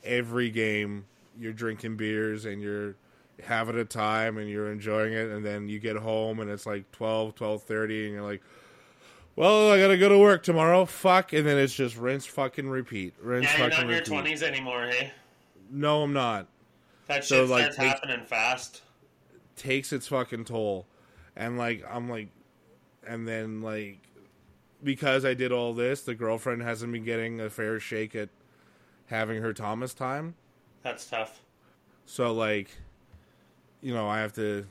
every 0.05 0.51
game 0.51 1.05
you're 1.39 1.53
drinking 1.53 1.97
beers 1.97 2.45
and 2.47 2.61
you're 2.63 2.95
having 3.45 3.79
a 3.79 3.85
time 3.85 4.37
and 4.39 4.49
you're 4.49 4.71
enjoying 4.73 5.13
it 5.13 5.31
and 5.31 5.45
then 5.45 5.69
you 5.69 5.79
get 5.79 5.97
home 5.97 6.41
and 6.41 6.51
it's 6.51 6.67
like 6.67 6.91
12 6.93 7.35
12:30 7.35 8.05
and 8.07 8.13
you're 8.15 8.23
like 8.23 8.43
well, 9.37 9.71
I 9.71 9.79
got 9.79 9.89
to 9.89 9.97
go 9.97 10.09
to 10.11 10.19
work 10.19 10.43
tomorrow. 10.43 10.85
Fuck 10.85 11.33
and 11.33 11.47
then 11.47 11.57
it's 11.57 11.73
just 11.73 11.97
rinse 11.97 12.27
fucking 12.27 12.69
repeat. 12.69 13.15
Rinse 13.23 13.45
Yeah, 13.47 13.59
you're 13.59 13.69
not 13.71 13.83
in 13.85 13.89
your 13.89 14.01
twenties 14.03 14.43
anymore, 14.43 14.87
hey? 14.89 15.13
No, 15.71 16.03
I'm 16.03 16.13
not. 16.13 16.49
That 17.07 17.25
So, 17.25 17.43
shit 17.43 17.49
like, 17.51 17.63
starts 17.73 17.79
like- 17.79 17.87
happening 17.89 18.27
fast. 18.27 18.83
takes 19.57 19.93
its 19.93 20.09
fucking 20.09 20.45
toll. 20.47 20.87
And 21.41 21.57
like 21.57 21.83
I'm 21.91 22.09
like 22.11 22.29
and 23.07 23.27
then 23.27 23.63
like 23.63 23.99
because 24.85 25.25
I 25.25 25.35
did 25.35 25.53
all 25.53 25.73
this, 25.75 26.03
the 26.03 26.15
girlfriend 26.15 26.63
hasn't 26.63 26.93
been 26.93 27.05
getting 27.05 27.41
a 27.41 27.49
fair 27.51 27.81
shake 27.81 28.15
at 28.15 28.29
having 29.07 29.41
her 29.43 29.53
Thomas 29.55 29.95
time. 29.95 30.35
That's 30.83 31.07
tough. 31.09 31.41
So 32.05 32.33
like 32.33 32.71
you 33.81 33.95
know, 33.95 34.07
I 34.07 34.21
have 34.21 34.35
to 34.35 34.67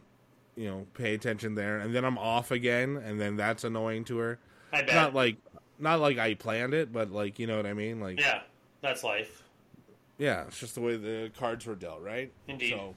you 0.56 0.70
know, 0.70 0.86
pay 0.94 1.14
attention 1.14 1.56
there 1.56 1.80
and 1.80 1.96
then 1.96 2.06
I'm 2.06 2.18
off 2.18 2.52
again 2.52 2.98
and 2.98 3.20
then 3.20 3.36
that's 3.36 3.64
annoying 3.64 4.04
to 4.06 4.18
her. 4.18 4.40
I 4.72 4.84
bet. 4.84 4.94
Not 4.94 5.16
like 5.16 5.38
not 5.80 6.00
like 6.00 6.20
I 6.20 6.36
planned 6.36 6.74
it, 6.76 6.94
but 6.94 7.10
like 7.12 7.40
you 7.40 7.48
know 7.48 7.58
what 7.58 7.66
I 7.66 7.74
mean? 7.74 8.00
Like 8.00 8.20
yeah, 8.20 8.42
that's 8.82 9.04
life. 9.04 9.44
yeah, 10.20 10.44
it's 10.44 10.60
just 10.60 10.76
the 10.76 10.82
way 10.82 10.98
the 10.98 11.32
cards 11.40 11.66
were 11.66 11.76
dealt, 11.76 12.02
right? 12.02 12.32
Indeed. 12.48 12.72
So 12.72 12.94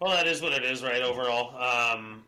Well, 0.00 0.12
that 0.12 0.26
is 0.26 0.40
what 0.40 0.52
it 0.52 0.64
is, 0.64 0.82
right? 0.82 1.02
Overall, 1.02 1.54
um, 1.60 2.24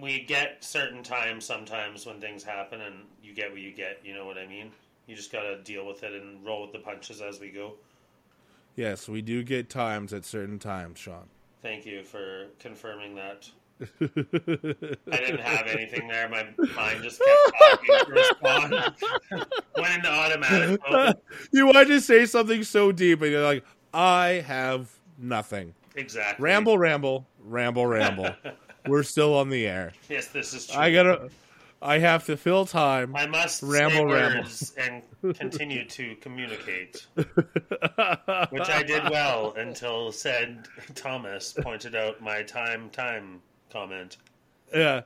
we 0.00 0.20
get 0.20 0.62
certain 0.62 1.02
times 1.02 1.44
sometimes 1.44 2.06
when 2.06 2.20
things 2.20 2.44
happen, 2.44 2.80
and 2.80 2.94
you 3.22 3.34
get 3.34 3.50
what 3.50 3.60
you 3.60 3.72
get. 3.72 3.98
You 4.04 4.14
know 4.14 4.24
what 4.24 4.38
I 4.38 4.46
mean? 4.46 4.70
You 5.08 5.16
just 5.16 5.32
got 5.32 5.42
to 5.42 5.60
deal 5.62 5.86
with 5.86 6.02
it 6.04 6.12
and 6.12 6.44
roll 6.46 6.62
with 6.62 6.72
the 6.72 6.78
punches 6.78 7.20
as 7.20 7.40
we 7.40 7.48
go. 7.50 7.74
yes, 8.76 9.08
we 9.08 9.20
do 9.22 9.42
get 9.42 9.68
times 9.68 10.12
at 10.12 10.24
certain 10.24 10.58
times, 10.58 10.98
Sean. 11.00 11.24
Thank 11.62 11.84
you 11.84 12.04
for 12.04 12.46
confirming 12.60 13.16
that. 13.16 13.50
I 13.80 15.16
didn't 15.16 15.40
have 15.40 15.66
anything 15.66 16.06
there. 16.08 16.28
My 16.28 16.44
mind 16.76 17.02
just 17.02 17.20
kept 17.20 17.58
talking 17.58 18.04
to 18.04 18.12
respond. 18.12 18.72
Went 19.76 19.94
into 19.94 20.08
automatic 20.10 20.80
mode. 20.88 21.16
you 21.52 21.66
wanted 21.66 21.88
to 21.88 22.00
say 22.00 22.26
something 22.26 22.62
so 22.62 22.92
deep, 22.92 23.22
and 23.22 23.32
you're 23.32 23.42
like, 23.44 23.64
I 23.92 24.44
have 24.46 24.90
nothing. 25.18 25.74
Exactly. 25.98 26.42
Ramble, 26.42 26.78
ramble, 26.78 27.26
ramble, 27.44 27.86
ramble. 27.86 28.30
We're 28.86 29.02
still 29.02 29.34
on 29.34 29.50
the 29.50 29.66
air. 29.66 29.92
Yes, 30.08 30.28
this 30.28 30.54
is 30.54 30.66
true. 30.68 30.80
I 30.80 30.92
gotta. 30.92 31.28
I 31.80 31.98
have 31.98 32.26
to 32.26 32.36
fill 32.36 32.64
time. 32.66 33.14
I 33.14 33.26
must 33.26 33.62
Ramble, 33.62 34.06
ramble. 34.06 34.38
words 34.40 34.74
and 34.76 35.02
continue 35.36 35.84
to 35.84 36.16
communicate, 36.16 37.06
which 37.14 38.68
I 38.68 38.82
did 38.84 39.08
well 39.10 39.54
until 39.56 40.10
said 40.10 40.66
Thomas 40.96 41.52
pointed 41.52 41.94
out 41.94 42.20
my 42.20 42.42
time 42.42 42.90
time 42.90 43.42
comment. 43.70 44.16
Yeah. 44.74 45.02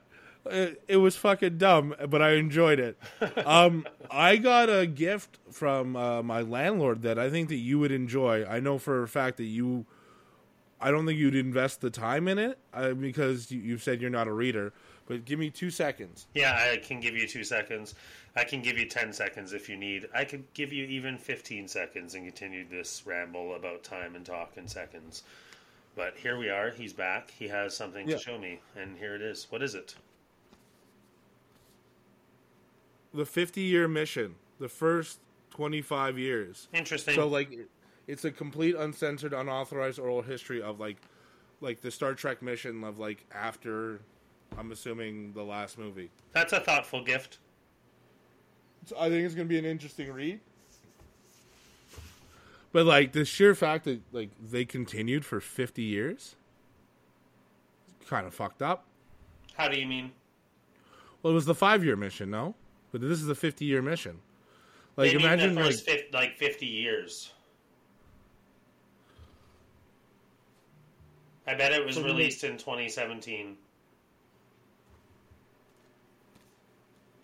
It, 0.47 0.82
it 0.88 0.97
was 0.97 1.14
fucking 1.14 1.59
dumb, 1.59 1.95
but 2.09 2.20
I 2.20 2.32
enjoyed 2.32 2.80
it. 2.80 2.99
Um, 3.47 3.86
I 4.11 4.36
got 4.36 4.68
a 4.68 4.86
gift 4.86 5.38
from 5.51 5.95
uh, 5.95 6.22
my 6.22 6.40
landlord 6.40 7.03
that 7.03 7.18
I 7.18 7.30
think 7.30 7.49
that 7.51 7.57
you 7.57 7.78
would 7.78 7.93
enjoy. 7.93 8.45
I 8.47 8.61
know 8.61 8.78
for 8.78 9.03
a 9.03 9.09
fact 9.09 9.36
that 9.36 9.45
you, 9.45 9.86
I 10.83 10.91
don't 10.91 11.07
think 11.07 11.18
you'd 11.18 11.37
invest 11.37 11.80
the 11.80 11.91
time 11.91 12.26
in 12.26 12.39
it 12.39 12.59
uh, 12.74 12.93
because 12.95 13.51
you, 13.53 13.61
you 13.61 13.78
said 13.78 14.01
you're 14.01 14.11
not 14.11 14.26
a 14.26 14.33
reader. 14.33 14.72
But 15.07 15.24
give 15.24 15.39
me 15.39 15.49
two 15.51 15.70
seconds. 15.70 16.26
Yeah, 16.35 16.55
I 16.72 16.76
can 16.76 17.01
give 17.01 17.14
you 17.16 17.26
two 17.26 17.45
seconds. 17.45 17.95
I 18.37 18.45
can 18.45 18.62
give 18.62 18.78
you 18.78 18.87
ten 18.87 19.12
seconds 19.12 19.53
if 19.53 19.68
you 19.68 19.76
need. 19.76 20.09
I 20.14 20.24
could 20.24 20.45
give 20.55 20.72
you 20.72 20.85
even 20.87 21.18
fifteen 21.18 21.68
seconds 21.68 22.14
and 22.14 22.24
continue 22.24 22.66
this 22.68 23.03
ramble 23.07 23.55
about 23.55 23.85
time 23.85 24.16
and 24.16 24.24
talk 24.24 24.57
in 24.57 24.66
seconds. 24.66 25.22
But 25.95 26.16
here 26.16 26.39
we 26.39 26.49
are. 26.49 26.70
He's 26.70 26.93
back. 26.93 27.30
He 27.30 27.49
has 27.49 27.76
something 27.76 28.09
Yeah. 28.09 28.16
to 28.16 28.22
show 28.22 28.39
me, 28.39 28.61
and 28.76 28.97
here 28.97 29.14
it 29.14 29.22
is. 29.22 29.47
What 29.51 29.62
is 29.62 29.74
it? 29.74 29.95
The 33.14 33.26
50 33.26 33.61
year 33.61 33.89
mission, 33.89 34.37
the 34.59 34.68
first 34.68 35.18
25 35.51 36.18
years. 36.18 36.68
Interesting. 36.72 37.14
So 37.14 37.26
like 37.28 37.51
it's 38.12 38.26
a 38.26 38.30
complete 38.30 38.76
uncensored 38.76 39.32
unauthorized 39.32 39.98
oral 39.98 40.20
history 40.20 40.60
of 40.60 40.78
like 40.78 40.98
like 41.62 41.80
the 41.80 41.90
Star 41.90 42.12
Trek 42.14 42.42
mission 42.42 42.84
of 42.84 42.98
like 42.98 43.24
after 43.34 44.00
I'm 44.58 44.70
assuming 44.70 45.32
the 45.32 45.42
last 45.42 45.78
movie. 45.78 46.10
That's 46.32 46.52
a 46.52 46.60
thoughtful 46.60 47.02
gift. 47.02 47.38
So 48.84 48.96
I 48.98 49.08
think 49.08 49.24
it's 49.24 49.34
going 49.34 49.48
to 49.48 49.52
be 49.52 49.58
an 49.58 49.64
interesting 49.64 50.12
read. 50.12 50.40
But 52.72 52.84
like 52.84 53.12
the 53.12 53.24
sheer 53.24 53.54
fact 53.54 53.84
that 53.84 54.02
like 54.12 54.30
they 54.42 54.66
continued 54.66 55.24
for 55.24 55.40
50 55.40 55.82
years 55.82 56.36
kind 58.06 58.26
of 58.26 58.34
fucked 58.34 58.60
up. 58.60 58.84
How 59.54 59.68
do 59.68 59.78
you 59.78 59.86
mean? 59.86 60.12
Well, 61.22 61.30
it 61.30 61.34
was 61.34 61.46
the 61.46 61.54
5-year 61.54 61.96
mission, 61.96 62.30
no? 62.30 62.54
But 62.90 63.00
this 63.00 63.20
is 63.20 63.26
the 63.26 63.34
50-year 63.34 63.80
mission. 63.80 64.18
Like 64.96 65.12
they 65.12 65.16
imagine 65.16 65.54
like 65.54 66.10
like 66.12 66.36
fifty 66.36 66.66
years. 66.66 67.32
I 71.47 71.55
bet 71.55 71.72
it 71.72 71.84
was 71.84 71.97
So 71.97 72.05
released 72.05 72.45
in 72.45 72.57
2017. 72.57 73.57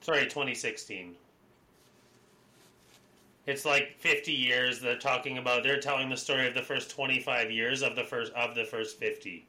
Sorry, 0.00 0.24
2016. 0.24 1.14
It's 3.46 3.64
like 3.64 3.96
50 3.98 4.32
years. 4.32 4.80
They're 4.80 4.98
talking 4.98 5.38
about. 5.38 5.62
They're 5.62 5.80
telling 5.80 6.08
the 6.10 6.16
story 6.16 6.46
of 6.46 6.54
the 6.54 6.62
first 6.62 6.90
25 6.90 7.50
years 7.50 7.82
of 7.82 7.96
the 7.96 8.04
first 8.04 8.32
of 8.32 8.54
the 8.54 8.64
first 8.64 8.98
50. 8.98 9.46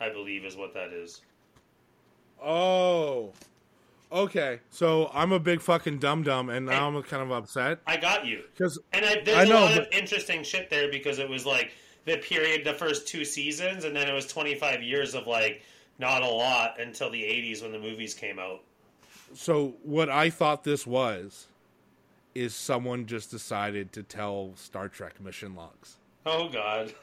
I 0.00 0.08
believe 0.08 0.44
is 0.44 0.56
what 0.56 0.74
that 0.74 0.92
is. 0.92 1.22
Oh. 2.42 3.32
Okay. 4.12 4.60
So 4.70 5.10
I'm 5.12 5.32
a 5.32 5.40
big 5.40 5.60
fucking 5.60 5.98
dum 5.98 6.22
dum 6.22 6.50
and 6.50 6.66
now 6.66 6.88
I'm 6.88 7.02
kind 7.02 7.22
of 7.22 7.32
upset 7.32 7.80
I 7.86 7.96
got 7.96 8.26
you. 8.26 8.44
cuz 8.56 8.78
And 8.92 9.04
I, 9.04 9.20
there's 9.24 9.38
I 9.38 9.44
know, 9.44 9.58
a 9.58 9.66
lot 9.66 9.78
of 9.78 9.88
interesting 9.90 10.42
shit 10.42 10.70
there 10.70 10.90
because 10.90 11.18
it 11.18 11.28
was 11.28 11.44
like 11.44 11.72
the 12.06 12.16
period, 12.18 12.64
the 12.64 12.72
first 12.72 13.06
two 13.06 13.24
seasons, 13.24 13.84
and 13.84 13.94
then 13.94 14.08
it 14.08 14.14
was 14.14 14.26
25 14.26 14.82
years 14.82 15.14
of 15.14 15.26
like 15.26 15.62
not 15.98 16.22
a 16.22 16.28
lot 16.28 16.80
until 16.80 17.10
the 17.10 17.22
80s 17.22 17.62
when 17.62 17.72
the 17.72 17.78
movies 17.78 18.14
came 18.14 18.38
out. 18.38 18.62
so 19.34 19.74
what 19.82 20.08
I 20.08 20.30
thought 20.30 20.64
this 20.64 20.86
was 20.86 21.48
is 22.34 22.54
someone 22.54 23.06
just 23.06 23.30
decided 23.30 23.92
to 23.92 24.02
tell 24.02 24.52
Star 24.56 24.88
Trek 24.88 25.20
mission 25.20 25.54
logs. 25.54 25.96
Oh 26.26 26.48
God. 26.48 26.92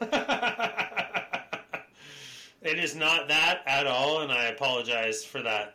it 2.62 2.78
is 2.78 2.94
not 2.94 3.28
that 3.28 3.62
at 3.66 3.86
all, 3.86 4.20
and 4.20 4.30
I 4.30 4.44
apologize 4.44 5.24
for 5.24 5.42
that. 5.42 5.74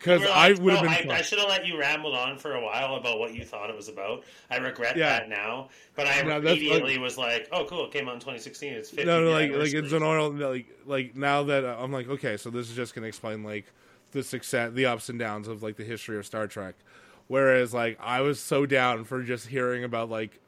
Cuz 0.00 0.22
You 0.22 0.28
I 0.28 0.48
like, 0.48 0.60
would 0.60 0.72
have 0.74 0.84
"Oh, 0.84 1.02
been 1.02 1.10
I. 1.10 1.18
I 1.18 1.22
should 1.22 1.38
have 1.38 1.48
let 1.48 1.66
you 1.66 1.78
ramble 1.78 2.14
on 2.14 2.36
for 2.36 2.54
a 2.54 2.60
while 2.60 2.96
about 2.96 3.18
what 3.18 3.32
you 3.34 3.44
thought 3.44 3.70
it 3.70 3.76
was 3.76 3.88
about. 3.88 4.24
I 4.50 4.56
regret 4.56 4.96
Yeah. 4.96 5.20
that 5.20 5.28
now, 5.28 5.68
but 5.94 6.06
I 6.06 6.22
No, 6.22 6.36
immediately 6.38 6.98
was 6.98 7.16
like, 7.16 7.48
"Oh, 7.52 7.64
cool! 7.64 7.86
It 7.86 7.92
came 7.92 8.08
out 8.08 8.14
in 8.14 8.20
2016. 8.20 8.72
It's 8.72 8.90
50 8.90 9.04
no, 9.04 9.22
no, 9.24 9.30
like 9.30 9.52
like 9.52 9.72
it's 9.72 9.92
an 9.92 10.02
oral 10.02 10.30
like 10.32 10.66
like 10.84 11.14
now 11.16 11.44
that 11.44 11.64
I'm 11.64 11.92
like 11.92 12.08
okay, 12.08 12.36
so 12.36 12.50
this 12.50 12.68
is 12.68 12.76
just 12.76 12.94
gonna 12.94 13.06
explain 13.06 13.44
like 13.44 13.66
the 14.10 14.22
success, 14.22 14.72
the 14.72 14.86
ups 14.86 15.08
and 15.08 15.18
downs 15.18 15.46
of 15.48 15.62
like 15.62 15.76
the 15.76 15.84
history 15.84 16.18
of 16.18 16.26
Star 16.26 16.46
Trek. 16.48 16.74
Whereas 17.28 17.72
like 17.72 17.98
I 18.02 18.20
was 18.20 18.40
so 18.40 18.66
down 18.66 19.04
for 19.04 19.22
just 19.22 19.46
hearing 19.46 19.84
about 19.84 20.10
like 20.10 20.40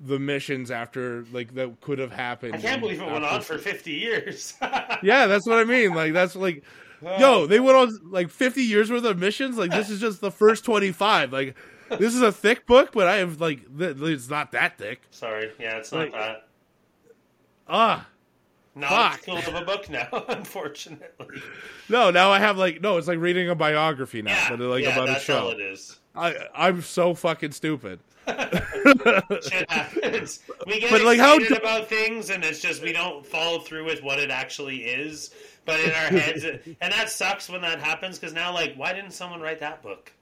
the 0.00 0.18
missions 0.18 0.70
after 0.70 1.24
like 1.32 1.54
that 1.54 1.80
could 1.80 1.98
have 1.98 2.12
happened. 2.12 2.54
I 2.54 2.58
can't 2.58 2.80
believe 2.80 3.00
it 3.00 3.06
went 3.10 3.24
on 3.24 3.40
for 3.40 3.56
50 3.56 3.90
years. 3.92 4.54
Yeah, 5.02 5.26
that's 5.26 5.46
what 5.46 5.58
I 5.58 5.64
mean. 5.64 5.94
Like 5.94 6.12
that's 6.12 6.36
like, 6.36 6.62
yo, 7.02 7.46
they 7.46 7.60
went 7.60 7.76
on 7.76 7.98
like 8.10 8.28
50 8.30 8.62
years 8.62 8.90
worth 8.90 9.04
of 9.04 9.18
missions. 9.18 9.56
Like 9.58 9.70
this 9.70 9.90
is 9.90 10.00
just 10.00 10.20
the 10.20 10.30
first 10.30 10.64
25. 10.64 11.32
Like 11.32 11.56
this 11.90 12.14
is 12.14 12.22
a 12.22 12.32
thick 12.32 12.66
book, 12.66 12.90
but 12.92 13.06
I 13.08 13.16
have 13.16 13.40
like 13.40 13.60
th- 13.78 13.96
it's 14.00 14.28
not 14.30 14.52
that 14.52 14.78
thick. 14.78 15.02
Sorry, 15.10 15.50
yeah, 15.58 15.76
it's 15.78 15.92
not 15.92 15.98
Like- 16.00 16.12
that. 16.12 16.48
Ah, 17.68 18.06
Not 18.74 19.18
fuck. 19.20 19.46
of 19.48 19.54
a 19.54 19.64
book 19.64 19.88
now, 19.88 20.08
unfortunately. 20.28 21.42
no, 21.88 22.10
now 22.10 22.30
I 22.30 22.38
have 22.38 22.58
like 22.58 22.80
no, 22.80 22.96
it's 22.98 23.08
like 23.08 23.18
reading 23.18 23.48
a 23.48 23.54
biography 23.54 24.22
now, 24.22 24.32
Yeah, 24.32 24.56
but 24.56 24.60
like 24.60 24.82
yeah, 24.84 24.92
about 25.00 25.16
a 25.16 25.20
show. 25.20 25.50
it 25.50 25.60
is. 25.60 25.98
I 26.14 26.34
I'm 26.54 26.82
so 26.82 27.14
fucking 27.14 27.52
stupid. 27.52 28.00
Shit 28.28 29.70
happens. 29.70 30.40
We 30.66 30.80
get 30.80 30.90
But, 30.90 31.02
like, 31.02 31.18
how 31.18 31.36
about 31.38 31.88
things, 31.88 32.30
and 32.30 32.44
it's 32.44 32.60
just 32.60 32.82
we 32.82 32.92
don't 32.92 33.26
follow 33.26 33.58
through 33.60 33.84
with 33.84 34.02
what 34.02 34.18
it 34.18 34.30
actually 34.30 34.84
is. 34.84 35.30
But 35.64 35.80
in 35.80 35.90
our 35.90 36.06
heads, 36.20 36.44
and 36.44 36.92
that 36.92 37.08
sucks 37.08 37.48
when 37.48 37.60
that 37.62 37.78
happens 37.80 38.18
because 38.18 38.32
now, 38.34 38.52
like, 38.52 38.74
why 38.74 38.92
didn't 38.92 39.12
someone 39.12 39.40
write 39.40 39.60
that 39.60 39.80
book? 39.82 40.12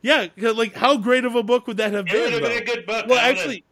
Yeah, 0.00 0.28
like 0.38 0.74
how 0.74 0.96
great 0.96 1.24
of 1.24 1.34
a 1.34 1.42
book 1.42 1.66
would 1.66 1.76
that 1.78 1.92
have 1.92 2.06
It 2.06 2.12
been? 2.12 2.22
would 2.22 2.32
have 2.32 2.42
been 2.42 2.50
though? 2.52 2.56
a 2.72 2.76
good 2.76 2.86
book. 2.86 3.06
Well, 3.08 3.18
actually, 3.18 3.64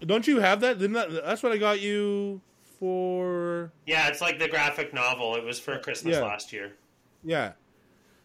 don't 0.00 0.26
you 0.26 0.38
have 0.40 0.60
that? 0.60 0.78
Didn't 0.78 0.94
that? 0.94 1.10
That's 1.24 1.42
what 1.42 1.52
I 1.52 1.58
got 1.58 1.80
you 1.80 2.40
for. 2.78 3.72
yeah, 3.86 4.08
it's 4.08 4.20
like 4.20 4.38
the 4.38 4.48
graphic 4.48 4.94
novel. 4.94 5.34
It 5.36 5.44
was 5.44 5.58
for 5.60 5.78
Christmas 5.78 6.14
Yeah. 6.16 6.22
last 6.22 6.52
year. 6.52 6.72
Yeah, 7.24 7.52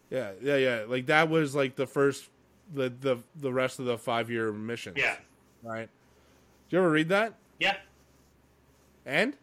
yeah, 0.10 0.32
yeah, 0.42 0.56
yeah. 0.58 0.84
Like 0.88 1.08
that 1.08 1.30
was 1.30 1.56
like 1.56 1.76
the 1.76 1.88
first, 1.88 2.30
the 2.74 2.90
the 2.90 3.18
the 3.36 3.52
rest 3.54 3.80
of 3.80 3.86
the 3.86 3.98
five 3.98 4.30
year 4.30 4.52
missions. 4.52 4.98
Yeah, 4.98 5.16
right. 5.64 5.90
Did 6.70 6.76
you 6.76 6.80
ever 6.80 6.90
read 6.92 7.10
that? 7.10 7.34
yeah, 7.60 7.78
And 9.06 9.34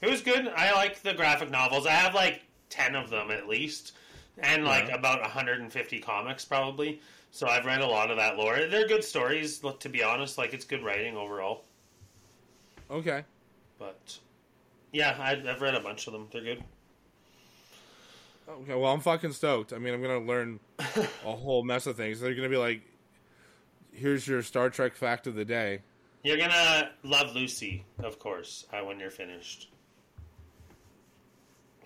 it 0.00 0.08
was 0.08 0.22
good. 0.22 0.48
I 0.48 0.72
like 0.72 1.02
the 1.02 1.12
graphic 1.14 1.50
novels. 1.50 1.86
I 1.86 1.90
have 1.90 2.14
like 2.14 2.42
ten 2.70 2.94
of 2.94 3.10
them 3.10 3.30
at 3.30 3.48
least, 3.48 3.92
and 4.38 4.64
like 4.64 4.88
Yeah. 4.88 4.94
about 4.96 5.20
150 5.22 5.98
comics 6.00 6.44
probably. 6.44 7.00
So 7.30 7.46
I've 7.46 7.66
read 7.66 7.80
a 7.82 7.86
lot 7.86 8.10
of 8.10 8.16
that 8.16 8.36
lore. 8.38 8.66
They're 8.70 8.88
good 8.88 9.04
stories, 9.04 9.62
look, 9.62 9.80
to 9.80 9.88
be 9.88 10.02
honest. 10.02 10.38
Like 10.38 10.54
it's 10.54 10.64
good 10.64 10.82
writing 10.84 11.16
overall. 11.16 11.64
okay, 12.90 13.24
But 13.78 14.18
yeah, 14.92 15.16
I've 15.20 15.60
read 15.60 15.74
a 15.74 15.80
bunch 15.80 16.06
of 16.06 16.12
them. 16.14 16.28
They're 16.32 16.42
good. 16.42 16.64
Okay. 18.48 18.74
Well, 18.74 18.92
I'm 18.92 19.00
fucking 19.00 19.32
stoked. 19.32 19.72
I 19.72 19.78
mean, 19.78 19.94
I'm 19.94 20.02
gonna 20.02 20.20
learn 20.20 20.60
a 20.78 21.32
whole 21.32 21.62
mess 21.62 21.86
of 21.86 21.96
things. 21.96 22.20
They're 22.20 22.34
gonna 22.34 22.48
be 22.48 22.56
like, 22.56 22.82
here's 23.92 24.26
your 24.26 24.42
Star 24.42 24.70
Trek 24.70 24.94
fact 24.94 25.26
of 25.26 25.34
the 25.34 25.44
day. 25.44 25.82
You're 26.22 26.36
gonna 26.38 26.90
love 27.02 27.34
Lucy, 27.34 27.84
of 28.00 28.18
course, 28.18 28.66
uh, 28.72 28.84
when 28.84 28.98
you're 28.98 29.10
finished. 29.10 29.70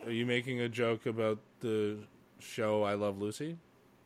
Are 0.04 0.10
you 0.10 0.26
making 0.26 0.60
a 0.60 0.68
joke 0.68 1.06
about 1.06 1.38
the 1.60 1.98
show 2.40 2.82
I 2.82 2.94
Love 2.94 3.20
Lucy? 3.20 3.56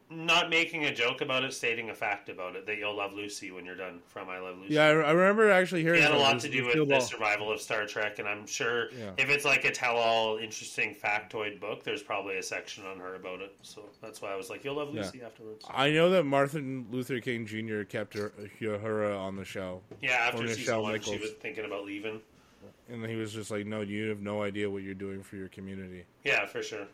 Not 0.08 0.50
making 0.50 0.84
a 0.84 0.94
joke 0.94 1.20
about 1.20 1.42
it, 1.42 1.52
stating 1.52 1.90
a 1.90 1.94
fact 1.94 2.28
about 2.28 2.54
it 2.54 2.64
that 2.66 2.78
you'll 2.78 2.94
love 2.96 3.12
Lucy 3.12 3.50
when 3.50 3.64
you're 3.64 3.74
done. 3.74 4.00
From 4.06 4.28
I 4.28 4.38
Love 4.38 4.58
Lucy. 4.58 4.74
Yeah, 4.74 4.84
I, 4.84 4.88
I 4.90 5.10
remember 5.10 5.50
actually 5.50 5.82
hearing. 5.82 5.98
It 6.00 6.04
had 6.04 6.14
a 6.14 6.18
lot 6.18 6.38
to 6.40 6.48
do 6.48 6.64
with 6.64 6.88
the 6.88 7.00
survival 7.00 7.50
of 7.50 7.60
Star 7.60 7.86
Trek, 7.86 8.20
and 8.20 8.28
I'm 8.28 8.46
sure 8.46 8.92
Yeah. 8.92 9.10
if 9.18 9.28
it's 9.30 9.44
like 9.44 9.64
a 9.64 9.72
tell-all, 9.72 10.36
interesting 10.38 10.94
factoid 10.94 11.58
book, 11.58 11.82
there's 11.82 12.04
probably 12.04 12.36
a 12.36 12.42
section 12.42 12.86
on 12.86 13.00
her 13.00 13.16
about 13.16 13.40
it. 13.40 13.56
So 13.62 13.82
that's 14.00 14.22
why 14.22 14.32
I 14.32 14.36
was 14.36 14.48
like, 14.48 14.62
"You'll 14.64 14.76
love 14.76 14.94
Yeah. 14.94 15.02
Lucy 15.02 15.22
afterwards." 15.22 15.64
I 15.68 15.90
know 15.90 16.08
that 16.10 16.22
Martin 16.22 16.86
Luther 16.92 17.18
King 17.20 17.44
Jr. 17.44 17.82
kept 17.82 18.14
her, 18.14 18.32
Uhura 18.60 19.18
on 19.18 19.34
the 19.34 19.44
show, 19.44 19.82
Yeah, 20.00 20.12
after 20.12 20.44
Or 20.44 20.48
season 20.48 20.82
one, 20.82 21.00
she 21.00 21.18
was 21.18 21.32
thinking 21.40 21.64
about 21.64 21.84
leaving. 21.84 22.20
and 22.88 23.04
he 23.04 23.16
was 23.16 23.32
just 23.32 23.50
like, 23.50 23.66
"No, 23.66 23.80
you 23.80 24.08
have 24.10 24.20
no 24.20 24.42
idea 24.42 24.70
what 24.70 24.84
you're 24.84 24.94
doing 24.94 25.24
for 25.24 25.34
your 25.34 25.48
community." 25.48 26.04
Yeah, 26.22 26.46
for 26.46 26.62
sure. 26.62 26.86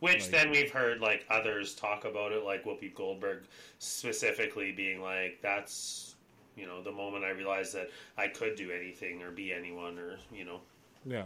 Which 0.00 0.22
Like- 0.22 0.30
then 0.30 0.50
we've 0.50 0.70
heard 0.70 1.00
like 1.00 1.24
others 1.30 1.74
talk 1.74 2.04
about 2.04 2.32
it, 2.32 2.42
like 2.42 2.64
Whoopi 2.64 2.94
Goldberg 2.94 3.44
specifically 3.78 4.72
being 4.72 5.00
like, 5.02 5.40
"That's 5.42 6.16
you 6.56 6.66
know 6.66 6.82
the 6.82 6.92
moment 6.92 7.24
I 7.24 7.30
realized 7.30 7.74
that 7.74 7.90
I 8.16 8.28
could 8.28 8.54
do 8.56 8.70
anything 8.70 9.22
or 9.22 9.30
be 9.30 9.52
anyone 9.52 9.98
or 9.98 10.18
you 10.32 10.44
know." 10.44 10.60
Yeah, 11.04 11.24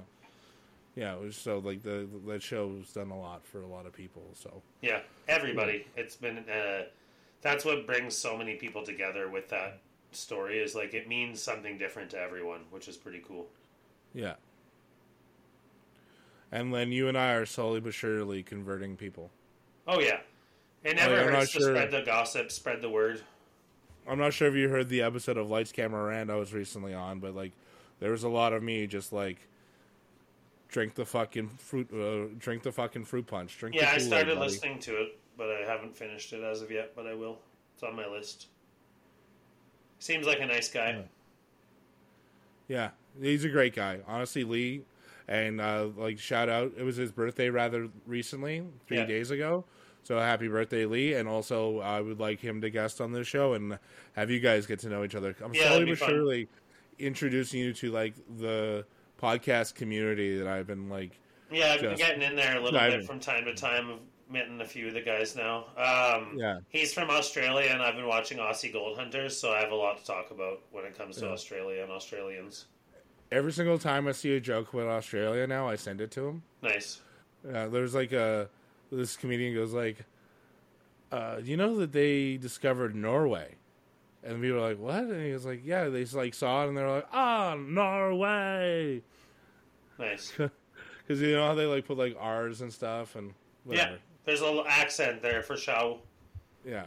yeah. 0.97 1.15
It 1.15 1.21
was 1.21 1.37
so 1.37 1.59
like 1.59 1.83
the 1.83 2.09
that 2.27 2.43
show's 2.43 2.93
done 2.93 3.11
a 3.11 3.19
lot 3.19 3.47
for 3.47 3.63
a 3.63 3.67
lot 3.67 3.87
of 3.87 3.93
people. 3.93 4.23
So 4.35 4.63
Yeah, 4.83 5.03
everybody. 5.29 5.87
It's 5.97 6.17
been 6.17 6.39
uh, 6.49 6.87
that's 7.43 7.65
what 7.65 7.87
brings 7.87 8.17
so 8.17 8.37
many 8.37 8.57
people 8.57 8.83
together 8.85 9.29
with 9.29 9.49
that 9.51 9.81
story 10.13 10.59
is 10.61 10.75
like 10.75 10.95
it 10.95 11.07
means 11.09 11.41
something 11.43 11.79
different 11.79 12.11
to 12.11 12.19
everyone, 12.19 12.61
which 12.71 12.89
is 12.89 12.97
pretty 12.97 13.21
cool. 13.27 13.47
yeah. 14.15 14.35
And 16.55 16.73
then 16.73 16.93
you 16.93 17.09
and 17.09 17.19
I 17.19 17.33
are 17.33 17.47
slowly 17.47 17.81
but 17.81 17.95
surely 17.95 18.45
converting 18.45 18.97
people. 18.97 19.29
Oh 19.89 19.99
yeah, 19.99 20.21
it 20.85 20.95
never 20.95 21.17
I'm 21.19 21.33
hurts 21.35 21.53
to 21.53 21.59
sure- 21.59 21.75
spread 21.75 21.91
the 21.91 22.03
gossip, 22.03 22.53
spread 22.53 22.81
the 22.81 22.89
word. 22.89 23.21
I'm 24.09 24.19
not 24.19 24.33
sure 24.35 24.47
if 24.47 24.55
you 24.55 24.69
heard 24.69 24.89
the 24.89 25.03
episode 25.03 25.37
of 25.37 25.51
Lights 25.51 25.73
Camera 25.73 26.05
Rand 26.05 26.31
I 26.31 26.37
was 26.37 26.53
recently 26.55 26.95
on, 26.95 27.19
but 27.19 27.35
like 27.35 27.51
there 27.99 28.13
was 28.13 28.23
a 28.23 28.29
lot 28.29 28.53
of 28.53 28.63
me 28.63 28.87
just 28.87 29.13
like 29.13 29.39
drink 30.69 30.95
the 30.95 31.05
fucking 31.05 31.49
fruit, 31.59 31.89
uh, 31.93 32.33
drink 32.39 32.63
the 32.63 32.71
fucking 32.71 33.05
fruit 33.05 33.27
punch. 33.27 33.59
Drink. 33.59 33.75
Yeah, 33.75 33.91
I 33.93 33.99
started 33.99 34.37
buddy. 34.37 34.49
listening 34.49 34.79
to 34.81 34.93
it, 35.03 35.19
but 35.37 35.51
I 35.51 35.61
haven't 35.67 35.97
finished 35.97 36.33
it 36.33 36.45
as 36.45 36.63
of 36.63 36.71
yet. 36.71 36.93
But 36.95 37.09
I 37.09 37.15
will. 37.15 37.39
It's 37.75 37.83
on 37.83 37.97
my 37.97 38.07
list. 38.07 38.47
Seems 39.99 40.25
like 40.25 40.39
a 40.39 40.47
nice 40.47 40.71
guy. 40.71 41.03
Yeah, 42.69 42.91
he's 43.21 43.45
a 43.45 43.49
great 43.49 43.75
guy. 43.75 43.99
Honestly, 44.07 44.45
Lee, 44.45 44.83
and 45.29 45.61
uh, 45.61 45.89
like 45.97 46.19
shout 46.19 46.49
out, 46.49 46.73
it 46.77 46.83
was 46.83 46.97
his 46.97 47.13
birthday 47.13 47.49
rather 47.51 47.89
recently, 48.07 48.63
three 48.87 48.99
Yeah. 48.99 49.05
days 49.07 49.31
ago. 49.31 49.65
So 50.03 50.19
happy 50.19 50.49
birthday, 50.49 50.85
Lee! 50.85 51.15
And 51.15 51.27
also, 51.29 51.81
I 51.81 52.01
would 52.01 52.21
like 52.21 52.39
him 52.39 52.61
to 52.61 52.69
guest 52.69 53.01
on 53.01 53.13
this 53.13 53.27
show 53.27 53.55
and 53.55 53.79
have 54.13 54.31
you 54.31 54.39
guys 54.39 54.67
get 54.67 54.79
to 54.81 54.89
know 54.91 55.03
each 55.03 55.15
other. 55.15 55.35
I'm 55.43 55.55
Yeah, 55.55 55.69
slowly 55.69 55.87
but 55.87 55.99
surely 55.99 56.49
introducing 56.99 57.61
you 57.61 57.73
to 57.73 57.91
like 57.91 58.15
the 58.39 58.85
podcast 59.21 59.75
community 59.75 60.37
that 60.37 60.47
I've 60.47 60.67
been 60.67 60.89
like. 60.91 61.19
Yeah, 61.51 61.73
I've 61.73 61.81
been 61.81 61.97
getting 61.97 62.23
in 62.23 62.37
there 62.37 62.57
a 62.57 62.61
little 62.61 62.79
diving. 62.79 63.01
bit 63.01 63.07
from 63.07 63.19
time 63.21 63.45
to 63.47 63.55
time. 63.55 63.93
I've 63.93 64.33
met 64.33 64.49
a 64.61 64.65
few 64.69 64.89
of 64.89 64.95
the 64.95 65.01
guys 65.01 65.37
now. 65.37 65.67
Um, 65.77 66.37
Yeah. 66.37 66.59
He's 66.69 66.93
from 66.93 67.09
Australia, 67.11 67.71
and 67.71 67.81
I've 67.83 67.95
been 67.97 68.07
watching 68.07 68.39
Aussie 68.39 68.73
Gold 68.73 68.99
Hunters, 68.99 69.39
so 69.39 69.53
I 69.53 69.61
have 69.61 69.71
a 69.71 69.75
lot 69.77 69.99
to 69.99 70.05
talk 70.05 70.31
about 70.33 70.61
when 70.73 70.85
it 70.85 70.97
comes 70.99 71.17
to 71.19 71.27
Yeah. 71.27 71.33
Australia 71.33 71.83
and 71.83 71.93
Australians. 71.93 72.67
Every 73.35 73.51
single 73.51 73.79
time 73.79 74.07
I 74.07 74.13
see 74.13 74.37
a 74.37 74.41
joke 74.41 74.73
about 74.73 74.87
Australia 74.87 75.45
now, 75.49 75.69
I 75.69 75.75
send 75.75 76.01
it 76.01 76.13
to 76.13 76.29
him. 76.29 76.43
Nice. 76.63 77.03
Uh, 77.45 77.67
there's 77.67 77.93
like 77.93 78.13
a 78.13 78.49
this 78.93 79.17
comedian 79.17 79.55
goes 79.55 79.73
like, 79.73 79.97
uh, 81.11 81.41
"You 81.43 81.57
know 81.57 81.77
that 81.79 81.91
they 81.91 82.37
discovered 82.37 82.95
Norway?" 82.95 83.57
And 84.23 84.41
people 84.41 84.59
are 84.59 84.69
like, 84.69 84.79
"What?" 84.79 85.03
And 85.03 85.27
he 85.27 85.33
was 85.33 85.45
like, 85.45 85.63
"Yeah, 85.65 85.89
they 85.89 86.03
just, 86.03 86.15
like 86.15 86.33
saw 86.33 86.63
it 86.65 86.69
and 86.69 86.77
they're 86.77 86.89
like, 86.89 87.09
ah, 87.13 87.57
Norway," 87.59 89.03
Nice. 89.99 90.33
because 90.37 91.21
you 91.21 91.33
know 91.33 91.49
how 91.49 91.55
they 91.55 91.67
like 91.67 91.87
put 91.87 91.99
like 91.99 92.17
R's 92.17 92.61
and 92.61 92.73
stuff 92.73 93.17
and 93.17 93.35
whatever. 93.65 93.91
Yeah, 93.91 93.97
there's 94.27 94.43
a 94.43 94.45
little 94.45 94.65
accent 94.65 95.23
there 95.23 95.43
for 95.43 95.57
show. 95.57 95.99
Yeah. 96.65 96.87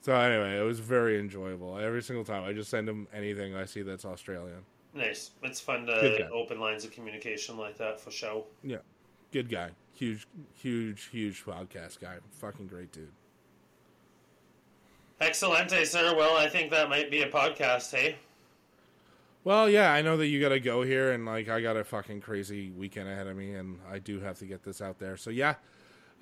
So 0.00 0.12
anyway, 0.16 0.58
it 0.58 0.64
was 0.64 0.80
very 0.80 1.20
enjoyable. 1.20 1.78
Every 1.78 2.02
single 2.02 2.24
time, 2.24 2.42
I 2.42 2.52
just 2.52 2.68
send 2.68 2.88
him 2.88 3.06
anything 3.14 3.54
I 3.54 3.64
see 3.64 3.82
that's 3.82 4.04
Australian. 4.04 4.64
Nice. 4.94 5.30
It's 5.42 5.60
fun 5.60 5.86
to 5.86 6.28
open 6.30 6.60
lines 6.60 6.84
of 6.84 6.92
communication 6.92 7.56
like 7.56 7.78
that 7.78 8.00
for 8.00 8.10
show. 8.10 8.44
Yeah, 8.62 8.78
good 9.32 9.48
guy, 9.48 9.70
huge, 9.94 10.26
huge, 10.54 11.08
huge 11.10 11.44
podcast 11.44 12.00
guy. 12.00 12.16
Fucking 12.40 12.66
great 12.66 12.92
dude. 12.92 13.08
Excelente, 15.20 15.86
sir. 15.86 16.14
Well, 16.16 16.36
I 16.36 16.48
think 16.48 16.70
that 16.72 16.88
might 16.88 17.10
be 17.10 17.22
a 17.22 17.30
podcast, 17.30 17.92
hey? 17.92 18.16
Well, 19.44 19.68
yeah, 19.68 19.92
I 19.92 20.02
know 20.02 20.16
that 20.18 20.26
you 20.26 20.40
got 20.40 20.50
to 20.50 20.60
go 20.60 20.82
here, 20.82 21.12
and 21.12 21.24
like 21.24 21.48
I 21.48 21.60
got 21.60 21.76
a 21.76 21.84
fucking 21.84 22.20
crazy 22.20 22.70
weekend 22.70 23.08
ahead 23.08 23.26
of 23.26 23.36
me, 23.36 23.54
and 23.54 23.78
I 23.90 23.98
do 23.98 24.20
have 24.20 24.38
to 24.38 24.46
get 24.46 24.62
this 24.62 24.80
out 24.80 24.98
there. 24.98 25.16
So 25.16 25.30
yeah, 25.30 25.54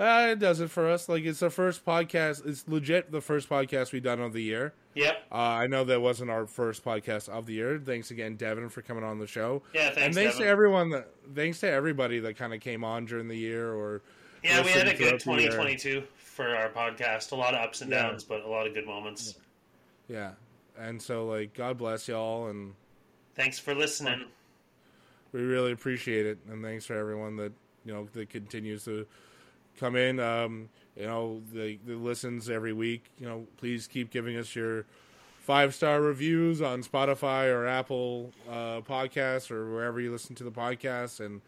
uh, 0.00 0.28
it 0.32 0.38
does 0.38 0.60
it 0.60 0.70
for 0.70 0.88
us. 0.88 1.08
Like 1.08 1.24
it's 1.24 1.40
the 1.40 1.50
first 1.50 1.84
podcast. 1.84 2.46
It's 2.46 2.66
legit 2.66 3.12
the 3.12 3.20
first 3.20 3.48
podcast 3.48 3.92
we've 3.92 4.02
done 4.02 4.20
of 4.20 4.32
the 4.32 4.42
year. 4.42 4.72
Yep. 4.94 5.26
Uh, 5.30 5.34
I 5.36 5.66
know 5.68 5.84
that 5.84 6.00
wasn't 6.00 6.30
our 6.30 6.46
first 6.46 6.84
podcast 6.84 7.28
of 7.28 7.46
the 7.46 7.52
year. 7.54 7.80
Thanks 7.84 8.10
again, 8.10 8.34
Devin, 8.36 8.70
for 8.70 8.82
coming 8.82 9.04
on 9.04 9.18
the 9.18 9.26
show. 9.26 9.62
Yeah, 9.74 9.90
thanks, 9.90 9.98
and 9.98 10.14
thanks 10.14 10.32
Devin. 10.32 10.46
to 10.46 10.50
everyone 10.50 10.90
that 10.90 11.08
thanks 11.34 11.60
to 11.60 11.70
everybody 11.70 12.18
that 12.20 12.36
kind 12.36 12.52
of 12.54 12.60
came 12.60 12.82
on 12.82 13.04
during 13.04 13.28
the 13.28 13.36
year 13.36 13.72
or 13.72 14.02
Yeah, 14.42 14.64
we 14.64 14.70
had 14.70 14.88
a 14.88 14.94
good 14.96 15.20
throughout 15.22 15.36
the 15.36 15.42
year. 15.42 15.50
2022 15.52 16.02
for 16.16 16.56
our 16.56 16.70
podcast. 16.70 17.32
A 17.32 17.36
lot 17.36 17.54
of 17.54 17.60
ups 17.60 17.82
and 17.82 17.90
Yeah. 17.90 18.02
downs, 18.08 18.24
but 18.24 18.42
a 18.42 18.48
lot 18.48 18.66
of 18.66 18.72
good 18.74 18.86
moments. 18.86 19.34
Yeah, 20.08 20.32
and 20.78 21.00
so 21.00 21.26
like 21.26 21.52
God 21.54 21.76
bless 21.78 22.08
y'all, 22.08 22.48
and 22.48 22.74
Thanks 23.36 23.58
for 23.58 23.74
listening. 23.74 24.24
we 25.32 25.40
really 25.42 25.72
appreciate 25.72 26.26
it. 26.26 26.38
And 26.50 26.64
thanks 26.64 26.84
for 26.86 26.94
everyone 26.94 27.36
that 27.36 27.52
you 27.84 27.92
know 27.92 28.08
that 28.14 28.28
continues 28.30 28.84
to 28.86 29.06
come 29.80 29.96
in. 29.96 30.20
Um, 30.20 30.68
you 30.96 31.06
know, 31.06 31.40
the, 31.52 31.78
the 31.86 31.94
listens 31.94 32.50
every 32.50 32.72
week. 32.72 33.04
You 33.18 33.26
know, 33.26 33.46
please 33.56 33.86
keep 33.86 34.10
giving 34.10 34.36
us 34.36 34.54
your 34.54 34.84
five 35.38 35.74
star 35.74 36.00
reviews 36.00 36.60
on 36.60 36.82
Spotify 36.82 37.46
or 37.46 37.66
Apple 37.66 38.32
uh, 38.48 38.82
Podcasts 38.82 39.50
or 39.50 39.72
wherever 39.72 40.00
you 40.00 40.12
listen 40.12 40.34
to 40.36 40.44
the 40.44 40.50
podcast, 40.50 41.24
and 41.24 41.40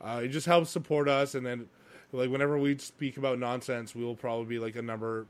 uh, 0.00 0.22
it 0.24 0.28
just 0.28 0.46
helps 0.46 0.70
support 0.70 1.08
us. 1.08 1.34
And 1.34 1.44
then, 1.44 1.68
like 2.12 2.30
whenever 2.30 2.58
we 2.58 2.78
speak 2.78 3.18
about 3.18 3.38
nonsense, 3.38 3.94
we 3.94 4.02
will 4.02 4.16
probably 4.16 4.46
be 4.46 4.58
like 4.58 4.76
a 4.76 4.82
number 4.82 5.26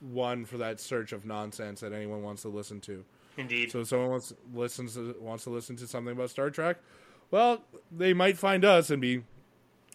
one 0.00 0.44
for 0.44 0.58
that 0.58 0.78
search 0.78 1.12
of 1.12 1.24
nonsense 1.24 1.80
that 1.80 1.92
anyone 1.92 2.22
wants 2.22 2.42
to 2.42 2.48
listen 2.48 2.80
to. 2.82 3.04
Indeed. 3.36 3.70
So 3.70 3.80
if 3.80 3.88
someone 3.88 4.10
wants 4.10 4.32
listens 4.54 4.94
to, 4.94 5.16
wants 5.20 5.44
to 5.44 5.50
listen 5.50 5.76
to 5.76 5.86
something 5.86 6.12
about 6.12 6.30
Star 6.30 6.50
Trek, 6.50 6.76
well, 7.30 7.62
they 7.90 8.12
might 8.12 8.36
find 8.36 8.64
us 8.64 8.90
and 8.90 9.00
be 9.00 9.22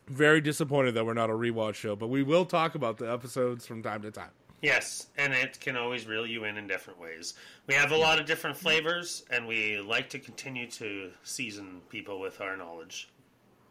very 0.08 0.42
disappointed 0.42 0.94
that 0.96 1.06
we're 1.06 1.14
not 1.14 1.30
a 1.30 1.34
rewatch 1.34 1.76
show. 1.76 1.96
But 1.96 2.08
we 2.08 2.24
will 2.24 2.46
talk 2.46 2.76
about 2.76 2.98
the 2.98 3.12
episodes 3.12 3.66
from 3.66 3.84
time 3.84 4.02
to 4.04 4.12
time. 4.12 4.32
Yes, 4.62 5.08
and 5.18 5.34
it 5.34 5.60
can 5.60 5.76
always 5.76 6.08
reel 6.08 6.26
you 6.26 6.46
in 6.46 6.58
in 6.58 6.68
different 6.68 7.00
ways. 7.00 7.34
We 7.68 7.74
have 7.74 7.92
a 7.92 7.98
lot 7.98 8.18
of 8.18 8.26
different 8.26 8.56
flavors, 8.56 9.26
and 9.30 9.46
we 9.46 9.78
like 9.80 10.10
to 10.12 10.20
continue 10.20 10.70
to 10.72 11.12
season 11.24 11.82
people 11.90 12.22
with 12.22 12.40
our 12.40 12.56
knowledge. 12.56 13.10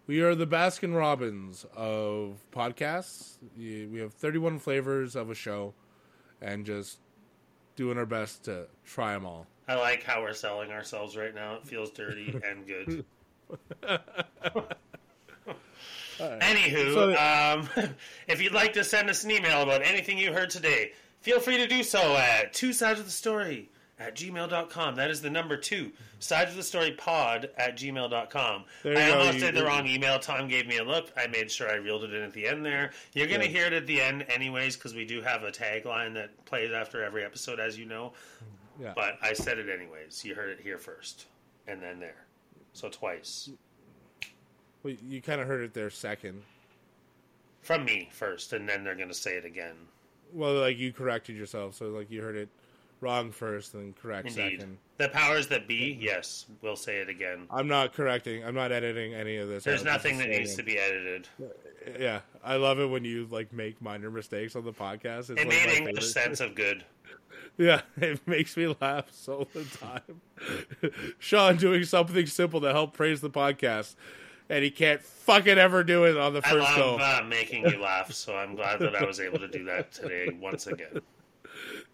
We 0.07 0.21
are 0.21 0.35
the 0.35 0.47
Baskin 0.47 0.95
Robbins 0.95 1.65
of 1.75 2.45
podcasts. 2.53 3.39
We 3.57 4.01
have 4.01 4.13
31 4.13 4.59
flavors 4.59 5.17
of 5.17 5.31
a 5.31 5.35
show, 5.35 5.73
and 6.43 6.67
just 6.67 6.99
doing 7.75 7.97
our 7.97 8.05
best 8.05 8.45
to 8.45 8.67
try 8.85 9.15
them 9.15 9.25
all. 9.25 9.47
I 9.69 9.77
like 9.77 10.03
how 10.03 10.21
we're 10.21 10.35
selling 10.35 10.73
ourselves 10.73 11.17
right 11.17 11.35
now. 11.35 11.55
It 11.55 11.67
feels 11.67 11.91
dirty 11.91 12.39
and 12.47 12.67
good. 12.67 13.05
Anywho, 16.41 16.95
So- 16.95 17.79
um, 17.87 17.95
if 18.29 18.41
you'd 18.43 18.53
like 18.53 18.73
to 18.75 18.85
send 18.85 19.11
us 19.11 19.25
an 19.25 19.31
email 19.31 19.63
about 19.63 19.83
anything 19.83 20.19
you 20.19 20.33
heard 20.33 20.51
today, 20.51 20.93
feel 21.21 21.41
free 21.41 21.57
to 21.59 21.67
do 21.67 21.83
so 21.83 22.17
at 22.17 22.53
two 22.53 22.73
sides 22.73 22.99
of 23.01 23.07
the 23.07 23.13
story 23.13 23.69
at 23.99 24.17
gmail.com. 24.17 24.97
That 24.97 25.11
is 25.11 25.21
the 25.23 25.31
number 25.31 25.57
two, 25.57 25.93
sides 26.19 26.51
of 26.51 26.57
the 26.57 26.63
story 26.63 26.93
pod 26.93 27.51
at 27.57 27.77
gmail.com. 27.77 28.65
There 28.83 28.97
I 28.99 29.11
almost 29.17 29.39
did 29.39 29.55
the 29.55 29.65
wrong 29.65 29.87
email. 29.87 30.19
Tom 30.19 30.49
gave 30.49 30.67
me 30.67 30.79
a 30.79 30.85
look. 30.85 31.13
I 31.17 31.27
made 31.29 31.51
sure 31.51 31.71
I 31.71 31.75
reeled 31.77 32.03
it 32.05 32.13
in 32.13 32.23
at 32.23 32.33
the 32.33 32.47
end 32.49 32.65
there. 32.67 32.91
You're 33.15 33.29
going 33.29 33.41
to 33.41 33.47
Yeah. 33.47 33.53
hear 33.53 33.67
it 33.67 33.73
at 33.75 33.87
the 33.87 34.01
end 34.01 34.25
anyways 34.29 34.77
because 34.77 34.95
we 34.95 35.05
do 35.05 35.21
have 35.23 35.45
a 35.45 35.53
tagline 35.53 36.15
that 36.15 36.45
plays 36.47 36.73
after 36.73 37.05
every 37.05 37.25
episode, 37.25 37.61
as 37.61 37.79
you 37.79 37.85
know. 37.85 38.13
Yeah. 38.81 38.93
But 38.97 39.19
I 39.23 39.35
said 39.35 39.59
it 39.59 39.69
anyways. 39.69 40.25
You 40.25 40.35
heard 40.35 40.51
it 40.51 40.61
here 40.61 40.79
first 40.79 41.27
and 41.69 41.81
then 41.81 42.01
there. 42.01 42.25
So 42.73 42.89
twice. 42.89 43.51
Well, 44.83 44.95
you 45.09 45.21
kind 45.23 45.41
of 45.41 45.47
heard 45.47 45.63
it 45.63 45.75
there 45.75 45.91
second. 45.91 46.43
From 47.63 47.85
me 47.85 48.09
first, 48.13 48.53
and 48.53 48.69
then 48.69 48.83
they're 48.83 48.97
going 48.97 49.09
to 49.09 49.15
say 49.15 49.37
it 49.37 49.45
again. 49.45 49.75
Well, 50.33 50.55
like 50.55 50.79
you 50.79 50.93
corrected 50.93 51.37
yourself, 51.37 51.75
so 51.77 51.87
like 51.91 52.11
you 52.11 52.21
heard 52.23 52.37
it 52.37 52.49
wrong 53.01 53.31
first, 53.31 53.73
then 53.73 53.95
correct 54.01 54.29
Indeed. 54.29 54.59
second. 54.61 54.79
The 54.99 55.09
powers 55.11 55.47
that 55.49 55.69
be, 55.69 55.97
yes, 56.01 56.47
we'll 56.63 56.77
say 56.77 56.99
it 56.99 57.09
again. 57.09 57.47
I'm 57.51 57.69
not 57.69 57.93
correcting. 57.93 58.45
I'm 58.45 58.55
not 58.55 58.73
editing 58.73 59.15
any 59.15 59.37
of 59.37 59.49
this. 59.49 59.63
There's 59.65 59.85
nothing 59.85 60.19
that 60.19 60.29
needs 60.29 60.55
to 60.57 60.63
be 60.63 60.79
edited. 60.79 61.29
Yeah, 62.01 62.21
I 62.45 62.57
love 62.57 62.79
it 62.81 62.87
when 62.87 63.05
you 63.05 63.27
like 63.31 63.53
make 63.53 63.81
minor 63.83 64.11
mistakes 64.11 64.57
on 64.57 64.65
the 64.65 64.73
podcast. 64.73 65.31
It's 65.31 65.31
It 65.31 65.39
like 65.39 65.49
made 65.49 65.77
English 65.77 65.95
favorite. 65.97 66.03
sense 66.05 66.41
of 66.41 66.55
good. 66.55 66.85
Yeah, 67.59 67.83
it 67.99 68.27
makes 68.27 68.57
me 68.57 68.75
laugh 68.81 69.09
so 69.13 69.47
the 69.53 69.65
time. 69.65 70.23
Sean 71.19 71.57
doing 71.57 71.85
something 71.85 72.25
simple 72.25 72.63
to 72.63 72.73
help 72.73 72.95
praise 72.97 73.21
the 73.21 73.29
podcast, 73.29 73.95
and 74.53 74.63
he 74.63 74.71
can't 74.71 75.01
fucking 75.01 75.57
ever 75.57 75.83
do 75.83 76.05
it 76.05 76.19
on 76.19 76.35
the 76.35 76.47
I 76.47 76.51
first 76.51 76.77
love 76.79 76.99
go. 77.01 77.05
uh, 77.05 77.25
making 77.27 77.67
you 77.69 77.81
laugh, 77.81 78.13
so 78.13 78.37
I'm 78.37 78.55
glad 78.55 78.81
that 78.81 78.95
I 78.95 79.05
was 79.05 79.19
able 79.19 79.39
to 79.39 79.49
do 79.49 79.65
that 79.65 79.93
today 79.93 80.29
once 80.41 80.67
again. 80.67 81.01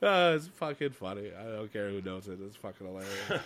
Uh, 0.00 0.34
it's 0.36 0.46
fucking 0.46 0.90
funny. 0.90 1.32
I 1.36 1.42
don't 1.42 1.72
care 1.72 1.90
who 1.90 2.00
knows 2.00 2.28
it. 2.28 2.38
It's 2.40 2.54
fucking 2.56 2.86
hilarious. 2.86 3.10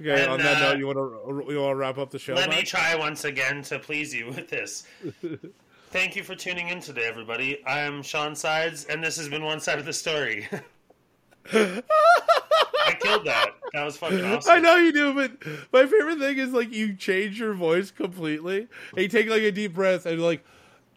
Okay, 0.00 0.22
And, 0.22 0.32
on 0.32 0.38
that 0.38 0.56
uh, 0.56 0.72
note, 0.72 0.78
you 0.78 0.86
want 0.86 0.98
to 0.98 1.52
you 1.52 1.60
want 1.60 1.72
to 1.72 1.74
wrap 1.76 1.98
up 1.98 2.10
the 2.10 2.18
show? 2.18 2.34
Let 2.34 2.50
me 2.50 2.62
try 2.62 2.96
once 2.96 3.24
again 3.24 3.62
to 3.64 3.78
please 3.78 4.14
you 4.14 4.26
with 4.26 4.48
this. 4.48 4.86
Thank 5.90 6.16
you 6.16 6.22
for 6.24 6.34
tuning 6.34 6.68
in 6.68 6.80
today, 6.80 7.04
everybody. 7.04 7.64
I 7.64 7.80
am 7.80 8.02
Sean 8.02 8.34
Sides, 8.34 8.84
and 8.86 9.02
this 9.02 9.16
has 9.16 9.28
been 9.28 9.44
One 9.44 9.60
Side 9.60 9.78
of 9.78 9.84
the 9.84 9.92
Story. 9.92 10.48
I 11.52 12.94
killed 13.00 13.24
that. 13.26 13.50
That 13.72 13.84
was 13.84 13.96
fucking 13.96 14.24
awesome. 14.24 14.52
I 14.52 14.58
know 14.60 14.76
you 14.76 14.92
do, 14.92 15.14
but 15.14 15.32
my 15.72 15.86
favorite 15.86 16.18
thing 16.18 16.38
is 16.38 16.52
like 16.52 16.72
you 16.72 16.94
change 16.94 17.38
your 17.40 17.54
voice 17.54 17.90
completely. 17.90 18.68
And 18.92 18.98
you 19.02 19.08
take 19.08 19.28
like 19.28 19.42
a 19.42 19.52
deep 19.52 19.74
breath 19.74 20.06
and 20.06 20.20
like, 20.22 20.44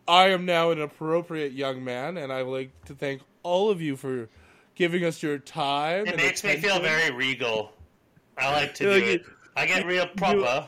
I 0.07 0.29
am 0.29 0.45
now 0.45 0.71
an 0.71 0.81
appropriate 0.81 1.51
young 1.51 1.83
man, 1.83 2.17
and 2.17 2.31
I 2.31 2.43
would 2.43 2.51
like 2.53 2.85
to 2.85 2.93
thank 2.95 3.21
all 3.43 3.69
of 3.69 3.81
you 3.81 3.95
for 3.97 4.29
giving 4.75 5.03
us 5.03 5.21
your 5.21 5.37
time. 5.37 6.05
It 6.05 6.13
and 6.13 6.17
makes 6.17 6.43
me 6.43 6.55
feel 6.57 6.79
very 6.79 7.11
regal. 7.11 7.73
I 8.37 8.51
like 8.53 8.73
to 8.75 8.83
Yeah, 8.85 8.99
do 8.99 9.05
it. 9.05 9.21
you- 9.21 9.31
I 9.55 9.65
get 9.65 9.85
real 9.87 10.05
proper. 10.05 10.67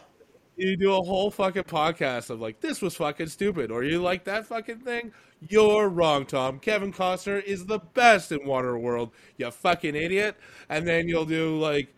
You 0.57 0.75
do 0.75 0.91
a 0.93 1.01
whole 1.01 1.29
fucking 1.31 1.63
podcast 1.65 2.31
of 2.31 2.41
like, 2.41 2.59
this 2.59 2.81
was 2.81 2.95
fucking 2.95 3.27
stupid, 3.27 3.71
or 3.71 3.83
you 3.83 4.01
like 4.01 4.23
that 4.25 4.45
fucking 4.47 4.79
thing. 4.79 5.13
You're 5.47 5.87
wrong, 5.87 6.25
Tom. 6.25 6.59
Kevin 6.59 6.91
Costner 6.91 7.41
is 7.43 7.65
the 7.65 7.79
best 7.79 8.31
in 8.31 8.39
Waterworld. 8.39 9.11
You 9.37 9.51
fucking 9.51 9.95
idiot. 9.95 10.35
And 10.67 10.85
then 10.87 11.07
you'll 11.07 11.25
do 11.25 11.57
like, 11.57 11.93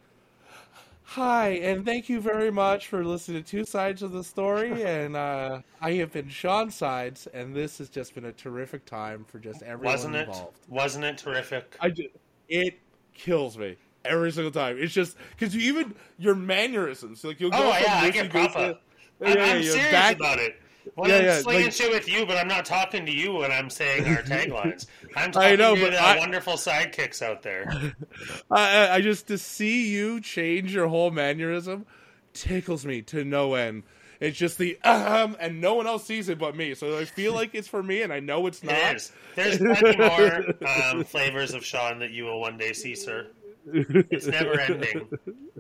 hi, 1.04 1.50
and 1.50 1.84
thank 1.86 2.08
you 2.08 2.22
very 2.22 2.52
much 2.52 2.88
for 2.88 3.04
listening 3.04 3.44
to 3.44 3.50
Two 3.50 3.66
Sides 3.66 4.04
of 4.04 4.12
the 4.12 4.24
Story. 4.24 4.84
And 4.86 5.16
uh, 5.16 5.62
I 5.82 5.94
have 5.94 6.12
been 6.12 6.30
Sean 6.30 6.70
Sides, 6.70 7.28
and 7.34 7.56
this 7.56 7.80
has 7.80 7.90
just 7.90 8.14
been 8.14 8.26
a 8.26 8.32
terrific 8.32 8.86
time 8.86 9.26
for 9.28 9.40
just 9.40 9.64
everyone 9.64 9.94
Wasn't 9.94 10.16
it? 10.16 10.28
involved. 10.28 10.58
Wasn't 10.70 11.04
it 11.04 11.18
terrific? 11.18 11.76
I 11.80 11.90
just, 11.90 12.10
it 12.48 12.80
kills 13.14 13.58
me 13.58 13.76
every 14.06 14.32
single 14.32 14.52
time. 14.52 14.78
It's 14.80 14.94
just 14.94 15.18
because 15.38 15.56
you 15.56 15.62
even 15.62 15.96
your 16.20 16.36
mannerisms, 16.36 17.24
like 17.24 17.40
you'll 17.40 17.50
go 17.52 17.58
Oh 17.58 17.74
from 17.74 17.84
yeah, 17.84 18.00
I 18.02 18.10
get 18.12 18.30
proper. 18.30 18.54
to- 18.74 18.78
I'm, 19.24 19.38
yeah, 19.38 19.44
I'm 19.44 19.64
serious 19.64 19.92
back- 19.92 20.16
about 20.16 20.40
it. 20.40 20.60
Well, 20.96 21.10
Yeah, 21.10 21.18
I'm 21.18 21.24
yeah, 21.26 21.42
slinging 21.42 21.64
like- 21.66 21.74
shit 21.74 21.92
with 21.92 22.10
you, 22.10 22.26
but 22.26 22.38
I'm 22.38 22.48
not 22.48 22.66
talking 22.66 23.06
to 23.06 23.12
you 23.12 23.34
when 23.34 23.52
I'm 23.52 23.70
saying 23.70 24.06
our 24.08 24.22
taglines. 24.24 24.88
I'm 25.16 25.30
I 25.30 25.32
talking 25.32 25.58
know, 25.60 25.76
to 25.76 25.82
but 25.82 25.92
the 25.92 26.02
I- 26.02 26.18
wonderful 26.18 26.54
sidekicks 26.54 27.22
out 27.22 27.42
there. 27.44 27.94
I, 28.52 28.78
I- 28.88 28.96
I 28.96 29.02
just 29.02 29.28
to 29.28 29.38
see 29.38 29.92
you 29.92 30.20
change 30.22 30.74
your 30.74 30.88
whole 30.88 31.12
mannerism 31.12 31.86
tickles 32.34 32.86
me 32.86 33.02
to 33.04 33.24
no 33.24 33.54
end. 33.56 33.84
It's 34.20 34.38
just 34.38 34.58
the 34.60 34.80
um, 34.84 35.36
and 35.40 35.60
no 35.62 35.74
one 35.74 35.88
else 35.88 36.06
sees 36.06 36.30
it 36.30 36.38
but 36.38 36.56
me. 36.56 36.76
So 36.76 36.98
I 37.00 37.06
feel 37.06 37.34
like 37.34 37.56
it's 37.56 37.68
for 37.68 37.82
me, 37.82 38.04
and 38.04 38.14
I 38.14 38.20
know 38.20 38.46
it's 38.46 38.64
not. 38.64 38.76
It 38.76 38.96
is. 38.98 39.12
There's 39.36 39.58
plenty 39.58 39.98
more 39.98 40.44
um, 40.68 41.04
flavors 41.04 41.56
of 41.56 41.66
Sean 41.66 41.98
that 42.00 42.12
you 42.12 42.26
will 42.26 42.40
one 42.40 42.58
day 42.58 42.74
see, 42.74 42.94
sir. 42.96 43.28
It's 43.74 44.28
never 44.28 44.60
ending. 44.60 45.08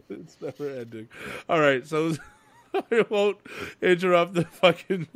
It's 0.10 0.38
never 0.41 0.69
ending. 0.69 1.07
All 1.49 1.60
right, 1.60 1.85
so 1.88 2.14
I 2.91 3.06
won't 3.10 3.38
interrupt 3.81 4.34
the 4.34 4.45
fucking 4.45 5.07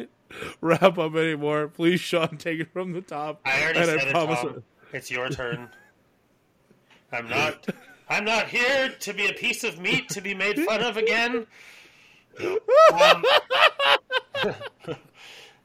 wrap 0.62 0.98
up 0.98 1.16
anymore. 1.16 1.68
Please, 1.68 2.00
Sean, 2.02 2.38
take 2.38 2.60
it 2.60 2.72
from 2.72 2.94
the 2.94 3.02
top. 3.02 3.42
I 3.46 3.64
already 3.64 3.80
and 3.80 3.88
said 3.88 4.00
I 4.00 4.08
it, 4.08 4.12
promise. 4.12 4.42
Tom. 4.42 4.64
It's 4.94 5.12
your 5.12 5.30
turn. 5.30 5.70
I'm 7.12 7.30
not. 7.30 7.68
I'm 8.10 8.26
not 8.26 8.48
here 8.48 8.90
to 9.00 9.14
be 9.14 9.28
a 9.28 9.34
piece 9.34 9.64
of 9.64 9.80
meat 9.80 10.10
to 10.10 10.22
be 10.22 10.34
made 10.34 10.60
fun 10.60 10.82
of 10.82 10.98
again. 10.98 11.48
Um, 12.94 13.24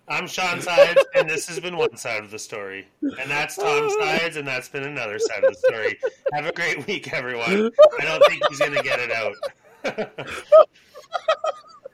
I'm 0.08 0.26
Sean 0.26 0.60
Sides, 0.60 1.04
and 1.14 1.28
this 1.28 1.46
has 1.48 1.60
been 1.60 1.76
one 1.76 1.96
side 1.96 2.24
of 2.24 2.30
the 2.30 2.38
story, 2.38 2.88
and 3.02 3.30
that's 3.30 3.56
Tom 3.56 3.90
Sides, 4.00 4.36
and 4.36 4.46
that's 4.46 4.68
been 4.68 4.84
another 4.84 5.18
side 5.18 5.44
of 5.44 5.52
the 5.52 5.58
story. 5.58 5.98
Have 6.32 6.46
a 6.46 6.52
great 6.52 6.86
week, 6.86 7.12
everyone. 7.12 7.70
I 8.00 8.04
don't 8.04 8.24
think 8.26 8.42
he's 8.48 8.58
going 8.58 8.74
to 8.74 8.82
get 8.82 8.98
it 8.98 9.12
out. 9.12 9.36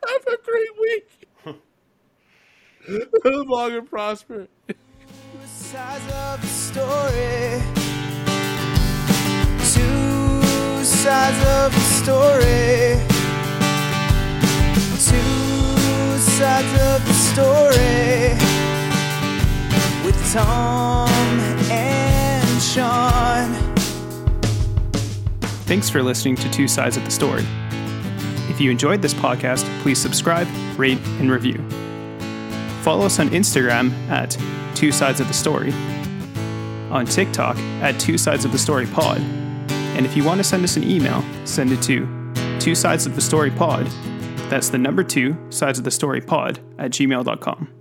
Have 0.09 0.24
a 0.28 0.37
great 0.43 0.78
week. 0.81 1.09
Live 3.24 3.49
long 3.49 3.73
and 3.73 3.91
prosper. 3.91 4.47
Two 4.69 4.74
sides 5.47 6.05
of 6.12 6.41
the 6.41 6.47
story. 6.47 7.61
Two 9.74 10.85
sides 10.85 11.41
of 11.49 11.73
the 11.74 11.81
story. 11.81 13.01
Two 15.11 16.19
sides 16.19 16.73
of 16.83 17.05
the 17.05 17.15
story. 17.15 18.37
With 20.05 20.33
Tom 20.33 21.09
and 21.70 22.62
Sean. 22.62 23.74
Thanks 25.66 25.91
for 25.91 26.01
listening 26.03 26.37
to 26.37 26.49
Two 26.51 26.69
Sides 26.69 26.97
of 26.97 27.05
the 27.05 27.11
Story. 27.11 27.45
If 28.57 28.62
you 28.62 28.70
enjoyed 28.70 29.03
this 29.03 29.12
podcast, 29.12 29.66
please 29.83 30.01
subscribe, 30.01 30.49
rate, 30.78 30.97
and 31.20 31.31
review. 31.31 31.59
Follow 32.81 33.05
us 33.05 33.19
on 33.19 33.28
Instagram 33.28 33.93
at 34.09 34.35
Two 34.74 34.91
Sides 34.93 35.20
of 35.20 35.28
the 35.28 35.35
Story, 35.35 35.73
on 36.91 37.05
TikTok 37.05 37.59
at 37.83 38.01
Two 38.01 38.16
Sides 38.16 38.47
of 38.47 38.53
the 38.53 38.59
Story 38.59 38.87
Pod, 38.87 39.19
and 39.19 40.07
if 40.07 40.16
you 40.16 40.24
want 40.24 40.39
to 40.39 40.45
send 40.45 40.65
us 40.65 40.78
an 40.78 40.85
email, 40.85 41.23
send 41.45 41.70
it 41.70 41.83
to 41.83 42.09
Two 42.59 42.74
Sides 42.74 43.05
of 43.05 43.15
the 43.15 43.20
Story 43.20 43.51
Pod. 43.51 43.87
That's 44.49 44.70
the 44.70 44.78
number 44.78 45.05
two 45.05 45.37
sides 45.51 45.78
of 45.78 45.85
the 45.85 45.91
story 45.91 46.23
pod 46.23 46.61
at 46.78 46.93
gmail.com. 46.93 47.76